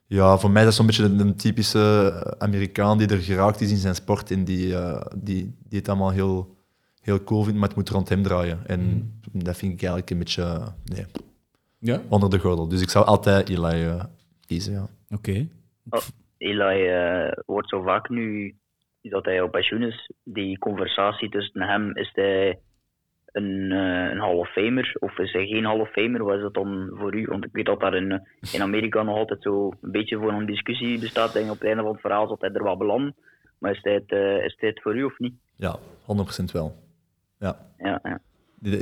ja, 0.05 0.37
voor 0.37 0.51
mij 0.51 0.61
is 0.61 0.67
dat 0.67 0.75
zo'n 0.75 0.85
beetje 0.85 1.03
een, 1.03 1.19
een 1.19 1.35
typische 1.35 2.35
Amerikaan 2.37 2.97
die 2.97 3.07
er 3.07 3.17
geraakt 3.17 3.61
is 3.61 3.71
in 3.71 3.77
zijn 3.77 3.95
sport 3.95 4.31
en 4.31 4.43
die, 4.43 4.75
eh, 4.75 5.05
die, 5.15 5.55
die 5.69 5.79
het 5.79 5.89
allemaal 5.89 6.11
heel, 6.11 6.55
heel 7.01 7.23
cool 7.23 7.43
vindt, 7.43 7.59
maar 7.59 7.67
het 7.67 7.77
moet 7.77 7.89
rond 7.89 8.09
hem 8.09 8.23
draaien. 8.23 8.59
En 8.67 9.11
dat 9.31 9.57
vind 9.57 9.73
ik 9.73 9.79
eigenlijk 9.79 10.09
een 10.09 10.17
beetje 10.17 10.43
eh, 10.43 10.67
nee, 10.83 11.05
Ja, 11.79 12.01
onder 12.09 12.29
de 12.29 12.39
gordel. 12.39 12.67
Dus 12.67 12.81
ik 12.81 12.89
zou 12.89 13.05
altijd 13.05 13.49
Eli 13.49 13.85
eh, 13.85 14.03
kiezen, 14.45 14.73
ja. 14.73 14.87
oké. 15.09 15.47
Eli 16.37 16.87
eh, 16.87 17.31
wordt 17.45 17.69
zo 17.69 17.81
vaak 17.81 18.09
nu 18.09 18.55
dat 19.09 19.25
hij 19.25 19.41
op 19.41 19.51
pensioen 19.51 19.83
is. 19.83 20.11
Die 20.23 20.57
conversatie 20.57 21.29
tussen 21.29 21.61
hem, 21.61 21.97
is 21.97 22.11
hij 22.13 22.59
een, 23.31 23.71
eh, 23.71 24.11
een 24.11 24.19
Hall 24.19 24.35
of 24.35 24.49
Famer 24.51 24.95
of 24.99 25.17
is 25.17 25.33
hij 25.33 25.45
geen 25.47 25.65
Hall 25.65 25.79
of 25.79 25.91
Famer? 25.91 26.23
Wat 26.23 26.35
is 26.35 26.41
dat 26.41 26.53
dan 26.53 26.89
voor 26.93 27.15
u? 27.15 27.25
Want 27.25 27.45
ik 27.45 27.49
weet 27.51 27.65
dat 27.65 27.79
daar 27.79 27.95
in, 27.95 28.21
in 28.51 28.61
Amerika 28.61 29.03
nog 29.03 29.17
altijd 29.17 29.41
zo 29.41 29.71
een 29.81 29.91
beetje 29.91 30.17
voor 30.17 30.31
een 30.31 30.45
discussie 30.45 30.99
bestaat. 30.99 31.33
Denk 31.33 31.45
ik 31.45 31.51
op 31.51 31.57
het 31.57 31.67
einde 31.67 31.83
van 31.83 31.91
het 31.91 32.01
verhaal 32.01 32.27
dat 32.27 32.41
hij 32.41 32.49
er 32.49 32.63
wat 32.63 32.77
belandt. 32.77 33.17
Maar 33.57 33.71
is 33.71 33.79
hij 33.81 33.93
het, 33.93 34.11
eh, 34.11 34.69
is 34.69 34.81
voor 34.81 34.95
u 34.97 35.03
of 35.03 35.19
niet? 35.19 35.33
Ja, 35.55 35.75
100% 36.05 36.51
wel. 36.51 36.75
Ja. 37.39 37.57
Ja, 37.77 37.99
ja. 38.03 38.19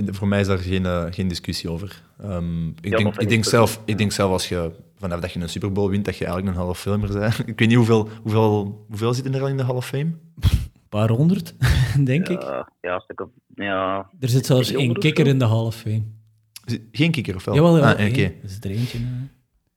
Voor 0.05 0.27
mij 0.27 0.39
is 0.39 0.47
daar 0.47 0.57
geen, 0.57 0.85
eh, 0.85 1.05
geen 1.09 1.27
discussie 1.27 1.69
over. 1.69 2.01
Ehm, 2.21 2.67
ik, 2.67 2.97
denk, 2.97 3.17
ik, 3.17 3.29
denk 3.29 3.43
zelf, 3.43 3.81
ik 3.85 3.97
denk 3.97 4.11
zelf 4.11 4.31
als 4.31 4.49
je 4.49 4.71
vanaf 5.07 5.23
dat 5.23 5.31
je 5.31 5.39
een 5.39 5.49
Super 5.49 5.71
Bowl 5.71 5.89
wint, 5.89 6.05
dat 6.05 6.17
je 6.17 6.25
eigenlijk 6.25 6.55
een 6.55 6.61
Hall 6.61 6.71
of 6.71 6.79
Famer 6.79 7.13
bent. 7.19 7.39
ik 7.47 7.59
weet 7.59 7.67
niet 7.67 7.77
hoeveel, 7.77 8.09
hoeveel, 8.21 8.85
hoeveel 8.87 9.13
zitten 9.13 9.33
er 9.33 9.41
al 9.41 9.47
in 9.47 9.57
de 9.57 9.63
Hall 9.63 9.75
of 9.75 9.87
Fame? 9.87 10.13
Een 10.39 10.89
paar 10.89 11.09
honderd, 11.09 11.55
denk 12.03 12.27
ik. 12.27 12.41
Ja, 12.41 12.69
ja, 12.81 12.99
stuk 12.99 13.21
op, 13.21 13.31
ja, 13.55 14.09
Er 14.19 14.29
zit 14.29 14.45
zelfs 14.45 14.67
één 14.67 14.75
300 14.75 14.97
of 14.97 15.03
kikker 15.03 15.27
in 15.27 15.39
de 15.39 15.45
Hall 15.45 15.65
of 15.65 15.75
Fame. 15.75 16.03
Geen 16.91 17.11
kikker 17.11 17.35
of 17.35 17.45
wel? 17.45 17.55
Jawel. 17.55 17.83
Ah, 17.83 17.91
oké. 17.91 18.01
één. 18.01 18.33
Dat 18.41 18.51
is 18.51 18.57
er 18.61 18.71
eentje. 18.71 18.97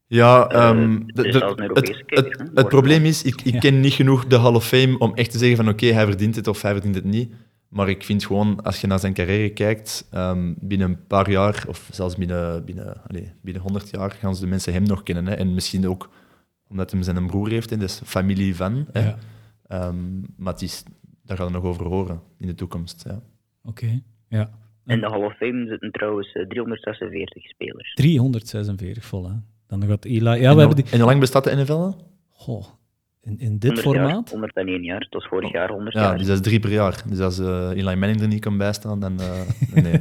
Ja, 0.06 0.68
um, 0.68 1.04
de, 1.06 1.22
het, 1.22 2.04
het, 2.06 2.50
het, 2.54 2.68
probleem 2.68 3.04
is, 3.04 3.22
ik, 3.22 3.42
ik 3.42 3.60
ken 3.60 3.80
niet 3.80 3.92
genoeg 3.92 4.26
de 4.26 4.38
Hall 4.38 4.54
of 4.54 4.66
Fame 4.66 4.98
om 4.98 5.14
echt 5.14 5.30
te 5.30 5.38
zeggen 5.38 5.56
van 5.56 5.68
oké, 5.68 5.86
hij 5.86 6.04
verdient 6.04 6.36
het 6.36 6.46
of 6.46 6.62
hij 6.62 6.72
verdient 6.72 6.94
het 6.94 7.04
niet. 7.04 7.32
Maar 7.68 7.88
ik 7.88 8.04
vind 8.04 8.24
gewoon, 8.24 8.62
als 8.62 8.80
je 8.80 8.86
naar 8.86 8.98
zijn 8.98 9.14
carrière 9.14 9.52
kijkt, 9.52 10.08
um, 10.14 10.56
binnen 10.60 10.88
een 10.88 11.06
paar 11.06 11.30
jaar, 11.30 11.64
of 11.68 11.88
zelfs 11.92 12.16
binnen, 12.16 12.64
binnen, 12.64 13.02
allez, 13.06 13.28
binnen 13.42 13.62
100 13.62 13.90
jaar, 13.90 14.10
gaan 14.10 14.34
ze 14.34 14.40
de 14.40 14.46
mensen 14.46 14.72
hem 14.72 14.82
nog 14.82 15.02
kennen. 15.02 15.26
Hè. 15.26 15.34
En 15.34 15.54
misschien 15.54 15.88
ook 15.88 16.10
omdat 16.68 16.90
hij 16.90 17.02
zijn 17.02 17.26
broer 17.26 17.48
heeft, 17.48 17.72
en 17.72 17.78
dus 17.78 18.00
familie 18.04 18.56
van. 18.56 18.86
Hè. 18.92 19.12
Um, 19.88 20.26
maar 20.36 20.52
het 20.52 20.62
is, 20.62 20.84
daar 21.22 21.36
gaan 21.36 21.46
we 21.46 21.52
nog 21.52 21.64
over 21.64 21.86
horen 21.86 22.22
in 22.38 22.46
de 22.46 22.54
toekomst. 22.54 23.04
Ja. 23.06 23.20
Oké, 23.62 24.02
ja. 24.28 24.50
In 24.86 25.00
de 25.00 25.06
Hall 25.06 25.24
of 25.24 25.36
Fame 25.36 25.66
zitten 25.66 25.90
trouwens 25.90 26.32
346 26.32 27.42
eh, 27.42 27.48
spelers. 27.48 27.94
346 27.94 29.04
vol, 29.04 29.28
hè? 29.28 29.34
Dan 29.66 29.82
gaat 29.82 30.04
Eli... 30.04 30.24
Ja, 30.24 30.34
en, 30.34 30.54
we 30.54 30.58
hebben 30.58 30.76
die... 30.76 30.84
en 30.90 30.98
hoe 30.98 31.08
lang 31.08 31.20
bestaat 31.20 31.44
de 31.44 31.56
NFL? 31.56 31.92
Goh, 32.28 32.64
in, 33.28 33.38
in 33.38 33.58
dit 33.58 33.80
formaat? 33.80 34.30
101 34.30 34.82
jaar, 34.82 35.00
het 35.00 35.12
was 35.14 35.26
vorig 35.26 35.52
jaar 35.52 35.70
100 35.70 35.94
ja, 35.94 36.00
jaar. 36.00 36.18
dus 36.18 36.26
dat 36.26 36.36
is 36.36 36.42
drie 36.42 36.60
per 36.60 36.70
jaar. 36.70 37.02
Dus 37.06 37.20
als 37.20 37.38
uh, 37.38 37.70
Eli 37.70 37.94
Manning 37.94 38.20
er 38.20 38.28
niet 38.28 38.40
kan 38.40 38.56
bijstaan, 38.56 39.00
dan 39.00 39.12
uh, 39.20 39.26
nee. 39.82 40.00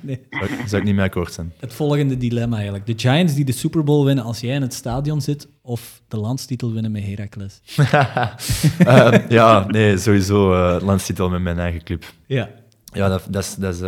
nee. 0.00 0.20
Zou, 0.30 0.48
zou, 0.66 0.80
ik 0.80 0.84
niet 0.84 0.94
mee 0.94 1.04
akkoord 1.04 1.32
zijn. 1.32 1.52
Het 1.58 1.72
volgende 1.72 2.16
dilemma 2.16 2.54
eigenlijk. 2.54 2.86
De 2.86 2.94
Giants 2.96 3.34
die 3.34 3.44
de 3.44 3.52
Super 3.52 3.84
Bowl 3.84 4.04
winnen 4.04 4.24
als 4.24 4.40
jij 4.40 4.54
in 4.54 4.62
het 4.62 4.74
stadion 4.74 5.20
zit, 5.20 5.48
of 5.62 6.02
de 6.08 6.16
landstitel 6.16 6.72
winnen 6.72 6.92
met 6.92 7.04
Heracles? 7.04 7.60
uh, 7.78 9.28
ja, 9.38 9.66
nee, 9.66 9.96
sowieso 9.98 10.52
uh, 10.52 10.82
landstitel 10.82 11.30
met 11.30 11.42
mijn 11.42 11.58
eigen 11.58 11.82
club. 11.82 12.04
Ja. 12.26 12.50
Ja, 12.84 13.08
dat, 13.08 13.26
dat 13.30 13.42
is... 13.42 13.54
Dat 13.54 13.74
is 13.74 13.82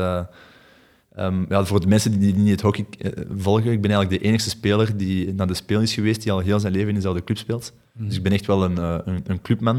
Um, 1.19 1.47
ja, 1.49 1.65
voor 1.65 1.81
de 1.81 1.87
mensen 1.87 2.19
die, 2.19 2.35
niet 2.35 2.51
het 2.51 2.61
hockey 2.61 2.87
uh, 2.99 3.13
volgen, 3.37 3.73
ik 3.73 3.81
ben 3.81 3.91
eigenlijk 3.91 4.23
de 4.23 4.29
enige 4.29 4.49
speler 4.49 4.97
die 4.97 5.35
naar 5.35 5.47
de 5.47 5.55
Spelen 5.55 5.83
is 5.83 5.95
geweest 5.95 6.23
die 6.23 6.33
al 6.33 6.39
heel 6.39 6.61
zijn 6.61 6.73
leven 6.73 6.89
in 6.89 6.95
dezelfde 6.95 7.25
club 7.25 7.39
speelt. 7.39 7.73
Mm. 7.97 8.07
Dus 8.07 8.17
ik 8.17 8.23
ben 8.23 8.33
echt 8.33 8.47
wel 8.47 8.65
een, 8.65 8.79
uh, 8.79 8.99
een, 9.05 9.23
een, 9.27 9.41
clubman. 9.43 9.77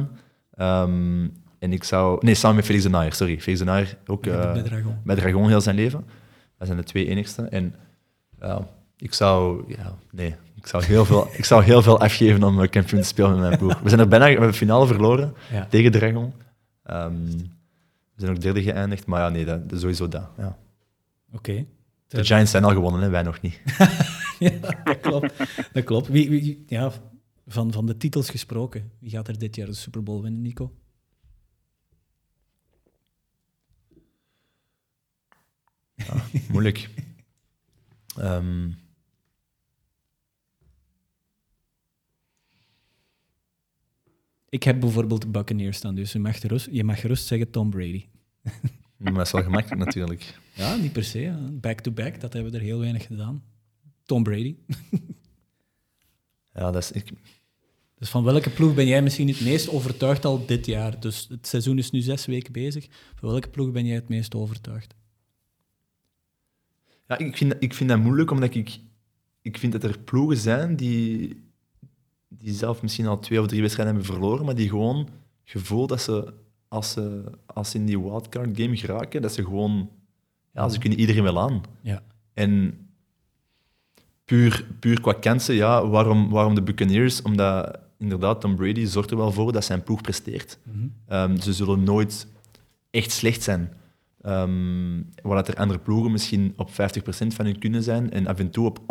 Um, 0.57 1.33
en 1.59 1.73
ik 1.73 1.83
zou... 1.83 2.25
Nee, 2.25 2.35
samen 2.35 2.55
met 2.55 2.65
Felix 2.65 2.83
de 2.83 2.89
Naaier, 2.89 3.13
sorry. 3.13 3.39
Felix 3.39 3.59
de 3.59 3.65
Naaier 3.65 3.97
ook 4.05 4.25
uh, 4.25 4.53
bij, 4.53 4.61
Dragon. 4.61 4.95
bij 5.03 5.15
Dragon 5.15 5.47
heel 5.47 5.61
zijn 5.61 5.75
leven. 5.75 6.05
Dat 6.57 6.67
zijn 6.67 6.79
de 6.79 6.83
twee 6.83 7.07
enigste. 7.07 7.41
En 7.41 7.75
ik 8.97 9.13
zou... 9.13 9.63
Ja, 9.67 9.95
nee, 10.11 10.35
ik 10.55 10.67
zou, 10.67 10.83
heel 10.83 11.05
veel, 11.05 11.27
ik 11.37 11.45
zou 11.45 11.63
heel 11.63 11.81
veel 11.81 11.99
afgeven 11.99 12.43
om 12.43 12.69
kampioen 12.69 13.01
te 13.01 13.07
spelen 13.07 13.31
met 13.31 13.39
mijn 13.39 13.57
ploeg. 13.57 13.79
We 13.79 13.89
zijn 13.89 14.01
er 14.01 14.07
bijna... 14.07 14.25
We 14.25 14.31
hebben 14.31 14.51
de 14.51 14.57
finale 14.57 14.87
verloren 14.87 15.33
ja. 15.51 15.67
tegen 15.69 15.91
Dragon. 15.91 16.33
Um, 16.91 17.25
we 18.17 18.23
zijn 18.23 18.35
ook 18.35 18.41
derde 18.41 18.63
geëindigd, 18.63 19.05
maar 19.05 19.21
ja, 19.21 19.29
nee, 19.29 19.45
dat, 19.45 19.69
dat 19.69 19.79
sowieso 19.79 20.07
dat. 20.07 20.29
Ja. 20.37 20.57
Oké. 21.33 21.65
De 22.07 22.23
Giants 22.23 22.51
zijn 22.51 22.63
al 22.63 22.71
gewonnen, 22.71 23.01
hè? 23.01 23.09
wij 23.09 23.23
nog 23.23 23.41
niet. 23.41 23.61
ja, 24.39 24.51
dat 24.83 24.99
klopt. 24.99 25.33
Dat 25.73 25.83
klopt. 25.83 26.07
Wie, 26.07 26.29
wie, 26.29 26.63
ja, 26.67 26.91
van, 27.47 27.71
van 27.71 27.85
de 27.85 27.97
titels 27.97 28.29
gesproken, 28.29 28.91
wie 28.99 29.09
gaat 29.09 29.27
er 29.27 29.37
dit 29.37 29.55
jaar 29.55 29.67
de 29.67 29.73
Super 29.73 30.03
Bowl 30.03 30.21
winnen, 30.21 30.41
Nico? 30.41 30.75
Ja, 35.95 36.23
moeilijk. 36.49 36.89
um... 38.17 38.75
Ik 44.49 44.63
heb 44.63 44.79
bijvoorbeeld 44.79 45.21
de 45.21 45.27
Buccaneers 45.27 45.77
staan, 45.77 45.95
dus 45.95 46.11
je 46.11 46.19
mag 46.19 46.39
gerust, 46.39 46.67
je 46.71 46.83
mag 46.83 46.99
gerust 46.99 47.25
zeggen 47.25 47.51
Tom 47.51 47.69
Brady. 47.69 48.05
Maar 48.97 49.13
dat 49.13 49.25
is 49.25 49.31
wel 49.31 49.43
gemakkelijk 49.43 49.85
natuurlijk. 49.85 50.39
Ja, 50.53 50.75
niet 50.75 50.91
per 50.91 51.03
se. 51.03 51.49
Back-to-back, 51.51 52.19
dat 52.19 52.33
hebben 52.33 52.51
we 52.51 52.57
er 52.57 52.63
heel 52.63 52.79
weinig 52.79 53.05
gedaan. 53.05 53.43
Tom 54.03 54.23
Brady. 54.23 54.55
ja, 56.53 56.71
dat 56.71 56.75
is... 56.75 56.91
Ik... 56.91 57.11
Dus 57.99 58.09
van 58.09 58.23
welke 58.23 58.49
ploeg 58.49 58.73
ben 58.73 58.87
jij 58.87 59.01
misschien 59.01 59.27
het 59.27 59.41
meest 59.41 59.69
overtuigd 59.69 60.25
al 60.25 60.45
dit 60.45 60.65
jaar? 60.65 60.99
Dus 60.99 61.27
het 61.29 61.47
seizoen 61.47 61.77
is 61.77 61.91
nu 61.91 61.99
zes 61.99 62.25
weken 62.25 62.53
bezig. 62.53 62.87
Van 63.15 63.29
welke 63.29 63.49
ploeg 63.49 63.71
ben 63.71 63.85
jij 63.85 63.95
het 63.95 64.09
meest 64.09 64.35
overtuigd? 64.35 64.95
Ja, 67.07 67.17
ik 67.17 67.37
vind, 67.37 67.55
ik 67.59 67.73
vind 67.73 67.89
dat 67.89 67.99
moeilijk, 67.99 68.31
omdat 68.31 68.55
ik, 68.55 68.79
ik 69.41 69.57
vind 69.57 69.71
dat 69.71 69.83
er 69.83 69.99
ploegen 69.99 70.37
zijn 70.37 70.75
die, 70.75 71.43
die 72.27 72.53
zelf 72.53 72.81
misschien 72.81 73.07
al 73.07 73.19
twee 73.19 73.41
of 73.41 73.47
drie 73.47 73.61
wedstrijden 73.61 73.95
hebben 73.95 74.13
verloren, 74.13 74.45
maar 74.45 74.55
die 74.55 74.69
gewoon 74.69 75.09
gevoel 75.43 75.87
dat 75.87 76.01
ze 76.01 76.33
als 76.67 76.91
ze, 76.91 77.23
als 77.45 77.71
ze 77.71 77.77
in 77.77 77.85
die 77.85 77.99
wildcard 77.99 78.61
game 78.61 78.77
geraken, 78.77 79.21
dat 79.21 79.33
ze 79.33 79.43
gewoon... 79.43 79.89
Ja, 80.53 80.69
ze 80.69 80.79
kunnen 80.79 80.99
iedereen 80.99 81.23
wel 81.23 81.39
aan. 81.39 81.61
Ja. 81.81 82.03
En 82.33 82.79
puur, 84.25 84.65
puur 84.79 85.01
qua 85.01 85.13
kansen, 85.13 85.55
ja, 85.55 85.87
waarom, 85.87 86.29
waarom 86.29 86.55
de 86.55 86.61
Buccaneers? 86.61 87.21
Omdat 87.21 87.79
inderdaad, 87.97 88.41
Tom 88.41 88.55
Brady 88.55 88.85
zorgt 88.85 89.11
er 89.11 89.17
wel 89.17 89.31
voor 89.31 89.51
dat 89.51 89.65
zijn 89.65 89.83
ploeg 89.83 90.01
presteert. 90.01 90.57
Mm 90.63 90.93
um, 91.09 91.41
ze 91.41 91.53
zullen 91.53 91.83
nooit 91.83 92.27
echt 92.89 93.11
slecht 93.11 93.43
zijn. 93.43 93.73
Um, 94.25 95.09
waar 95.21 95.35
dat 95.35 95.47
er 95.47 95.55
andere 95.55 95.79
ploegen 95.79 96.11
misschien 96.11 96.53
op 96.55 96.69
50% 96.69 96.73
van 97.27 97.45
hun 97.45 97.59
kunnen 97.59 97.83
zijn 97.83 98.11
en 98.11 98.27
af 98.27 98.39
en 98.39 98.49
toe 98.49 98.65
op 98.65 98.79
150%. 98.79 98.83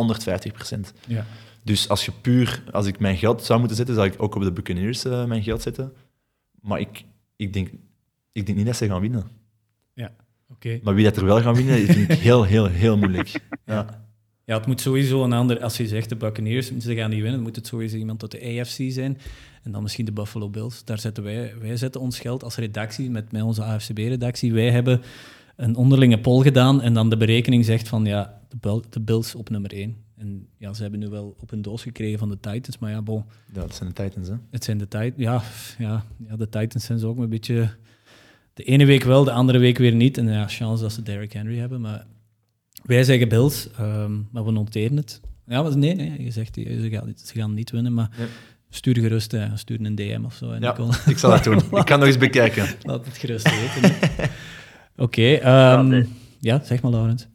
Ja. 1.07 1.27
Dus 1.63 1.89
als 1.89 2.05
je 2.05 2.13
puur, 2.21 2.65
als 2.73 2.87
ik 2.87 2.99
mijn 2.99 3.17
geld 3.17 3.45
zou 3.45 3.59
moeten 3.59 3.77
zetten, 3.77 3.95
zou 3.95 4.07
ik 4.07 4.23
ook 4.23 4.35
op 4.35 4.43
de 4.43 4.53
Buccaneers 4.53 5.05
uh, 5.05 5.25
mijn 5.25 5.43
geld 5.43 5.63
zetten. 5.63 5.93
Maar 6.61 6.81
ik, 6.81 7.05
ik 7.37 7.53
denk, 7.53 7.71
ik 8.33 8.47
denk 8.47 8.59
niet 8.59 8.67
dat 8.67 8.77
ze 8.77 8.87
gaan 8.87 9.01
winnen. 9.01 9.27
Ja, 9.95 10.13
oké. 10.49 10.81
Maar 10.83 10.95
wie 10.95 11.05
dat 11.05 11.17
er 11.17 11.25
wel 11.25 11.41
gaan 11.41 11.55
winnen, 11.55 11.87
vind 11.87 12.11
ik 12.11 12.19
heel, 12.19 12.43
heel, 12.45 12.67
heel 12.67 12.97
moeilijk. 12.97 13.33
Ja. 13.65 14.06
Ja, 14.47 14.57
het 14.57 14.67
moet 14.67 14.81
sowieso 14.81 15.25
een 15.25 15.33
ander... 15.33 15.61
Als 15.61 15.77
je 15.77 15.87
zegt 15.87 16.09
de 16.09 16.17
Buccaneers, 16.17 16.77
ze 16.79 16.95
gaan 16.95 17.11
niet 17.11 17.21
winnen, 17.21 17.35
dan 17.35 17.43
moet 17.43 17.57
het 17.57 17.67
sowieso 17.67 17.97
iemand 17.97 18.19
tot 18.19 18.31
de 18.31 18.61
AFC 18.61 18.83
zijn. 18.89 19.19
En 19.63 19.73
dan 19.73 19.83
misschien 19.83 20.05
de 20.05 20.13
Buffalo 20.13 20.49
Bills. 20.49 20.85
Daar 20.85 20.99
zetten 20.99 21.25
wij... 21.25 21.55
Wij 21.61 21.77
zetten 21.77 22.01
ons 22.01 22.19
geld 22.19 22.45
als 22.45 22.57
redactie, 22.57 23.11
met, 23.11 23.33
met 23.33 23.43
onze 23.43 23.63
AFCB-redactie. 23.63 24.53
Wij 24.53 24.71
hebben 24.71 25.03
een 25.57 25.77
onderlinge 25.77 26.21
poll 26.21 26.43
gedaan 26.43 26.83
en 26.83 26.95
dan 26.95 27.11
de 27.11 27.17
berekening 27.17 27.65
zegt 27.65 27.89
van 27.89 28.05
ja, 28.05 28.41
de, 28.61 28.83
de 28.91 29.01
Bills 29.01 29.35
op 29.35 29.51
nummer 29.51 29.73
1. 29.73 29.97
En 30.17 30.47
ja, 30.59 30.73
ze 30.73 30.83
hebben 30.83 31.01
nu 31.01 31.09
wel 31.09 31.37
op 31.41 31.53
een 31.53 31.63
doos 31.63 31.83
gekregen 31.83 32.19
van 32.19 32.29
de 32.29 32.41
Titans, 32.41 32.79
maar 32.79 32.91
ja, 32.91 33.03
bon. 33.03 33.25
Ja, 33.53 33.61
dat 33.61 33.75
zijn 33.75 33.89
de 33.89 34.03
Titans, 34.03 34.29
hè? 34.29 34.35
Het 34.51 34.65
zijn 34.65 34.79
de 34.79 34.89
Titans, 34.89 35.15
ja, 35.17 35.43
ja, 35.79 36.05
ja, 36.29 36.37
de 36.37 36.49
Titans 36.49 36.85
zijn 36.85 36.99
ze 36.99 37.07
ook 37.07 37.19
een 37.19 37.29
beetje... 37.29 37.71
De 38.55 38.63
ene 38.63 38.87
week 38.87 39.03
wel, 39.03 39.25
de 39.25 39.33
andere 39.33 39.59
week 39.59 39.79
weer 39.79 39.95
niet. 39.95 40.19
En 40.19 40.29
ja, 40.29 40.49
chance 40.49 40.83
dat 40.83 40.93
ze 40.93 41.03
Derrick 41.03 41.33
Henry 41.33 41.59
hebben, 41.59 41.81
maar... 41.81 42.07
Wij 42.87 43.03
zeggen 43.03 43.29
Bills, 43.29 43.71
um, 43.81 44.29
maar 44.33 44.45
we 44.45 44.51
noteren 44.51 44.97
het. 44.97 45.21
Ja, 45.47 45.63
maar 45.63 45.77
nee, 45.77 45.95
nee, 45.95 46.23
je 46.23 46.31
zegt 46.31 46.55
ze 46.55 46.89
gaan, 46.91 47.13
ze 47.17 47.39
gaan 47.39 47.55
niet 47.55 47.71
winnen, 47.71 47.95
maar... 47.95 48.11
Stuur 48.69 48.99
gerust, 48.99 49.33
hè. 49.33 49.57
stuur 49.57 49.81
een 49.81 49.95
DM 49.95 50.23
of 50.25 50.33
zo. 50.33 50.51
En 50.51 50.61
ja, 50.61 50.77
ik 51.07 51.19
zal 51.19 51.31
dat 51.31 51.45
doen. 51.45 51.57
ik 51.81 51.85
kan 51.85 51.99
nog 51.99 52.09
eens 52.09 52.19
bekijken. 52.19 52.67
Laat 52.83 53.05
het 53.05 53.17
gerust 53.17 53.51
weten. 53.51 53.91
Oké, 54.97 55.21
okay, 55.21 55.75
um, 55.79 55.93
ehm, 55.93 56.05
ja, 56.41 56.59
zeg 56.59 56.83
maar, 56.83 56.91
Laurens. 56.91 57.29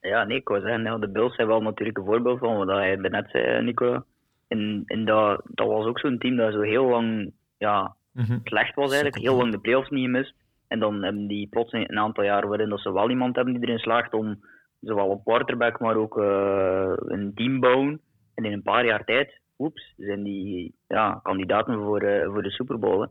Ja, 0.00 0.24
nee, 0.24 0.36
ik 0.36 0.48
wou 0.48 0.60
zeggen, 0.60 1.00
de 1.00 1.08
Bills 1.08 1.34
zijn 1.34 1.48
wel 1.48 1.62
natuurlijk 1.62 1.98
een 1.98 2.04
voorbeeld 2.04 2.38
van 2.38 2.56
wat 2.56 2.68
hij 2.68 2.96
net 2.96 3.30
zei, 3.30 3.62
Nico. 3.62 4.04
En, 4.48 4.82
en 4.86 5.04
dat, 5.04 5.42
dat 5.44 5.66
was 5.66 5.86
ook 5.86 5.98
zo'n 5.98 6.18
team 6.18 6.36
dat 6.36 6.52
zo 6.52 6.60
heel 6.60 6.88
lang 6.88 7.32
ja, 7.58 7.96
mhm. 8.12 8.38
slecht 8.44 8.74
was 8.74 8.90
eigenlijk, 8.90 9.22
heel 9.22 9.36
lang 9.36 9.52
de 9.52 9.58
playoffs 9.58 9.90
niet 9.90 10.04
gemist. 10.04 10.34
En 10.68 10.78
dan 10.78 11.02
hebben 11.02 11.26
die 11.26 11.48
plots 11.48 11.72
een 11.72 11.98
aantal 11.98 12.24
jaar 12.24 12.48
waarin 12.48 12.68
dat 12.68 12.80
ze 12.80 12.92
wel 12.92 13.10
iemand 13.10 13.36
hebben 13.36 13.54
die 13.54 13.62
erin 13.62 13.78
slaagt 13.78 14.12
om 14.12 14.44
zowel 14.80 15.06
op 15.06 15.24
quarterback, 15.24 15.80
maar 15.80 15.96
ook 15.96 16.18
uh, 16.18 16.92
een 16.96 17.32
team 17.34 17.60
bouwen. 17.60 18.00
En 18.34 18.44
in 18.44 18.52
een 18.52 18.62
paar 18.62 18.84
jaar 18.84 19.04
tijd, 19.04 19.40
oeps, 19.58 19.94
zijn 19.96 20.22
die 20.22 20.74
ja, 20.86 21.20
kandidaten 21.22 21.74
voor, 21.74 22.02
uh, 22.02 22.24
voor 22.24 22.42
de 22.42 22.50
Super 22.50 22.78
Bowl. 22.78 23.00
Hè. 23.00 23.06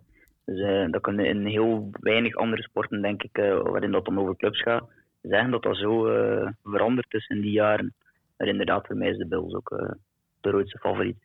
Dus 0.45 0.59
uh, 0.59 0.91
dat 0.91 1.01
kunnen 1.01 1.25
in 1.25 1.45
heel 1.45 1.89
weinig 1.91 2.35
andere 2.35 2.61
sporten, 2.61 3.01
denk 3.01 3.23
ik, 3.23 3.37
waarin 3.63 3.91
dat 3.91 4.05
dan 4.05 4.19
over 4.19 4.35
clubs 4.35 4.61
gaat 4.61 4.83
zeggen 5.21 5.51
dat 5.51 5.63
dat 5.63 5.77
zo 5.77 6.07
uh, 6.07 6.47
veranderd 6.63 7.13
is 7.13 7.27
in 7.27 7.41
die 7.41 7.51
jaren. 7.51 7.93
Maar 8.37 8.47
inderdaad, 8.47 8.85
voor 8.87 8.97
mij 8.97 9.09
is 9.09 9.17
de 9.17 9.27
Bills 9.27 9.53
ook 9.53 9.71
uh, 9.71 9.91
de 10.41 10.49
grootste 10.49 10.77
favoriet. 10.77 11.17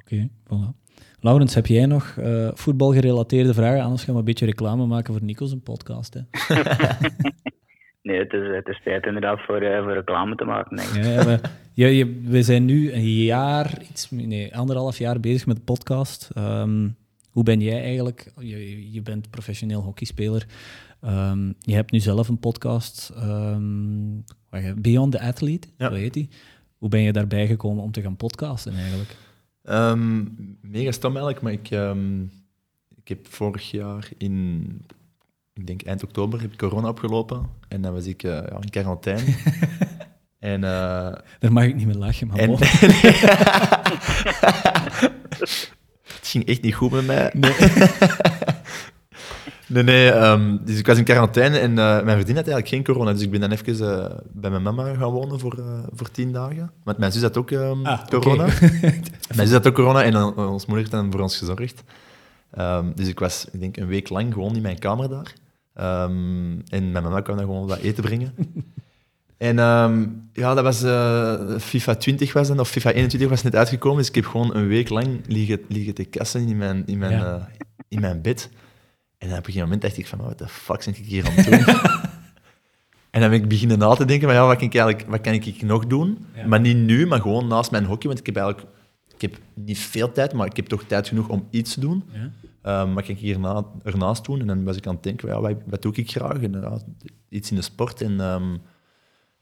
Oké, 0.00 0.14
okay, 0.14 0.30
voilà. 0.44 0.86
Laurens, 1.20 1.54
heb 1.54 1.66
jij 1.66 1.86
nog 1.86 2.16
uh, 2.18 2.50
voetbalgerelateerde 2.54 3.54
vragen? 3.54 3.82
Anders 3.82 4.04
gaan 4.04 4.14
we 4.14 4.20
een 4.20 4.26
beetje 4.26 4.46
reclame 4.46 4.86
maken 4.86 5.12
voor 5.12 5.24
Nico's 5.24 5.52
een 5.52 5.62
podcast. 5.62 6.14
Hè? 6.14 6.20
nee, 8.02 8.18
het 8.18 8.32
is, 8.32 8.54
het 8.54 8.68
is 8.68 8.80
tijd 8.84 9.06
inderdaad 9.06 9.40
voor, 9.40 9.60
voor 9.82 9.92
reclame 9.92 10.34
te 10.34 10.44
maken. 10.44 10.76
Ja, 11.02 11.24
we, 11.24 11.40
je, 11.72 12.20
we 12.24 12.42
zijn 12.42 12.64
nu 12.64 12.92
een 12.92 13.14
jaar, 13.14 13.82
iets, 13.90 14.10
nee, 14.10 14.56
anderhalf 14.56 14.98
jaar 14.98 15.20
bezig 15.20 15.46
met 15.46 15.56
de 15.56 15.62
podcast. 15.62 16.30
Um, 16.36 16.96
hoe 17.30 17.42
ben 17.42 17.60
jij 17.60 17.82
eigenlijk? 17.82 18.32
Je, 18.38 18.92
je 18.92 19.02
bent 19.02 19.30
professioneel 19.30 19.82
hockeyspeler. 19.82 20.46
Um, 21.04 21.54
je 21.58 21.74
hebt 21.74 21.90
nu 21.90 21.98
zelf 21.98 22.28
een 22.28 22.38
podcast, 22.38 23.12
um, 23.22 24.24
Beyond 24.76 25.12
the 25.12 25.20
Athlete, 25.20 25.68
ja. 25.76 25.88
hoe 25.88 25.98
heet 25.98 26.12
die? 26.14 26.28
Hoe 26.78 26.88
ben 26.88 27.00
je 27.00 27.12
daarbij 27.12 27.46
gekomen 27.46 27.82
om 27.82 27.90
te 27.90 28.02
gaan 28.02 28.16
podcasten 28.16 28.74
eigenlijk? 28.74 29.16
Um, 29.64 30.36
mega 30.60 30.90
stom 30.90 31.16
eigenlijk, 31.16 31.42
maar 31.42 31.52
ik, 31.52 31.70
ik 32.96 33.08
heb 33.08 33.26
vorig 33.26 33.70
jaar 33.70 34.08
in, 34.16 34.66
ik 35.58 35.66
denk 35.66 35.82
eind 35.82 36.04
oktober, 36.04 36.40
heb 36.40 36.52
ik 36.52 36.58
corona 36.58 36.88
opgelopen 36.88 37.46
en 37.68 37.80
dan 37.80 37.92
was 37.92 38.06
ik 38.06 38.22
uh, 38.22 38.32
ja, 38.32 38.56
in 38.60 38.70
quarantaine. 38.70 39.34
En, 40.38 40.62
uh, 40.62 41.12
Daar 41.38 41.52
mag 41.52 41.64
ik 41.64 41.74
niet 41.74 41.86
meer 41.86 41.96
lachen, 41.96 42.26
maar 42.26 42.38
en, 42.38 42.50
Het 46.18 46.26
ging 46.26 46.46
echt 46.46 46.62
niet 46.62 46.74
goed 46.74 46.90
met 46.90 47.06
mij. 47.06 47.32
Nee. 47.32 47.54
nee, 49.66 49.82
nee. 49.82 50.12
Um, 50.12 50.60
dus 50.64 50.78
ik 50.78 50.86
was 50.86 50.98
in 50.98 51.04
quarantaine 51.04 51.58
en 51.58 51.70
uh, 51.70 51.76
mijn 51.76 52.04
vriendin 52.04 52.36
had 52.36 52.46
eigenlijk 52.46 52.68
geen 52.68 52.84
corona. 52.84 53.12
Dus 53.12 53.22
ik 53.22 53.30
ben 53.30 53.40
dan 53.40 53.50
even 53.50 53.74
uh, 53.74 54.04
bij 54.32 54.50
mijn 54.50 54.62
mama 54.62 54.94
gaan 54.94 55.10
wonen 55.10 55.40
voor, 55.40 55.58
uh, 55.58 55.64
voor 55.92 56.10
tien 56.10 56.32
dagen. 56.32 56.70
Want 56.84 56.98
mijn 56.98 57.12
zus 57.12 57.22
had 57.22 57.36
ook 57.36 57.50
um, 57.50 57.86
ah, 57.86 58.06
corona. 58.06 58.44
Okay. 58.44 59.02
mijn 59.34 59.48
zus 59.48 59.52
had 59.52 59.66
ook 59.66 59.74
corona 59.74 60.02
en 60.02 60.16
ons 60.36 60.66
moeder 60.66 60.76
heeft 60.76 60.90
dan 60.90 61.12
voor 61.12 61.20
ons 61.20 61.36
gezorgd. 61.36 61.82
Um, 62.58 62.92
dus 62.94 63.08
ik 63.08 63.18
was, 63.18 63.46
ik 63.52 63.60
denk, 63.60 63.76
een 63.76 63.86
week 63.86 64.08
lang 64.08 64.32
gewoon 64.32 64.56
in 64.56 64.62
mijn 64.62 64.78
kamer 64.78 65.08
daar. 65.08 65.32
En 65.78 66.62
mijn 66.68 66.92
mama 66.92 67.20
kwam 67.20 67.36
dan 67.36 67.46
gewoon 67.46 67.66
wat 67.66 67.78
eten 67.78 68.02
brengen. 68.02 68.34
En 69.38 69.58
um, 69.58 70.28
ja, 70.32 70.54
dat 70.54 70.64
was 70.64 70.84
uh, 70.84 71.58
FIFA 71.58 71.94
20 71.94 72.32
was 72.32 72.48
dan, 72.48 72.60
of 72.60 72.68
FIFA 72.68 72.90
21 72.90 73.28
was 73.28 73.42
net 73.42 73.56
uitgekomen. 73.56 73.98
Dus 73.98 74.08
ik 74.08 74.14
heb 74.14 74.26
gewoon 74.26 74.54
een 74.54 74.66
week 74.66 74.88
lang 74.88 75.20
liggen, 75.26 75.60
liggen 75.68 75.94
te 75.94 76.04
kassen 76.04 76.48
in 76.48 76.56
mijn, 76.56 76.82
in, 76.86 76.98
mijn, 76.98 77.12
ja. 77.12 77.36
uh, 77.36 77.42
in 77.88 78.00
mijn 78.00 78.22
bed. 78.22 78.50
En 79.18 79.28
dan 79.28 79.38
op 79.38 79.46
een 79.46 79.52
gegeven 79.52 79.62
moment 79.62 79.82
dacht 79.82 79.96
ik 79.96 80.06
van, 80.06 80.18
wat 80.18 80.38
de 80.38 80.48
fuck 80.48 80.84
ben 80.84 80.94
ik 80.94 81.04
hier 81.04 81.26
aan 81.26 81.32
het 81.32 81.44
doen? 81.44 81.74
en 83.10 83.20
dan 83.20 83.30
ben 83.30 83.42
ik 83.42 83.48
beginnen 83.48 83.78
na 83.78 83.94
te 83.94 84.04
denken 84.04 84.28
van, 84.28 84.36
ja, 84.36 84.46
wat 84.46 84.56
kan 84.56 84.66
ik, 84.66 84.74
eigenlijk, 84.74 85.10
wat 85.10 85.20
kan 85.20 85.32
ik 85.32 85.62
nog 85.62 85.86
doen? 85.86 86.26
Ja. 86.34 86.46
Maar 86.46 86.60
niet 86.60 86.76
nu, 86.76 87.06
maar 87.06 87.20
gewoon 87.20 87.46
naast 87.46 87.70
mijn 87.70 87.84
hockey. 87.84 88.06
Want 88.06 88.18
ik 88.18 88.26
heb 88.26 88.36
eigenlijk 88.36 88.66
ik 89.18 89.30
heb 89.30 89.40
niet 89.54 89.78
veel 89.78 90.12
tijd, 90.12 90.32
maar 90.32 90.46
ik 90.46 90.56
heb 90.56 90.66
toch 90.66 90.84
tijd 90.84 91.08
genoeg 91.08 91.28
om 91.28 91.46
iets 91.50 91.74
te 91.74 91.80
doen. 91.80 92.04
Ja. 92.12 92.30
Um, 92.68 92.94
wat 92.94 93.04
kan 93.04 93.14
ik 93.14 93.20
hierna, 93.20 93.64
ernaast 93.82 94.24
doen? 94.24 94.40
En 94.40 94.46
dan 94.46 94.64
was 94.64 94.76
ik 94.76 94.86
aan 94.86 94.94
het 94.94 95.02
denken, 95.02 95.28
ja, 95.28 95.40
wat, 95.40 95.56
wat 95.66 95.82
doe 95.82 95.92
ik 95.94 96.10
graag? 96.10 96.42
En, 96.42 96.82
iets 97.28 97.50
in 97.50 97.56
de 97.56 97.62
sport 97.62 98.00
en... 98.00 98.20
Um, 98.20 98.60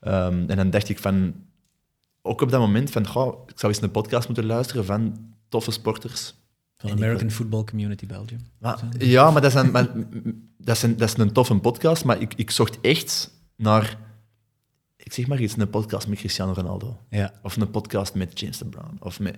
Um, 0.01 0.49
en 0.49 0.57
dan 0.57 0.71
dacht 0.71 0.89
ik 0.89 0.99
van, 0.99 1.35
ook 2.23 2.41
op 2.41 2.51
dat 2.51 2.61
moment 2.61 2.91
van, 2.91 3.07
goh, 3.07 3.43
ik 3.47 3.59
zou 3.59 3.73
eens 3.73 3.83
een 3.83 3.91
podcast 3.91 4.27
moeten 4.27 4.47
luisteren 4.47 4.85
van 4.85 5.35
toffe 5.49 5.71
sporters. 5.71 6.35
Van 6.77 6.91
American 6.91 7.31
Football 7.31 7.65
Community 7.65 8.07
Belgium. 8.07 8.41
Maar, 8.59 8.85
ja, 8.99 9.31
maar 9.31 9.43
dat 9.43 9.55
is, 9.55 9.61
een, 9.61 9.71
maar, 9.71 9.89
dat, 10.59 10.77
is 10.77 10.83
een, 10.83 10.97
dat 10.97 11.09
is 11.09 11.17
een 11.17 11.33
toffe 11.33 11.55
podcast, 11.55 12.05
maar 12.05 12.21
ik, 12.21 12.35
ik 12.35 12.51
zocht 12.51 12.81
echt 12.81 13.31
naar, 13.57 13.99
ik 14.97 15.13
zeg 15.13 15.27
maar 15.27 15.41
iets, 15.41 15.57
een 15.57 15.71
podcast 15.71 16.09
met 16.09 16.19
Cristiano 16.19 16.53
Ronaldo. 16.53 17.01
Ja. 17.11 17.33
Of 17.43 17.57
een 17.57 17.71
podcast 17.71 18.15
met 18.15 18.41
James 18.41 18.63
Brown. 18.71 18.97
Of 19.01 19.21
met... 19.21 19.37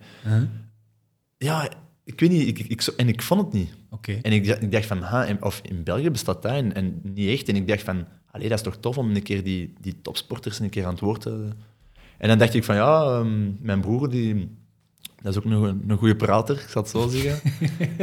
Ja, 1.36 1.69
ik 2.09 2.20
weet 2.20 2.30
niet, 2.30 2.48
ik, 2.48 2.59
ik, 2.59 2.86
en 2.97 3.09
ik 3.09 3.22
vond 3.22 3.40
het 3.40 3.52
niet. 3.52 3.70
Okay. 3.90 4.18
En 4.22 4.32
ik, 4.32 4.47
ik 4.47 4.72
dacht 4.72 4.86
van, 4.86 5.02
ha, 5.02 5.36
of 5.40 5.60
in 5.64 5.82
België 5.82 6.10
bestaat 6.10 6.43
dat 6.43 6.52
en, 6.52 6.74
en 6.74 7.01
niet 7.02 7.28
echt. 7.28 7.48
En 7.48 7.56
ik 7.56 7.68
dacht 7.68 7.82
van, 7.82 8.06
allee, 8.30 8.48
dat 8.48 8.59
is 8.59 8.64
toch 8.64 8.76
tof 8.76 8.98
om 8.98 9.14
een 9.14 9.22
keer 9.22 9.44
die, 9.44 9.74
die 9.80 10.01
topsporters 10.02 10.59
een 10.59 10.70
keer 10.70 10.85
aan 10.85 10.90
het 10.90 11.01
woord 11.01 11.20
te... 11.20 11.48
En 12.18 12.28
dan 12.28 12.39
dacht 12.39 12.55
ik 12.55 12.64
van, 12.64 12.74
ja, 12.74 13.18
um, 13.18 13.59
mijn 13.60 13.80
broer, 13.80 14.10
die, 14.10 14.56
dat 15.22 15.32
is 15.32 15.39
ook 15.39 15.44
nog 15.44 15.62
een, 15.62 15.85
een 15.89 15.97
goede 15.97 16.16
prater, 16.16 16.56
ik 16.56 16.68
zal 16.68 16.82
het 16.82 16.90
zo 16.90 17.09
zeggen. 17.18 17.52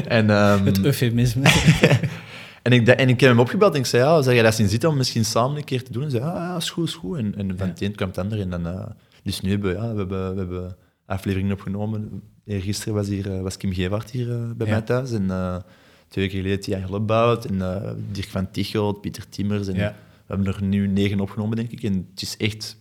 en, 0.07 0.29
um, 0.29 0.65
het 0.65 0.83
eufemisme. 0.83 1.43
en, 2.63 2.71
ik, 2.71 2.87
en 2.87 3.09
ik 3.09 3.19
heb 3.19 3.29
hem 3.29 3.39
opgebeld 3.39 3.73
en 3.73 3.79
ik 3.79 3.85
zei, 3.85 4.03
ja, 4.03 4.21
zeg 4.21 4.35
je 4.35 4.41
dat 4.41 4.55
zien 4.55 4.69
zitten 4.69 4.89
om 4.89 4.97
misschien 4.97 5.25
samen 5.25 5.57
een 5.57 5.63
keer 5.63 5.83
te 5.83 5.91
doen? 5.91 6.03
En 6.03 6.11
zei, 6.11 6.23
ja, 6.23 6.33
ja, 6.33 6.55
is 6.55 6.69
goed, 6.69 6.87
is 6.87 6.93
goed. 6.93 7.17
En, 7.17 7.35
en 7.37 7.57
van 7.57 7.67
het 7.67 7.81
een 7.81 7.95
kwam 7.95 8.07
het 8.07 8.17
ander. 8.17 8.39
En 8.39 8.49
dan, 8.49 8.67
uh, 8.67 8.85
dus 9.23 9.41
nu 9.41 9.49
hebben 9.49 9.73
ja, 9.73 9.93
we, 9.93 9.97
hebben, 9.97 10.33
we 10.33 10.39
hebben 10.39 10.75
afleveringen 11.05 11.53
opgenomen. 11.53 12.21
Gisteren 12.47 12.93
was, 12.93 13.07
hier, 13.07 13.27
uh, 13.27 13.41
was 13.41 13.57
Kim 13.57 13.73
Gewaard 13.73 14.11
hier 14.11 14.27
uh, 14.27 14.51
bij 14.55 14.67
ja. 14.67 14.73
mij 14.73 14.81
thuis. 14.81 15.11
En 15.11 15.27
twee 16.07 16.25
weken 16.25 16.41
geleden 16.41 16.71
Jan 16.71 16.87
Glebbout 16.87 17.45
en 17.45 17.57
Dirk 18.11 18.27
van 18.27 18.51
Tichelt, 18.51 19.01
Pieter 19.01 19.29
Timmers. 19.29 19.67
En, 19.67 19.75
ja 19.75 19.95
we 20.25 20.33
hebben 20.33 20.53
er 20.53 20.63
nu 20.63 20.87
negen 20.87 21.19
opgenomen, 21.19 21.55
denk 21.55 21.71
ik. 21.71 21.83
En 21.83 22.07
het 22.11 22.21
is 22.21 22.37
echt... 22.37 22.77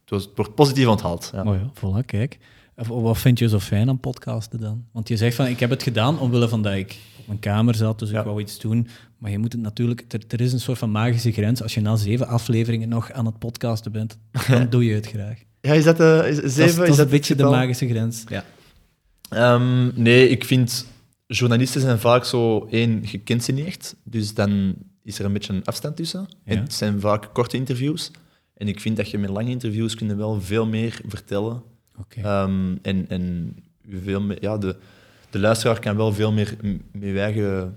Het, 0.00 0.10
was, 0.10 0.24
het 0.24 0.36
wordt 0.36 0.54
positief 0.54 0.86
onthaald. 0.86 1.30
Ja. 1.34 1.42
Oh 1.42 1.54
ja, 1.54 1.70
voilà, 1.74 2.04
kijk. 2.06 2.38
Wat 2.74 3.18
vind 3.18 3.38
je 3.38 3.48
zo 3.48 3.58
fijn 3.58 3.88
aan 3.88 4.00
podcasten 4.00 4.60
dan? 4.60 4.84
Want 4.92 5.08
je 5.08 5.16
zegt 5.16 5.36
van, 5.36 5.46
ik 5.46 5.60
heb 5.60 5.70
het 5.70 5.82
gedaan 5.82 6.18
omwille 6.18 6.48
van 6.48 6.62
dat 6.62 6.74
ik 6.74 6.96
op 7.18 7.26
mijn 7.26 7.38
kamer 7.38 7.74
zat, 7.74 7.98
dus 7.98 8.10
ik 8.10 8.22
wou 8.22 8.40
iets 8.40 8.58
doen. 8.58 8.88
Maar 9.18 9.30
je 9.30 9.38
moet 9.38 9.52
het 9.52 9.62
natuurlijk... 9.62 10.04
Er, 10.08 10.20
er, 10.28 10.40
is 10.40 10.52
een 10.52 10.60
soort 10.60 10.78
van 10.78 10.90
magische 10.90 11.32
grens. 11.32 11.62
Als 11.62 11.74
je 11.74 11.80
na 11.80 11.96
zeven 11.96 12.26
afleveringen 12.26 12.88
nog 12.88 13.12
aan 13.12 13.26
het 13.26 13.38
podcasten 13.38 13.92
bent, 13.92 14.18
dan 14.48 14.70
doe 14.70 14.84
je 14.84 14.94
het 14.94 15.06
graag. 15.06 15.38
Ja, 15.60 15.72
is 15.72 15.84
dat 15.84 16.00
uh, 16.00 16.28
is, 16.28 16.36
zeven? 16.36 16.56
Dat 16.56 16.68
is, 16.68 16.74
dat 16.74 16.88
is, 16.88 16.98
een 16.98 17.08
beetje 17.08 17.34
de 17.34 17.44
magische 17.44 17.88
grens, 17.88 18.24
ja. 18.28 18.44
Um, 19.30 19.92
nee, 19.94 20.28
ik 20.28 20.44
vind... 20.44 20.86
Journalisten 21.26 21.80
zijn 21.80 21.98
vaak 21.98 22.24
zo... 22.24 22.66
één, 22.70 23.02
je 23.04 23.18
kent 23.18 23.44
ze 23.44 23.52
niet 23.52 23.66
echt. 23.66 23.96
Dus 24.04 24.34
dan 24.34 24.74
is 25.02 25.18
er 25.18 25.24
een 25.24 25.32
beetje 25.32 25.52
een 25.52 25.64
afstand 25.64 25.96
tussen. 25.96 26.26
Het 26.44 26.74
zijn 26.74 27.00
vaak 27.00 27.28
korte 27.32 27.56
interviews. 27.56 28.10
En 28.54 28.68
ik 28.68 28.80
vind 28.80 28.96
dat 28.96 29.10
je 29.10 29.18
met 29.18 29.30
lange 29.30 29.50
interviews 29.50 29.94
kunnen 29.94 30.16
wel 30.16 30.40
veel 30.40 30.66
meer 30.66 31.00
vertellen. 31.06 31.62
Okay. 31.98 32.42
Um, 32.42 32.78
en 32.82 33.08
en 33.08 33.56
veel 33.88 34.20
meer, 34.20 34.38
ja, 34.40 34.58
de, 34.58 34.76
de 35.30 35.38
luisteraar 35.38 35.80
kan 35.80 35.96
wel 35.96 36.12
veel 36.12 36.32
meer 36.32 36.56
met, 36.92 37.16
eigen, 37.16 37.74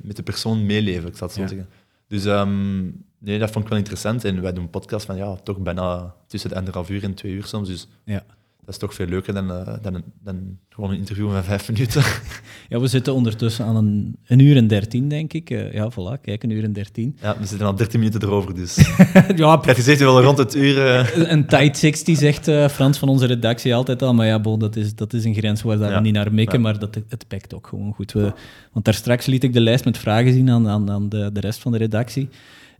met 0.00 0.16
de 0.16 0.22
persoon 0.22 0.66
meeleven, 0.66 1.08
ik 1.08 1.16
zal 1.16 1.26
het 1.26 1.36
zo 1.36 1.46
zeggen. 1.46 1.68
Dus 2.08 2.24
um, 2.24 3.04
nee, 3.18 3.38
dat 3.38 3.50
vond 3.50 3.64
ik 3.64 3.70
wel 3.70 3.78
interessant. 3.78 4.24
En 4.24 4.42
wij 4.42 4.52
doen 4.52 4.62
een 4.62 4.70
podcast 4.70 5.06
van 5.06 5.16
ja, 5.16 5.36
toch 5.36 5.58
bijna 5.58 6.14
tussen 6.26 6.50
de 6.50 6.56
anderhalf 6.56 6.90
uur 6.90 7.02
en 7.02 7.14
twee 7.14 7.32
uur 7.32 7.44
soms. 7.44 7.68
Dus 7.68 7.88
ja 8.04 8.24
dat 8.70 8.80
is 8.80 8.88
toch 8.88 8.94
veel 8.94 9.06
leuker 9.06 9.34
dan, 9.34 9.50
uh, 9.50 9.74
dan, 9.82 10.02
dan 10.24 10.58
gewoon 10.68 10.90
een 10.90 10.96
interview 10.96 11.30
van 11.32 11.44
vijf 11.44 11.68
minuten. 11.68 12.02
Ja, 12.68 12.80
we 12.80 12.86
zitten 12.86 13.14
ondertussen 13.14 13.64
aan 13.64 13.76
een, 13.76 14.16
een 14.26 14.38
uur 14.38 14.56
en 14.56 14.66
dertien, 14.66 15.08
denk 15.08 15.32
ik. 15.32 15.50
Uh, 15.50 15.72
ja, 15.72 15.90
voilà, 15.92 16.20
kijk, 16.22 16.42
een 16.42 16.50
uur 16.50 16.64
en 16.64 16.72
dertien. 16.72 17.16
Ja, 17.20 17.38
we 17.38 17.46
zitten 17.46 17.66
al 17.66 17.74
dertien 17.74 17.98
minuten 17.98 18.22
erover, 18.22 18.54
dus... 18.54 18.76
ja, 19.36 19.60
je 19.66 19.82
zegt 19.82 20.00
wel 20.00 20.22
rond 20.22 20.38
het 20.38 20.54
uur... 20.54 20.76
Uh... 20.76 21.30
Een 21.30 21.46
tight 21.46 21.78
60, 21.78 22.16
zegt 22.16 22.72
Frans 22.72 22.98
van 22.98 23.08
onze 23.08 23.26
redactie 23.26 23.74
altijd 23.74 24.02
al. 24.02 24.14
Maar 24.14 24.26
ja, 24.26 24.40
bon, 24.40 24.58
dat, 24.58 24.76
is, 24.76 24.94
dat 24.94 25.12
is 25.12 25.24
een 25.24 25.34
grens 25.34 25.62
waar 25.62 25.78
we 25.78 26.00
niet 26.00 26.14
naar 26.14 26.32
mikken, 26.32 26.60
maar 26.60 26.78
dat, 26.78 26.98
het 27.08 27.24
pakt 27.28 27.54
ook 27.54 27.66
gewoon 27.66 27.92
goed. 27.94 28.12
We, 28.12 28.32
want 28.72 28.84
daar 28.84 28.94
straks 28.94 29.26
liet 29.26 29.44
ik 29.44 29.52
de 29.52 29.60
lijst 29.60 29.84
met 29.84 29.98
vragen 29.98 30.32
zien 30.32 30.50
aan, 30.50 30.68
aan, 30.68 30.90
aan 30.90 31.08
de, 31.08 31.30
de 31.32 31.40
rest 31.40 31.60
van 31.60 31.72
de 31.72 31.78
redactie. 31.78 32.28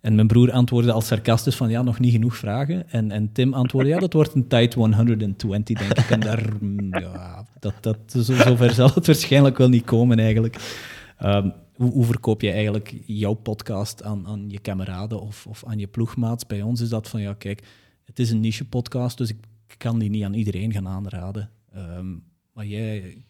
En 0.01 0.15
mijn 0.15 0.27
broer 0.27 0.53
antwoordde 0.53 0.93
al 0.93 1.01
sarcastisch 1.01 1.57
van 1.57 1.71
ja, 1.71 1.83
nog 1.83 1.99
niet 1.99 2.13
genoeg 2.13 2.37
vragen. 2.37 2.91
En, 2.91 3.11
en 3.11 3.33
Tim 3.33 3.55
antwoordde 3.55 3.91
ja, 3.91 3.99
dat 3.99 4.13
wordt 4.13 4.35
een 4.35 4.49
tight 4.49 4.75
120, 4.75 5.79
denk 5.79 5.99
ik. 5.99 6.11
En 6.11 6.21
daar, 6.21 6.49
mm, 6.61 6.99
ja, 6.99 7.47
dat, 7.59 7.75
dat, 7.81 7.99
zo, 8.07 8.35
zover 8.35 8.71
zal 8.71 8.91
het 8.95 9.07
waarschijnlijk 9.07 9.59
wel 9.59 9.69
niet 9.69 9.85
komen 9.85 10.19
eigenlijk. 10.19 10.85
Um, 11.23 11.53
hoe, 11.75 11.93
hoe, 11.93 12.05
verkoop 12.05 12.41
je 12.41 12.51
eigenlijk 12.51 12.95
jouw 13.07 13.35
podcast 13.35 14.03
aan, 14.03 14.27
aan 14.27 14.45
je 14.49 14.59
kameraden 14.59 15.21
of, 15.21 15.47
of 15.47 15.65
aan 15.65 15.79
je 15.79 15.87
ploegmaats? 15.87 16.47
Bij 16.47 16.63
ons 16.63 16.81
is 16.81 16.89
dat 16.89 17.09
van 17.09 17.21
ja, 17.21 17.35
kijk, 17.35 17.63
het 18.05 18.19
is 18.19 18.31
een 18.31 18.41
niche 18.41 18.65
podcast, 18.65 19.19
dus 19.19 19.31
ik 19.31 19.39
kan 19.77 19.99
die 19.99 20.11
niet 20.11 20.25
aan 20.25 20.35
iedereen 20.35 20.73
gaan 20.73 20.89
aanraden. 20.89 21.51
Um, 21.77 22.23
maar 22.53 22.67
jij... 22.67 23.23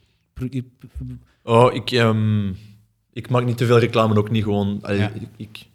Oh, 1.42 1.74
ik, 1.74 1.90
um, 1.90 2.56
ik 3.12 3.28
maak 3.28 3.44
niet 3.44 3.56
te 3.56 3.66
veel 3.66 3.78
reclame, 3.78 4.18
ook 4.18 4.30
niet 4.30 4.42
gewoon... 4.42 4.80
Ja. 4.82 5.10
Ik, 5.10 5.28
ik, 5.36 5.69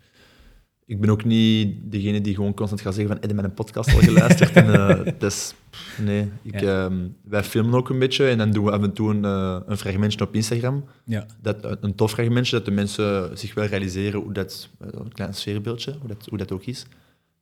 ik 0.85 1.01
ben 1.01 1.09
ook 1.09 1.23
niet 1.23 1.77
degene 1.83 2.21
die 2.21 2.35
gewoon 2.35 2.53
constant 2.53 2.81
gaat 2.81 2.93
zeggen 2.93 3.11
van 3.11 3.21
heb 3.21 3.29
je 3.29 3.35
met 3.35 3.45
een 3.45 3.53
podcast 3.53 3.93
al 3.93 3.99
geluisterd? 3.99 4.51
en, 4.51 4.67
uh, 4.75 4.99
dus, 5.17 5.53
nee, 6.01 6.31
ik, 6.41 6.59
ja. 6.59 6.89
uh, 6.89 6.95
wij 7.23 7.43
filmen 7.43 7.73
ook 7.73 7.89
een 7.89 7.99
beetje 7.99 8.27
en 8.27 8.37
dan 8.37 8.51
doen 8.51 8.65
we 8.65 8.71
af 8.71 8.83
en 8.83 8.93
toe 8.93 9.09
een, 9.11 9.23
uh, 9.23 9.59
een 9.65 9.77
fragmentje 9.77 10.21
op 10.21 10.35
Instagram. 10.35 10.85
Ja. 11.03 11.25
Dat, 11.41 11.77
een 11.81 11.95
tof 11.95 12.11
fragmentje, 12.11 12.55
dat 12.55 12.65
de 12.65 12.71
mensen 12.71 13.37
zich 13.37 13.53
wel 13.53 13.65
realiseren 13.65 14.21
hoe 14.21 14.33
dat, 14.33 14.69
een 14.79 15.13
klein 15.13 15.33
sfeerbeeldje, 15.33 15.95
hoe 15.99 16.07
dat, 16.07 16.25
hoe 16.29 16.37
dat 16.37 16.51
ook 16.51 16.65
is. 16.65 16.85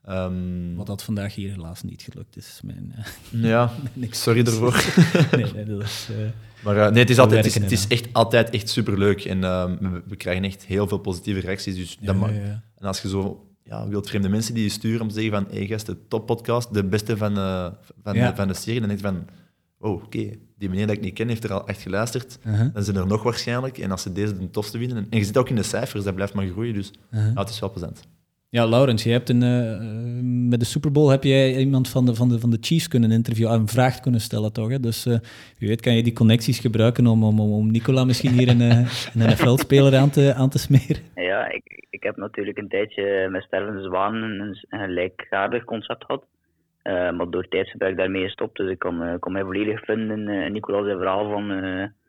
Um, 0.09 0.75
Wat 0.75 0.87
dat 0.87 1.03
vandaag 1.03 1.35
hier 1.35 1.51
helaas 1.51 1.81
niet 1.81 2.07
gelukt 2.11 2.37
is. 2.37 2.59
Mijn, 2.63 2.93
ja, 3.51 3.71
sorry 4.09 4.45
ervoor. 4.45 4.93
nee, 5.31 5.53
nee, 5.53 5.65
dat 5.65 5.81
is... 5.81 6.09
Maar 6.63 6.91
nee, 6.91 7.01
het 7.01 7.09
is, 7.09 7.19
altijd, 7.19 7.45
het 7.45 7.55
is, 7.55 7.61
het 7.61 7.71
is, 7.71 7.87
echt 7.87 8.07
altijd 8.13 8.49
echt 8.49 8.69
superleuk. 8.69 9.25
En 9.25 9.43
ehm, 9.43 9.77
we, 9.79 10.01
we, 10.07 10.15
krijgen 10.15 10.43
echt 10.43 10.65
heel 10.65 10.87
veel 10.87 10.97
positieve 10.97 11.39
reacties. 11.39 11.75
Dus 11.75 11.97
dat 12.01 12.15
mag, 12.15 12.31
en 12.83 12.89
als 12.89 13.01
je 13.01 13.09
zo 13.09 13.47
ja, 13.63 13.87
wildvreemde 13.87 14.29
mensen 14.29 14.53
die 14.53 14.63
je 14.63 14.69
sturen 14.69 15.01
om 15.01 15.07
te 15.07 15.13
zeggen 15.13 15.31
van 15.31 15.55
hey 15.55 15.67
gast, 15.67 15.85
de 15.85 16.07
toppodcast, 16.07 16.73
de 16.73 16.83
beste 16.83 17.17
van, 17.17 17.37
uh, 17.37 17.67
van, 18.03 18.13
de, 18.13 18.31
van 18.35 18.47
de 18.47 18.53
serie, 18.53 18.79
dan 18.79 18.89
denk 18.89 19.01
je 19.01 19.07
van 19.07 19.25
oh, 19.77 20.03
oké, 20.03 20.29
die 20.57 20.69
meneer 20.69 20.87
dat 20.87 20.95
ik 20.95 21.01
niet 21.01 21.13
ken 21.13 21.27
heeft 21.27 21.43
er 21.43 21.53
al 21.53 21.67
echt 21.67 21.81
geluisterd. 21.81 22.39
Uh-huh. 22.47 22.73
Dan 22.73 22.83
zijn 22.83 22.97
er 22.97 23.07
nog 23.07 23.23
waarschijnlijk. 23.23 23.77
En 23.77 23.91
als 23.91 24.01
ze 24.01 24.11
deze 24.11 24.37
de 24.37 24.49
tofste 24.49 24.77
vinden... 24.77 25.07
En, 25.09 25.17
je 25.17 25.25
zit 25.25 25.37
ook 25.37 25.49
in 25.49 25.55
de 25.55 25.63
cijfers, 25.63 26.03
dat 26.03 26.15
blijft 26.15 26.33
maar 26.33 26.47
groeien. 26.47 26.73
Dus 26.73 26.91
uh 27.11 27.31
het 27.33 27.49
is 27.49 27.59
wel 27.59 27.71
plezant. 27.71 28.07
Ja, 28.57 28.67
Laurens, 28.67 29.03
je 29.03 29.11
hebt 29.11 29.29
een, 29.29 29.43
uh, 29.43 30.49
met 30.49 30.59
de 30.59 30.65
Super 30.65 30.91
Bowl 30.91 31.09
heb 31.09 31.23
jij 31.23 31.55
iemand 31.55 31.89
van 31.89 32.05
de, 32.05 32.15
van 32.15 32.29
de, 32.29 32.39
van 32.39 32.49
de 32.49 32.57
Chiefs 32.61 32.87
kunnen 32.87 33.11
interviewen, 33.11 33.53
een 33.53 33.67
vraag 33.67 33.99
kunnen 33.99 34.19
stellen 34.19 34.53
toch? 34.53 34.79
Dus 34.79 35.05
uh, 35.05 35.17
wie 35.59 35.67
weet 35.67 35.81
kan 35.81 35.95
je 35.95 36.03
die 36.03 36.13
connecties 36.13 36.59
gebruiken 36.59 37.07
om, 37.07 37.23
om, 37.23 37.39
om 37.39 37.71
Nicola 37.71 38.03
misschien 38.03 38.31
hier 38.31 38.49
een, 38.49 38.61
een 38.61 39.29
NFL-speler 39.31 39.95
aan 39.95 40.09
te, 40.09 40.33
aan 40.33 40.49
te 40.49 40.59
smeren? 40.59 40.97
Ja, 41.15 41.51
ik, 41.51 41.85
ik 41.89 42.03
heb 42.03 42.15
natuurlijk 42.15 42.57
een 42.57 42.67
tijdje 42.67 43.27
met 43.29 43.43
Stervende 43.43 43.83
Zwaan 43.83 44.15
een, 44.15 44.65
gelijkaardig 44.69 45.63
concept 45.63 46.05
gehad. 46.05 46.25
Uh, 46.83 47.11
maar 47.11 47.29
door 47.29 47.47
tijd 47.47 47.73
ben 47.77 47.89
ik 47.89 47.97
daarmee 47.97 48.23
gestopt, 48.23 48.57
dus 48.57 48.69
ik 48.69 48.79
kon, 48.79 49.19
kon 49.19 49.31
mij 49.31 49.43
volledig 49.43 49.85
vinden 49.85 50.27
in 50.27 50.51
Nicola 50.51 50.83
zijn 50.83 50.97
verhaal 50.97 51.29
van 51.29 51.51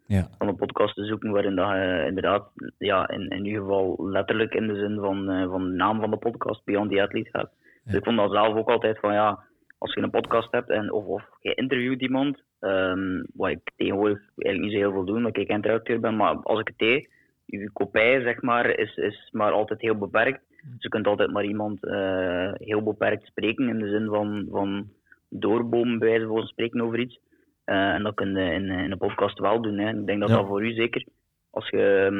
ja. 0.06 0.28
van 0.38 0.48
een 0.48 0.56
podcast 0.56 0.94
te 0.94 1.04
zoeken 1.04 1.30
waarin 1.30 1.54
dat 1.54 1.68
je 1.68 2.04
inderdaad, 2.06 2.50
ja, 2.78 3.08
in, 3.08 3.28
in 3.28 3.44
ieder 3.44 3.60
geval 3.60 3.96
letterlijk 3.98 4.54
in 4.54 4.66
de 4.66 4.74
zin 4.74 4.98
van, 4.98 5.30
uh, 5.30 5.50
van 5.50 5.64
de 5.64 5.76
naam 5.76 6.00
van 6.00 6.10
de 6.10 6.16
podcast 6.16 6.64
Beyond 6.64 6.90
the 6.90 7.02
Athlete 7.02 7.30
gaat. 7.30 7.50
Dus 7.84 7.94
ik 7.94 8.04
vond 8.04 8.16
dat 8.16 8.30
zelf 8.30 8.56
ook 8.56 8.68
altijd 8.68 8.98
van 8.98 9.12
ja, 9.12 9.38
als 9.78 9.94
je 9.94 10.00
een 10.00 10.10
podcast 10.10 10.52
hebt 10.52 10.70
en, 10.70 10.92
of, 10.92 11.04
of 11.04 11.22
je 11.40 11.54
interviewt 11.54 12.00
iemand, 12.00 12.42
um, 12.60 13.26
wat 13.34 13.50
ik 13.50 13.70
tegenwoordig 13.76 14.18
eigenlijk 14.18 14.60
niet 14.60 14.72
zo 14.72 14.78
heel 14.78 14.92
veel 14.92 15.04
doe, 15.04 15.16
omdat 15.16 15.36
ik 15.36 15.48
interacteur 15.48 16.00
ben, 16.00 16.16
maar 16.16 16.36
als 16.36 16.60
ik 16.60 16.66
het 16.66 16.78
deed, 16.78 17.08
je 17.46 17.70
kopij 17.72 18.20
zeg 18.20 18.42
maar, 18.42 18.78
is, 18.78 18.96
is 18.96 19.28
maar 19.32 19.52
altijd 19.52 19.80
heel 19.80 19.98
beperkt. 19.98 20.40
Dus 20.62 20.82
je 20.82 20.88
kunt 20.88 21.06
altijd 21.06 21.32
maar 21.32 21.44
iemand 21.44 21.84
uh, 21.84 22.52
heel 22.52 22.82
beperkt 22.82 23.26
spreken, 23.26 23.68
in 23.68 23.78
de 23.78 23.88
zin 23.88 24.06
van, 24.06 24.46
van 24.50 24.88
doorbomen, 25.28 25.98
bij 25.98 26.08
wijze 26.08 26.26
van 26.26 26.46
spreken 26.46 26.80
over 26.80 26.98
iets. 26.98 27.20
Uh, 27.66 27.92
en 27.94 28.02
dat 28.02 28.14
kun 28.14 28.34
je 28.34 28.52
in, 28.52 28.70
in 28.70 28.90
een 28.90 28.98
podcast 28.98 29.38
wel 29.38 29.62
doen. 29.62 29.78
Hè. 29.78 29.88
Ik 29.88 30.06
denk 30.06 30.20
dat 30.20 30.28
dat 30.28 30.46
voor 30.46 30.64
u 30.64 30.72
zeker, 30.72 31.06
als 31.50 31.68
je, 31.68 32.10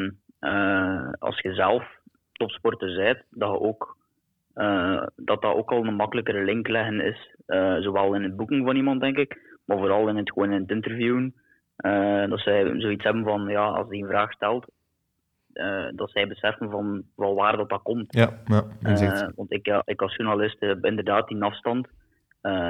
uh, 0.40 1.12
als 1.18 1.40
je 1.40 1.54
zelf 1.54 1.84
topsporter 2.32 2.96
bent, 2.96 3.22
dat 3.30 3.50
je 3.50 3.60
ook 3.60 3.96
uh, 4.54 5.02
dat 5.16 5.42
dat 5.42 5.54
ook 5.54 5.70
al 5.70 5.84
een 5.84 5.94
makkelijkere 5.94 6.44
link 6.44 6.68
leggen 6.68 7.00
is. 7.00 7.34
Uh, 7.46 7.76
zowel 7.76 8.14
in 8.14 8.22
het 8.22 8.36
boeken 8.36 8.64
van 8.64 8.76
iemand, 8.76 9.00
denk 9.00 9.16
ik, 9.16 9.58
maar 9.64 9.78
vooral 9.78 10.08
in 10.08 10.16
het, 10.16 10.32
gewoon 10.32 10.52
in 10.52 10.60
het 10.60 10.70
interviewen. 10.70 11.34
Uh, 11.78 12.28
dat 12.28 12.40
zij 12.40 12.80
zoiets 12.80 13.04
hebben 13.04 13.24
van, 13.24 13.48
ja, 13.48 13.66
als 13.66 13.88
hij 13.88 13.98
een 13.98 14.06
vraag 14.06 14.32
stelt, 14.32 14.66
dat 15.94 16.10
zij 16.10 16.26
beseffen 16.26 16.70
van, 16.70 17.02
van 17.16 17.34
waar 17.34 17.56
dat, 17.56 17.68
dat 17.68 17.82
komt. 17.82 18.14
Ja, 18.14 18.38
ja 18.44 18.64
want 19.36 19.52
ik, 19.52 19.66
ja, 19.66 19.82
ik 19.84 20.02
als 20.02 20.16
journalist 20.16 20.60
heb 20.60 20.84
inderdaad 20.84 21.28
die 21.28 21.42
afstand. 21.42 21.88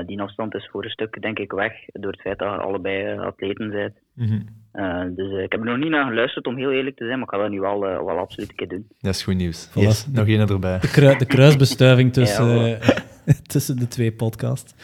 Die 0.07 0.21
afstand 0.21 0.55
is 0.55 0.69
voor 0.71 0.85
een 0.85 0.91
stuk, 0.91 1.23
denk 1.23 1.39
ik, 1.39 1.53
weg 1.53 1.73
door 1.93 2.11
het 2.11 2.21
feit 2.21 2.39
dat 2.39 2.49
je 2.49 2.57
allebei 2.57 3.19
atleten 3.19 3.71
bent. 3.71 3.95
Mm 4.15 4.27
-hmm. 4.27 4.63
Uh, 4.75 5.05
dus 5.17 5.33
uh, 5.33 5.43
ik 5.43 5.53
heb 5.53 5.61
er 5.61 5.67
nog 5.67 5.79
niet 5.79 5.91
naar 5.91 6.07
geluisterd, 6.09 6.47
om 6.47 6.57
heel 6.57 6.73
eerlijk 6.73 6.97
te 6.97 7.05
zijn, 7.05 7.19
maar 7.19 7.29
ik 7.29 7.35
ga 7.35 7.41
dat 7.41 7.51
nu 7.51 7.61
wel, 7.61 7.91
uh, 7.91 8.05
wel 8.05 8.19
absoluut 8.19 8.51
een 8.51 8.57
keer 8.57 8.69
doen. 8.69 8.87
Dat 9.01 9.15
is 9.15 9.23
goed 9.23 9.35
nieuws. 9.35 9.69
Yes, 9.75 10.07
nog 10.07 10.27
één 10.27 10.49
erbij. 10.49 10.79
De, 10.79 10.89
kru 10.89 11.17
de 11.17 11.27
kruisbestuiving 11.27 12.13
tussen, 12.19 12.69
ja, 12.69 12.79
tussen 13.53 13.77
de 13.77 13.89
twee 13.89 14.13
podcasts. 14.13 14.75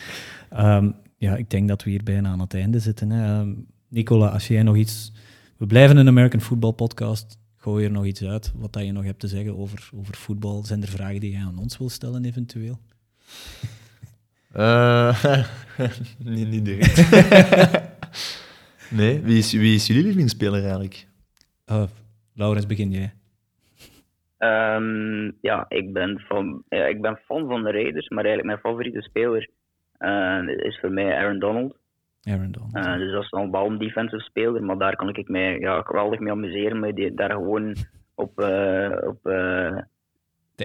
Um, 0.58 0.94
ja, 1.16 1.36
ik 1.36 1.50
denk 1.50 1.68
dat 1.68 1.84
we 1.84 1.90
hier 1.90 2.02
bijna 2.02 2.28
aan 2.28 2.40
het 2.40 2.54
einde 2.54 2.78
zitten. 2.78 3.10
Hè. 3.10 3.40
Um, 3.40 3.66
Nicola, 3.88 4.28
als 4.28 4.48
jij 4.48 4.62
nog 4.62 4.76
iets... 4.76 5.12
We 5.56 5.66
blijven 5.66 5.96
een 5.96 6.08
American 6.08 6.40
Football 6.40 6.72
podcast. 6.72 7.38
Gooi 7.56 7.84
er 7.84 7.90
nog 7.90 8.04
iets 8.04 8.24
uit, 8.24 8.52
wat 8.56 8.72
dat 8.72 8.84
je 8.84 8.92
nog 8.92 9.04
hebt 9.04 9.20
te 9.20 9.28
zeggen 9.28 9.56
over, 9.56 9.90
over 9.94 10.16
voetbal. 10.16 10.64
Zijn 10.64 10.82
er 10.82 10.88
vragen 10.88 11.20
die 11.20 11.32
je 11.32 11.38
aan 11.38 11.58
ons 11.58 11.78
wil 11.78 11.88
stellen, 11.88 12.24
eventueel? 12.24 12.78
niet, 16.34 16.48
niet 16.48 16.64
direct. 16.64 17.08
Nee, 18.90 19.20
wie 19.20 19.38
is, 19.38 19.52
wie 19.52 19.74
is 19.74 19.86
jullie 19.86 20.02
lievelingsspeler 20.02 20.62
eigenlijk? 20.62 21.06
Uh, 21.66 21.82
Laurens, 22.34 22.66
begin 22.66 22.90
jij. 22.90 23.12
Um, 24.38 25.36
ja, 25.40 25.64
ik 25.68 25.92
ben, 25.92 26.20
van, 26.20 26.62
ja, 26.68 26.86
ik 26.86 27.00
ben 27.00 27.18
fan 27.24 27.48
van 27.48 27.62
de 27.62 27.70
Raiders, 27.70 28.08
maar 28.08 28.24
eigenlijk 28.24 28.46
mijn 28.46 28.74
favoriete 28.74 29.02
speler 29.02 29.48
uh, 29.98 30.48
is 30.56 30.78
voor 30.80 30.90
mij 30.90 31.16
Aaron 31.16 31.38
Donald. 31.38 31.76
Aaron 32.22 32.52
Donald. 32.52 32.76
Uh, 32.76 32.96
dus 32.96 33.12
dat 33.12 33.22
is 33.22 33.30
dan 33.30 33.50
wel 33.50 33.66
een 33.66 33.78
defensive 33.78 34.22
speler, 34.22 34.62
maar 34.62 34.78
daar 34.78 34.96
kan 34.96 35.08
ik 35.08 35.28
mij 35.28 35.58
ja, 35.58 35.82
geweldig 35.82 36.18
mee 36.18 36.32
amuseren. 36.32 36.80
Met 36.80 36.96
die, 36.96 37.14
daar 37.14 37.30
gewoon 37.30 37.74
op, 38.14 38.38
op 39.06 39.32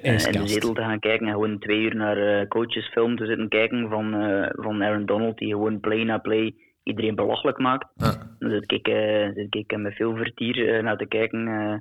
de 0.01 0.31
in 0.31 0.41
de 0.41 0.47
zetel 0.47 0.73
te 0.73 0.81
gaan 0.81 0.99
kijken 0.99 1.27
en 1.27 1.33
gewoon 1.33 1.59
twee 1.59 1.79
uur 1.79 1.95
naar 1.95 2.47
coachesfilm 2.47 3.17
te 3.17 3.25
zitten 3.25 3.49
kijken 3.49 3.89
van, 3.89 4.11
van 4.55 4.83
Aaron 4.83 5.05
Donald, 5.05 5.37
die 5.37 5.51
gewoon 5.51 5.79
play 5.79 6.03
na 6.03 6.17
play 6.17 6.53
iedereen 6.85 7.15
belachelijk 7.15 7.57
maakt. 7.57 7.87
Ja. 7.95 8.35
Dus 8.39 8.61
ik 8.61 8.67
kijk, 8.67 8.87
uh, 8.87 9.45
ik 9.49 9.77
met 9.77 9.93
veel 9.93 10.15
vertier 10.15 10.57
uh, 10.57 10.83
naar 10.83 10.97
te 10.97 11.07
kijken. 11.07 11.47
Uh, 11.47 11.75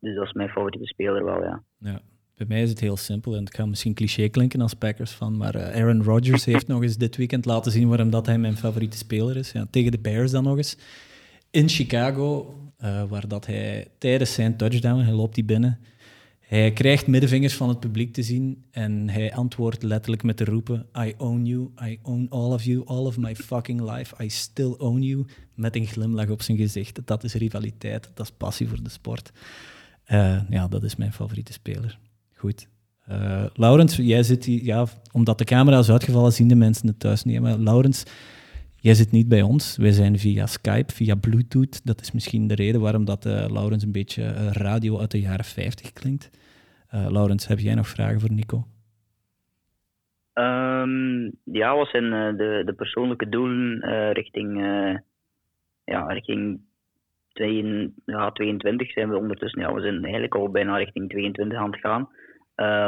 dus 0.00 0.14
dat 0.14 0.26
is 0.26 0.32
mijn 0.32 0.48
favoriete 0.48 0.86
speler 0.86 1.24
wel, 1.24 1.42
ja. 1.42 1.62
ja. 1.78 2.00
Bij 2.36 2.46
mij 2.48 2.62
is 2.62 2.70
het 2.70 2.80
heel 2.80 2.96
simpel 2.96 3.34
en 3.34 3.40
het 3.40 3.50
kan 3.50 3.68
misschien 3.68 3.94
cliché 3.94 4.28
klinken 4.28 4.60
als 4.60 4.74
Packers 4.74 5.12
van, 5.12 5.36
maar 5.36 5.56
Aaron 5.56 6.02
Rodgers 6.02 6.44
heeft 6.44 6.66
nog 6.66 6.82
eens 6.82 6.96
dit 6.96 7.16
weekend 7.16 7.44
laten 7.44 7.72
zien 7.72 7.88
waarom 7.88 8.10
dat 8.10 8.26
hij 8.26 8.38
mijn 8.38 8.56
favoriete 8.56 8.96
speler 8.96 9.36
is. 9.36 9.52
Ja, 9.52 9.66
tegen 9.70 9.90
de 9.90 9.98
Bears 10.00 10.30
dan 10.30 10.44
nog 10.44 10.56
eens. 10.56 10.78
In 11.50 11.68
Chicago, 11.68 12.54
waar 13.08 13.28
dat 13.28 13.46
hij 13.46 13.86
tijdens 13.98 14.34
zijn 14.34 14.56
touchdown, 14.56 15.00
hij 15.00 15.12
loopt 15.12 15.34
die 15.34 15.44
binnen, 15.44 15.78
hij 16.58 16.72
krijgt 16.72 17.06
middenvingers 17.06 17.54
van 17.54 17.68
het 17.68 17.80
publiek 17.80 18.12
te 18.12 18.22
zien 18.22 18.64
en 18.70 19.08
hij 19.08 19.34
antwoordt 19.34 19.82
letterlijk 19.82 20.22
met 20.22 20.38
de 20.38 20.44
roepen: 20.44 20.86
I 20.98 21.14
own 21.16 21.44
you, 21.44 21.70
I 21.84 21.98
own 22.02 22.26
all 22.30 22.52
of 22.52 22.62
you, 22.62 22.82
all 22.84 23.04
of 23.06 23.18
my 23.18 23.36
fucking 23.36 23.90
life, 23.90 24.24
I 24.24 24.30
still 24.30 24.74
own 24.78 25.00
you. 25.00 25.26
Met 25.54 25.76
een 25.76 25.86
glimlach 25.86 26.28
op 26.28 26.42
zijn 26.42 26.56
gezicht. 26.56 27.00
Dat 27.04 27.24
is 27.24 27.34
rivaliteit, 27.34 28.10
dat 28.14 28.26
is 28.26 28.32
passie 28.36 28.68
voor 28.68 28.82
de 28.82 28.90
sport. 28.90 29.32
Uh, 30.12 30.40
ja, 30.48 30.68
dat 30.68 30.82
is 30.82 30.96
mijn 30.96 31.12
favoriete 31.12 31.52
speler. 31.52 31.98
Goed. 32.34 32.68
Uh, 33.10 33.44
Laurens, 33.54 33.96
jij 33.96 34.22
zit 34.22 34.44
hier, 34.44 34.64
ja, 34.64 34.86
omdat 35.12 35.38
de 35.38 35.44
camera 35.44 35.78
is 35.78 35.90
uitgevallen, 35.90 36.32
zien 36.32 36.48
de 36.48 36.54
mensen 36.54 36.86
het 36.86 37.00
thuis 37.00 37.24
niet. 37.24 37.40
Maar 37.40 37.58
Laurens, 37.58 38.02
jij 38.80 38.94
zit 38.94 39.12
niet 39.12 39.28
bij 39.28 39.42
ons. 39.42 39.76
Wij 39.76 39.90
zijn 39.90 40.18
via 40.18 40.46
Skype, 40.46 40.92
via 40.92 41.14
Bluetooth. 41.14 41.86
Dat 41.86 42.00
is 42.00 42.12
misschien 42.12 42.46
de 42.46 42.54
reden 42.54 42.80
waarom 42.80 43.04
dat 43.04 43.26
uh, 43.26 43.32
Laurens 43.48 43.84
een 43.84 43.92
beetje 43.92 44.52
radio 44.52 44.98
uit 45.00 45.10
de 45.10 45.20
jaren 45.20 45.44
50 45.44 45.92
klinkt. 45.92 46.30
Uh, 46.94 47.10
Laurens, 47.10 47.46
heb 47.46 47.58
jij 47.58 47.74
nog 47.74 47.88
vragen 47.88 48.20
voor 48.20 48.32
Nico? 48.32 48.64
Um, 50.34 51.32
ja, 51.44 51.76
wat 51.76 51.88
zijn 51.88 52.36
de, 52.36 52.62
de 52.64 52.72
persoonlijke 52.72 53.28
doelen 53.28 53.80
richting, 54.12 54.58
ja, 55.84 56.06
richting 56.06 56.60
22, 57.32 57.92
ja, 58.04 58.30
22 58.30 58.90
zijn 58.92 59.10
we 59.10 59.16
ondertussen. 59.16 59.60
Ja, 59.60 59.74
we 59.74 59.80
zijn 59.80 60.02
eigenlijk 60.02 60.34
al 60.34 60.50
bijna 60.50 60.76
richting 60.76 61.08
22 61.08 61.58
aan 61.58 61.70
het 61.70 61.80
gaan. 61.80 62.08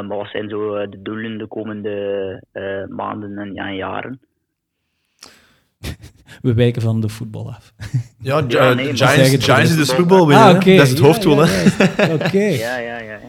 maar 0.07 0.17
wat 0.17 0.29
zijn 0.29 0.49
zo 0.49 0.89
de 0.89 1.01
doelen 1.01 1.37
de 1.37 1.47
komende 1.47 2.41
maanden 2.89 3.37
en 3.37 3.53
ja, 3.53 3.71
jaren? 3.71 4.19
We 6.41 6.53
wijken 6.53 6.81
van 6.81 7.01
de 7.01 7.09
voetbal 7.09 7.53
af. 7.53 7.73
Ja, 8.19 8.43
ja 8.47 8.73
nee, 8.73 8.95
Giants, 8.95 9.45
Giants 9.45 9.71
is 9.71 9.75
de 9.75 9.85
Super 9.85 10.05
Bowl 10.05 10.27
weer. 10.27 10.37
Ah, 10.37 10.55
okay. 10.55 10.75
Dat 10.75 10.85
is 10.85 10.89
het 10.89 10.99
ja, 10.99 11.05
hoofddoel. 11.05 11.45
Ja, 11.45 12.13
Oké. 12.13 12.43
Ja, 12.67 12.77
ja, 12.77 12.99
ja. 12.99 13.19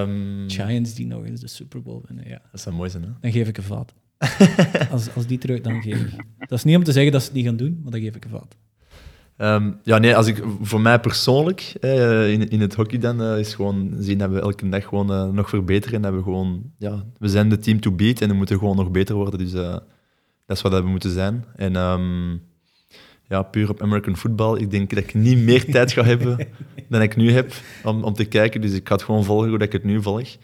Um, 0.00 0.44
Giants 0.46 0.94
die 0.94 1.06
nog 1.06 1.24
eens 1.24 1.40
de 1.40 1.48
Super 1.48 1.82
Bowl 1.82 2.02
winnen, 2.06 2.28
ja. 2.28 2.40
Dat 2.52 2.60
zou 2.60 2.74
mooi 2.74 2.90
zijn, 2.90 3.02
hè? 3.02 3.08
Dan 3.20 3.32
geef 3.32 3.48
ik 3.48 3.56
een 3.56 3.62
vat. 3.62 3.94
als, 4.92 5.14
als 5.14 5.26
die 5.26 5.38
terug, 5.38 5.60
dan 5.60 5.82
geef 5.82 6.00
ik. 6.00 6.24
Dat 6.38 6.58
is 6.58 6.64
niet 6.64 6.76
om 6.76 6.84
te 6.84 6.92
zeggen 6.92 7.12
dat 7.12 7.20
ze 7.20 7.26
het 7.26 7.36
niet 7.36 7.46
gaan 7.46 7.56
doen, 7.56 7.80
maar 7.82 7.92
dan 7.92 8.00
geef 8.00 8.14
ik 8.14 8.24
een 8.24 8.30
vat. 8.30 8.56
Um, 9.38 9.78
ja, 9.82 9.98
nee, 9.98 10.16
als 10.16 10.26
ik, 10.26 10.42
voor 10.60 10.80
mij 10.80 11.00
persoonlijk, 11.00 11.74
eh, 11.80 12.32
in, 12.32 12.48
in 12.48 12.60
het 12.60 12.74
hockey 12.74 12.98
dan, 12.98 13.22
uh, 13.22 13.38
is 13.38 13.54
gewoon 13.54 13.94
zien 13.98 14.18
dat 14.18 14.30
we 14.30 14.40
elke 14.40 14.68
dag 14.68 14.84
gewoon 14.84 15.12
uh, 15.12 15.28
nog 15.28 15.48
verbeteren. 15.48 15.96
En 15.96 16.02
dat 16.02 16.14
we 16.14 16.22
gewoon, 16.22 16.62
ja, 16.78 17.04
we 17.18 17.28
zijn 17.28 17.48
de 17.48 17.58
team 17.58 17.80
to 17.80 17.92
beat 17.92 18.20
en 18.20 18.28
we 18.28 18.34
moeten 18.34 18.58
gewoon 18.58 18.76
nog 18.76 18.90
beter 18.90 19.14
worden. 19.14 19.38
Dus 19.38 19.52
dat 20.46 20.56
is 20.56 20.62
wat 20.62 20.72
we 20.72 20.88
moeten 20.88 21.10
zijn. 21.10 21.44
En 21.56 21.76
um, 21.76 22.42
ja, 23.28 23.42
puur 23.42 23.70
op 23.70 23.82
American 23.82 24.16
football. 24.16 24.58
Ik 24.58 24.70
denk 24.70 24.90
dat 24.90 24.98
ik 24.98 25.14
niet 25.14 25.38
meer 25.38 25.64
tijd 25.72 25.92
ga 25.92 26.04
hebben 26.04 26.48
dan 26.88 27.02
ik 27.02 27.16
nu 27.16 27.32
heb 27.32 27.52
om, 27.84 28.04
om 28.04 28.12
te 28.12 28.24
kijken. 28.24 28.60
Dus 28.60 28.72
ik 28.72 28.88
ga 28.88 28.94
het 28.94 29.04
gewoon 29.04 29.24
volgen 29.24 29.48
hoe 29.48 29.58
ik 29.58 29.72
het 29.72 29.84
nu 29.84 30.02
volg. 30.02 30.36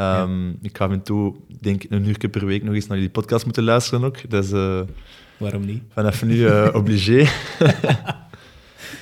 Um, 0.00 0.58
Ik 0.62 0.76
ga 0.76 0.84
af 0.84 0.90
en 0.90 1.02
toe, 1.02 1.34
denk 1.60 1.84
een 1.88 2.06
uur 2.06 2.28
per 2.28 2.46
week 2.46 2.62
nog 2.62 2.74
eens 2.74 2.86
naar 2.86 2.98
die 2.98 3.10
podcast 3.10 3.44
moeten 3.44 3.62
luisteren 3.62 4.04
ook. 4.04 4.30
Dat 4.30 4.44
is, 4.44 4.52
uh, 4.52 4.80
Waarom 5.36 5.64
niet? 5.64 5.82
Vanaf 5.88 6.22
nu 6.22 6.34
uh, 6.34 6.68
obligé. 6.80 7.18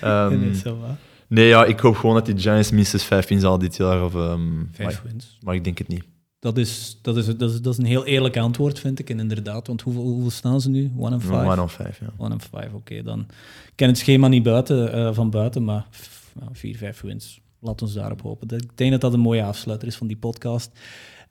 um, 0.04 0.38
nee, 0.40 0.74
nee, 1.26 1.46
ja, 1.46 1.64
ik 1.64 1.80
hoop 1.80 1.96
gewoon 1.96 2.14
dat 2.14 2.26
die 2.26 2.38
Giants 2.38 2.70
minstens 2.70 3.04
vijf 3.04 3.28
wins 3.28 3.44
al 3.44 3.58
dit 3.58 3.76
jaar. 3.76 4.04
Of, 4.04 4.14
um, 4.14 4.68
vijf 4.72 5.02
wins. 5.02 5.38
Maar 5.42 5.54
ik 5.54 5.64
denk 5.64 5.78
het 5.78 5.88
niet. 5.88 6.04
Dat 6.44 6.58
is, 6.58 6.98
dat, 7.02 7.16
is, 7.16 7.26
dat, 7.26 7.50
is, 7.50 7.60
dat 7.60 7.72
is 7.72 7.78
een 7.78 7.84
heel 7.84 8.06
eerlijk 8.06 8.36
antwoord, 8.36 8.78
vind 8.78 8.98
ik. 8.98 9.10
En 9.10 9.20
inderdaad, 9.20 9.66
want 9.66 9.80
hoeveel, 9.80 10.02
hoeveel 10.02 10.30
staan 10.30 10.60
ze 10.60 10.70
nu? 10.70 10.92
One 10.96 11.14
and 11.14 11.22
five? 11.22 11.34
One 11.34 11.60
and 11.60 11.70
five, 11.70 11.94
ja. 12.00 12.12
One 12.16 12.32
and 12.32 12.42
five, 12.42 12.68
oké. 12.72 13.02
dan 13.02 13.20
ik 13.20 13.72
ken 13.74 13.88
het 13.88 13.98
schema 13.98 14.28
niet 14.28 14.42
buiten, 14.42 14.98
uh, 14.98 15.14
van 15.14 15.30
buiten, 15.30 15.64
maar 15.64 15.86
nou, 16.32 16.50
vier, 16.52 16.76
vijf 16.76 17.00
wins. 17.00 17.40
Laat 17.58 17.82
ons 17.82 17.92
daarop 17.92 18.22
hopen. 18.22 18.56
Ik 18.56 18.76
denk 18.76 18.90
dat 18.90 19.00
dat 19.00 19.12
een 19.12 19.20
mooie 19.20 19.42
afsluiter 19.42 19.88
is 19.88 19.96
van 19.96 20.06
die 20.06 20.16
podcast. 20.16 20.70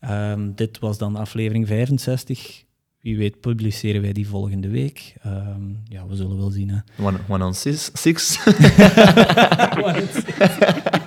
Um, 0.09 0.55
dit 0.55 0.79
was 0.79 0.97
dan 0.97 1.15
aflevering 1.15 1.67
65. 1.67 2.63
Wie 2.99 3.17
weet 3.17 3.39
publiceren 3.39 4.01
wij 4.01 4.13
die 4.13 4.27
volgende 4.27 4.69
week. 4.69 5.15
Um, 5.25 5.81
ja, 5.87 6.07
we 6.07 6.15
zullen 6.15 6.37
wel 6.37 6.49
zien. 6.49 6.69
Hè. 6.69 7.05
One, 7.05 7.17
one 7.27 7.45
on 7.45 7.53
six. 7.53 7.91
six. 7.93 8.39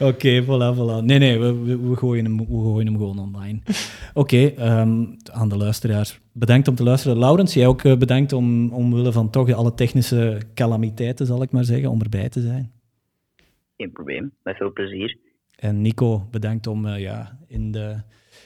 Oké, 0.00 0.04
okay, 0.04 0.42
voilà, 0.42 0.76
voilà. 0.76 1.04
Nee, 1.04 1.18
nee, 1.18 1.38
we, 1.38 1.78
we, 1.88 1.96
gooien, 1.96 2.24
hem, 2.24 2.38
we 2.38 2.44
gooien 2.44 2.86
hem 2.86 2.96
gewoon 2.96 3.18
online. 3.18 3.60
Oké, 4.14 4.52
okay, 4.52 4.80
um, 4.80 5.16
aan 5.32 5.48
de 5.48 5.56
luisteraars. 5.56 6.20
Bedankt 6.32 6.68
om 6.68 6.74
te 6.74 6.82
luisteren. 6.82 7.18
Laurens, 7.18 7.54
jij 7.54 7.66
ook 7.66 7.82
uh, 7.82 7.96
bedankt 7.96 8.32
om, 8.32 8.72
omwille 8.72 9.12
van 9.12 9.30
toch 9.30 9.52
alle 9.52 9.74
technische 9.74 10.40
calamiteiten, 10.54 11.26
zal 11.26 11.42
ik 11.42 11.50
maar 11.50 11.64
zeggen, 11.64 11.90
om 11.90 12.02
erbij 12.02 12.28
te 12.28 12.40
zijn. 12.40 12.72
Geen 13.76 13.92
probleem, 13.92 14.32
met 14.42 14.56
veel 14.56 14.72
plezier. 14.72 15.18
En 15.56 15.82
Nico, 15.82 16.26
bedankt 16.30 16.66
om 16.66 16.86
uh, 16.86 16.98
ja, 16.98 17.38
in 17.46 17.72
de 17.72 17.96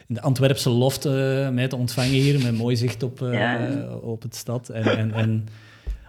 in 0.08 0.14
de 0.14 0.20
Antwerpse 0.20 0.70
loft 0.70 1.06
uh, 1.06 1.12
mij 1.50 1.68
te 1.68 1.76
ontvangen 1.76 2.10
hier, 2.10 2.42
met 2.42 2.56
mooi 2.56 2.76
zicht 2.76 3.02
op, 3.02 3.20
uh, 3.20 3.32
ja. 3.32 3.86
op 3.96 4.22
het 4.22 4.34
stad. 4.34 4.68
En, 4.68 4.84
en, 4.84 5.12
en, 5.12 5.46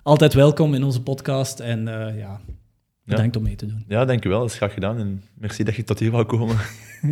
altijd 0.03 0.34
welkom 0.34 0.74
in 0.74 0.84
onze 0.84 1.03
podcast. 1.03 1.60
En 1.60 1.88
uh, 1.88 2.18
ja, 2.18 2.40
bedankt 3.05 3.35
om 3.35 3.43
mee 3.43 3.55
te 3.55 3.65
doen. 3.65 3.84
Ja, 3.88 4.05
dankjewel. 4.05 4.39
Dat 4.39 4.49
is 4.49 4.55
graag 4.55 4.73
gedaan. 4.73 4.97
En 4.97 5.23
merci 5.34 5.63
dat 5.63 5.75
je 5.75 5.84
tot 5.84 5.99
hier 5.99 6.11
wou 6.11 6.25
komen. 6.25 6.57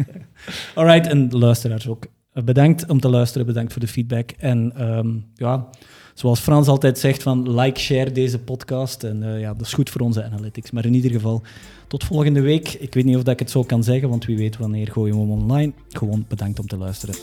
Alright, 0.75 1.07
en 1.07 1.29
de 1.29 1.37
luisteraars 1.37 1.87
ook. 1.87 2.05
bedankt 2.33 2.89
om 2.89 2.99
te 2.99 3.09
luisteren, 3.09 3.47
bedankt 3.47 3.71
voor 3.71 3.81
de 3.81 3.87
feedback. 3.87 4.31
En 4.31 4.73
ehm, 4.75 5.09
ja, 5.33 5.67
zoals 6.13 6.39
Frans 6.39 6.67
altijd 6.67 6.99
zegt, 6.99 7.23
van 7.23 7.55
like, 7.55 7.79
share 7.79 8.11
deze 8.11 8.39
podcast. 8.39 9.03
En 9.03 9.23
uh, 9.23 9.39
ja, 9.39 9.53
dat 9.53 9.65
is 9.65 9.73
goed 9.73 9.89
voor 9.89 10.01
onze 10.01 10.23
analytics. 10.23 10.71
Maar 10.71 10.85
in 10.85 10.93
ieder 10.93 11.11
geval, 11.11 11.43
tot 11.87 12.03
volgende 12.03 12.41
week. 12.41 12.69
Ik 12.69 12.93
weet 12.93 13.05
niet 13.05 13.15
of 13.15 13.23
dat 13.23 13.33
ik 13.33 13.39
het 13.39 13.51
zo 13.51 13.63
kan 13.63 13.83
zeggen, 13.83 14.09
want 14.09 14.25
wie 14.25 14.37
weet 14.37 14.57
wanneer 14.57 14.91
gooien 14.91 15.15
we 15.15 15.21
hem 15.21 15.31
online. 15.31 15.73
Gewoon 15.89 16.25
bedankt 16.27 16.59
om 16.59 16.67
te 16.67 16.77
luisteren. 16.77 17.15